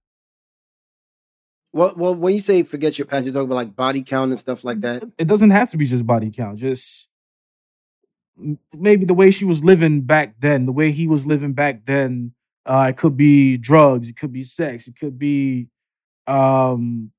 Well, 1.73 1.93
well, 1.97 2.15
when 2.15 2.35
you 2.35 2.41
say 2.41 2.63
forget 2.63 2.99
your 2.99 3.07
past, 3.07 3.25
you're 3.25 3.33
talking 3.33 3.49
about 3.49 3.57
like 3.57 3.77
body 3.77 4.03
count 4.03 4.31
and 4.31 4.39
stuff 4.39 4.65
like 4.65 4.81
that. 4.81 5.05
It 5.19 5.29
doesn't 5.29 5.51
have 5.51 5.71
to 5.71 5.77
be 5.77 5.87
just 5.87 6.07
body 6.07 6.31
count. 6.31 6.59
Just 6.59 7.09
maybe 8.75 9.05
the 9.05 9.15
way 9.15 9.31
she 9.31 9.45
was 9.45 9.65
living 9.65 10.03
back 10.03 10.37
then, 10.41 10.67
the 10.67 10.73
way 10.73 10.91
he 10.91 11.07
was 11.07 11.27
living 11.27 11.53
back 11.53 11.85
then. 11.85 12.33
Uh, 12.65 12.89
it 12.91 12.97
could 12.99 13.17
be 13.17 13.57
drugs, 13.57 14.11
it 14.11 14.17
could 14.17 14.33
be 14.33 14.43
sex, 14.43 14.89
it 14.89 14.95
could 14.99 15.19
be 15.19 15.69
um 16.27 17.11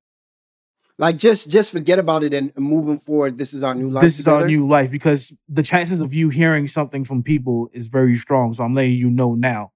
like 0.99 1.17
just 1.17 1.49
just 1.49 1.71
forget 1.71 1.97
about 1.97 2.23
it 2.23 2.33
and 2.33 2.51
moving 2.57 2.99
forward. 2.99 3.37
This 3.37 3.53
is 3.53 3.63
our 3.63 3.73
new 3.73 3.89
life. 3.89 4.01
This 4.01 4.17
together. 4.17 4.37
is 4.37 4.41
our 4.43 4.47
new 4.47 4.67
life 4.67 4.91
because 4.91 5.35
the 5.47 5.63
chances 5.63 6.01
of 6.01 6.13
you 6.13 6.29
hearing 6.29 6.67
something 6.67 7.03
from 7.03 7.23
people 7.23 7.69
is 7.71 7.87
very 7.87 8.15
strong. 8.15 8.53
So 8.53 8.63
I'm 8.63 8.75
letting 8.75 8.93
you 8.93 9.09
know 9.09 9.33
now. 9.33 9.71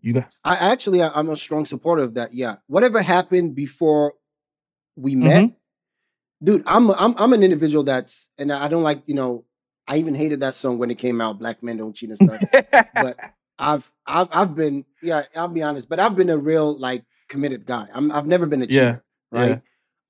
You 0.00 0.14
got. 0.14 0.34
I 0.44 0.56
actually 0.56 1.02
I'm 1.02 1.28
a 1.28 1.36
strong 1.36 1.66
supporter 1.66 2.02
of 2.02 2.14
that. 2.14 2.34
Yeah, 2.34 2.56
whatever 2.66 3.02
happened 3.02 3.54
before 3.54 4.14
we 4.96 5.14
met, 5.14 5.44
mm-hmm. 5.44 6.44
dude. 6.44 6.62
I'm 6.66 6.90
I'm 6.90 7.14
I'm 7.16 7.32
an 7.32 7.42
individual 7.42 7.84
that's 7.84 8.30
and 8.38 8.52
I 8.52 8.68
don't 8.68 8.82
like 8.82 9.02
you 9.06 9.14
know. 9.14 9.44
I 9.86 9.96
even 9.96 10.14
hated 10.14 10.40
that 10.40 10.54
song 10.54 10.76
when 10.78 10.90
it 10.90 10.98
came 10.98 11.20
out. 11.20 11.38
Black 11.38 11.62
men 11.62 11.78
don't 11.78 11.94
cheat 11.94 12.10
and 12.10 12.18
stuff. 12.18 12.42
but 12.94 13.16
I've 13.58 13.90
I've 14.06 14.28
I've 14.30 14.54
been 14.54 14.84
yeah. 15.02 15.24
I'll 15.34 15.48
be 15.48 15.62
honest, 15.62 15.88
but 15.88 15.98
I've 15.98 16.14
been 16.14 16.30
a 16.30 16.36
real 16.36 16.76
like 16.78 17.04
committed 17.28 17.64
guy. 17.64 17.86
I'm 17.94 18.12
I've 18.12 18.26
never 18.26 18.46
been 18.46 18.62
a 18.62 18.66
cheater. 18.66 19.02
Yeah. 19.32 19.38
Right. 19.38 19.48
Yeah 19.48 19.58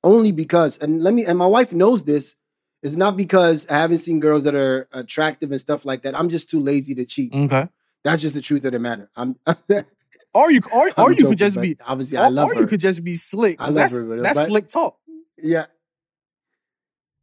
only 0.04 0.32
because, 0.32 0.78
and 0.78 1.02
let 1.02 1.14
me, 1.14 1.24
and 1.24 1.38
my 1.38 1.46
wife 1.46 1.72
knows 1.72 2.04
this. 2.04 2.36
It's 2.82 2.94
not 2.94 3.16
because 3.16 3.66
I 3.68 3.78
haven't 3.78 3.98
seen 3.98 4.20
girls 4.20 4.44
that 4.44 4.54
are 4.54 4.88
attractive 4.92 5.50
and 5.50 5.60
stuff 5.60 5.84
like 5.84 6.02
that. 6.02 6.16
I'm 6.16 6.28
just 6.28 6.48
too 6.48 6.60
lazy 6.60 6.94
to 6.94 7.04
cheat. 7.04 7.34
Okay, 7.34 7.68
that's 8.08 8.22
just 8.22 8.36
the 8.36 8.42
truth 8.42 8.64
of 8.64 8.72
the 8.72 8.78
matter. 8.78 9.10
I'm. 9.16 9.36
or 10.34 10.50
you, 10.50 10.60
or, 10.72 10.90
or 10.96 11.10
you 11.10 11.16
joking, 11.16 11.26
could 11.26 11.38
just 11.38 11.60
be 11.60 11.76
obviously. 11.86 12.16
I 12.18 12.28
love 12.28 12.50
or 12.50 12.54
her. 12.54 12.60
you 12.62 12.66
could 12.66 12.80
just 12.80 13.04
be 13.04 13.16
slick. 13.16 13.60
I 13.60 13.66
love 13.66 13.74
that's, 13.74 13.96
her. 13.96 14.20
That's 14.22 14.38
but, 14.38 14.46
slick 14.46 14.68
talk. 14.68 14.98
Yeah. 15.36 15.66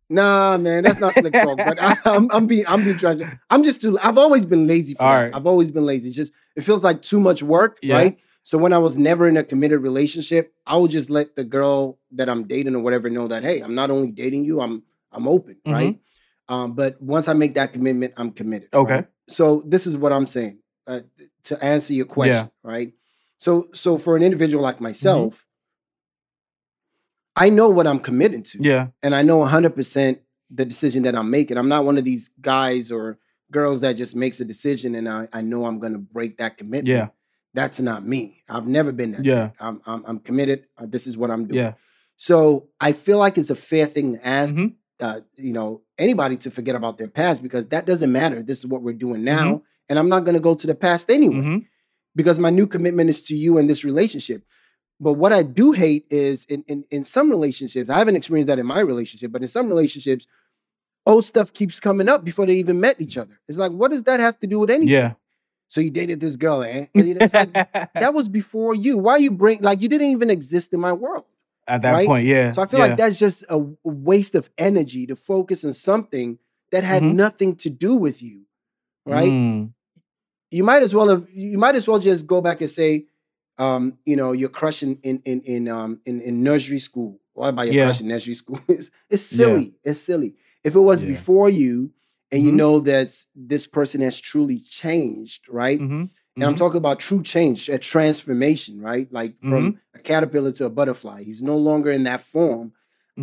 Nah, 0.08 0.58
man, 0.58 0.84
that's 0.84 1.00
not 1.00 1.14
slick 1.14 1.34
talk. 1.34 1.58
but 1.58 1.82
I, 1.82 1.96
am 2.06 2.30
I'm 2.32 2.46
being, 2.46 2.66
I'm 2.68 2.84
being 2.84 2.98
tragic. 2.98 3.28
I'm 3.50 3.64
just 3.64 3.82
too. 3.82 3.98
I've 4.00 4.20
always 4.20 4.46
been 4.46 4.68
lazy 4.68 4.94
for 4.94 5.04
All 5.04 5.12
that. 5.12 5.22
Right. 5.24 5.36
I've 5.36 5.48
always 5.48 5.72
been 5.72 5.86
lazy. 5.86 6.10
It's 6.10 6.16
just 6.16 6.34
it 6.56 6.62
feels 6.62 6.84
like 6.84 7.02
too 7.02 7.20
much 7.20 7.42
work, 7.42 7.80
yeah. 7.82 7.96
right? 7.96 8.20
So 8.44 8.60
when 8.60 8.72
I 8.72 8.78
was 8.78 8.96
never 8.96 9.28
in 9.28 9.38
a 9.38 9.44
committed 9.44 9.82
relationship, 9.82 10.54
I 10.68 10.78
would 10.78 10.92
just 10.92 11.10
let 11.10 11.36
the 11.36 11.44
girl 11.44 11.98
that 12.12 12.30
I'm 12.30 12.46
dating 12.46 12.76
or 12.76 12.80
whatever 12.82 13.10
know 13.10 13.28
that 13.28 13.42
hey, 13.42 13.62
I'm 13.62 13.74
not 13.74 13.90
only 13.90 14.12
dating 14.12 14.46
you, 14.46 14.62
I'm 14.62 14.84
I'm 15.12 15.28
open, 15.28 15.56
mm-hmm. 15.66 15.72
right? 15.72 16.00
Um, 16.48 16.74
but 16.74 17.02
once 17.02 17.28
I 17.28 17.34
make 17.34 17.56
that 17.56 17.74
commitment, 17.74 18.14
I'm 18.18 18.30
committed. 18.30 18.70
Okay. 18.72 18.94
Right? 18.94 19.08
So 19.28 19.64
this 19.66 19.88
is 19.88 19.98
what 19.98 20.14
I'm 20.14 20.28
saying 20.28 20.60
uh, 20.88 21.02
to 21.44 21.64
answer 21.64 21.94
your 21.94 22.06
question, 22.06 22.50
yeah. 22.64 22.72
right? 22.72 22.94
So 23.38 23.70
so 23.74 23.98
for 23.98 24.16
an 24.16 24.24
individual 24.24 24.64
like 24.64 24.76
mm-hmm. 24.76 24.86
myself, 24.86 25.36
mm-hmm. 25.36 27.46
I 27.46 27.50
know 27.50 27.70
what 27.70 27.88
I'm 27.88 28.00
committing 28.00 28.44
to. 28.44 28.60
Yeah. 28.62 28.88
And 29.04 29.14
I 29.14 29.22
know 29.22 29.40
100% 29.40 30.20
the 30.52 30.66
decision 30.66 31.04
that 31.04 31.16
I'm 31.16 31.30
making. 31.30 31.58
I'm 31.58 31.68
not 31.68 31.84
one 31.84 31.98
of 31.98 32.06
these 32.06 32.30
guys 32.40 32.92
or 32.92 33.18
girls 33.52 33.82
that 33.82 33.94
just 33.94 34.16
makes 34.16 34.40
a 34.40 34.46
decision 34.46 34.96
and 34.96 35.10
I, 35.10 35.28
I 35.34 35.42
know 35.42 35.66
I'm 35.66 35.80
going 35.80 35.94
to 35.94 36.00
break 36.00 36.38
that 36.38 36.58
commitment. 36.58 36.88
Yeah 36.88 37.08
that's 37.56 37.80
not 37.80 38.06
me. 38.06 38.44
I've 38.50 38.68
never 38.68 38.92
been 38.92 39.14
that. 39.14 39.26
Yeah, 39.26 39.52
I'm, 39.60 39.82
I'm, 39.88 40.04
I'm 40.06 40.20
committed. 40.20 40.68
Uh, 40.78 40.86
this 40.88 41.08
is 41.08 41.18
what 41.18 41.32
I'm 41.32 41.48
doing. 41.48 41.64
Yeah. 41.64 41.74
So 42.18 42.68
I 42.80 42.92
feel 42.92 43.18
like 43.18 43.38
it's 43.38 43.50
a 43.50 43.56
fair 43.56 43.86
thing 43.86 44.18
to 44.18 44.28
ask. 44.28 44.54
Mm-hmm. 44.54 44.76
Uh, 45.00 45.22
you 45.36 45.52
know, 45.52 45.82
anybody 45.98 46.38
to 46.38 46.52
forget 46.52 46.76
about 46.76 46.98
their 46.98 47.08
past 47.08 47.42
because 47.42 47.68
that 47.68 47.86
doesn't 47.86 48.12
matter. 48.12 48.42
This 48.42 48.60
is 48.60 48.68
what 48.68 48.82
we're 48.82 48.94
doing 48.94 49.24
now, 49.24 49.56
mm-hmm. 49.56 49.64
And 49.90 50.00
I'm 50.00 50.10
not 50.10 50.24
going 50.24 50.36
to 50.36 50.42
go 50.42 50.56
to 50.56 50.68
the 50.68 50.76
past 50.76 51.10
anyway 51.10 51.36
mm-hmm. 51.36 51.58
because 52.16 52.40
my 52.40 52.50
new 52.50 52.68
commitment 52.68 53.10
is 53.10 53.22
to 53.24 53.36
you 53.36 53.58
and 53.58 53.70
this 53.70 53.84
relationship. 53.84 54.44
But 55.00 55.14
what 55.14 55.34
I 55.34 55.44
do 55.44 55.74
hate 55.74 56.06
is 56.10 56.46
in, 56.46 56.64
in 56.68 56.86
in 56.90 57.04
some 57.04 57.30
relationships, 57.30 57.90
I 57.90 57.98
haven't 57.98 58.16
experienced 58.16 58.48
that 58.48 58.60
in 58.60 58.66
my 58.66 58.80
relationship, 58.80 59.32
but 59.32 59.42
in 59.42 59.48
some 59.50 59.68
relationships, 59.68 60.26
old 61.06 61.26
stuff 61.26 61.54
keeps 61.54 61.80
coming 61.80 62.10
up 62.10 62.24
before 62.24 62.46
they 62.46 62.56
even 62.56 62.80
met 62.80 63.00
each 63.00 63.18
other. 63.18 63.40
It's 63.48 63.58
like, 63.58 63.72
what 63.72 63.92
does 63.92 64.04
that 64.04 64.20
have 64.20 64.40
to 64.40 64.48
do 64.48 64.60
with 64.60 64.70
anything? 64.70 64.90
Yeah. 64.94 65.14
So 65.68 65.82
you 65.82 65.90
dated 65.90 66.20
this 66.20 66.36
girl, 66.36 66.64
eh? 66.64 66.88
It's 66.94 67.34
like, 67.34 67.52
that 67.54 68.14
was 68.14 68.30
before 68.30 68.76
you. 68.76 68.98
Why 68.98 69.18
you 69.18 69.32
bring 69.32 69.62
like 69.62 69.82
you 69.82 69.90
didn't 69.90 70.08
even 70.08 70.30
exist 70.30 70.74
in 70.74 70.80
my 70.80 70.94
world 70.94 71.26
at 71.68 71.82
that 71.82 71.92
right? 71.92 72.08
point? 72.08 72.28
Yeah. 72.28 72.52
So 72.52 72.62
I 72.62 72.66
feel 72.68 72.80
yeah. 72.80 72.88
like 72.88 72.98
that's 72.98 73.20
just 73.20 73.46
a 73.50 73.58
waste 73.84 74.36
of 74.36 74.50
energy 74.58 75.08
to 75.08 75.16
focus 75.16 75.66
on 75.66 75.74
something 75.74 76.40
that 76.72 76.84
had 76.84 77.04
mm-hmm. 77.04 77.16
nothing 77.16 77.56
to 77.58 77.70
do 77.70 77.96
with 77.96 78.22
you, 78.22 78.45
right? 79.06 79.30
Mm. 79.30 79.74
You 80.52 80.64
might 80.64 80.84
as 80.84 80.94
well 80.94 81.10
have. 81.10 81.28
You 81.32 81.58
might 81.58 81.76
as 81.76 81.88
well 81.88 82.00
just 82.00 82.26
go 82.28 82.42
back 82.42 82.62
and 82.62 82.70
say, 82.70 83.06
um, 83.58 83.98
you 84.06 84.16
know, 84.16 84.32
you're 84.32 84.50
crushing 84.50 85.00
in 85.04 85.22
in 85.26 85.42
in 85.42 85.68
um 85.68 86.00
in, 86.06 86.22
in 86.22 86.44
nursery 86.44 86.80
school. 86.80 87.20
What 87.34 87.50
about 87.50 87.66
your 87.66 87.76
yeah. 87.76 87.86
crush 87.86 88.02
in 88.02 88.08
nursery 88.08 88.34
school? 88.42 88.60
it's, 88.68 88.90
it's 89.10 89.24
silly. 89.24 89.64
Yeah. 89.64 89.92
It's 89.92 90.00
silly. 90.00 90.36
If 90.64 90.76
it 90.76 90.80
was 90.80 91.04
before 91.04 91.50
you, 91.50 91.92
and 92.32 92.40
mm-hmm. 92.40 92.48
you 92.48 92.52
know 92.54 92.80
that 92.82 93.16
this 93.36 93.68
person 93.68 94.02
has 94.02 94.20
truly 94.20 94.60
changed, 94.60 95.48
right? 95.50 95.80
Mm-hmm. 95.80 95.94
And 95.94 96.10
mm-hmm. 96.10 96.44
I'm 96.44 96.56
talking 96.56 96.78
about 96.78 97.00
true 97.00 97.22
change, 97.22 97.70
a 97.70 97.78
transformation, 97.78 98.82
right? 98.82 99.12
Like 99.12 99.40
from 99.42 99.74
mm-hmm. 99.74 99.78
a 99.94 100.00
caterpillar 100.00 100.52
to 100.54 100.66
a 100.66 100.70
butterfly. 100.70 101.24
He's 101.24 101.42
no 101.42 101.56
longer 101.56 101.92
in 101.92 102.04
that 102.04 102.22
form. 102.22 102.74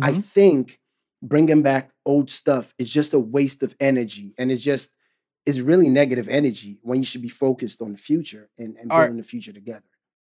I 0.01 0.11
mm-hmm. 0.11 0.21
think 0.21 0.79
bringing 1.21 1.61
back 1.61 1.91
old 2.05 2.31
stuff 2.31 2.73
is 2.77 2.89
just 2.89 3.13
a 3.13 3.19
waste 3.19 3.61
of 3.61 3.75
energy. 3.79 4.33
And 4.39 4.51
it's 4.51 4.63
just, 4.63 4.91
it's 5.45 5.59
really 5.59 5.89
negative 5.89 6.27
energy 6.29 6.79
when 6.81 6.99
you 6.99 7.05
should 7.05 7.21
be 7.21 7.29
focused 7.29 7.81
on 7.81 7.91
the 7.91 7.97
future 7.97 8.49
and, 8.57 8.77
and 8.77 8.89
building 8.89 9.07
right. 9.07 9.17
the 9.17 9.23
future 9.23 9.53
together. 9.53 9.83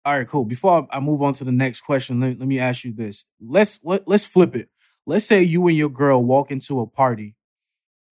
All 0.05 0.17
right, 0.17 0.27
cool. 0.27 0.45
Before 0.45 0.87
I 0.91 0.99
move 0.99 1.21
on 1.21 1.33
to 1.33 1.43
the 1.43 1.51
next 1.51 1.81
question, 1.81 2.19
let, 2.19 2.39
let 2.39 2.47
me 2.47 2.59
ask 2.59 2.83
you 2.83 2.93
this. 2.93 3.25
Let's 3.41 3.83
let, 3.83 4.07
let's 4.07 4.25
flip 4.25 4.55
it. 4.55 4.69
Let's 5.05 5.25
say 5.25 5.41
you 5.43 5.67
and 5.67 5.77
your 5.77 5.89
girl 5.89 6.23
walk 6.23 6.51
into 6.51 6.79
a 6.79 6.87
party. 6.87 7.35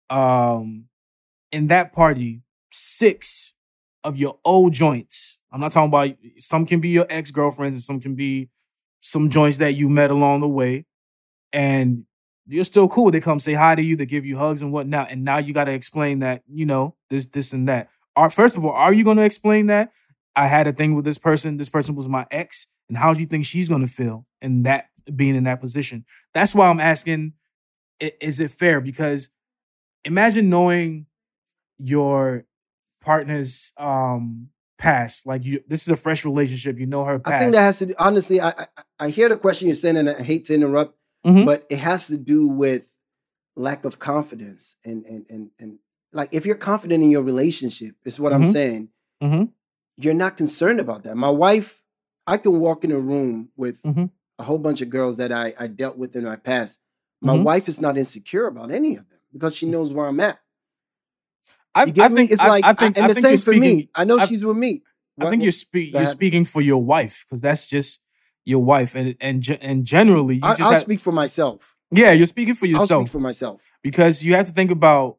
Um, 0.10 0.86
in 1.52 1.68
that 1.68 1.94
party, 1.94 2.42
six 2.72 3.54
of 4.04 4.18
your 4.18 4.38
old 4.46 4.74
joints. 4.74 5.40
I'm 5.52 5.60
not 5.60 5.72
talking 5.72 5.90
about 5.90 6.18
some 6.40 6.66
can 6.66 6.80
be 6.80 6.90
your 6.90 7.06
ex 7.10 7.32
girlfriends 7.32 7.76
and 7.76 7.82
some 7.82 8.00
can 8.00 8.16
be 8.16 8.50
some 9.02 9.30
joints 9.30 9.58
that 9.58 9.74
you 9.74 9.90
met 9.90 10.12
along 10.12 10.42
the 10.42 10.48
way, 10.48 10.86
and 11.54 12.06
you're 12.48 12.64
still 12.64 12.88
cool. 12.88 13.12
They 13.12 13.20
come 13.20 13.40
say 13.40 13.54
hi 13.54 13.76
to 13.76 13.82
you, 13.82 13.96
they 13.96 14.06
give 14.06 14.26
you 14.26 14.38
hugs 14.38 14.62
and 14.62 14.72
whatnot, 14.72 15.12
and 15.12 15.24
now 15.24 15.38
you 15.38 15.54
got 15.54 15.66
to 15.66 15.74
explain 15.74 16.20
that 16.20 16.44
you 16.48 16.66
know 16.66 16.96
this, 17.10 17.26
this, 17.28 17.54
and 17.54 17.68
that. 17.68 17.90
Are 18.16 18.30
first 18.30 18.58
of 18.58 18.66
all, 18.66 18.72
are 18.72 18.94
you 18.94 19.04
going 19.04 19.18
to 19.18 19.24
explain 19.24 19.68
that 19.68 19.92
I 20.36 20.48
had 20.48 20.68
a 20.68 20.74
thing 20.74 20.96
with 20.96 21.06
this 21.06 21.18
person? 21.18 21.58
This 21.58 21.70
person 21.70 21.96
was 21.96 22.08
my 22.08 22.26
ex, 22.32 22.68
and 22.88 22.98
how 22.98 23.14
do 23.14 23.20
you 23.20 23.26
think 23.26 23.46
she's 23.46 23.70
going 23.70 23.82
to 23.82 23.88
feel 23.88 24.26
in 24.42 24.64
that 24.64 24.86
being 25.16 25.36
in 25.36 25.44
that 25.44 25.62
position? 25.62 26.06
That's 26.34 26.56
why 26.56 26.68
I'm 26.68 26.80
asking: 26.80 27.34
Is 28.00 28.40
it 28.40 28.52
fair? 28.52 28.82
Because 28.82 29.30
imagine 30.06 30.50
knowing 30.50 31.06
your 31.78 32.46
partner's 33.02 33.74
um 33.78 34.50
past 34.78 35.26
like 35.26 35.44
you 35.44 35.60
this 35.68 35.82
is 35.82 35.88
a 35.88 35.96
fresh 35.96 36.24
relationship 36.24 36.78
you 36.78 36.86
know 36.86 37.04
her 37.04 37.18
past. 37.18 37.34
i 37.34 37.40
think 37.40 37.52
that 37.52 37.62
has 37.62 37.80
to 37.80 37.88
do 37.88 37.96
honestly 37.98 38.40
i 38.40 38.50
i, 38.50 38.68
I 39.00 39.10
hear 39.10 39.28
the 39.28 39.38
question 39.38 39.68
you're 39.68 39.76
saying 39.76 39.98
and 39.98 40.10
i 40.10 40.22
hate 40.22 40.46
to 40.46 40.54
interrupt 40.54 40.96
mm-hmm. 41.28 41.46
but 41.46 41.66
it 41.70 41.80
has 41.80 42.08
to 42.08 42.18
do 42.18 42.48
with 42.48 42.88
lack 43.56 43.86
of 43.86 44.00
confidence 44.00 44.76
and 44.86 45.06
and 45.06 45.26
and 45.30 45.50
and 45.60 45.80
like 46.14 46.30
if 46.32 46.46
you're 46.46 46.56
confident 46.56 47.04
in 47.04 47.12
your 47.12 47.24
relationship 47.24 47.96
is 48.06 48.20
what 48.20 48.32
mm-hmm. 48.32 48.44
i'm 48.44 48.48
saying 48.48 48.90
mm-hmm. 49.22 49.44
you're 49.98 50.14
not 50.14 50.38
concerned 50.38 50.80
about 50.80 51.04
that 51.04 51.18
my 51.18 51.30
wife 51.30 51.82
i 52.26 52.38
can 52.38 52.60
walk 52.60 52.84
in 52.84 52.92
a 52.92 53.00
room 53.00 53.50
with 53.58 53.82
mm-hmm. 53.84 54.06
a 54.40 54.44
whole 54.44 54.60
bunch 54.60 54.82
of 54.82 54.90
girls 54.90 55.18
that 55.18 55.32
i 55.32 55.54
i 55.60 55.68
dealt 55.68 55.98
with 55.98 56.16
in 56.16 56.24
my 56.24 56.36
past 56.36 56.80
my 57.22 57.34
mm-hmm. 57.34 57.44
wife 57.44 57.68
is 57.68 57.82
not 57.82 57.98
insecure 57.98 58.48
about 58.48 58.72
any 58.72 58.92
of 58.92 59.10
them 59.10 59.20
because 59.34 59.56
she 59.56 59.66
knows 59.66 59.92
where 59.92 60.06
i'm 60.06 60.20
at 60.20 60.40
I, 61.76 61.82
I? 61.84 62.10
Think, 62.10 62.32
it's 62.32 62.44
like, 62.44 62.66
I, 62.66 62.74
think, 62.74 62.98
and 62.98 63.06
I 63.06 63.08
the 63.10 63.22
same 63.22 63.38
for 63.38 63.54
me. 63.54 63.88
I 63.94 64.04
know 64.04 64.18
she's 64.26 64.44
with 64.44 64.58
me. 64.58 64.82
I 65.20 65.30
think 65.30 65.44
you're 65.44 65.52
speak, 65.52 65.94
you're 65.94 66.08
speaking 66.08 66.44
for 66.44 66.60
your 66.60 66.82
wife 66.82 67.24
because 67.28 67.40
that's 67.40 67.68
just 67.68 68.02
your 68.48 68.64
wife, 68.64 68.96
and 68.96 69.16
and 69.20 69.58
and 69.62 69.86
generally, 69.86 70.36
you 70.36 70.42
I, 70.44 70.52
just 70.52 70.62
I'll 70.62 70.72
have, 70.72 70.82
speak 70.82 71.00
for 71.00 71.12
myself. 71.12 71.76
Yeah, 71.92 72.12
you're 72.12 72.28
speaking 72.28 72.56
for 72.56 72.66
yourself. 72.66 72.92
I'll 72.92 73.06
speak 73.06 73.12
for 73.12 73.20
myself 73.20 73.62
because 73.82 74.24
you 74.24 74.36
have 74.36 74.46
to 74.46 74.54
think 74.54 74.72
about 74.72 75.18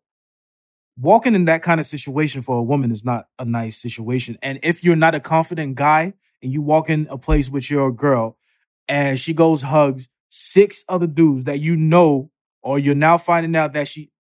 walking 0.99 1.35
in 1.35 1.45
that 1.45 1.63
kind 1.63 1.79
of 1.79 1.87
situation 1.87 2.43
for 2.43 2.59
a 2.59 2.63
woman 2.63 2.91
is 2.91 3.05
not 3.05 3.29
a 3.39 3.45
nice 3.45 3.77
situation, 3.77 4.39
and 4.43 4.59
if 4.63 4.83
you're 4.83 4.97
not 4.97 5.15
a 5.15 5.21
confident 5.21 5.75
guy 5.75 6.15
and 6.43 6.53
you 6.53 6.63
walk 6.63 6.89
in 6.89 7.07
a 7.11 7.19
place 7.19 7.51
with 7.51 7.71
your 7.71 7.93
girl 7.93 8.37
and 8.89 9.19
she 9.19 9.35
goes 9.35 9.63
hugs 9.63 10.09
six 10.29 10.85
other 10.89 11.07
dudes 11.07 11.45
that 11.45 11.59
you 11.59 11.77
know 11.77 12.31
or 12.63 12.79
you're 12.79 12.95
now 12.95 13.19
finding 13.19 13.57
out 13.57 13.73
that 13.73 13.89
she 13.89 14.11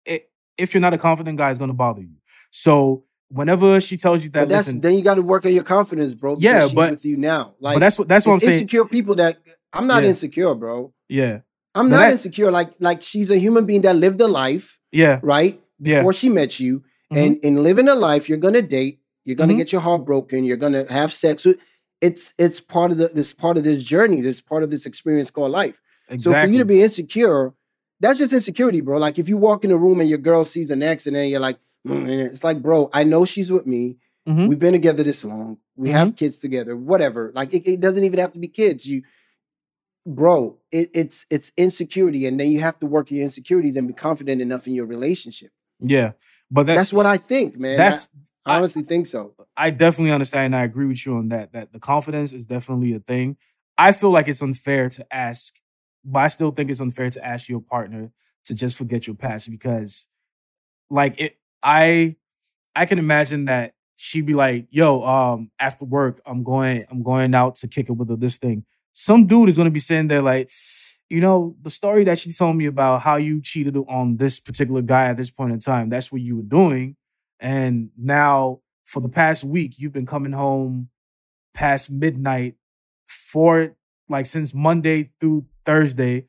if 0.58 0.74
you're 0.74 0.80
not 0.80 0.92
a 0.92 0.98
confident 0.98 1.38
guy, 1.38 1.50
is 1.50 1.58
going 1.58 1.68
to 1.68 1.74
bother 1.74 2.02
you. 2.02 2.16
So 2.50 3.04
whenever 3.30 3.80
she 3.80 3.96
tells 3.96 4.22
you 4.22 4.30
that, 4.30 4.40
but 4.40 4.48
that's 4.48 4.66
listen, 4.66 4.80
then 4.80 4.94
you 4.94 5.02
got 5.02 5.16
to 5.16 5.22
work 5.22 5.44
on 5.44 5.52
your 5.52 5.64
confidence, 5.64 6.14
bro. 6.14 6.36
Yeah, 6.38 6.68
but 6.74 6.90
with 6.90 7.04
you 7.04 7.16
now, 7.16 7.54
like 7.60 7.76
but 7.76 7.80
that's 7.80 7.98
what 7.98 8.08
that's 8.08 8.26
what 8.26 8.34
I'm 8.34 8.40
saying. 8.40 8.62
Insecure 8.62 8.84
people 8.86 9.14
that 9.16 9.38
I'm 9.72 9.86
not 9.86 10.02
yeah. 10.02 10.10
insecure, 10.10 10.54
bro. 10.54 10.92
Yeah, 11.08 11.40
I'm 11.74 11.88
not 11.88 11.98
that, 11.98 12.12
insecure. 12.12 12.50
Like 12.50 12.72
like 12.80 13.02
she's 13.02 13.30
a 13.30 13.38
human 13.38 13.66
being 13.66 13.82
that 13.82 13.96
lived 13.96 14.20
a 14.20 14.28
life. 14.28 14.78
Yeah, 14.92 15.20
right. 15.22 15.60
Before 15.80 16.12
yeah. 16.12 16.18
she 16.18 16.28
met 16.28 16.58
you, 16.58 16.80
mm-hmm. 16.80 17.18
and 17.18 17.36
in 17.38 17.62
living 17.62 17.88
a 17.88 17.94
life, 17.94 18.28
you're 18.28 18.38
gonna 18.38 18.62
date. 18.62 19.00
You're 19.24 19.36
gonna 19.36 19.52
mm-hmm. 19.52 19.58
get 19.58 19.72
your 19.72 19.80
heart 19.80 20.04
broken. 20.04 20.44
You're 20.44 20.56
gonna 20.56 20.90
have 20.90 21.12
sex 21.12 21.44
with. 21.44 21.58
It's 22.00 22.32
it's 22.38 22.60
part 22.60 22.92
of 22.92 22.98
the 22.98 23.08
this 23.08 23.32
part 23.32 23.56
of 23.56 23.64
this 23.64 23.82
journey. 23.84 24.20
This 24.20 24.40
part 24.40 24.62
of 24.62 24.70
this 24.70 24.86
experience 24.86 25.30
called 25.30 25.52
life. 25.52 25.80
Exactly. 26.08 26.40
So 26.40 26.46
for 26.46 26.52
you 26.52 26.58
to 26.58 26.64
be 26.64 26.82
insecure, 26.82 27.52
that's 28.00 28.18
just 28.18 28.32
insecurity, 28.32 28.80
bro. 28.80 28.98
Like 28.98 29.18
if 29.18 29.28
you 29.28 29.36
walk 29.36 29.64
in 29.64 29.70
a 29.70 29.76
room 29.76 30.00
and 30.00 30.08
your 30.08 30.18
girl 30.18 30.44
sees 30.44 30.70
an 30.70 30.82
ex 30.82 31.06
and 31.06 31.14
then 31.14 31.28
you're 31.28 31.40
like, 31.40 31.58
mm, 31.88 32.08
it's 32.08 32.44
like, 32.44 32.62
bro, 32.62 32.90
I 32.92 33.04
know 33.04 33.24
she's 33.24 33.50
with 33.50 33.66
me. 33.66 33.96
Mm-hmm. 34.28 34.46
We've 34.46 34.58
been 34.58 34.72
together 34.72 35.02
this 35.02 35.24
long. 35.24 35.58
We 35.76 35.88
mm-hmm. 35.88 35.98
have 35.98 36.16
kids 36.16 36.38
together. 36.38 36.76
Whatever. 36.76 37.32
Like 37.34 37.54
it, 37.54 37.66
it, 37.66 37.80
doesn't 37.80 38.04
even 38.04 38.18
have 38.18 38.32
to 38.32 38.38
be 38.38 38.48
kids. 38.48 38.86
You, 38.86 39.02
bro, 40.06 40.58
it, 40.70 40.90
it's 40.94 41.26
it's 41.30 41.52
insecurity, 41.56 42.26
and 42.26 42.38
then 42.38 42.50
you 42.50 42.60
have 42.60 42.78
to 42.80 42.86
work 42.86 43.10
your 43.10 43.22
insecurities 43.22 43.76
and 43.76 43.88
be 43.88 43.94
confident 43.94 44.42
enough 44.42 44.66
in 44.66 44.74
your 44.74 44.86
relationship. 44.86 45.50
Yeah, 45.80 46.12
but 46.50 46.66
that's, 46.66 46.80
that's 46.80 46.92
what 46.92 47.06
I 47.06 47.16
think, 47.16 47.58
man. 47.58 47.78
That's 47.78 48.10
I, 48.44 48.54
I 48.54 48.56
honestly 48.56 48.82
think 48.82 49.06
so. 49.06 49.34
I 49.56 49.70
definitely 49.70 50.12
understand. 50.12 50.54
I 50.54 50.64
agree 50.64 50.86
with 50.86 51.06
you 51.06 51.16
on 51.16 51.28
that. 51.28 51.52
That 51.52 51.72
the 51.72 51.80
confidence 51.80 52.32
is 52.32 52.44
definitely 52.44 52.92
a 52.92 53.00
thing. 53.00 53.36
I 53.78 53.92
feel 53.92 54.10
like 54.10 54.28
it's 54.28 54.42
unfair 54.42 54.88
to 54.90 55.14
ask 55.14 55.54
but 56.04 56.20
I 56.20 56.28
still 56.28 56.50
think 56.50 56.70
it's 56.70 56.80
unfair 56.80 57.10
to 57.10 57.24
ask 57.24 57.48
your 57.48 57.60
partner 57.60 58.10
to 58.46 58.54
just 58.54 58.76
forget 58.76 59.06
your 59.06 59.16
past 59.16 59.50
because, 59.50 60.08
like, 60.90 61.20
it. 61.20 61.36
I 61.62 62.16
I 62.76 62.86
can 62.86 62.98
imagine 62.98 63.46
that 63.46 63.74
she'd 63.96 64.26
be 64.26 64.34
like, 64.34 64.66
"Yo, 64.70 65.02
um, 65.04 65.50
after 65.60 65.84
work, 65.84 66.20
I'm 66.26 66.42
going, 66.44 66.84
I'm 66.90 67.02
going 67.02 67.34
out 67.34 67.56
to 67.56 67.68
kick 67.68 67.88
it 67.88 67.92
with 67.92 68.20
this 68.20 68.38
thing." 68.38 68.64
Some 68.92 69.26
dude 69.26 69.48
is 69.48 69.56
gonna 69.56 69.70
be 69.70 69.80
sitting 69.80 70.08
there 70.08 70.22
like, 70.22 70.50
you 71.10 71.20
know, 71.20 71.56
the 71.62 71.70
story 71.70 72.04
that 72.04 72.18
she 72.18 72.32
told 72.32 72.56
me 72.56 72.66
about 72.66 73.02
how 73.02 73.16
you 73.16 73.40
cheated 73.42 73.76
on 73.88 74.16
this 74.18 74.38
particular 74.40 74.82
guy 74.82 75.06
at 75.06 75.16
this 75.16 75.30
point 75.30 75.52
in 75.52 75.60
time. 75.60 75.88
That's 75.88 76.12
what 76.12 76.20
you 76.22 76.36
were 76.36 76.42
doing, 76.42 76.96
and 77.40 77.90
now 77.96 78.60
for 78.86 79.00
the 79.00 79.08
past 79.08 79.44
week, 79.44 79.74
you've 79.78 79.92
been 79.92 80.06
coming 80.06 80.32
home 80.32 80.88
past 81.54 81.90
midnight 81.92 82.56
for 83.08 83.76
like 84.08 84.26
since 84.26 84.54
Monday 84.54 85.12
through 85.20 85.46
Thursday. 85.66 86.27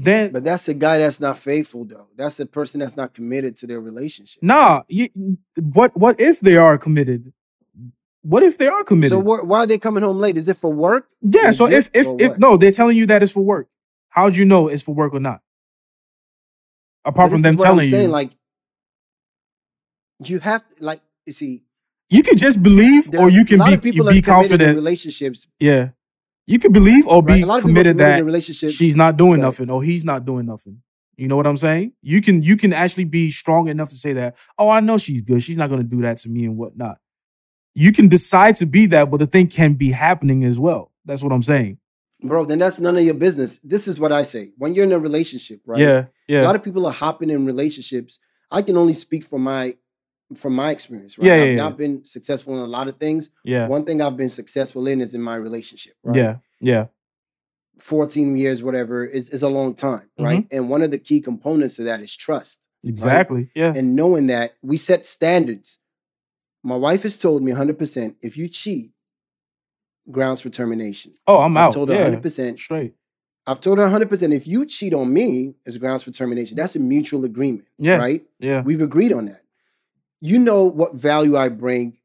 Then, 0.00 0.30
but 0.30 0.44
that's 0.44 0.66
the 0.66 0.74
guy 0.74 0.98
that's 0.98 1.18
not 1.18 1.38
faithful, 1.38 1.84
though. 1.84 2.06
That's 2.16 2.36
the 2.36 2.46
person 2.46 2.78
that's 2.78 2.96
not 2.96 3.14
committed 3.14 3.56
to 3.56 3.66
their 3.66 3.80
relationship. 3.80 4.40
Nah, 4.44 4.82
you, 4.86 5.08
what? 5.60 5.96
What 5.96 6.20
if 6.20 6.38
they 6.38 6.56
are 6.56 6.78
committed? 6.78 7.32
What 8.22 8.44
if 8.44 8.58
they 8.58 8.68
are 8.68 8.84
committed? 8.84 9.10
So 9.10 9.20
wh- 9.20 9.44
why 9.44 9.58
are 9.58 9.66
they 9.66 9.76
coming 9.76 10.04
home 10.04 10.18
late? 10.18 10.36
Is 10.36 10.48
it 10.48 10.56
for 10.56 10.72
work? 10.72 11.08
Yeah. 11.20 11.50
So 11.50 11.66
if 11.66 11.90
if 11.92 12.06
if 12.20 12.38
no, 12.38 12.56
they're 12.56 12.70
telling 12.70 12.96
you 12.96 13.06
that 13.06 13.24
it's 13.24 13.32
for 13.32 13.44
work. 13.44 13.68
How'd 14.10 14.36
you 14.36 14.44
know 14.44 14.68
it's 14.68 14.84
for 14.84 14.94
work 14.94 15.12
or 15.14 15.20
not? 15.20 15.40
Apart 17.04 17.32
from 17.32 17.42
them 17.42 17.56
telling 17.56 17.86
I'm 17.86 17.90
saying, 17.90 18.04
you, 18.04 18.08
like 18.10 18.30
you 20.24 20.38
have 20.38 20.64
like 20.78 21.00
you 21.26 21.32
see, 21.32 21.64
you 22.08 22.22
can 22.22 22.36
just 22.36 22.62
believe, 22.62 23.12
or 23.18 23.30
you 23.30 23.44
can 23.44 23.58
be 23.80 23.90
be 23.90 24.22
confident. 24.22 24.70
In 24.70 24.76
relationships, 24.76 25.48
yeah, 25.58 25.88
you 26.48 26.58
can 26.58 26.72
believe 26.72 27.06
or 27.06 27.22
be 27.22 27.44
right. 27.44 27.60
committed 27.60 27.98
that 27.98 28.42
she's 28.42 28.96
not 28.96 29.18
doing 29.18 29.40
nothing 29.40 29.70
or 29.70 29.82
he's 29.82 30.02
not 30.02 30.24
doing 30.24 30.46
nothing. 30.46 30.80
You 31.16 31.28
know 31.28 31.36
what 31.36 31.46
I'm 31.46 31.58
saying? 31.58 31.92
You 32.00 32.22
can 32.22 32.42
you 32.42 32.56
can 32.56 32.72
actually 32.72 33.04
be 33.04 33.30
strong 33.30 33.68
enough 33.68 33.90
to 33.90 33.96
say 33.96 34.14
that, 34.14 34.38
oh, 34.58 34.70
I 34.70 34.80
know 34.80 34.96
she's 34.96 35.20
good. 35.20 35.42
She's 35.42 35.58
not 35.58 35.68
gonna 35.68 35.82
do 35.82 36.00
that 36.02 36.16
to 36.18 36.30
me 36.30 36.44
and 36.46 36.56
whatnot. 36.56 36.98
You 37.74 37.92
can 37.92 38.08
decide 38.08 38.56
to 38.56 38.66
be 38.66 38.86
that, 38.86 39.10
but 39.10 39.18
the 39.18 39.26
thing 39.26 39.48
can 39.48 39.74
be 39.74 39.90
happening 39.90 40.42
as 40.44 40.58
well. 40.58 40.90
That's 41.04 41.22
what 41.22 41.32
I'm 41.32 41.42
saying. 41.42 41.78
Bro, 42.22 42.46
then 42.46 42.58
that's 42.58 42.80
none 42.80 42.96
of 42.96 43.04
your 43.04 43.14
business. 43.14 43.58
This 43.58 43.86
is 43.86 44.00
what 44.00 44.10
I 44.10 44.22
say. 44.22 44.52
When 44.56 44.74
you're 44.74 44.84
in 44.84 44.92
a 44.92 44.98
relationship, 44.98 45.60
right? 45.66 45.78
Yeah. 45.78 46.06
Yeah. 46.26 46.42
A 46.42 46.46
lot 46.46 46.56
of 46.56 46.64
people 46.64 46.86
are 46.86 46.92
hopping 46.92 47.30
in 47.30 47.46
relationships. 47.46 48.18
I 48.50 48.62
can 48.62 48.76
only 48.76 48.94
speak 48.94 49.24
from 49.24 49.42
my 49.42 49.76
from 50.36 50.54
my 50.54 50.70
experience, 50.70 51.18
right? 51.18 51.26
Yeah, 51.26 51.36
yeah, 51.36 51.42
I've 51.42 51.48
yeah. 51.48 51.56
not 51.56 51.76
been 51.78 52.04
successful 52.04 52.54
in 52.54 52.60
a 52.60 52.66
lot 52.66 52.88
of 52.88 52.96
things. 52.98 53.30
Yeah. 53.44 53.66
One 53.66 53.84
thing 53.84 54.02
I've 54.02 54.16
been 54.16 54.28
successful 54.28 54.86
in 54.86 55.00
is 55.00 55.14
in 55.14 55.22
my 55.22 55.36
relationship, 55.36 55.94
right? 56.02 56.16
Yeah. 56.16 56.36
Yeah. 56.60 56.86
14 57.78 58.36
years, 58.36 58.62
whatever, 58.62 59.04
is, 59.04 59.30
is 59.30 59.42
a 59.42 59.48
long 59.48 59.74
time, 59.74 60.10
right? 60.18 60.40
Mm-hmm. 60.40 60.56
And 60.56 60.68
one 60.68 60.82
of 60.82 60.90
the 60.90 60.98
key 60.98 61.20
components 61.20 61.78
of 61.78 61.84
that 61.84 62.00
is 62.00 62.14
trust. 62.14 62.66
Exactly. 62.84 63.42
Right? 63.42 63.50
Yeah. 63.54 63.72
And 63.74 63.94
knowing 63.94 64.26
that 64.26 64.54
we 64.62 64.76
set 64.76 65.06
standards. 65.06 65.78
My 66.64 66.76
wife 66.76 67.04
has 67.04 67.18
told 67.18 67.42
me 67.42 67.52
100% 67.52 68.16
if 68.20 68.36
you 68.36 68.48
cheat, 68.48 68.90
grounds 70.10 70.40
for 70.40 70.50
termination. 70.50 71.12
Oh, 71.26 71.38
I'm 71.38 71.56
I've 71.56 71.68
out. 71.68 71.72
told 71.74 71.88
her 71.88 71.94
yeah. 71.94 72.10
100%. 72.10 72.58
Straight. 72.58 72.94
I've 73.46 73.60
told 73.60 73.78
her 73.78 73.86
100% 73.86 74.34
if 74.34 74.46
you 74.46 74.66
cheat 74.66 74.92
on 74.92 75.12
me 75.12 75.54
as 75.66 75.78
grounds 75.78 76.02
for 76.02 76.10
termination, 76.10 76.56
that's 76.56 76.76
a 76.76 76.80
mutual 76.80 77.24
agreement. 77.24 77.68
Yeah. 77.78 77.96
Right? 77.96 78.24
Yeah. 78.40 78.62
We've 78.62 78.82
agreed 78.82 79.12
on 79.12 79.26
that 79.26 79.42
you 80.20 80.38
know 80.38 80.64
what 80.64 80.94
value 80.94 81.36
I 81.36 81.48
bring 81.48 81.98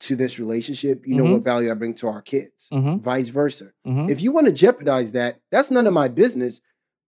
to 0.00 0.16
this 0.16 0.38
relationship. 0.38 1.06
You 1.06 1.16
know 1.16 1.24
mm-hmm. 1.24 1.34
what 1.34 1.42
value 1.42 1.70
I 1.70 1.74
bring 1.74 1.94
to 1.94 2.08
our 2.08 2.22
kids, 2.22 2.68
mm-hmm. 2.72 2.98
vice 2.98 3.28
versa. 3.28 3.72
Mm-hmm. 3.86 4.08
If 4.08 4.20
you 4.20 4.32
want 4.32 4.46
to 4.46 4.52
jeopardize 4.52 5.12
that, 5.12 5.40
that's 5.50 5.70
none 5.70 5.86
of 5.86 5.92
my 5.92 6.08
business. 6.08 6.60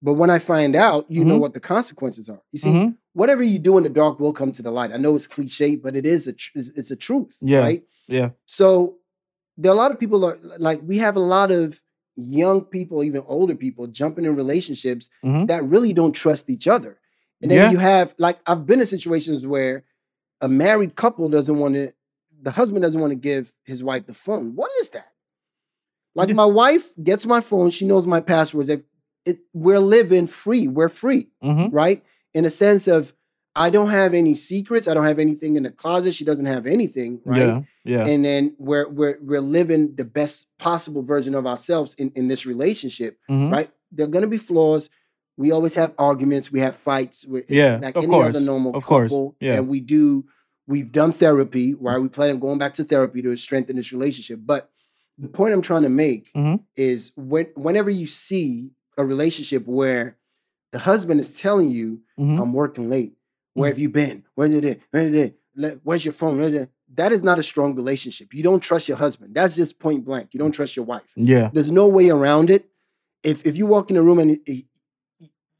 But 0.02 0.14
when 0.14 0.31
I 0.31 0.40
find 0.40 0.74
out, 0.74 1.06
you 1.09 1.24
know 1.24 1.35
mm-hmm. 1.35 1.43
what 1.43 1.55
the 1.55 1.60
consequences 1.60 2.28
are. 2.28 2.43
You 2.51 2.59
see, 2.59 2.70
mm-hmm. 2.70 2.90
whatever 3.12 3.43
you 3.43 3.59
do 3.59 3.78
in 3.78 3.85
the 3.85 3.89
dark 3.89 4.19
will 4.19 4.32
come 4.32 4.52
to 4.52 4.62
the 4.62 4.70
light. 4.70 4.93
I 4.93 4.97
know 4.97 5.14
it's 5.14 5.28
cliche, 5.28 5.77
but 5.77 5.94
it 5.94 6.05
is 6.05 6.27
a 6.27 6.32
tr- 6.32 6.51
it's, 6.56 6.69
it's, 6.70 6.90
a 6.90 6.97
truth, 6.97 7.36
yeah. 7.40 7.59
right? 7.60 7.82
Yeah. 8.09 8.31
So 8.47 8.97
there 9.56 9.70
are 9.70 9.74
a 9.74 9.78
lot 9.78 9.93
of 9.93 10.01
people 10.01 10.24
are 10.24 10.39
like 10.59 10.81
we 10.85 10.98
have 10.98 11.16
a 11.16 11.20
lot 11.20 11.51
of 11.51 11.81
young 12.16 12.62
people, 12.62 13.05
even 13.05 13.23
older 13.27 13.55
people, 13.55 13.86
jumping 13.86 14.24
in 14.24 14.36
relationships 14.36 15.09
Mhm. 15.24 15.47
that 15.47 15.64
really 15.64 15.93
don't 15.93 16.12
trust 16.12 16.51
each 16.51 16.69
other. 16.69 16.98
And 17.40 17.51
then 17.51 17.59
Yeah. 17.59 17.70
you 17.70 17.78
have 17.78 18.14
like 18.19 18.39
I've 18.47 18.66
been 18.66 18.81
in 18.81 18.86
situations 18.86 19.47
where 19.47 19.85
a 20.43 20.48
married 20.48 20.94
couple 20.97 21.28
doesn't 21.31 21.59
want 21.59 21.74
to, 21.77 21.93
the 22.43 22.51
husband 22.51 22.82
doesn't 22.82 23.01
want 23.01 23.12
to 23.12 23.16
give 23.16 23.52
his 23.64 23.82
wife 23.82 24.06
the 24.06 24.14
phone. 24.14 24.55
What 24.55 24.70
is 24.81 24.90
that? 24.90 25.09
Like 26.14 26.28
my 26.35 26.44
wife 26.44 26.93
gets 27.02 27.24
my 27.24 27.40
phone, 27.40 27.70
she 27.70 27.86
knows 27.86 28.06
my 28.06 28.20
passwords. 28.20 28.69
If 28.69 28.82
it, 29.24 29.39
we're 29.55 29.78
living 29.78 30.27
free, 30.27 30.69
we're 30.69 30.90
free, 30.90 31.28
hmm 31.40 31.66
right? 31.70 32.05
In 32.35 32.44
a 32.44 32.51
sense 32.51 32.86
of 32.89 33.14
I 33.55 33.70
don't 33.70 33.90
have 33.90 34.12
any 34.14 34.35
secrets, 34.35 34.89
I 34.89 34.94
don't 34.94 35.05
have 35.05 35.19
anything 35.19 35.56
in 35.56 35.62
the 35.62 35.70
closet. 35.70 36.14
She 36.14 36.24
doesn't 36.24 36.47
have 36.47 36.66
anything, 36.66 37.20
right? 37.24 37.39
Yeah. 37.47 37.60
Yeah. 37.85 38.06
and 38.06 38.24
then 38.24 38.55
we're 38.59 38.89
we're 38.89 39.19
we're 39.23 39.40
living 39.40 39.94
the 39.97 40.05
best 40.05 40.47
possible 40.59 41.02
version 41.02 41.35
of 41.35 41.47
ourselves 41.47 41.94
in 41.94 42.10
in 42.14 42.28
this 42.28 42.47
relationship 42.47 43.19
Mhm. 43.31 43.51
right 43.51 43.70
there 43.90 44.05
are 44.06 44.09
going 44.10 44.23
to 44.23 44.28
be 44.28 44.39
flaws 44.39 44.89
we 45.36 45.50
always 45.50 45.74
have 45.74 45.92
arguments 45.98 46.52
we 46.52 46.60
have 46.60 46.76
fights 46.76 47.24
it's 47.28 47.50
Yeah, 47.50 47.78
like 47.82 47.96
of 47.96 48.04
any 48.04 48.12
course, 48.12 48.36
other 48.36 48.44
normal 48.44 48.74
of 48.76 48.84
course, 48.84 49.14
yeah. 49.40 49.54
and 49.54 49.68
we 49.68 49.80
do 49.80 50.24
we've 50.66 50.92
done 50.92 51.12
therapy 51.12 51.74
right 51.74 51.98
we 51.98 52.09
plan 52.09 52.30
on 52.30 52.38
going 52.40 52.59
back 52.59 52.74
to 52.74 52.84
therapy 52.84 53.22
to 53.22 53.36
strengthen 53.36 53.76
this 53.76 53.92
relationship 53.92 54.40
but 54.44 54.70
the 55.18 55.28
point 55.28 55.52
i'm 55.54 55.62
trying 55.62 55.82
to 55.82 55.88
make 55.88 56.30
Mhm. 56.34 56.60
is 56.76 57.12
when 57.16 57.46
whenever 57.56 57.90
you 57.90 58.06
see 58.06 58.70
a 58.96 59.04
relationship 59.04 59.66
where 59.66 60.16
the 60.72 60.78
husband 60.80 61.18
is 61.20 61.38
telling 61.40 61.70
you 61.70 62.00
Mhm. 62.18 62.40
i'm 62.40 62.52
working 62.52 62.88
late 62.88 63.12
where 63.54 63.68
Mm. 63.68 63.72
have 63.72 63.78
you 63.78 63.88
been 63.88 64.24
where 64.34 64.48
did 64.48 64.64
it 64.64 64.80
where 64.90 65.10
did 65.10 65.14
it 65.14 65.80
where's 65.84 66.04
your 66.04 66.14
phone 66.14 66.38
Where 66.38 66.50
did 66.50 66.62
it? 66.62 66.70
that 66.94 67.10
is 67.10 67.22
not 67.22 67.38
a 67.38 67.42
strong 67.42 67.74
relationship. 67.74 68.34
You 68.34 68.42
don't 68.42 68.60
trust 68.60 68.86
your 68.86 68.98
husband. 68.98 69.34
That's 69.34 69.56
just 69.56 69.78
point 69.78 70.04
blank. 70.04 70.28
You 70.34 70.38
don't 70.42 70.52
trust 70.52 70.76
your 70.76 70.84
wife. 70.84 71.10
Yeah. 71.16 71.48
There's 71.50 71.70
no 71.72 71.86
way 71.88 72.10
around 72.10 72.50
it. 72.50 72.66
If 73.22 73.46
if 73.46 73.56
you 73.56 73.64
walk 73.66 73.90
in 73.90 73.96
a 73.96 74.02
room 74.02 74.18
and 74.18 74.38
he, 74.44 74.66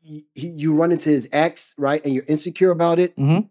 he- 0.03 0.27
you 0.35 0.75
run 0.75 0.93
into 0.93 1.09
his 1.11 1.29
ex, 1.33 1.75
right, 1.79 2.05
and 2.05 2.15
you're 2.15 2.25
insecure 2.29 2.71
about 2.71 2.99
it, 2.99 3.17
Mhm. 3.17 3.49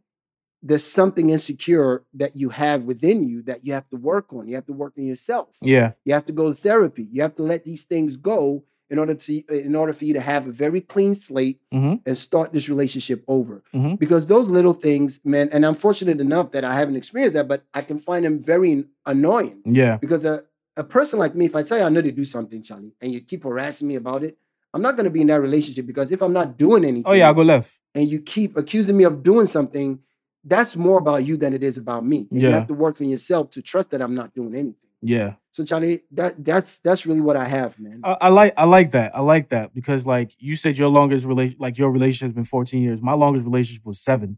there's 0.62 0.84
something 0.84 1.30
insecure 1.30 2.04
that 2.14 2.36
you 2.36 2.50
have 2.50 2.84
within 2.84 3.24
you 3.28 3.42
that 3.44 3.66
you 3.66 3.74
have 3.74 3.90
to 3.90 3.98
work 3.98 4.32
on. 4.34 4.48
You 4.48 4.56
have 4.56 4.66
to 4.68 4.74
work 4.74 4.94
on 4.98 5.06
yourself. 5.06 5.50
Yeah. 5.62 5.94
You 6.06 6.14
have 6.14 6.26
to 6.28 6.34
go 6.34 6.50
to 6.54 6.56
therapy. 6.56 7.08
You 7.12 7.22
have 7.24 7.36
to 7.36 7.44
let 7.44 7.66
these 7.66 7.86
things 7.86 8.16
go 8.18 8.64
in 8.90 9.00
order 9.00 9.14
to 9.16 9.34
in 9.68 9.74
order 9.76 9.94
for 9.94 10.04
you 10.06 10.14
to 10.14 10.20
have 10.20 10.46
a 10.48 10.52
very 10.52 10.82
clean 10.82 11.16
slate 11.16 11.62
Mhm. 11.74 12.02
and 12.06 12.18
start 12.18 12.52
this 12.52 12.68
relationship 12.68 13.24
over. 13.28 13.64
Mhm. 13.74 13.98
Because 13.98 14.28
those 14.28 14.50
little 14.50 14.74
things, 14.74 15.20
man, 15.24 15.48
and 15.54 15.66
I'm 15.66 15.76
fortunate 15.76 16.20
enough 16.20 16.52
that 16.52 16.64
I 16.66 16.76
haven't 16.76 16.98
experienced 16.98 17.34
that, 17.36 17.48
but 17.48 17.64
I 17.74 17.82
can 17.84 17.98
find 17.98 18.26
them 18.26 18.38
very 18.38 18.86
annoying. 19.06 19.62
Yeah. 19.66 19.98
Because 19.98 20.26
a, 20.26 20.44
a 20.78 20.84
person 20.84 21.18
like 21.20 21.34
me, 21.36 21.46
if 21.46 21.56
I 21.56 21.64
tell 21.64 21.78
you 21.80 21.86
I 21.86 21.90
know 21.90 22.02
to 22.02 22.12
do 22.12 22.26
something, 22.26 22.62
Charlie, 22.62 22.94
and 23.02 23.14
you 23.14 23.22
keep 23.22 23.44
harassing 23.46 23.88
me 23.88 23.96
about 23.96 24.24
it, 24.24 24.38
I'm 24.74 24.82
not 24.82 24.96
going 24.96 25.04
to 25.06 25.10
be 25.12 25.22
in 25.22 25.28
that 25.28 25.42
relationship 25.42 25.86
because 25.86 26.12
if 26.12 26.22
I'm 26.22 26.34
not 26.34 26.58
doing 26.58 26.84
anything, 26.86 27.04
Oh 27.06 27.12
yeah. 27.14 27.28
I'll 27.28 27.34
go 27.34 27.42
left. 27.42 27.80
and 27.94 28.08
you 28.08 28.20
keep 28.22 28.56
accusing 28.58 28.96
me 28.98 29.04
of 29.04 29.22
doing 29.24 29.48
something, 29.48 30.00
that's 30.46 30.76
more 30.76 30.98
about 30.98 31.26
you 31.26 31.38
than 31.38 31.54
it 31.54 31.62
is 31.64 31.78
about 31.78 32.06
me. 32.06 32.28
And 32.32 32.42
you 32.42 32.50
have 32.50 32.68
to 32.68 32.74
work 32.74 33.00
on 33.02 33.10
yourself 33.10 33.50
to 33.52 33.62
trust 33.62 33.92
that 33.92 34.02
I'm 34.02 34.16
not 34.16 34.34
doing 34.34 34.56
anything. 34.56 34.76
Yeah. 35.02 35.34
So 35.52 35.66
Charlie, 35.66 36.02
that 36.12 36.44
that's 36.46 36.80
that's 36.80 37.06
really 37.06 37.22
what 37.22 37.36
I 37.36 37.46
have, 37.46 37.80
man. 37.80 38.02
I, 38.04 38.18
I 38.22 38.28
like 38.30 38.54
I 38.56 38.64
like 38.64 38.92
that. 38.92 39.16
I 39.16 39.22
like 39.22 39.50
that 39.50 39.74
because 39.74 40.06
like 40.06 40.36
you 40.40 40.56
said 40.56 40.78
your 40.78 40.90
longest 40.90 41.26
relation 41.26 41.58
like 41.60 41.78
your 41.78 41.92
relationship 41.92 42.28
has 42.28 42.34
been 42.36 42.44
14 42.46 42.82
years. 42.82 43.02
My 43.02 43.14
longest 43.14 43.46
relationship 43.46 43.86
was 43.86 44.00
7. 44.00 44.38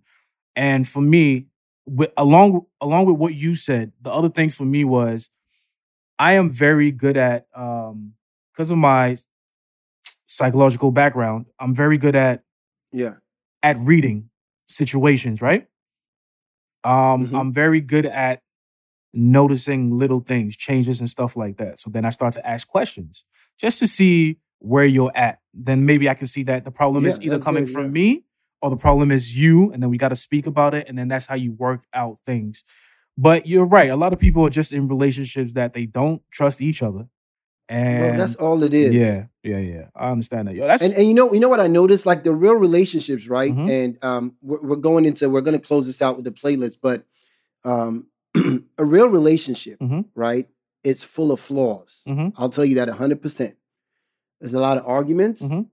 And 0.56 0.88
for 0.88 1.02
me, 1.02 1.48
with 1.86 2.12
along 2.18 2.66
along 2.82 3.06
with 3.06 3.18
what 3.18 3.34
you 3.36 3.56
said, 3.56 3.92
the 4.02 4.10
other 4.10 4.30
thing 4.30 4.50
for 4.50 4.64
me 4.66 4.84
was 4.86 5.30
I 6.18 6.34
am 6.34 6.50
very 6.50 6.92
good 6.92 7.18
at 7.18 7.46
um 7.56 8.14
because 8.54 8.70
of 8.72 8.78
my 8.78 9.18
psychological 10.36 10.92
background, 10.92 11.46
I'm 11.60 11.74
very 11.76 11.98
good 11.98 12.16
at 12.16 12.44
yeah. 12.92 13.16
at 13.62 13.78
reading 13.80 14.30
situations, 14.68 15.42
right? 15.42 15.68
Um, 16.84 17.28
Mhm. 17.28 17.40
I'm 17.40 17.54
very 17.54 17.82
good 17.82 18.06
at 18.06 18.42
noticing 19.14 19.98
little 19.98 20.20
things, 20.20 20.58
changes 20.58 21.00
and 21.00 21.10
stuff 21.10 21.38
like 21.38 21.58
that. 21.58 21.80
So 21.80 21.90
then 21.90 22.04
I 22.06 22.10
start 22.10 22.34
to 22.34 22.48
ask 22.48 22.68
questions 22.68 23.26
just 23.60 23.80
to 23.80 23.88
see 23.88 24.40
where 24.60 24.86
you're 24.86 25.12
at. 25.16 25.40
Then 25.54 25.86
maybe 25.86 26.10
I 26.10 26.16
can 26.16 26.28
see 26.28 26.44
that 26.44 26.66
the 26.66 26.72
problem 26.72 27.06
is 27.06 27.22
either 27.22 27.40
coming 27.40 27.66
good, 27.66 27.74
from 27.74 27.86
yeah. 27.86 27.92
me 27.92 28.24
or 28.62 28.70
the 28.70 28.78
problem 28.78 29.12
is 29.12 29.38
you, 29.38 29.72
and 29.72 29.84
then 29.84 29.90
we 29.90 29.98
got 29.98 30.10
to 30.10 30.16
speak 30.16 30.48
about 30.48 30.74
it, 30.74 30.88
and 30.90 30.98
then 30.98 31.10
that's 31.10 31.28
how 31.28 31.36
you 31.36 31.52
work 31.52 31.84
out 31.94 32.18
things. 32.20 32.64
But 33.18 33.46
you're 33.46 33.66
right. 33.68 33.92
A 33.92 33.96
lot 33.96 34.14
of 34.14 34.20
people 34.20 34.44
are 34.46 34.50
just 34.50 34.74
in 34.74 34.88
relationships 34.88 35.52
that 35.54 35.74
they 35.74 35.86
don't 35.86 36.22
trust 36.32 36.62
each 36.62 36.82
other, 36.82 37.08
and 37.70 38.10
Bro, 38.12 38.18
that's 38.18 38.36
all 38.36 38.62
it 38.64 38.74
is. 38.74 38.94
yeah, 38.94 39.26
yeah, 39.44 39.58
yeah. 39.58 39.86
I 39.96 40.12
understand 40.12 40.48
that. 40.48 40.56
Yo, 40.56 40.68
that's 40.68 40.82
And, 40.82 40.94
and 40.94 41.08
you 41.08 41.14
know, 41.14 41.34
you 41.34 41.40
know 41.40 41.50
what 41.50 41.60
I 41.60 41.68
noticed? 41.68 42.06
Like 42.06 42.24
the 42.24 42.34
real 42.34 42.56
relationships, 42.56 43.28
right? 43.28 43.54
Mhm. 43.54 43.70
And 43.70 44.04
um, 44.04 44.36
we're, 44.42 44.62
we're 44.62 44.76
going 44.76 45.06
into, 45.06 45.30
we're 45.30 45.42
going 45.42 45.60
to 45.60 45.66
close 45.66 45.86
this 45.86 46.02
out 46.02 46.16
with 46.16 46.26
the 46.26 46.32
playlist, 46.32 46.78
but 46.82 47.06
um, 47.64 48.08
a 48.78 48.84
real 48.86 49.08
relationship, 49.08 49.80
Mhm. 49.80 50.06
right? 50.16 50.48
It's 50.84 51.04
full 51.04 51.32
of 51.32 51.40
flaws. 51.40 52.04
Mhm. 52.08 52.34
I'll 52.38 52.50
tell 52.50 52.66
you 52.66 52.76
that 52.76 52.90
100%. 52.90 53.56
There's 54.42 54.54
a 54.54 54.60
lot 54.60 54.78
of 54.78 54.86
arguments, 54.86 55.42
Mhm. 55.42 55.68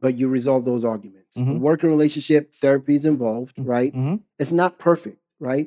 but 0.00 0.16
you 0.16 0.28
resolve 0.28 0.64
those 0.64 0.84
arguments. 0.84 1.36
A 1.36 1.42
Mhm. 1.42 1.60
working 1.60 1.88
relationship, 1.90 2.52
therapy 2.54 2.96
is 2.96 3.04
involved, 3.06 3.56
right? 3.58 3.94
Mhm, 3.94 4.20
It's 4.38 4.52
not 4.52 4.78
perfect, 4.78 5.18
right? 5.38 5.66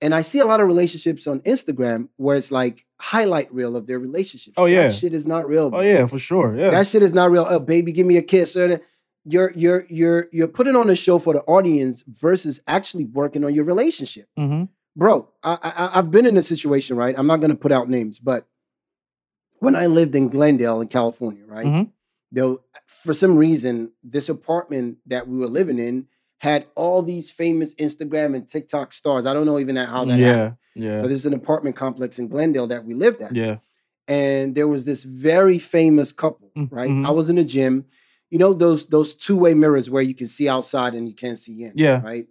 And 0.00 0.14
I 0.14 0.20
see 0.22 0.40
a 0.40 0.44
lot 0.46 0.60
of 0.60 0.66
relationships 0.66 1.26
on 1.26 1.40
Instagram 1.40 2.08
where 2.16 2.36
it's 2.36 2.50
like 2.50 2.84
highlight 3.02 3.52
reel 3.52 3.74
of 3.74 3.88
their 3.88 3.98
relationship. 3.98 4.54
Oh, 4.56 4.66
yeah. 4.66 4.82
That 4.84 4.92
shit 4.92 5.12
is 5.12 5.26
not 5.26 5.48
real. 5.48 5.70
Oh 5.74 5.80
yeah, 5.80 6.06
for 6.06 6.18
sure. 6.18 6.56
Yeah. 6.56 6.70
That 6.70 6.86
shit 6.86 7.02
is 7.02 7.12
not 7.12 7.32
real. 7.32 7.44
Oh, 7.48 7.58
baby, 7.58 7.90
give 7.90 8.06
me 8.06 8.16
a 8.16 8.22
kiss. 8.22 8.56
You're 9.24 9.52
you're 9.54 9.86
you're 9.88 10.28
you're 10.32 10.48
putting 10.48 10.76
on 10.76 10.88
a 10.88 10.94
show 10.96 11.18
for 11.18 11.32
the 11.34 11.42
audience 11.42 12.04
versus 12.06 12.60
actually 12.66 13.04
working 13.04 13.44
on 13.44 13.52
your 13.54 13.64
relationship, 13.64 14.28
hmm 14.36 14.64
bro. 14.96 15.28
I, 15.42 15.58
I 15.62 15.98
I've 15.98 16.10
been 16.10 16.26
in 16.26 16.36
a 16.36 16.42
situation, 16.42 16.96
right? 16.96 17.14
I'm 17.16 17.26
not 17.26 17.40
gonna 17.40 17.54
put 17.56 17.72
out 17.72 17.88
names, 17.88 18.18
but 18.18 18.46
when 19.58 19.74
I 19.76 19.86
lived 19.86 20.14
in 20.14 20.28
Glendale 20.28 20.80
in 20.80 20.88
California, 20.88 21.44
right? 21.46 21.66
Mhm. 21.66 21.90
There, 22.32 22.56
for 22.86 23.14
some 23.14 23.36
reason, 23.36 23.92
this 24.02 24.28
apartment 24.28 24.98
that 25.06 25.28
we 25.28 25.38
were 25.38 25.46
living 25.48 25.78
in 25.78 26.06
had 26.38 26.66
all 26.74 27.02
these 27.02 27.30
famous 27.30 27.74
Instagram 27.76 28.34
and 28.34 28.48
TikTok 28.48 28.92
stars. 28.92 29.26
I 29.26 29.34
don't 29.34 29.46
know 29.46 29.58
even 29.60 29.76
how 29.76 30.04
that 30.06 30.18
happened, 30.18 30.56
Yeah. 30.74 31.00
But 31.02 31.08
there's 31.08 31.26
an 31.26 31.34
apartment 31.34 31.76
complex 31.76 32.18
in 32.18 32.28
Glendale 32.28 32.66
that 32.68 32.84
we 32.84 32.94
lived 32.94 33.20
at 33.20 33.34
Yeah. 33.34 33.58
and 34.08 34.54
there 34.54 34.68
was 34.68 34.84
this 34.84 35.04
very 35.04 35.58
famous 35.58 36.12
couple, 36.12 36.50
Mm, 36.56 36.68
right? 36.72 36.90
mhm. 36.90 37.06
I 37.06 37.10
was 37.10 37.28
in 37.28 37.36
the 37.36 37.44
gym. 37.44 37.86
You 38.30 38.38
know 38.38 38.54
those 38.54 38.86
those 38.86 39.14
two 39.14 39.36
way 39.36 39.52
mirrors 39.54 39.90
where 39.90 40.02
you 40.02 40.14
can 40.14 40.26
see 40.26 40.48
outside 40.48 40.94
and 40.94 41.06
you 41.08 41.14
can't 41.14 41.38
see 41.38 41.64
in. 41.64 41.72
Yeah. 41.76 42.00
Right. 42.02 42.26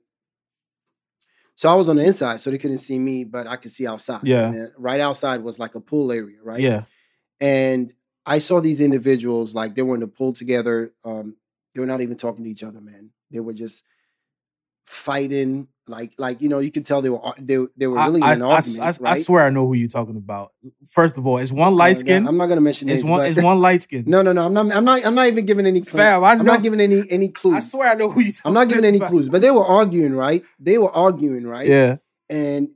So 1.56 1.70
I 1.70 1.76
was 1.76 1.90
on 1.90 1.98
the 1.98 2.04
inside, 2.06 2.40
so 2.40 2.50
they 2.50 2.58
couldn't 2.58 2.80
see 2.80 2.98
me, 2.98 3.24
but 3.24 3.46
I 3.46 3.56
could 3.56 3.70
see 3.72 3.86
outside. 3.86 4.22
Yeah. 4.24 4.48
And 4.48 4.72
right 4.78 5.00
outside 5.00 5.44
was 5.44 5.60
like 5.60 5.76
a 5.76 5.80
pool 5.80 6.12
area, 6.12 6.38
right? 6.44 6.60
Yeah. 6.60 6.84
And 7.40 7.94
I 8.26 8.40
saw 8.40 8.62
these 8.62 8.82
individuals 8.82 9.54
like 9.54 9.76
they 9.76 9.84
were 9.84 9.94
in 9.96 10.02
the 10.02 10.08
pool 10.08 10.34
together. 10.34 10.92
Um, 11.06 11.36
they 11.76 11.80
were 11.82 11.86
not 11.88 12.02
even 12.02 12.18
talking 12.18 12.44
to 12.46 12.50
each 12.50 12.64
other, 12.64 12.82
man. 12.82 13.12
They 13.30 13.40
were 13.40 13.54
just 13.54 13.84
fighting, 14.86 15.68
like 15.88 16.14
like 16.18 16.42
you 16.42 16.48
know, 16.50 16.60
you 16.60 16.72
can 16.72 16.84
tell 16.84 17.02
they 17.02 17.10
were 17.10 17.20
they, 17.40 17.58
they 17.76 17.88
were 17.88 17.98
really 17.98 18.22
I, 18.22 18.34
in 18.34 18.42
an 18.42 18.48
I- 18.48 18.56
argument. 18.56 18.82
I- 18.82 18.86
I 19.10 19.12
right? 19.14 19.22
swear 19.26 19.46
I 19.46 19.50
know 19.50 19.66
who 19.68 19.74
you're 19.74 19.88
talking 19.90 20.16
about. 20.16 20.52
First 20.88 21.18
of 21.18 21.26
all, 21.26 21.38
it's 21.40 21.52
one 21.52 21.76
light 21.76 21.98
skin. 21.98 22.28
I'm 22.28 22.38
not 22.38 22.48
gonna 22.48 22.62
mention 22.62 22.88
names. 22.88 23.02
It's 23.02 23.10
one. 23.10 23.20
but- 23.22 23.32
It's 23.32 23.42
one 23.44 23.60
light 23.60 23.82
skin. 23.82 24.04
No, 24.08 24.22
no, 24.22 24.32
no. 24.32 24.46
I'm 24.46 24.54
not. 24.54 24.72
I'm 24.72 24.86
not. 24.86 25.06
I'm 25.06 25.16
not 25.16 25.28
even 25.28 25.46
giving 25.46 25.66
any. 25.66 25.82
Clues. 25.82 26.02
Fam, 26.02 26.24
I 26.24 26.32
I'm 26.34 26.46
not 26.46 26.62
giving 26.64 26.80
any 26.82 27.02
any 27.10 27.30
clues. 27.30 27.56
I 27.56 27.60
swear 27.62 27.92
I 27.92 27.96
know 27.96 28.10
who 28.12 28.22
you. 28.22 28.32
I'm 28.46 28.54
not 28.54 28.70
giving 28.70 28.86
any 28.86 29.00
clues. 29.00 29.28
But 29.30 29.42
they 29.42 29.52
were 29.52 29.66
arguing, 29.66 30.14
right? 30.14 30.44
They 30.60 30.78
were 30.78 30.92
arguing, 30.92 31.46
right? 31.48 31.68
Yeah. 31.68 31.98
And 32.30 32.70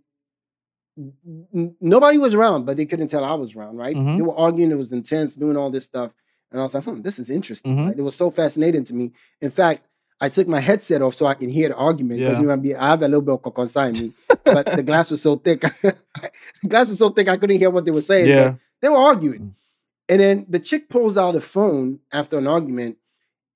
n- 0.98 1.76
nobody 1.82 2.18
was 2.18 2.34
around, 2.34 2.65
but 2.65 2.77
they 2.77 2.86
couldn't 2.86 3.07
tell 3.10 3.23
I 3.23 3.34
was 3.34 3.56
around, 3.56 3.77
right? 3.77 3.95
Mhm. 3.95 4.18
They 4.18 4.23
were 4.23 4.36
arguing. 4.38 4.72
It 4.72 4.77
was 4.77 4.91
intense, 4.94 5.36
doing 5.36 5.57
all 5.57 5.69
this 5.69 5.86
stuff, 5.86 6.14
and 6.52 6.60
I 6.60 6.64
was 6.64 6.73
like, 6.73 6.84
"Hmm, 6.84 7.02
this 7.02 7.19
is 7.19 7.30
interesting." 7.30 7.76
Mhm. 7.77 7.88
Right? 7.88 7.98
It 7.99 8.02
was 8.02 8.15
so 8.15 8.30
fascinating 8.30 8.84
to 8.86 8.94
me. 8.94 9.11
In 9.41 9.52
fact, 9.52 9.84
I 10.22 10.30
took 10.30 10.48
my 10.48 10.60
headset 10.62 11.02
off 11.02 11.14
so 11.16 11.26
I 11.26 11.34
can 11.34 11.50
hear 11.50 11.70
the 11.70 11.76
argument 11.76 12.20
because 12.22 12.38
Yeah. 12.38 12.42
you 12.42 12.48
know, 12.48 12.54
I 12.54 12.56
be- 12.56 12.76
I 12.76 12.88
have 12.90 13.02
a 13.02 13.08
little 13.08 13.22
bit 13.22 13.34
of 13.34 13.42
kokonsa 13.42 13.90
in 13.96 14.02
me, 14.08 14.12
but 14.46 14.66
the 14.66 14.84
glass 14.84 15.12
was 15.12 15.22
so 15.22 15.36
thick. 15.36 15.62
the 15.82 15.96
glass 16.68 16.90
was 16.90 17.00
so 17.00 17.10
thick 17.10 17.28
I 17.28 17.38
couldn't 17.38 17.58
hear 17.58 17.70
what 17.70 17.86
they 17.86 17.92
were 17.92 18.02
saying. 18.02 18.26
but 18.28 18.32
Yeah. 18.32 18.54
they 18.82 18.90
were 18.90 18.98
arguing. 18.98 19.40
Mm. 19.42 19.52
And 20.08 20.20
then 20.22 20.46
the 20.48 20.60
chick 20.60 20.88
pulls 20.90 21.18
out 21.18 21.36
a 21.36 21.42
phone 21.42 22.00
after 22.14 22.38
an 22.38 22.48
argument, 22.48 22.98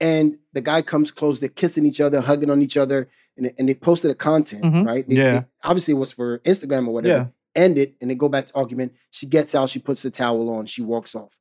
and 0.01 0.37
the 0.53 0.61
guy 0.61 0.81
comes 0.81 1.11
close. 1.11 1.39
They're 1.39 1.49
kissing 1.49 1.85
each 1.85 2.01
other, 2.01 2.19
hugging 2.21 2.49
on 2.49 2.61
each 2.61 2.75
other, 2.77 3.07
and, 3.37 3.53
and 3.57 3.69
they 3.69 3.75
posted 3.75 4.11
a 4.11 4.15
content, 4.15 4.63
Mhm. 4.63 4.85
right? 4.85 5.07
They- 5.07 5.15
Yeah. 5.15 5.31
they- 5.39 5.45
obviously, 5.63 5.93
it 5.93 5.97
was 5.97 6.11
for 6.11 6.39
Instagram 6.39 6.87
or 6.87 6.93
whatever. 6.93 7.31
Yeah. 7.55 7.61
End 7.63 7.77
it, 7.77 7.95
and 8.01 8.09
they 8.11 8.15
go 8.15 8.29
back 8.29 8.47
to 8.47 8.55
argument. 8.55 8.93
She 9.11 9.27
gets 9.27 9.55
out, 9.55 9.69
she 9.69 9.79
puts 9.79 10.01
the 10.01 10.09
towel 10.11 10.49
on, 10.49 10.65
she 10.65 10.81
walks 10.81 11.15
off. 11.15 11.37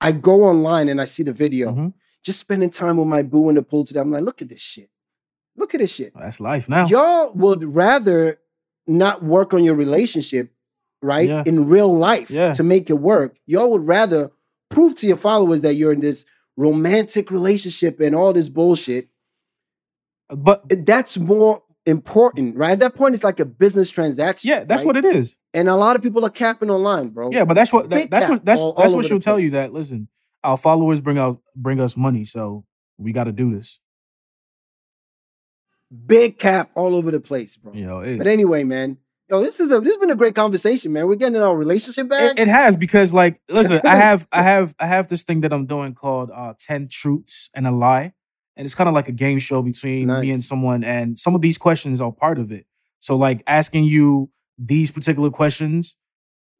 I 0.00 0.12
go 0.12 0.44
online 0.44 0.88
and 0.88 1.00
I 1.00 1.04
see 1.04 1.22
the 1.22 1.32
video. 1.32 1.72
Mhm. 1.72 1.92
Just 2.24 2.38
spending 2.40 2.70
time 2.70 2.96
with 2.98 3.06
my 3.08 3.22
boo 3.22 3.48
in 3.48 3.54
the 3.54 3.62
pool 3.62 3.84
today. 3.84 4.00
I'm 4.00 4.10
like, 4.12 4.22
look 4.24 4.42
at 4.42 4.48
this 4.48 4.60
shit. 4.60 4.90
Look 5.56 5.74
at 5.74 5.80
this 5.80 5.94
shit. 5.94 6.12
That's 6.14 6.40
life 6.40 6.68
now. 6.68 6.86
Y'all 6.86 7.32
would 7.34 7.64
rather 7.64 8.38
not 8.86 9.22
work 9.22 9.52
on 9.54 9.64
your 9.64 9.74
relationship 9.74 10.52
right? 11.02 11.28
Yeah. 11.30 11.42
In 11.46 11.66
real 11.66 11.96
life 11.96 12.30
Yeah. 12.30 12.52
to 12.52 12.62
make 12.62 12.90
it 12.90 12.98
work. 12.98 13.38
Y'all 13.46 13.70
would 13.70 13.86
rather 13.86 14.32
prove 14.68 14.94
to 14.96 15.06
your 15.06 15.16
followers 15.16 15.62
that 15.62 15.72
you're 15.74 15.94
in 15.94 16.00
this 16.00 16.26
romantic 16.58 17.30
relationship 17.30 18.00
and 18.00 18.14
all 18.14 18.34
this 18.34 18.50
bullshit. 18.50 19.08
Uh, 20.28 20.36
but 20.36 20.62
That's 20.84 21.16
more 21.16 21.62
important, 21.86 22.56
right? 22.58 22.72
At 22.72 22.80
that 22.80 22.94
point, 22.96 23.14
it's 23.14 23.24
like 23.24 23.40
a 23.40 23.46
business 23.46 23.88
transaction. 23.88 24.50
yeah, 24.50 24.64
that's 24.64 24.82
right? 24.82 24.88
what 24.88 24.96
it 24.98 25.06
is. 25.06 25.38
And 25.54 25.70
a 25.70 25.74
lot 25.76 25.96
of 25.96 26.02
people 26.02 26.22
are 26.26 26.30
capping 26.30 26.68
online, 26.70 27.08
bro. 27.08 27.30
Yeah, 27.32 27.46
but 27.46 27.54
that's 27.54 27.72
what 27.72 27.88
that, 27.88 28.10
that's 28.10 28.28
what 28.28 28.44
that's 28.44 28.60
all- 28.60 28.74
that's 28.74 28.90
all 28.90 28.96
what 28.96 29.06
she'll 29.06 29.20
tell 29.20 29.40
you. 29.40 29.50
That 29.50 29.72
listen, 29.72 30.08
our 30.42 30.56
followers 30.56 31.00
bring 31.00 31.18
out 31.18 31.40
bring 31.54 31.80
us 31.80 31.96
money, 31.96 32.24
so 32.24 32.64
we 32.98 33.12
got 33.12 33.24
to 33.24 33.32
do 33.32 33.54
this. 33.54 33.80
Big 36.06 36.38
cap 36.38 36.70
all 36.74 36.94
over 36.94 37.10
the 37.10 37.20
place, 37.20 37.56
bro. 37.56 37.72
Know, 37.72 38.16
But 38.18 38.26
anyway, 38.26 38.64
man. 38.64 38.98
Yo, 39.28 39.40
this 39.42 39.60
is 39.60 39.70
a 39.70 39.78
this 39.80 39.94
has 39.94 40.00
been 40.00 40.10
a 40.10 40.16
great 40.16 40.34
conversation, 40.34 40.92
man. 40.92 41.06
We're 41.06 41.14
getting 41.14 41.36
in 41.36 41.42
our 41.42 41.56
relationship 41.56 42.08
back. 42.08 42.32
It, 42.32 42.40
it 42.40 42.48
has 42.48 42.76
because 42.76 43.12
like 43.12 43.40
listen, 43.48 43.80
I 43.84 43.96
have 44.06 44.26
I 44.32 44.42
have 44.42 44.74
I 44.80 44.86
have 44.86 45.06
this 45.06 45.22
thing 45.22 45.42
that 45.42 45.52
I'm 45.52 45.66
doing 45.66 45.94
called 45.94 46.30
uh 46.34 46.54
10 46.58 46.88
truths 46.88 47.48
and 47.54 47.66
a 47.66 47.70
lie. 47.70 48.12
And 48.56 48.64
it's 48.66 48.74
kind 48.74 48.88
of 48.88 48.94
like 48.94 49.08
a 49.08 49.12
game 49.12 49.38
show 49.38 49.62
between 49.62 50.08
me 50.08 50.30
and 50.32 50.44
someone 50.44 50.84
and 50.84 51.16
some 51.16 51.34
of 51.34 51.40
these 51.40 51.56
questions 51.56 52.00
are 52.00 52.12
part 52.12 52.38
of 52.38 52.50
it. 52.50 52.66
So 52.98 53.16
like 53.16 53.42
asking 53.46 53.84
you 53.84 54.30
these 54.58 54.90
particular 54.90 55.30
questions 55.30 55.96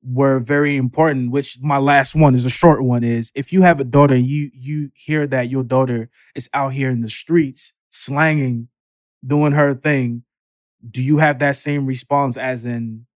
were 0.02 0.38
very 0.40 0.76
important, 0.76 1.30
which 1.30 1.58
my 1.62 1.78
last 1.78 2.14
one 2.14 2.34
is 2.34 2.44
a 2.44 2.50
short 2.50 2.82
one 2.82 3.04
is 3.04 3.30
if 3.34 3.52
you 3.52 3.62
have 3.62 3.80
a 3.80 3.84
daughter 3.84 4.14
and 4.14 4.26
you 4.26 4.50
you 4.54 4.90
hear 4.94 5.26
that 5.26 5.50
your 5.50 5.62
daughter 5.64 6.08
is 6.34 6.48
out 6.54 6.72
here 6.72 6.90
in 6.90 7.00
the 7.00 7.08
streets 7.08 7.74
slanging 7.90 8.68
doing 9.26 9.52
her 9.52 9.74
thing, 9.74 10.24
do 10.88 11.02
you 11.02 11.18
have 11.18 11.38
that 11.40 11.56
same 11.56 11.86
response 11.86 12.36
as 12.36 12.64
in 12.64 13.06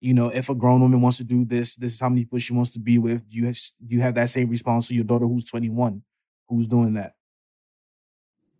you 0.00 0.12
know, 0.14 0.30
if 0.30 0.48
a 0.48 0.54
grown 0.54 0.80
woman 0.80 1.00
wants 1.00 1.18
to 1.18 1.24
do 1.24 1.44
this, 1.44 1.76
this 1.76 1.94
is 1.94 2.00
how 2.00 2.08
many 2.08 2.22
people 2.24 2.40
she 2.40 2.52
wants 2.52 2.72
to 2.72 2.80
be 2.80 2.98
with. 2.98 3.28
Do 3.28 3.36
you 3.36 3.46
have, 3.46 3.56
do 3.86 3.94
you 3.94 4.00
have 4.02 4.14
that 4.16 4.28
same 4.30 4.48
response 4.50 4.88
to 4.88 4.96
your 4.96 5.04
daughter 5.04 5.28
who's 5.28 5.44
21, 5.44 6.02
who's 6.48 6.66
doing 6.66 6.94
that? 6.94 7.14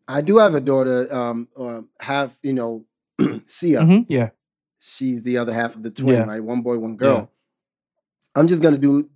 I 0.06 0.20
do 0.20 0.38
have 0.38 0.54
a 0.54 0.60
daughter, 0.60 1.12
um, 1.12 1.48
uh, 1.58 1.80
have, 2.00 2.38
you 2.44 2.52
know, 2.52 2.84
Sia. 3.48 3.80
Mhm, 3.80 4.06
Yeah. 4.08 4.30
She's 4.78 5.24
the 5.24 5.38
other 5.38 5.52
half 5.52 5.74
of 5.74 5.82
the 5.82 5.90
twin, 5.90 6.14
Yeah. 6.14 6.24
right? 6.24 6.42
One 6.44 6.62
boy, 6.62 6.78
one 6.78 6.96
girl. 6.96 7.31
I'm 8.34 8.48
just 8.48 8.62
gonna 8.62 8.78
do 8.78 9.08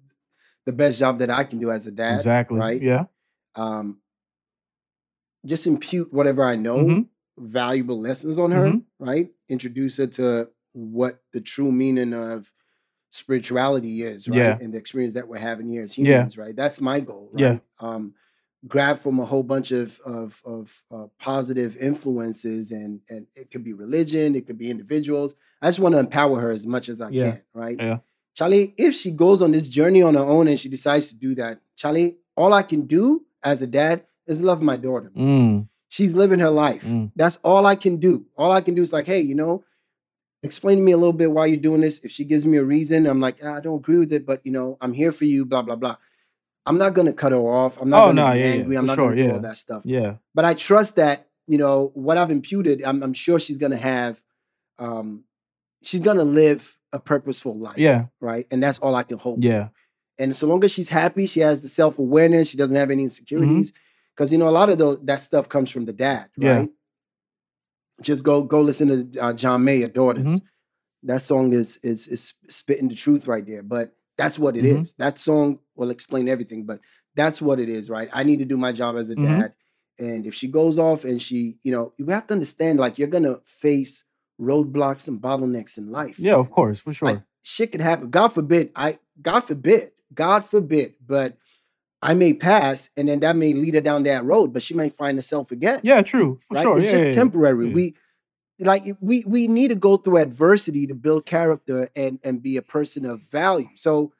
the 0.66 0.72
best 0.72 0.98
job 0.98 1.18
that 1.20 1.30
I 1.30 1.44
can 1.44 1.58
do 1.58 1.70
as 1.70 1.86
a 1.86 1.92
dad. 1.92 2.16
exactly. 2.16 2.58
Right. 2.58 2.82
Yeah. 2.82 3.04
Um, 3.54 4.00
just 5.44 5.66
impute 5.66 6.12
whatever 6.12 6.44
I 6.44 6.56
know, 6.56 6.78
Mhm, 6.78 7.06
valuable 7.38 8.00
lessons 8.00 8.38
on 8.38 8.50
her, 8.50 8.66
Mhm. 8.72 8.84
right? 8.98 9.32
Introduce 9.48 9.96
her 9.98 10.06
to 10.08 10.50
what 10.72 11.22
the 11.32 11.40
true 11.40 11.70
meaning 11.72 12.12
of 12.12 12.52
spirituality 13.10 14.02
is, 14.02 14.28
right? 14.28 14.36
Yeah. 14.36 14.58
And 14.60 14.74
the 14.74 14.78
experience 14.78 15.14
that 15.14 15.28
we're 15.28 15.38
having 15.38 15.68
here 15.68 15.84
as 15.84 15.96
Yeah. 15.96 16.04
humans, 16.16 16.36
right? 16.36 16.54
That's 16.54 16.80
my 16.80 17.00
goal, 17.00 17.30
right? 17.32 17.40
Yeah. 17.40 17.58
Um, 17.78 18.14
grab 18.66 18.98
from 18.98 19.20
a 19.20 19.24
whole 19.24 19.44
bunch 19.44 19.70
of 19.70 20.00
of, 20.00 20.42
of 20.44 20.82
uh, 20.90 21.06
positive 21.18 21.76
influences, 21.76 22.72
and 22.72 23.00
and 23.08 23.26
it 23.36 23.50
could 23.50 23.62
be 23.62 23.72
religion, 23.72 24.34
it 24.34 24.46
could 24.46 24.58
be 24.58 24.68
individuals. 24.70 25.34
I 25.62 25.68
just 25.68 25.78
want 25.78 25.94
to 25.94 26.00
empower 26.00 26.40
her 26.40 26.50
as 26.50 26.66
much 26.66 26.88
as 26.88 27.00
I 27.00 27.10
Yeah. 27.10 27.30
can, 27.32 27.42
right? 27.54 27.78
Yeah. 27.80 27.98
Charlie, 28.36 28.74
if 28.76 28.94
she 28.94 29.10
goes 29.10 29.40
on 29.42 29.50
this 29.52 29.66
journey 29.66 30.02
on 30.02 30.14
her 30.14 30.20
own 30.20 30.46
and 30.46 30.60
she 30.60 30.68
decides 30.68 31.08
to 31.08 31.16
do 31.16 31.34
that, 31.36 31.58
Charlie, 31.74 32.18
all 32.36 32.52
I 32.52 32.62
can 32.62 32.82
do 32.82 33.24
as 33.42 33.62
a 33.62 33.66
dad 33.66 34.04
is 34.26 34.42
love 34.42 34.60
my 34.62 34.76
daughter. 34.76 35.10
Mm, 35.16 35.68
She's 35.88 36.14
living 36.14 36.40
her 36.40 36.50
life. 36.50 36.84
Mm. 36.84 37.12
That's 37.16 37.36
all 37.42 37.64
I 37.64 37.76
can 37.76 37.96
do. 37.96 38.26
All 38.36 38.52
I 38.52 38.60
can 38.60 38.74
do 38.74 38.82
is 38.82 38.92
like, 38.92 39.06
hey, 39.06 39.20
you 39.20 39.34
know, 39.34 39.64
explain 40.42 40.76
to 40.76 40.82
me 40.82 40.92
a 40.92 40.96
little 40.98 41.14
bit 41.14 41.32
why 41.32 41.46
you're 41.46 41.56
doing 41.56 41.80
this. 41.80 42.04
If 42.04 42.10
she 42.10 42.24
gives 42.24 42.44
me 42.46 42.58
a 42.58 42.64
reason, 42.64 43.06
I'm 43.06 43.20
like, 43.20 43.38
"Ah, 43.42 43.54
I 43.56 43.60
don't 43.60 43.76
agree 43.78 43.98
with 43.98 44.12
it, 44.12 44.26
but 44.26 44.44
you 44.44 44.52
know, 44.52 44.76
I'm 44.82 44.92
here 44.92 45.12
for 45.12 45.24
you, 45.24 45.46
blah, 45.46 45.62
blah, 45.62 45.76
blah. 45.76 45.96
I'm 46.66 46.76
not 46.76 46.92
gonna 46.94 47.12
cut 47.14 47.32
her 47.32 47.38
off. 47.38 47.80
I'm 47.80 47.88
not 47.88 48.02
Oh, 48.02 48.06
gonna 48.08 48.26
no, 48.26 48.32
be 48.32 48.38
yeah, 48.40 48.44
yeah, 48.46 48.52
angry. 48.54 48.76
I'm 48.76 48.84
not 48.84 48.96
sure, 48.96 49.04
gonna 49.10 49.16
do 49.16 49.22
yeah. 49.28 49.32
all 49.32 49.40
that 49.40 49.56
stuff. 49.56 49.82
yeah. 49.86 50.16
But 50.34 50.44
I 50.44 50.52
trust 50.54 50.96
that, 50.96 51.28
you 51.46 51.56
know, 51.56 51.92
what 51.94 52.18
I've 52.18 52.32
imputed, 52.32 52.82
I'm, 52.84 53.02
I'm 53.02 53.14
sure 53.14 53.38
she's 53.38 53.58
gonna 53.58 53.76
have 53.76 54.20
um, 54.78 55.24
she's 55.82 56.00
gonna 56.00 56.24
live 56.24 56.78
a 56.92 56.98
purposeful 56.98 57.58
life. 57.58 57.78
Yeah. 57.78 58.06
Right. 58.20 58.46
And 58.50 58.62
that's 58.62 58.78
all 58.78 58.94
I 58.94 59.02
can 59.02 59.18
hope. 59.18 59.38
Yeah. 59.40 59.68
And 60.18 60.34
so 60.34 60.46
long 60.46 60.64
as 60.64 60.72
she's 60.72 60.88
happy, 60.88 61.26
she 61.26 61.40
has 61.40 61.60
the 61.60 61.68
self 61.68 61.98
awareness, 61.98 62.48
she 62.48 62.56
doesn't 62.56 62.76
have 62.76 62.90
any 62.90 63.02
insecurities. 63.02 63.72
Because 64.16 64.32
you 64.32 64.38
know, 64.38 64.48
a 64.48 64.50
lot 64.50 64.70
of 64.70 64.78
those 64.78 65.00
that 65.04 65.20
stuff 65.20 65.48
comes 65.48 65.70
from 65.70 65.84
the 65.84 65.92
dad, 65.92 66.30
Mm-hmm. 66.32 66.42
Yeah. 66.42 66.56
right? 66.56 66.68
Just 68.02 68.24
go 68.24 68.42
go 68.42 68.60
listen 68.60 69.12
to 69.12 69.20
uh, 69.20 69.32
John 69.32 69.64
Mayer, 69.64 69.88
Daughters. 69.88 70.40
Mhm. 70.40 70.44
That 71.04 71.22
song 71.22 71.52
is 71.52 71.78
is 71.82 72.06
is 72.08 72.34
spitting 72.48 72.88
the 72.88 72.94
truth 72.94 73.26
right 73.26 73.46
there. 73.46 73.62
But 73.62 73.94
that's 74.18 74.38
what 74.38 74.56
it 74.56 74.64
is. 74.64 74.92
Mhm. 74.94 74.96
That 74.98 75.18
song 75.18 75.58
will 75.76 75.90
explain 75.90 76.28
everything, 76.28 76.64
but 76.64 76.80
that's 77.14 77.40
what 77.40 77.58
it 77.60 77.68
is, 77.68 77.88
right? 77.90 78.08
I 78.12 78.22
need 78.22 78.38
to 78.40 78.44
do 78.44 78.56
my 78.58 78.72
job 78.72 78.96
as 78.96 79.10
a 79.10 79.16
Mhm. 79.16 79.40
dad. 79.40 79.54
And 79.98 80.26
if 80.26 80.34
she 80.34 80.48
goes 80.48 80.78
off 80.78 81.04
and 81.04 81.20
she, 81.20 81.58
you 81.62 81.72
know, 81.72 81.94
you 81.96 82.06
have 82.06 82.26
to 82.26 82.34
understand, 82.34 82.78
like 82.78 82.98
you're 82.98 83.08
gonna 83.08 83.40
face 83.46 84.04
roadblocks 84.40 85.08
and 85.08 85.20
bottlenecks 85.20 85.78
in 85.78 85.90
life. 85.90 86.18
Yeah, 86.18 86.34
of 86.34 86.50
course, 86.50 86.80
for 86.80 86.92
sure. 86.92 87.10
Like 87.10 87.22
shit 87.42 87.72
could 87.72 87.80
happen. 87.80 88.10
God 88.10 88.28
forbid. 88.28 88.70
I 88.76 88.98
God 89.20 89.40
forbid. 89.40 89.92
God 90.12 90.44
forbid. 90.44 90.94
But 91.04 91.36
I 92.02 92.14
may 92.14 92.34
pass, 92.34 92.90
and 92.96 93.08
then 93.08 93.20
that 93.20 93.36
may 93.36 93.52
lead 93.52 93.74
her 93.74 93.80
down 93.80 94.02
that 94.04 94.24
road. 94.24 94.52
But 94.52 94.62
she 94.62 94.74
may 94.74 94.90
find 94.90 95.16
herself 95.16 95.50
again. 95.50 95.80
yeah, 95.82 96.02
true. 96.02 96.38
For 96.40 96.54
right? 96.54 96.62
sure. 96.62 96.78
It's 96.78 96.86
yeah, 96.86 96.92
just 96.92 97.04
yeah, 97.04 97.10
temporary. 97.10 97.68
Yeah. 97.68 97.74
We 97.74 97.94
like 98.58 98.82
we 99.00 99.24
we 99.26 99.48
need 99.48 99.68
to 99.68 99.76
go 99.76 99.96
through 99.96 100.18
adversity 100.18 100.86
to 100.86 100.94
build 100.94 101.26
character 101.26 101.88
and 101.96 102.18
and 102.24 102.42
be 102.42 102.56
a 102.56 102.62
person 102.62 103.04
of 103.04 103.22
value. 103.22 103.68
So 103.74 104.12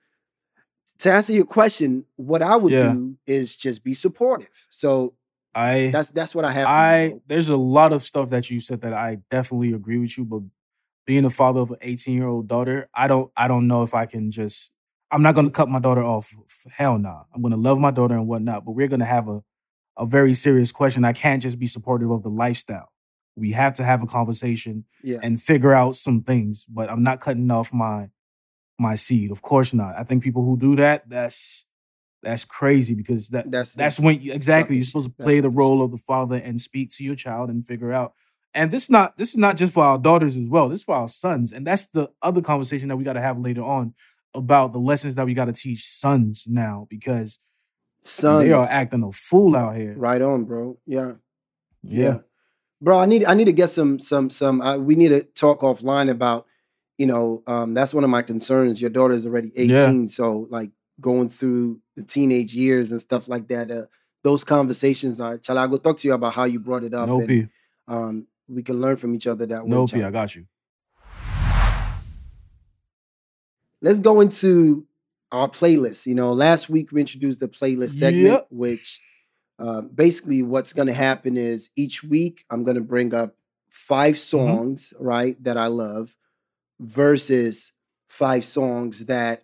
to 0.98 1.12
answer 1.12 1.32
your 1.32 1.44
question, 1.44 2.06
what 2.16 2.42
I 2.42 2.56
would 2.56 2.70
do 2.70 3.16
is 3.26 3.56
just 3.56 3.84
be 3.84 3.92
supportive. 3.92 4.66
So 4.70 5.14
I 5.56 5.90
that's 5.90 6.10
that's 6.10 6.34
what 6.34 6.44
I 6.44 6.52
have. 6.52 6.66
For 6.66 6.70
you, 6.70 7.16
I 7.16 7.20
there's 7.26 7.48
a 7.48 7.56
lot 7.56 7.92
of 7.92 8.02
stuff 8.02 8.28
that 8.30 8.50
you 8.50 8.60
said 8.60 8.82
that 8.82 8.92
I 8.92 9.18
definitely 9.30 9.72
agree 9.72 9.98
with 9.98 10.16
you, 10.18 10.24
but 10.24 10.42
being 11.06 11.24
a 11.24 11.30
father 11.30 11.60
of 11.60 11.70
an 11.70 11.78
18 11.80 12.14
year 12.14 12.26
old 12.26 12.46
daughter, 12.46 12.88
I 12.94 13.08
don't 13.08 13.32
I 13.36 13.48
don't 13.48 13.66
know 13.66 13.82
if 13.82 13.94
I 13.94 14.04
can 14.04 14.30
just 14.30 14.72
I'm 15.10 15.22
not 15.22 15.34
gonna 15.34 15.50
cut 15.50 15.70
my 15.70 15.78
daughter 15.78 16.04
off. 16.04 16.30
Hell 16.76 16.98
no. 16.98 17.22
I'm 17.34 17.40
gonna 17.40 17.56
love 17.56 17.78
my 17.78 17.90
daughter 17.90 18.14
and 18.14 18.28
whatnot, 18.28 18.66
but 18.66 18.72
we're 18.72 18.88
gonna 18.88 19.06
have 19.06 19.28
a 19.28 19.42
a 19.96 20.04
very 20.04 20.34
serious 20.34 20.72
question. 20.72 21.06
I 21.06 21.14
can't 21.14 21.42
just 21.42 21.58
be 21.58 21.66
supportive 21.66 22.10
of 22.10 22.22
the 22.22 22.28
lifestyle. 22.28 22.92
We 23.34 23.52
have 23.52 23.72
to 23.74 23.84
have 23.84 24.02
a 24.02 24.06
conversation 24.06 24.84
yeah. 25.02 25.18
and 25.22 25.40
figure 25.40 25.72
out 25.72 25.94
some 25.94 26.22
things, 26.22 26.66
but 26.66 26.90
I'm 26.90 27.02
not 27.02 27.20
cutting 27.20 27.50
off 27.50 27.72
my 27.72 28.10
my 28.78 28.94
seed. 28.94 29.30
Of 29.30 29.40
course 29.40 29.72
not. 29.72 29.94
I 29.96 30.04
think 30.04 30.22
people 30.22 30.44
who 30.44 30.58
do 30.58 30.76
that, 30.76 31.08
that's 31.08 31.65
that's 32.26 32.44
crazy 32.44 32.94
because 32.94 33.28
that 33.28 33.50
That's 33.50 33.74
that's 33.74 34.00
when 34.00 34.20
you 34.20 34.32
exactly 34.32 34.74
you're 34.76 34.84
supposed 34.84 35.06
to 35.16 35.22
play 35.24 35.38
the 35.40 35.48
role 35.48 35.80
of 35.82 35.92
the 35.92 35.96
father 35.96 36.36
and 36.36 36.60
speak 36.60 36.90
to 36.96 37.04
your 37.04 37.14
child 37.14 37.50
and 37.50 37.64
figure 37.64 37.92
out. 37.92 38.14
And 38.52 38.70
this 38.72 38.84
is 38.84 38.90
not 38.90 39.16
this 39.16 39.30
is 39.30 39.36
not 39.36 39.56
just 39.56 39.72
for 39.72 39.84
our 39.84 39.96
daughters 39.96 40.36
as 40.36 40.48
well. 40.48 40.68
This 40.68 40.80
is 40.80 40.84
for 40.84 40.96
our 40.96 41.06
sons. 41.08 41.52
And 41.52 41.64
that's 41.64 41.86
the 41.86 42.10
other 42.22 42.40
conversation 42.42 42.88
that 42.88 42.96
we 42.96 43.04
got 43.04 43.12
to 43.12 43.20
have 43.20 43.38
later 43.38 43.62
on 43.62 43.94
about 44.34 44.72
the 44.72 44.80
lessons 44.80 45.14
that 45.14 45.24
we 45.24 45.34
got 45.34 45.44
to 45.44 45.52
teach 45.52 45.84
sons 45.86 46.46
now 46.48 46.86
because 46.90 47.38
Sons. 48.02 48.44
they 48.44 48.52
are 48.52 48.66
acting 48.68 49.04
a 49.04 49.12
fool 49.12 49.54
out 49.56 49.76
here. 49.76 49.94
Right 49.96 50.20
on, 50.20 50.44
bro. 50.44 50.78
Yeah. 50.84 51.12
Yeah. 51.82 52.18
bro. 52.82 52.98
I 52.98 53.06
need 53.06 53.24
I 53.24 53.34
need 53.34 53.44
to 53.46 53.52
get 53.52 53.70
some 53.70 53.98
some 54.00 54.30
some. 54.30 54.60
Uh, 54.60 54.78
we 54.78 54.96
need 54.96 55.08
to 55.10 55.22
talk 55.22 55.60
offline 55.60 56.10
about. 56.10 56.46
You 56.98 57.06
know, 57.06 57.42
um, 57.46 57.74
that's 57.74 57.92
one 57.92 58.04
of 58.04 58.10
my 58.10 58.22
concerns. 58.22 58.80
Your 58.80 58.88
daughter 58.90 59.12
is 59.14 59.26
already 59.26 59.52
Yeah. 59.54 59.84
eighteen, 59.84 60.08
so 60.08 60.46
like 60.50 60.70
going 61.00 61.28
through 61.28 61.80
the 61.96 62.02
teenage 62.02 62.54
years 62.54 62.90
and 62.92 63.00
stuff 63.00 63.28
like 63.28 63.48
that. 63.48 63.70
Uh, 63.70 63.82
those 64.24 64.44
conversations 64.44 65.20
are. 65.20 65.38
Shall 65.42 65.58
I 65.58 65.66
go 65.66 65.76
talk 65.78 65.98
to 65.98 66.08
you 66.08 66.14
about 66.14 66.34
how 66.34 66.44
you 66.44 66.58
brought 66.58 66.84
it 66.84 66.94
up? 66.94 67.08
No 67.08 67.20
and, 67.20 67.28
P. 67.28 67.48
um, 67.88 68.26
we 68.48 68.62
can 68.62 68.80
learn 68.80 68.96
from 68.96 69.14
each 69.14 69.26
other 69.26 69.46
that 69.46 69.64
way. 69.64 69.70
No 69.70 69.86
P. 69.86 70.02
I 70.02 70.10
got 70.10 70.34
you. 70.34 70.46
Let's 73.82 74.00
go 74.00 74.20
into 74.20 74.86
our 75.32 75.48
playlist. 75.48 76.06
You 76.06 76.14
know, 76.14 76.32
last 76.32 76.68
week 76.68 76.92
we 76.92 77.00
introduced 77.00 77.40
the 77.40 77.48
playlist 77.48 77.90
segment, 77.90 78.24
Yep. 78.26 78.46
which 78.50 79.00
uh, 79.58 79.82
basically 79.82 80.42
what's 80.42 80.72
going 80.72 80.88
to 80.88 80.94
happen 80.94 81.36
is 81.36 81.70
each 81.76 82.02
week 82.02 82.44
I'm 82.50 82.64
going 82.64 82.76
to 82.76 82.82
bring 82.82 83.14
up 83.14 83.34
five 83.70 84.14
Mm-hmm. 84.14 84.38
songs, 84.38 84.94
right, 84.98 85.42
that 85.44 85.56
I 85.56 85.66
love 85.66 86.16
versus 86.80 87.72
five 88.08 88.44
songs 88.44 89.06
that 89.06 89.42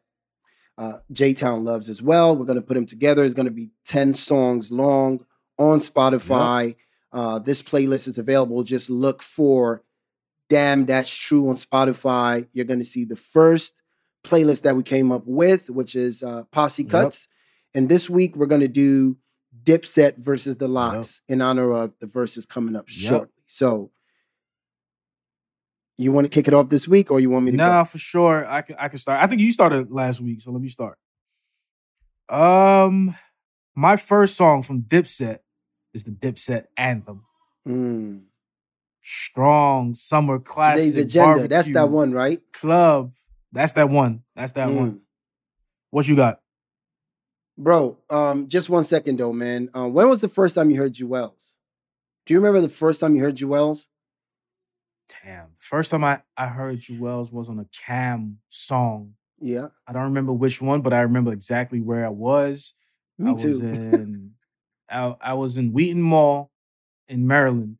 uh, 0.78 0.98
J 1.10 1.32
Town 1.34 1.64
loves 1.64 1.88
as 1.88 2.02
well. 2.02 2.36
We're 2.36 2.44
going 2.46 2.60
to 2.60 2.66
put 2.66 2.74
them 2.74 2.86
together. 2.86 3.24
It's 3.24 3.34
going 3.34 3.46
to 3.46 3.52
be 3.52 3.70
10 3.84 4.14
songs 4.14 4.70
long 4.72 5.24
on 5.58 5.78
Spotify. 5.78 6.76
Uh, 7.12 7.38
this 7.38 7.62
playlist 7.62 8.08
is 8.08 8.18
available. 8.18 8.62
Just 8.62 8.88
look 8.88 9.22
for 9.22 9.82
Damn 10.48 10.86
That's 10.86 11.14
True 11.14 11.48
on 11.48 11.56
Spotify. 11.56 12.46
You're 12.52 12.64
going 12.64 12.78
to 12.80 12.84
see 12.86 13.04
the 13.04 13.16
first 13.16 13.82
playlist 14.24 14.62
that 14.62 14.76
we 14.76 14.82
came 14.82 15.10
up 15.12 15.22
with, 15.26 15.68
which 15.70 15.94
is 15.94 16.22
uh, 16.22 16.44
Posse 16.52 16.82
Yep. 16.84 16.90
Cuts. 16.90 17.28
And 17.74 17.88
this 17.88 18.08
week 18.08 18.36
we're 18.36 18.46
going 18.46 18.60
to 18.60 18.68
do 18.68 19.16
Dipset 19.64 20.16
versus 20.18 20.56
the 20.56 20.68
LOX 20.68 21.20
in 21.28 21.40
honor 21.42 21.70
of 21.72 21.92
the 22.00 22.06
verses 22.06 22.46
coming 22.46 22.76
up 22.76 22.86
Yep. 22.88 22.96
shortly. 23.10 23.28
So 23.46 23.90
You 26.02 26.12
want 26.12 26.24
to 26.24 26.28
kick 26.28 26.48
it 26.48 26.54
off 26.54 26.68
this 26.68 26.88
week, 26.88 27.10
or 27.10 27.20
you 27.20 27.30
want 27.30 27.44
me 27.44 27.52
to? 27.52 27.56
Nah, 27.56 27.80
go? 27.82 27.84
for 27.86 27.98
sure. 27.98 28.48
I 28.48 28.62
can. 28.62 28.76
I 28.78 28.88
can 28.88 28.98
start. 28.98 29.22
I 29.22 29.26
think 29.26 29.40
you 29.40 29.52
started 29.52 29.90
last 29.90 30.20
week, 30.20 30.40
so 30.40 30.50
let 30.50 30.60
me 30.60 30.68
start. 30.68 30.98
Um, 32.28 33.14
my 33.74 33.96
first 33.96 34.36
song 34.36 34.62
from 34.62 34.82
Dipset 34.82 35.38
is 35.94 36.04
the 36.04 36.10
Dipset 36.10 36.66
anthem. 36.76 37.24
Mm. 37.66 38.22
Strong 39.02 39.94
summer 39.94 40.38
classic. 40.38 40.90
Today's 40.90 41.04
agenda. 41.04 41.48
That's 41.48 41.72
that 41.72 41.88
one, 41.88 42.12
right? 42.12 42.40
Club. 42.52 43.12
That's 43.52 43.72
that 43.72 43.90
one. 43.90 44.22
That's 44.34 44.52
that 44.52 44.68
mm. 44.68 44.76
one. 44.76 45.00
What 45.90 46.08
you 46.08 46.16
got? 46.16 46.40
Bro, 47.58 47.98
um, 48.08 48.48
just 48.48 48.70
one 48.70 48.84
second 48.84 49.18
though, 49.18 49.32
man. 49.32 49.68
Uh, 49.76 49.88
when 49.88 50.08
was 50.08 50.22
the 50.22 50.28
first 50.28 50.54
time 50.54 50.70
you 50.70 50.78
heard 50.78 50.94
Juelz? 50.94 51.52
Do 52.24 52.34
you 52.34 52.40
remember 52.40 52.60
the 52.60 52.68
first 52.68 53.00
time 53.00 53.14
you 53.14 53.22
heard 53.22 53.36
Juelz? 53.36 53.86
Damn. 55.24 55.48
The 55.54 55.60
first 55.60 55.90
time 55.90 56.04
I, 56.04 56.22
I 56.36 56.48
heard 56.48 56.80
Juelz 56.80 57.32
was 57.32 57.48
on 57.48 57.58
a 57.58 57.66
Cam 57.86 58.38
song. 58.48 59.14
Yeah. 59.40 59.68
I 59.86 59.92
don't 59.92 60.04
remember 60.04 60.32
which 60.32 60.62
one, 60.62 60.82
but 60.82 60.92
I 60.92 61.00
remember 61.00 61.32
exactly 61.32 61.80
where 61.80 62.06
I 62.06 62.10
was. 62.10 62.74
Me 63.18 63.32
I 63.32 63.34
too. 63.34 63.48
Was 63.48 63.60
in, 63.60 64.32
I, 64.90 65.16
I 65.20 65.34
was 65.34 65.58
in 65.58 65.72
Wheaton 65.72 66.02
Mall 66.02 66.50
in 67.08 67.26
Maryland 67.26 67.78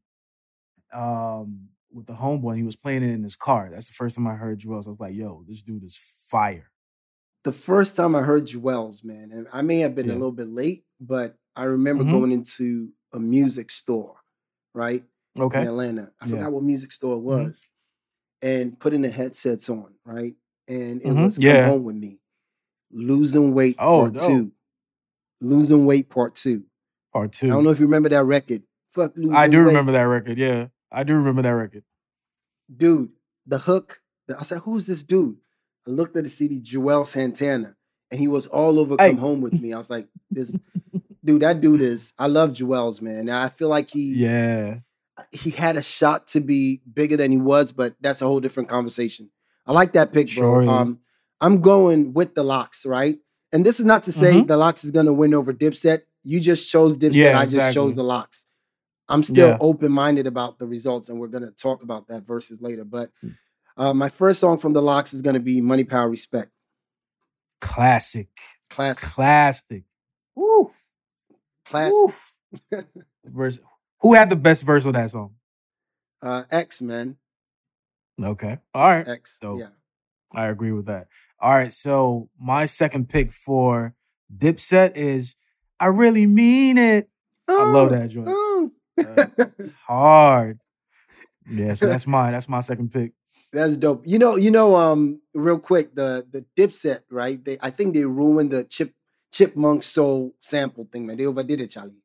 um, 0.93 1.69
with 1.93 2.07
the 2.07 2.15
homeboy. 2.15 2.57
he 2.57 2.63
was 2.63 2.77
playing 2.77 3.03
it 3.03 3.13
in 3.13 3.23
his 3.23 3.37
car. 3.37 3.69
That's 3.71 3.87
the 3.87 3.95
first 3.95 4.17
time 4.17 4.27
I 4.27 4.35
heard 4.35 4.61
Juelz. 4.61 4.87
I 4.87 4.91
was 4.91 5.01
like, 5.01 5.15
yo, 5.15 5.45
this 5.47 5.63
dude 5.63 5.85
is 5.85 5.97
fire. 5.97 6.71
The 7.45 7.53
first 7.53 7.97
time 7.97 8.15
I 8.15 8.23
heard 8.23 8.47
Juelz, 8.47 9.05
man, 9.05 9.31
and 9.33 9.49
I 9.53 9.63
may 9.63 9.79
have 9.79 9.95
been 9.95 10.07
yeah. 10.07 10.13
a 10.13 10.15
little 10.15 10.33
bit 10.33 10.49
late, 10.49 10.85
but 11.01 11.37
I 11.57 11.65
remember 11.65 12.05
mm-hmm. 12.05 12.13
going 12.13 12.33
into 12.33 12.91
a 13.13 13.19
music 13.19 13.71
store, 13.71 14.17
right? 14.75 15.05
Okay. 15.39 15.63
In 15.63 15.69
Atlanta. 15.69 16.11
I 16.21 16.27
yeah. 16.27 16.31
forgot 16.31 16.53
what 16.53 16.63
music 16.63 16.93
store 16.93 17.15
it 17.15 17.19
mm-hmm. 17.19 17.45
was. 17.45 17.67
Mm-hmm. 18.45 18.49
And 18.49 18.81
putting 18.81 19.03
the 19.03 19.11
headsets 19.11 19.69
on, 19.71 19.95
right? 20.05 20.35
And 20.67 21.01
it 21.01 21.07
mm-hmm. 21.07 21.25
was 21.25 21.37
Come 21.37 21.45
yeah. 21.47 21.67
Home 21.67 21.85
with 21.85 21.97
Me. 21.97 22.19
Losing 22.91 23.55
Weight 23.55 23.77
oh, 23.79 24.03
Part 24.03 24.15
no. 24.15 24.27
2. 24.27 24.53
Losing 25.41 25.87
Weight 25.87 26.11
Part 26.11 26.35
2. 26.35 26.63
Part 27.13 27.33
2. 27.33 27.47
I 27.47 27.51
don't 27.51 27.65
know 27.65 27.71
if 27.71 27.79
you 27.79 27.87
remember 27.87 28.09
that 28.11 28.25
record. 28.25 28.63
Fuck 28.93 29.13
Losing 29.17 29.35
I 29.35 29.49
do 29.49 29.59
weight. 29.59 29.67
remember 29.67 29.93
that 29.93 30.03
record, 30.03 30.39
yeah. 30.39 30.67
I 30.91 31.05
do 31.05 31.15
remember 31.15 31.43
that 31.43 31.51
record. 31.51 31.85
Dude, 32.75 33.11
the 33.47 33.59
hook, 33.59 34.01
the, 34.29 34.39
I 34.39 34.43
said, 34.43 34.59
who's 34.59 34.87
this 34.87 35.03
dude? 35.03 35.37
I 35.87 35.91
looked 35.91 36.17
at 36.17 36.25
the 36.25 36.31
CD, 36.31 36.61
Juelz 36.61 37.09
Santana, 37.09 37.75
and 38.11 38.21
he 38.21 38.29
was 38.29 38.47
all 38.47 38.79
over 38.79 38.97
hey. 38.99 39.11
Come 39.11 39.19
Home 39.19 39.41
with 39.41 39.61
Me. 39.61 39.73
I 39.73 39.79
was 39.79 39.91
like, 39.91 40.09
this 40.31 40.57
dude, 41.25 41.43
that 41.43 41.61
dude 41.61 41.83
is, 41.83 42.13
I 42.19 42.27
love 42.27 42.51
Juelz, 42.51 43.01
man. 43.01 43.31
I 43.31 43.49
feel 43.49 43.69
like 43.69 43.89
he, 43.89 44.15
yeah, 44.15 44.79
he 45.31 45.51
had 45.51 45.77
a 45.77 45.83
shot 45.83 46.29
to 46.29 46.41
be 46.41 46.81
bigger 46.93 47.17
than 47.17 47.31
he 47.31 47.39
was, 47.39 47.73
but 47.73 47.95
that's 48.01 48.23
a 48.23 48.27
whole 48.27 48.41
different 48.41 48.69
conversation. 48.69 49.31
I 49.67 49.73
like 49.73 49.93
that 49.93 50.13
pick, 50.13 50.35
bro. 50.35 50.63
Sure 50.63 50.71
um, 50.71 51.01
I'm 51.41 51.61
going 51.61 52.13
with 52.13 52.35
the 52.35 52.43
LOX, 52.43 52.87
right? 52.87 53.19
And 53.53 53.67
this 53.67 53.79
is 53.81 53.87
not 53.87 54.05
to 54.05 54.13
say 54.13 54.35
mm-hmm. 54.35 54.47
the 54.47 54.57
LOX 54.57 54.85
is 54.85 54.91
going 54.91 55.07
to 55.07 55.13
win 55.13 55.35
over 55.35 55.53
Dipset. 55.53 56.03
You 56.23 56.41
just 56.41 56.71
chose 56.71 56.97
Dipset. 56.97 57.15
Yeah, 57.15 57.39
I 57.39 57.45
just 57.45 57.57
exactly. 57.57 57.75
chose 57.75 57.97
the 57.97 58.05
LOX. 58.05 58.47
I'm 59.09 59.23
still 59.23 59.49
yeah. 59.49 59.59
open 59.61 59.93
minded 59.93 60.27
about 60.27 60.59
the 60.59 60.67
results, 60.67 61.09
and 61.09 61.21
we're 61.21 61.27
going 61.27 61.45
to 61.45 61.51
talk 61.51 61.83
about 61.83 62.09
that 62.09 62.23
versus 62.23 62.63
later. 62.63 62.85
But 62.85 63.11
mm. 63.23 63.37
uh, 63.77 63.93
my 63.93 64.09
first 64.09 64.41
song 64.41 64.57
from 64.57 64.73
the 64.73 64.81
LOX 64.81 65.13
is 65.13 65.21
going 65.21 65.35
to 65.35 65.41
be 65.41 65.61
Money, 65.61 65.85
Power, 65.85 66.09
Respect. 66.09 66.51
Classic. 67.61 68.31
Classic. 68.71 69.09
Classic. 69.11 69.83
Woo. 70.35 70.71
Classic. 71.67 72.15
verse. 73.27 73.61
Who 74.03 74.15
had 74.15 74.31
the 74.31 74.37
best 74.37 74.65
verse 74.65 74.85
on 74.85 74.93
that 74.93 75.11
song? 75.11 75.35
Uh, 76.21 76.45
X 76.51 76.83
Men. 76.83 77.17
Okay. 78.23 78.59
All 78.75 78.89
right. 78.89 79.09
X. 79.09 79.39
So 79.41 79.59
yeah. 79.59 79.69
I 80.35 80.47
agree 80.47 80.73
with 80.73 80.87
that. 80.87 81.09
All 81.41 81.55
right. 81.55 81.73
So 81.73 82.29
my 82.39 82.65
second 82.65 83.09
pick 83.09 83.31
for 83.31 83.95
Dipset 84.37 84.97
is 84.97 85.37
I 85.81 85.87
really 85.87 86.27
mean 86.27 86.79
it. 86.79 87.09
Oh, 87.49 87.69
I 87.69 87.73
love 87.73 87.91
that 87.91 88.11
joint. 88.11 88.29
Oh. 88.31 88.71
uh, 88.99 89.45
hard. 89.87 90.61
Yeah, 91.51 91.75
so 91.75 91.87
that's 91.87 92.07
mine. 92.07 92.33
That's 92.33 92.49
my 92.49 92.61
second 92.61 92.93
pick. 92.93 93.13
That's 93.53 93.77
dope. 93.77 94.05
You 94.07 94.19
know, 94.19 94.37
you 94.37 94.51
know, 94.51 94.77
um, 94.77 95.21
real 95.35 95.59
quick, 95.59 95.95
the 95.95 96.27
the 96.31 96.45
Dipset, 96.57 97.01
right? 97.11 97.43
They 97.45 97.59
I 97.61 97.71
think 97.71 97.95
they 97.95 98.05
ruined 98.05 98.53
the 98.53 98.65
chip 98.65 98.95
chipmunk 99.33 99.83
soul 99.83 100.35
sample 100.41 100.89
thing, 100.91 101.07
man. 101.07 101.17
They 101.17 101.27
overdid 101.27 101.61
it, 101.61 101.71
Charlie. 101.71 102.02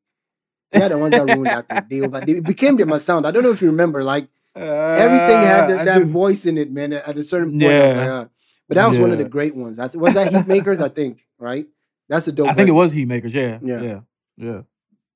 They're 0.70 0.88
the 0.88 0.98
ones 0.98 1.12
that 1.12 1.26
ruined 1.26 1.46
that. 1.46 1.88
They 1.88 2.00
overdid 2.00 2.36
it. 2.38 2.44
became 2.44 2.76
their 2.76 2.98
sound. 2.98 3.26
I 3.26 3.30
don't 3.30 3.42
know 3.42 3.50
if 3.50 3.62
you 3.62 3.68
remember, 3.68 4.04
like 4.04 4.28
uh, 4.54 4.60
everything 4.60 5.42
had 5.42 5.68
the, 5.68 5.84
that 5.84 6.02
voice 6.04 6.46
in 6.46 6.58
it, 6.58 6.70
man. 6.70 6.92
At 6.92 7.16
a 7.16 7.24
certain 7.24 7.50
point, 7.50 7.62
yeah. 7.62 7.88
Like, 7.88 8.08
uh, 8.08 8.26
but 8.68 8.74
that 8.74 8.88
was 8.88 8.98
yeah. 8.98 9.02
one 9.02 9.12
of 9.12 9.18
the 9.18 9.24
great 9.24 9.56
ones. 9.56 9.78
I 9.78 9.88
th- 9.88 10.00
was 10.00 10.14
that 10.14 10.30
Heatmakerz, 10.32 10.82
I 10.82 10.88
think, 10.88 11.26
right? 11.38 11.66
That's 12.08 12.28
a 12.28 12.32
dope. 12.32 12.46
I 12.46 12.50
think 12.50 12.68
record. 12.68 12.68
it 12.68 12.72
was 12.72 12.94
Heatmakerz. 12.94 13.32
Yeah, 13.32 13.58
yeah, 13.62 13.80
yeah, 13.82 14.00
yeah. 14.36 14.60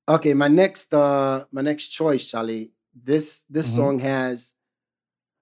Okay, 0.07 0.33
my 0.33 0.47
next, 0.47 0.93
uh, 0.93 1.45
my 1.51 1.61
next 1.61 1.89
choice, 1.89 2.29
Charlie. 2.29 2.71
This 2.95 3.45
this 3.49 3.67
mm-hmm. 3.67 3.75
song 3.75 3.99
has 3.99 4.53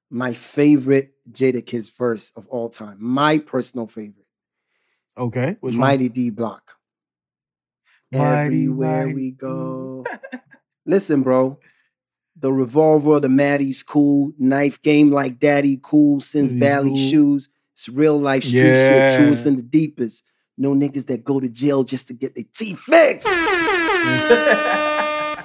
my 0.09 0.33
favorite 0.33 1.13
Jadakiss 1.31 1.95
verse 1.95 2.31
of 2.35 2.47
all 2.47 2.69
time. 2.69 2.97
My 2.99 3.38
personal 3.38 3.88
favorite. 3.88 4.25
Okay. 5.17 5.57
Which 5.61 5.77
Mighty 5.77 6.09
one? 6.09 6.13
D 6.13 6.29
Block. 6.29 6.77
Everywhere 8.11 9.09
we 9.09 9.31
go. 9.31 10.05
Listen, 10.85 11.21
bro. 11.21 11.59
The 12.35 12.51
revolver, 12.51 13.19
the 13.19 13.29
Maddie's 13.29 13.83
cool. 13.83 14.33
Knife 14.39 14.81
game 14.81 15.11
like 15.11 15.39
daddy 15.39 15.79
cool. 15.81 16.21
Sends 16.21 16.53
Bally 16.53 16.95
shoes. 16.95 17.49
It's 17.73 17.88
real 17.88 18.19
life 18.19 18.43
street 18.43 18.65
yeah. 18.65 19.09
shit. 19.09 19.19
Truest 19.19 19.45
and 19.45 19.57
the 19.57 19.63
deepest. 19.63 20.23
No 20.57 20.73
niggas 20.73 21.05
that 21.07 21.23
go 21.23 21.39
to 21.39 21.47
jail 21.47 21.83
just 21.83 22.07
to 22.07 22.13
get 22.13 22.35
their 22.35 22.43
teeth 22.53 22.79
fixed. 22.79 23.27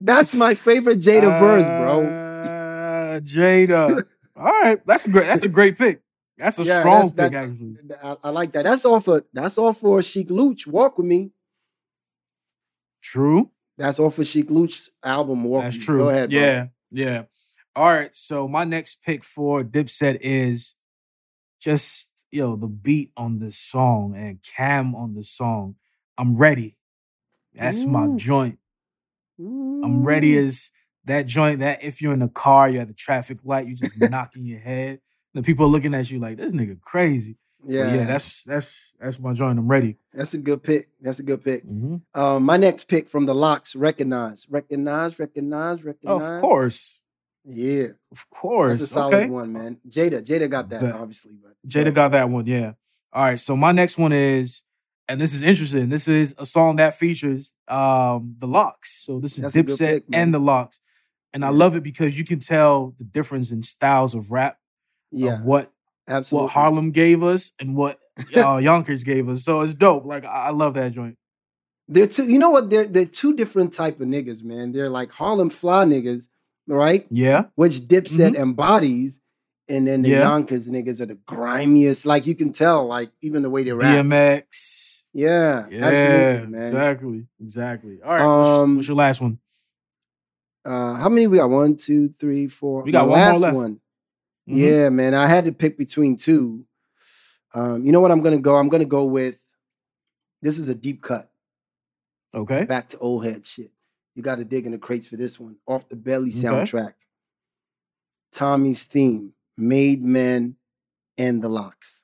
That's 0.00 0.34
my 0.34 0.54
favorite 0.54 0.98
Jada 0.98 1.24
uh, 1.24 1.40
verse, 1.40 1.64
bro. 1.64 3.20
Jada. 3.20 4.04
All 4.36 4.46
right, 4.46 4.80
that's 4.86 5.06
a 5.06 5.10
great. 5.10 5.26
That's 5.26 5.42
a 5.42 5.48
great 5.48 5.76
pick. 5.76 6.00
That's 6.40 6.58
a 6.58 6.64
yeah, 6.64 6.80
strong 6.80 7.00
that's, 7.02 7.12
pick. 7.12 7.32
That's, 7.32 7.50
actually, 7.50 7.76
I, 8.02 8.16
I, 8.24 8.30
like 8.30 8.52
that. 8.52 8.64
That's 8.64 8.84
all 8.86 8.98
for. 9.00 9.24
That's 9.32 9.58
all 9.58 9.74
for 9.74 10.00
Sheek 10.02 10.30
Louch. 10.30 10.66
Walk 10.66 10.96
with 10.96 11.06
me. 11.06 11.32
True. 13.02 13.50
That's 13.76 13.98
all 13.98 14.10
for 14.10 14.24
Sheek 14.24 14.50
Louch's 14.50 14.90
album. 15.04 15.44
Walk. 15.44 15.64
That's 15.64 15.76
true. 15.76 15.98
Go 15.98 16.08
ahead. 16.08 16.32
Yeah, 16.32 16.62
bro. 16.62 16.70
yeah. 16.90 17.22
All 17.76 17.86
right. 17.86 18.16
So 18.16 18.48
my 18.48 18.64
next 18.64 19.04
pick 19.04 19.22
for 19.22 19.62
Dipset 19.62 20.18
is 20.22 20.76
just 21.60 22.26
you 22.30 22.40
know 22.40 22.56
the 22.56 22.68
beat 22.68 23.12
on 23.18 23.38
this 23.38 23.58
song 23.58 24.14
and 24.16 24.42
Cam 24.42 24.94
on 24.94 25.14
this 25.14 25.28
song. 25.28 25.76
I'm 26.16 26.36
ready. 26.36 26.76
That's 27.54 27.82
Ooh. 27.82 27.90
my 27.90 28.16
joint. 28.16 28.58
Ooh. 29.38 29.82
I'm 29.84 30.04
ready 30.04 30.38
as 30.38 30.70
that 31.04 31.26
joint 31.26 31.60
that 31.60 31.82
if 31.82 32.00
you're 32.00 32.14
in 32.14 32.22
a 32.22 32.28
car, 32.28 32.68
you're 32.70 32.82
at 32.82 32.88
the 32.88 32.94
traffic 32.94 33.38
light, 33.44 33.66
you're 33.66 33.76
just 33.76 34.00
knocking 34.10 34.46
your 34.46 34.60
head. 34.60 35.00
The 35.34 35.42
people 35.42 35.66
are 35.66 35.68
looking 35.68 35.94
at 35.94 36.10
you 36.10 36.18
like 36.18 36.36
this 36.36 36.52
nigga 36.52 36.80
crazy. 36.80 37.36
Yeah, 37.66 37.84
but 37.84 37.94
yeah. 37.94 38.04
That's 38.04 38.44
that's 38.44 38.94
that's 38.98 39.18
my 39.18 39.32
joint. 39.32 39.58
I'm 39.58 39.68
ready. 39.68 39.96
That's 40.12 40.34
a 40.34 40.38
good 40.38 40.62
pick. 40.62 40.88
That's 41.00 41.18
a 41.18 41.22
good 41.22 41.44
pick. 41.44 41.64
Mm-hmm. 41.66 41.96
Um, 42.20 42.42
my 42.44 42.56
next 42.56 42.84
pick 42.84 43.08
from 43.08 43.26
the 43.26 43.34
LOX. 43.34 43.76
recognize, 43.76 44.46
recognize, 44.48 45.18
recognize, 45.18 45.84
recognize. 45.84 46.22
Of 46.22 46.40
course. 46.40 47.02
Yeah, 47.44 47.88
of 48.12 48.28
course. 48.30 48.80
That's 48.80 48.90
a 48.90 48.94
solid 48.94 49.14
okay. 49.14 49.26
one, 49.28 49.52
man. 49.52 49.78
Jada, 49.88 50.24
Jada 50.24 50.48
got 50.48 50.68
that 50.70 50.80
but 50.80 50.94
obviously, 50.94 51.32
but 51.42 51.52
Jada 51.66 51.92
got 51.92 52.12
that 52.12 52.28
one. 52.28 52.46
Yeah. 52.46 52.72
All 53.12 53.24
right. 53.24 53.40
So 53.40 53.56
my 53.56 53.72
next 53.72 53.98
one 53.98 54.12
is 54.12 54.64
and 55.08 55.20
this 55.20 55.34
is 55.34 55.42
interesting. 55.42 55.88
This 55.88 56.06
is 56.06 56.34
a 56.38 56.46
song 56.46 56.76
that 56.76 56.94
features 56.94 57.54
um 57.68 58.36
the 58.38 58.46
LOX. 58.46 59.04
So 59.04 59.20
this 59.20 59.36
is 59.36 59.52
That's 59.52 59.56
Dipset 59.56 59.78
pick, 59.78 60.04
and 60.12 60.32
the 60.32 60.38
LOX. 60.38 60.80
And 61.32 61.44
I 61.44 61.50
love 61.50 61.76
it 61.76 61.82
because 61.82 62.18
you 62.18 62.24
can 62.24 62.40
tell 62.40 62.94
the 62.98 63.04
difference 63.04 63.52
in 63.52 63.62
styles 63.62 64.14
of 64.14 64.32
rap 64.32 64.58
yeah, 65.10 65.34
of 65.34 65.44
what 65.44 65.70
absolutely. 66.08 66.44
what 66.44 66.52
Harlem 66.52 66.90
gave 66.90 67.22
us 67.22 67.52
and 67.58 67.76
what 67.76 67.98
uh, 68.36 68.56
Yonkers 68.56 69.04
gave 69.04 69.28
us. 69.28 69.44
So 69.44 69.60
it's 69.60 69.74
dope. 69.74 70.04
Like 70.04 70.24
I, 70.24 70.46
I 70.46 70.50
love 70.50 70.74
that 70.74 70.92
joint. 70.92 71.16
They're 71.88 72.06
two. 72.06 72.30
You 72.30 72.38
know 72.38 72.50
what? 72.50 72.70
They're 72.70 72.86
they're 72.86 73.04
two 73.04 73.34
different 73.34 73.72
type 73.72 74.00
of 74.00 74.06
niggas, 74.06 74.44
man. 74.44 74.72
They're 74.72 74.88
like 74.88 75.10
Harlem 75.10 75.50
fly 75.50 75.84
niggas, 75.84 76.28
right? 76.68 77.06
Yeah. 77.10 77.44
Which 77.56 77.78
Dipset 77.78 78.32
mm-hmm. 78.32 78.42
embodies, 78.42 79.20
and 79.68 79.88
then 79.88 80.02
the 80.02 80.10
yeah. 80.10 80.28
Yonkers 80.28 80.68
niggas 80.68 81.00
are 81.00 81.06
the 81.06 81.16
grimiest. 81.26 82.06
Like 82.06 82.26
you 82.26 82.34
can 82.36 82.52
tell, 82.52 82.86
like 82.86 83.10
even 83.22 83.42
the 83.42 83.50
way 83.50 83.64
they 83.64 83.72
rap. 83.72 84.04
DMX. 84.04 85.04
Yeah. 85.12 85.66
Yeah. 85.68 85.84
Absolutely, 85.86 86.52
man. 86.52 86.62
Exactly. 86.62 87.26
Exactly. 87.40 87.98
All 88.04 88.12
right. 88.12 88.60
Um, 88.60 88.76
what's, 88.76 88.88
your 88.88 88.96
last 88.96 89.20
one? 89.20 89.38
Uh, 90.64 90.94
how 90.94 91.08
many 91.08 91.26
we 91.26 91.38
got? 91.38 91.50
One, 91.50 91.76
two, 91.76 92.08
three, 92.08 92.46
four. 92.46 92.82
We 92.82 92.92
got 92.92 93.08
one 93.08 93.18
last 93.18 93.32
more 93.32 93.40
left. 93.40 93.56
one. 93.56 93.80
Mm-hmm. 94.48 94.58
Yeah, 94.58 94.88
man. 94.88 95.14
I 95.14 95.26
had 95.28 95.44
to 95.44 95.52
pick 95.52 95.78
between 95.78 96.16
two. 96.16 96.64
Um, 97.54 97.84
you 97.84 97.92
know 97.92 98.00
what 98.00 98.10
I'm 98.10 98.22
gonna 98.22 98.38
go? 98.38 98.56
I'm 98.56 98.68
gonna 98.68 98.84
go 98.84 99.04
with 99.04 99.36
this 100.42 100.58
is 100.58 100.68
a 100.68 100.74
deep 100.74 101.02
cut. 101.02 101.30
Okay. 102.34 102.64
Back 102.64 102.88
to 102.90 102.98
old 102.98 103.24
head 103.24 103.44
shit. 103.46 103.70
You 104.14 104.22
gotta 104.22 104.44
dig 104.44 104.66
in 104.66 104.72
the 104.72 104.78
crates 104.78 105.06
for 105.08 105.16
this 105.16 105.38
one. 105.38 105.56
Off 105.66 105.88
the 105.88 105.96
belly 105.96 106.30
soundtrack. 106.30 106.86
Okay. 106.86 106.94
Tommy's 108.32 108.84
theme, 108.84 109.32
Made 109.56 110.02
Men 110.04 110.56
and 111.18 111.42
the 111.42 111.48
LOX. 111.48 112.02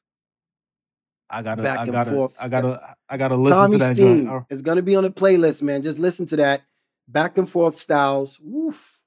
I 1.28 1.42
gotta, 1.42 1.62
Back 1.62 1.78
I 1.78 1.82
and 1.82 1.92
gotta, 1.92 2.10
forth. 2.10 2.36
I 2.40 2.48
gotta, 2.48 2.96
I 3.08 3.16
gotta 3.16 3.36
listen 3.36 3.56
Tommy's 3.56 3.80
to 3.80 3.86
that. 3.88 3.96
theme 3.96 4.26
joint. 4.26 4.44
is 4.50 4.62
gonna 4.62 4.82
be 4.82 4.96
on 4.96 5.04
the 5.04 5.10
playlist, 5.10 5.62
man. 5.62 5.82
Just 5.82 5.98
listen 5.98 6.26
to 6.26 6.36
that. 6.36 6.62
Back 7.08 7.38
and 7.38 7.48
forth 7.48 7.76
styles. 7.76 8.38
Woof. 8.42 9.00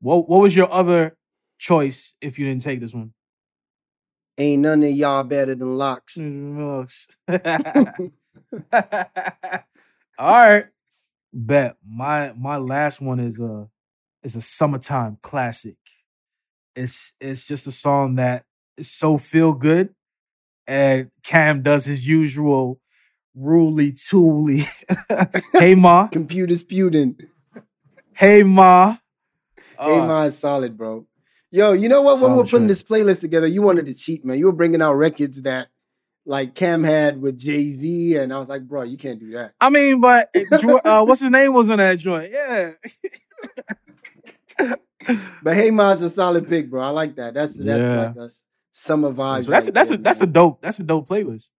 What 0.00 0.28
What 0.28 0.40
was 0.40 0.54
your 0.54 0.70
other 0.72 1.16
choice 1.62 2.16
if 2.20 2.38
you 2.38 2.46
didn't 2.46 2.62
take 2.62 2.80
this 2.80 2.92
one? 2.92 3.12
Ain't 4.36 4.62
none 4.62 4.82
of 4.82 4.90
y'all 4.90 5.22
better 5.22 5.54
than 5.54 5.78
LOX. 5.78 6.18
All 10.18 10.32
right. 10.32 10.66
Bet. 11.32 11.76
My 11.86 12.32
my 12.32 12.56
last 12.56 13.00
one 13.00 13.20
is 13.20 13.38
a 13.38 13.68
is 14.22 14.34
a 14.34 14.40
summertime 14.40 15.18
classic. 15.22 15.76
It's 16.74 17.12
it's 17.20 17.46
just 17.46 17.66
a 17.66 17.72
song 17.72 18.16
that 18.16 18.44
is 18.76 18.90
so 18.90 19.16
feel 19.16 19.52
good. 19.52 19.94
And 20.66 21.10
Cam 21.22 21.62
does 21.62 21.84
his 21.84 22.08
usual 22.08 22.80
ruly 23.34 23.92
tooly. 23.92 24.62
hey 25.54 25.74
ma. 25.74 26.06
Computer 26.12 26.56
sputing. 26.56 27.18
Hey 28.14 28.42
ma. 28.42 28.96
Hey 29.78 29.98
uh, 29.98 30.06
ma 30.06 30.22
is 30.22 30.38
solid, 30.38 30.76
bro. 30.76 31.06
Yo, 31.52 31.72
you 31.72 31.88
know 31.88 32.00
what? 32.00 32.20
When 32.20 32.32
we 32.32 32.38
were 32.38 32.44
putting 32.44 32.66
this 32.66 32.82
playlist 32.82 33.20
together, 33.20 33.46
you 33.46 33.60
wanted 33.60 33.84
to 33.86 33.94
cheat, 33.94 34.24
man. 34.24 34.38
You 34.38 34.46
were 34.46 34.52
bringing 34.52 34.80
out 34.80 34.94
records 34.94 35.42
that 35.42 35.68
like 36.24 36.54
Cam 36.54 36.82
had 36.82 37.20
with 37.20 37.38
Jay 37.38 37.64
Z, 37.72 38.16
and 38.16 38.32
I 38.32 38.38
was 38.38 38.48
like, 38.48 38.62
bro, 38.62 38.82
you 38.82 38.96
can't 38.96 39.20
do 39.20 39.32
that. 39.32 39.52
I 39.60 39.68
mean, 39.68 40.00
but 40.00 40.34
uh, 40.84 41.04
what's 41.04 41.20
his 41.20 41.30
name 41.30 41.52
was 41.52 41.68
on 41.68 41.76
that 41.76 41.98
joint? 41.98 42.32
Yeah. 42.32 42.72
but 45.42 45.54
Hey 45.54 45.70
Ma's 45.70 46.00
a 46.00 46.08
solid 46.08 46.48
pick, 46.48 46.70
bro. 46.70 46.80
I 46.80 46.88
like 46.88 47.16
that. 47.16 47.34
That's 47.34 47.58
that's 47.58 47.80
yeah. 47.80 48.06
like 48.06 48.16
a 48.16 48.30
summer 48.70 49.12
vibe. 49.12 49.44
So 49.44 49.50
that's 49.50 49.68
a, 49.68 49.72
that's 49.72 49.90
a 49.90 49.96
that's 49.98 50.20
a 50.22 50.26
dope 50.26 50.62
that's 50.62 50.80
a 50.80 50.84
dope 50.84 51.08
playlist. 51.08 51.50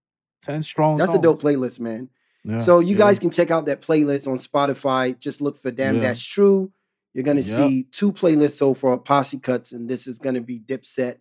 Ten 0.42 0.64
strong. 0.64 0.98
That's 0.98 1.12
songs. 1.12 1.20
a 1.20 1.22
dope 1.22 1.42
playlist, 1.42 1.80
man. 1.80 2.10
Yeah, 2.44 2.58
so 2.58 2.80
you 2.80 2.94
yeah. 2.94 2.98
guys 2.98 3.20
can 3.20 3.30
check 3.30 3.52
out 3.52 3.68
that 3.68 3.82
playlist 3.82 4.28
on 4.28 4.38
Spotify. 4.38 5.18
Just 5.18 5.40
look 5.40 5.56
for 5.56 5.72
Damn 5.72 6.02
That's 6.02 6.26
True. 6.26 6.72
You're 7.14 7.24
gonna 7.24 7.42
yep. 7.42 7.56
see 7.56 7.84
two 7.92 8.12
playlists 8.12 8.58
so 8.58 8.74
far, 8.74 8.98
posse 8.98 9.40
cuts, 9.40 9.72
and 9.72 9.90
this 9.90 10.08
is 10.08 10.20
gonna 10.20 10.42
be 10.42 10.60
Dipset 10.60 11.18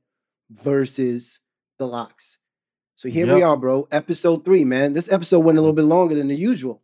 versus 0.51 1.41
the 1.79 1.87
LOX. 1.87 2.39
So 2.97 3.09
here 3.09 3.27
yep. 3.27 3.37
we 3.37 3.43
are, 3.43 3.57
bro. 3.57 3.89
Episode 3.91 4.45
three, 4.45 4.65
man. 4.65 4.93
This 4.93 5.13
episode 5.13 5.41
went 5.41 5.59
a 5.59 5.61
little 5.61 5.75
bit 5.75 5.85
longer 5.85 6.15
than 6.15 6.29
the 6.29 6.37
usual. 6.37 6.83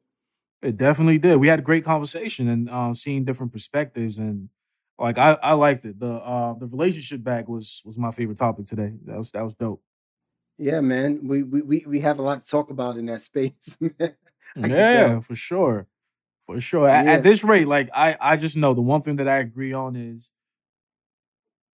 It 0.61 0.77
definitely 0.77 1.19
did. 1.19 1.37
We 1.37 1.49
had 1.49 1.61
a 1.61 1.63
great 1.63 1.85
conversation 1.85 2.49
and 2.49 2.69
um, 2.69 2.95
seeing 2.95 3.25
different 3.25 3.53
perspectives, 3.53 4.19
and 4.19 4.49
like 4.99 5.17
I, 5.17 5.35
I 5.43 5.53
liked 5.53 5.85
it. 5.85 6.01
The 6.01 6.15
uh, 6.15 6.55
the 6.55 6.67
relationship 6.67 7.23
back 7.23 7.49
was 7.49 7.83
was 7.85 7.99
my 7.99 8.11
favorite 8.11 8.39
topic 8.39 8.67
today. 8.67 8.95
That 9.05 9.17
was 9.17 9.31
that 9.33 9.45
was 9.45 9.55
dope. 9.55 9.83
Yeah, 10.59 10.81
man. 10.81 11.21
We 11.23 11.45
we 11.45 11.85
we 11.87 12.01
have 12.01 12.19
a 12.19 12.23
lot 12.23 12.43
to 12.43 12.51
talk 12.51 12.71
about 12.71 12.97
in 12.97 13.07
that 13.07 13.21
space. 13.21 13.79
yeah, 14.57 15.21
for 15.21 15.37
sure. 15.37 15.87
For 16.49 16.61
sure. 16.61 16.89
At, 16.89 17.05
yeah. 17.05 17.12
at 17.12 17.23
this 17.23 17.45
rate, 17.45 17.69
like 17.69 17.91
I, 17.95 18.16
I 18.19 18.37
just 18.37 18.57
know 18.57 18.73
the 18.73 18.81
one 18.81 19.03
thing 19.03 19.16
that 19.16 19.29
I 19.29 19.37
agree 19.37 19.75
on 19.75 19.97
is 19.97 20.33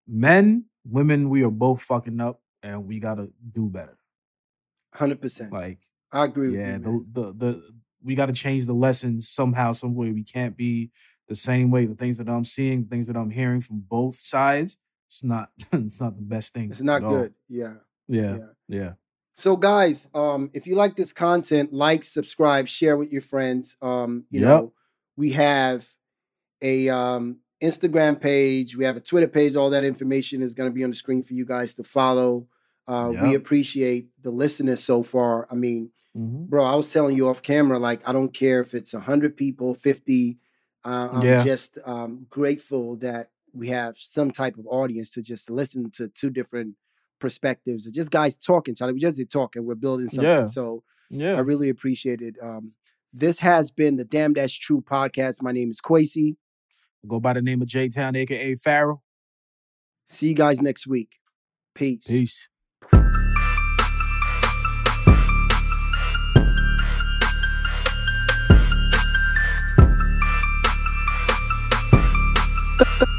men, 0.09 0.65
women, 0.85 1.31
we 1.31 1.45
are 1.45 1.51
both 1.51 1.81
fucking 1.83 2.21
up 2.21 2.41
and 2.61 2.85
we 2.85 2.99
gotta 2.99 3.29
do 3.53 3.69
better. 3.69 3.97
Hundred 4.93 5.21
percent. 5.21 5.53
Like 5.53 5.79
I 6.11 6.25
agree 6.25 6.57
yeah, 6.57 6.79
you, 6.79 7.07
the, 7.13 7.23
the 7.23 7.33
the 7.33 7.63
we 8.03 8.17
gotta 8.17 8.33
change 8.33 8.67
the 8.67 8.75
lessons 8.75 9.29
somehow, 9.29 9.71
some 9.71 9.95
way. 9.95 10.11
We 10.11 10.25
can't 10.25 10.57
be 10.57 10.91
the 11.29 11.37
same 11.37 11.71
way. 11.71 11.87
The 11.87 11.95
things 11.95 12.19
that 12.19 12.29
I'm 12.29 12.45
seeing, 12.45 12.83
the 12.83 12.89
things 12.89 13.07
that 13.07 13.17
I'm 13.17 13.31
hearing 13.31 13.61
from 13.61 13.85
both 13.89 14.17
sides, 14.17 14.79
it's 15.09 15.23
not 15.23 15.51
it's 15.73 16.01
not 16.01 16.17
the 16.17 16.23
best 16.23 16.53
thing. 16.53 16.73
It's 16.73 16.81
not 16.81 17.01
good. 17.01 17.33
Yeah. 17.49 17.75
yeah. 18.09 18.39
Yeah. 18.39 18.47
Yeah. 18.69 18.93
So 19.37 19.57
guys, 19.57 20.09
um, 20.15 20.51
if 20.55 20.67
you 20.67 20.77
like 20.77 20.97
this 20.97 21.13
content, 21.13 21.73
like, 21.73 22.05
subscribe, 22.05 22.69
share 22.69 22.97
with 22.97 23.13
your 23.13 23.23
friends. 23.23 23.77
Um, 23.83 24.25
you 24.31 24.41
yep. 24.41 24.49
know, 24.49 24.73
we 25.17 25.33
have 25.33 25.89
a 26.63 26.89
um 26.89 27.39
Instagram 27.63 28.21
page, 28.21 28.77
we 28.77 28.85
have 28.85 28.97
a 28.97 29.01
Twitter 29.01 29.29
page. 29.29 29.57
All 29.57 29.71
that 29.71 29.85
information 29.85 30.43
is 30.43 30.55
going 30.55 30.69
to 30.71 30.75
be 30.75 30.85
on 30.85 30.91
the 30.91 30.97
screen 30.97 31.23
for 31.23 31.35
you 31.35 31.45
guys 31.45 31.75
to 31.75 31.85
follow. 31.85 32.47
Uh, 32.87 33.11
yep. 33.13 33.23
We 33.23 33.35
appreciate 33.35 34.09
the 34.23 34.31
listeners 34.31 34.83
so 34.83 35.03
far. 35.03 35.49
I 35.51 35.55
mean, 35.55 35.91
mm-hmm. 36.17 36.45
bro, 36.45 36.65
I 36.65 36.75
was 36.75 36.93
telling 36.93 37.17
you 37.17 37.29
off 37.29 37.43
camera, 37.43 37.79
like 37.79 38.07
I 38.07 38.13
don't 38.13 38.35
care 38.35 38.61
if 38.61 38.75
it's 38.75 38.93
hundred 38.93 39.37
people, 39.37 39.75
fifty. 39.75 40.39
Uh, 40.85 41.09
I'm 41.13 41.23
yeah. 41.23 41.43
just 41.43 41.79
um, 41.87 42.27
grateful 42.29 42.97
that 42.97 43.31
we 43.55 43.69
have 43.69 43.97
some 43.97 44.31
type 44.31 44.59
of 44.59 44.67
audience 44.67 45.13
to 45.13 45.23
just 45.23 45.49
listen 45.49 45.91
to 45.93 46.09
two 46.09 46.29
different 46.29 46.75
perspectives. 47.25 47.87
Just 47.87 48.11
guys 48.11 48.37
talking, 48.37 48.75
Charlie. 48.75 48.93
We 48.93 49.01
just 49.01 49.17
did 49.17 49.31
talking. 49.31 49.65
We're 49.65 49.77
building 49.77 50.11
something. 50.11 50.31
Yeah. 50.31 50.45
So 50.45 50.83
yeah, 51.09 51.37
I 51.37 51.41
really 51.41 51.71
appreciate 51.71 52.21
it. 52.21 52.35
Um, 52.43 52.73
this 53.15 53.39
has 53.39 53.71
been 53.71 53.97
the 53.97 54.05
Damn 54.05 54.35
That's 54.35 54.53
True 54.53 54.83
podcast. 54.83 55.41
My 55.41 55.51
name 55.51 55.71
is 55.71 55.81
Kwesy. 55.81 56.37
Go 57.09 57.21
by 57.21 57.33
the 57.33 57.41
name 57.41 57.63
of 57.63 57.69
J 57.69 57.89
Town, 57.89 58.15
aka 58.15 58.55
Farrell. 58.57 59.03
See 60.07 60.29
you 60.29 60.35
guys 60.35 60.61
next 60.61 60.87
week. 60.87 61.17
Peace. 61.75 62.05
Peace. 62.07 62.51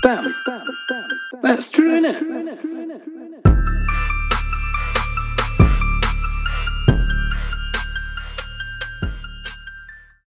Damn, 0.03 0.35
that's 1.41 1.71
true, 1.71 1.99
innit? 1.99 3.24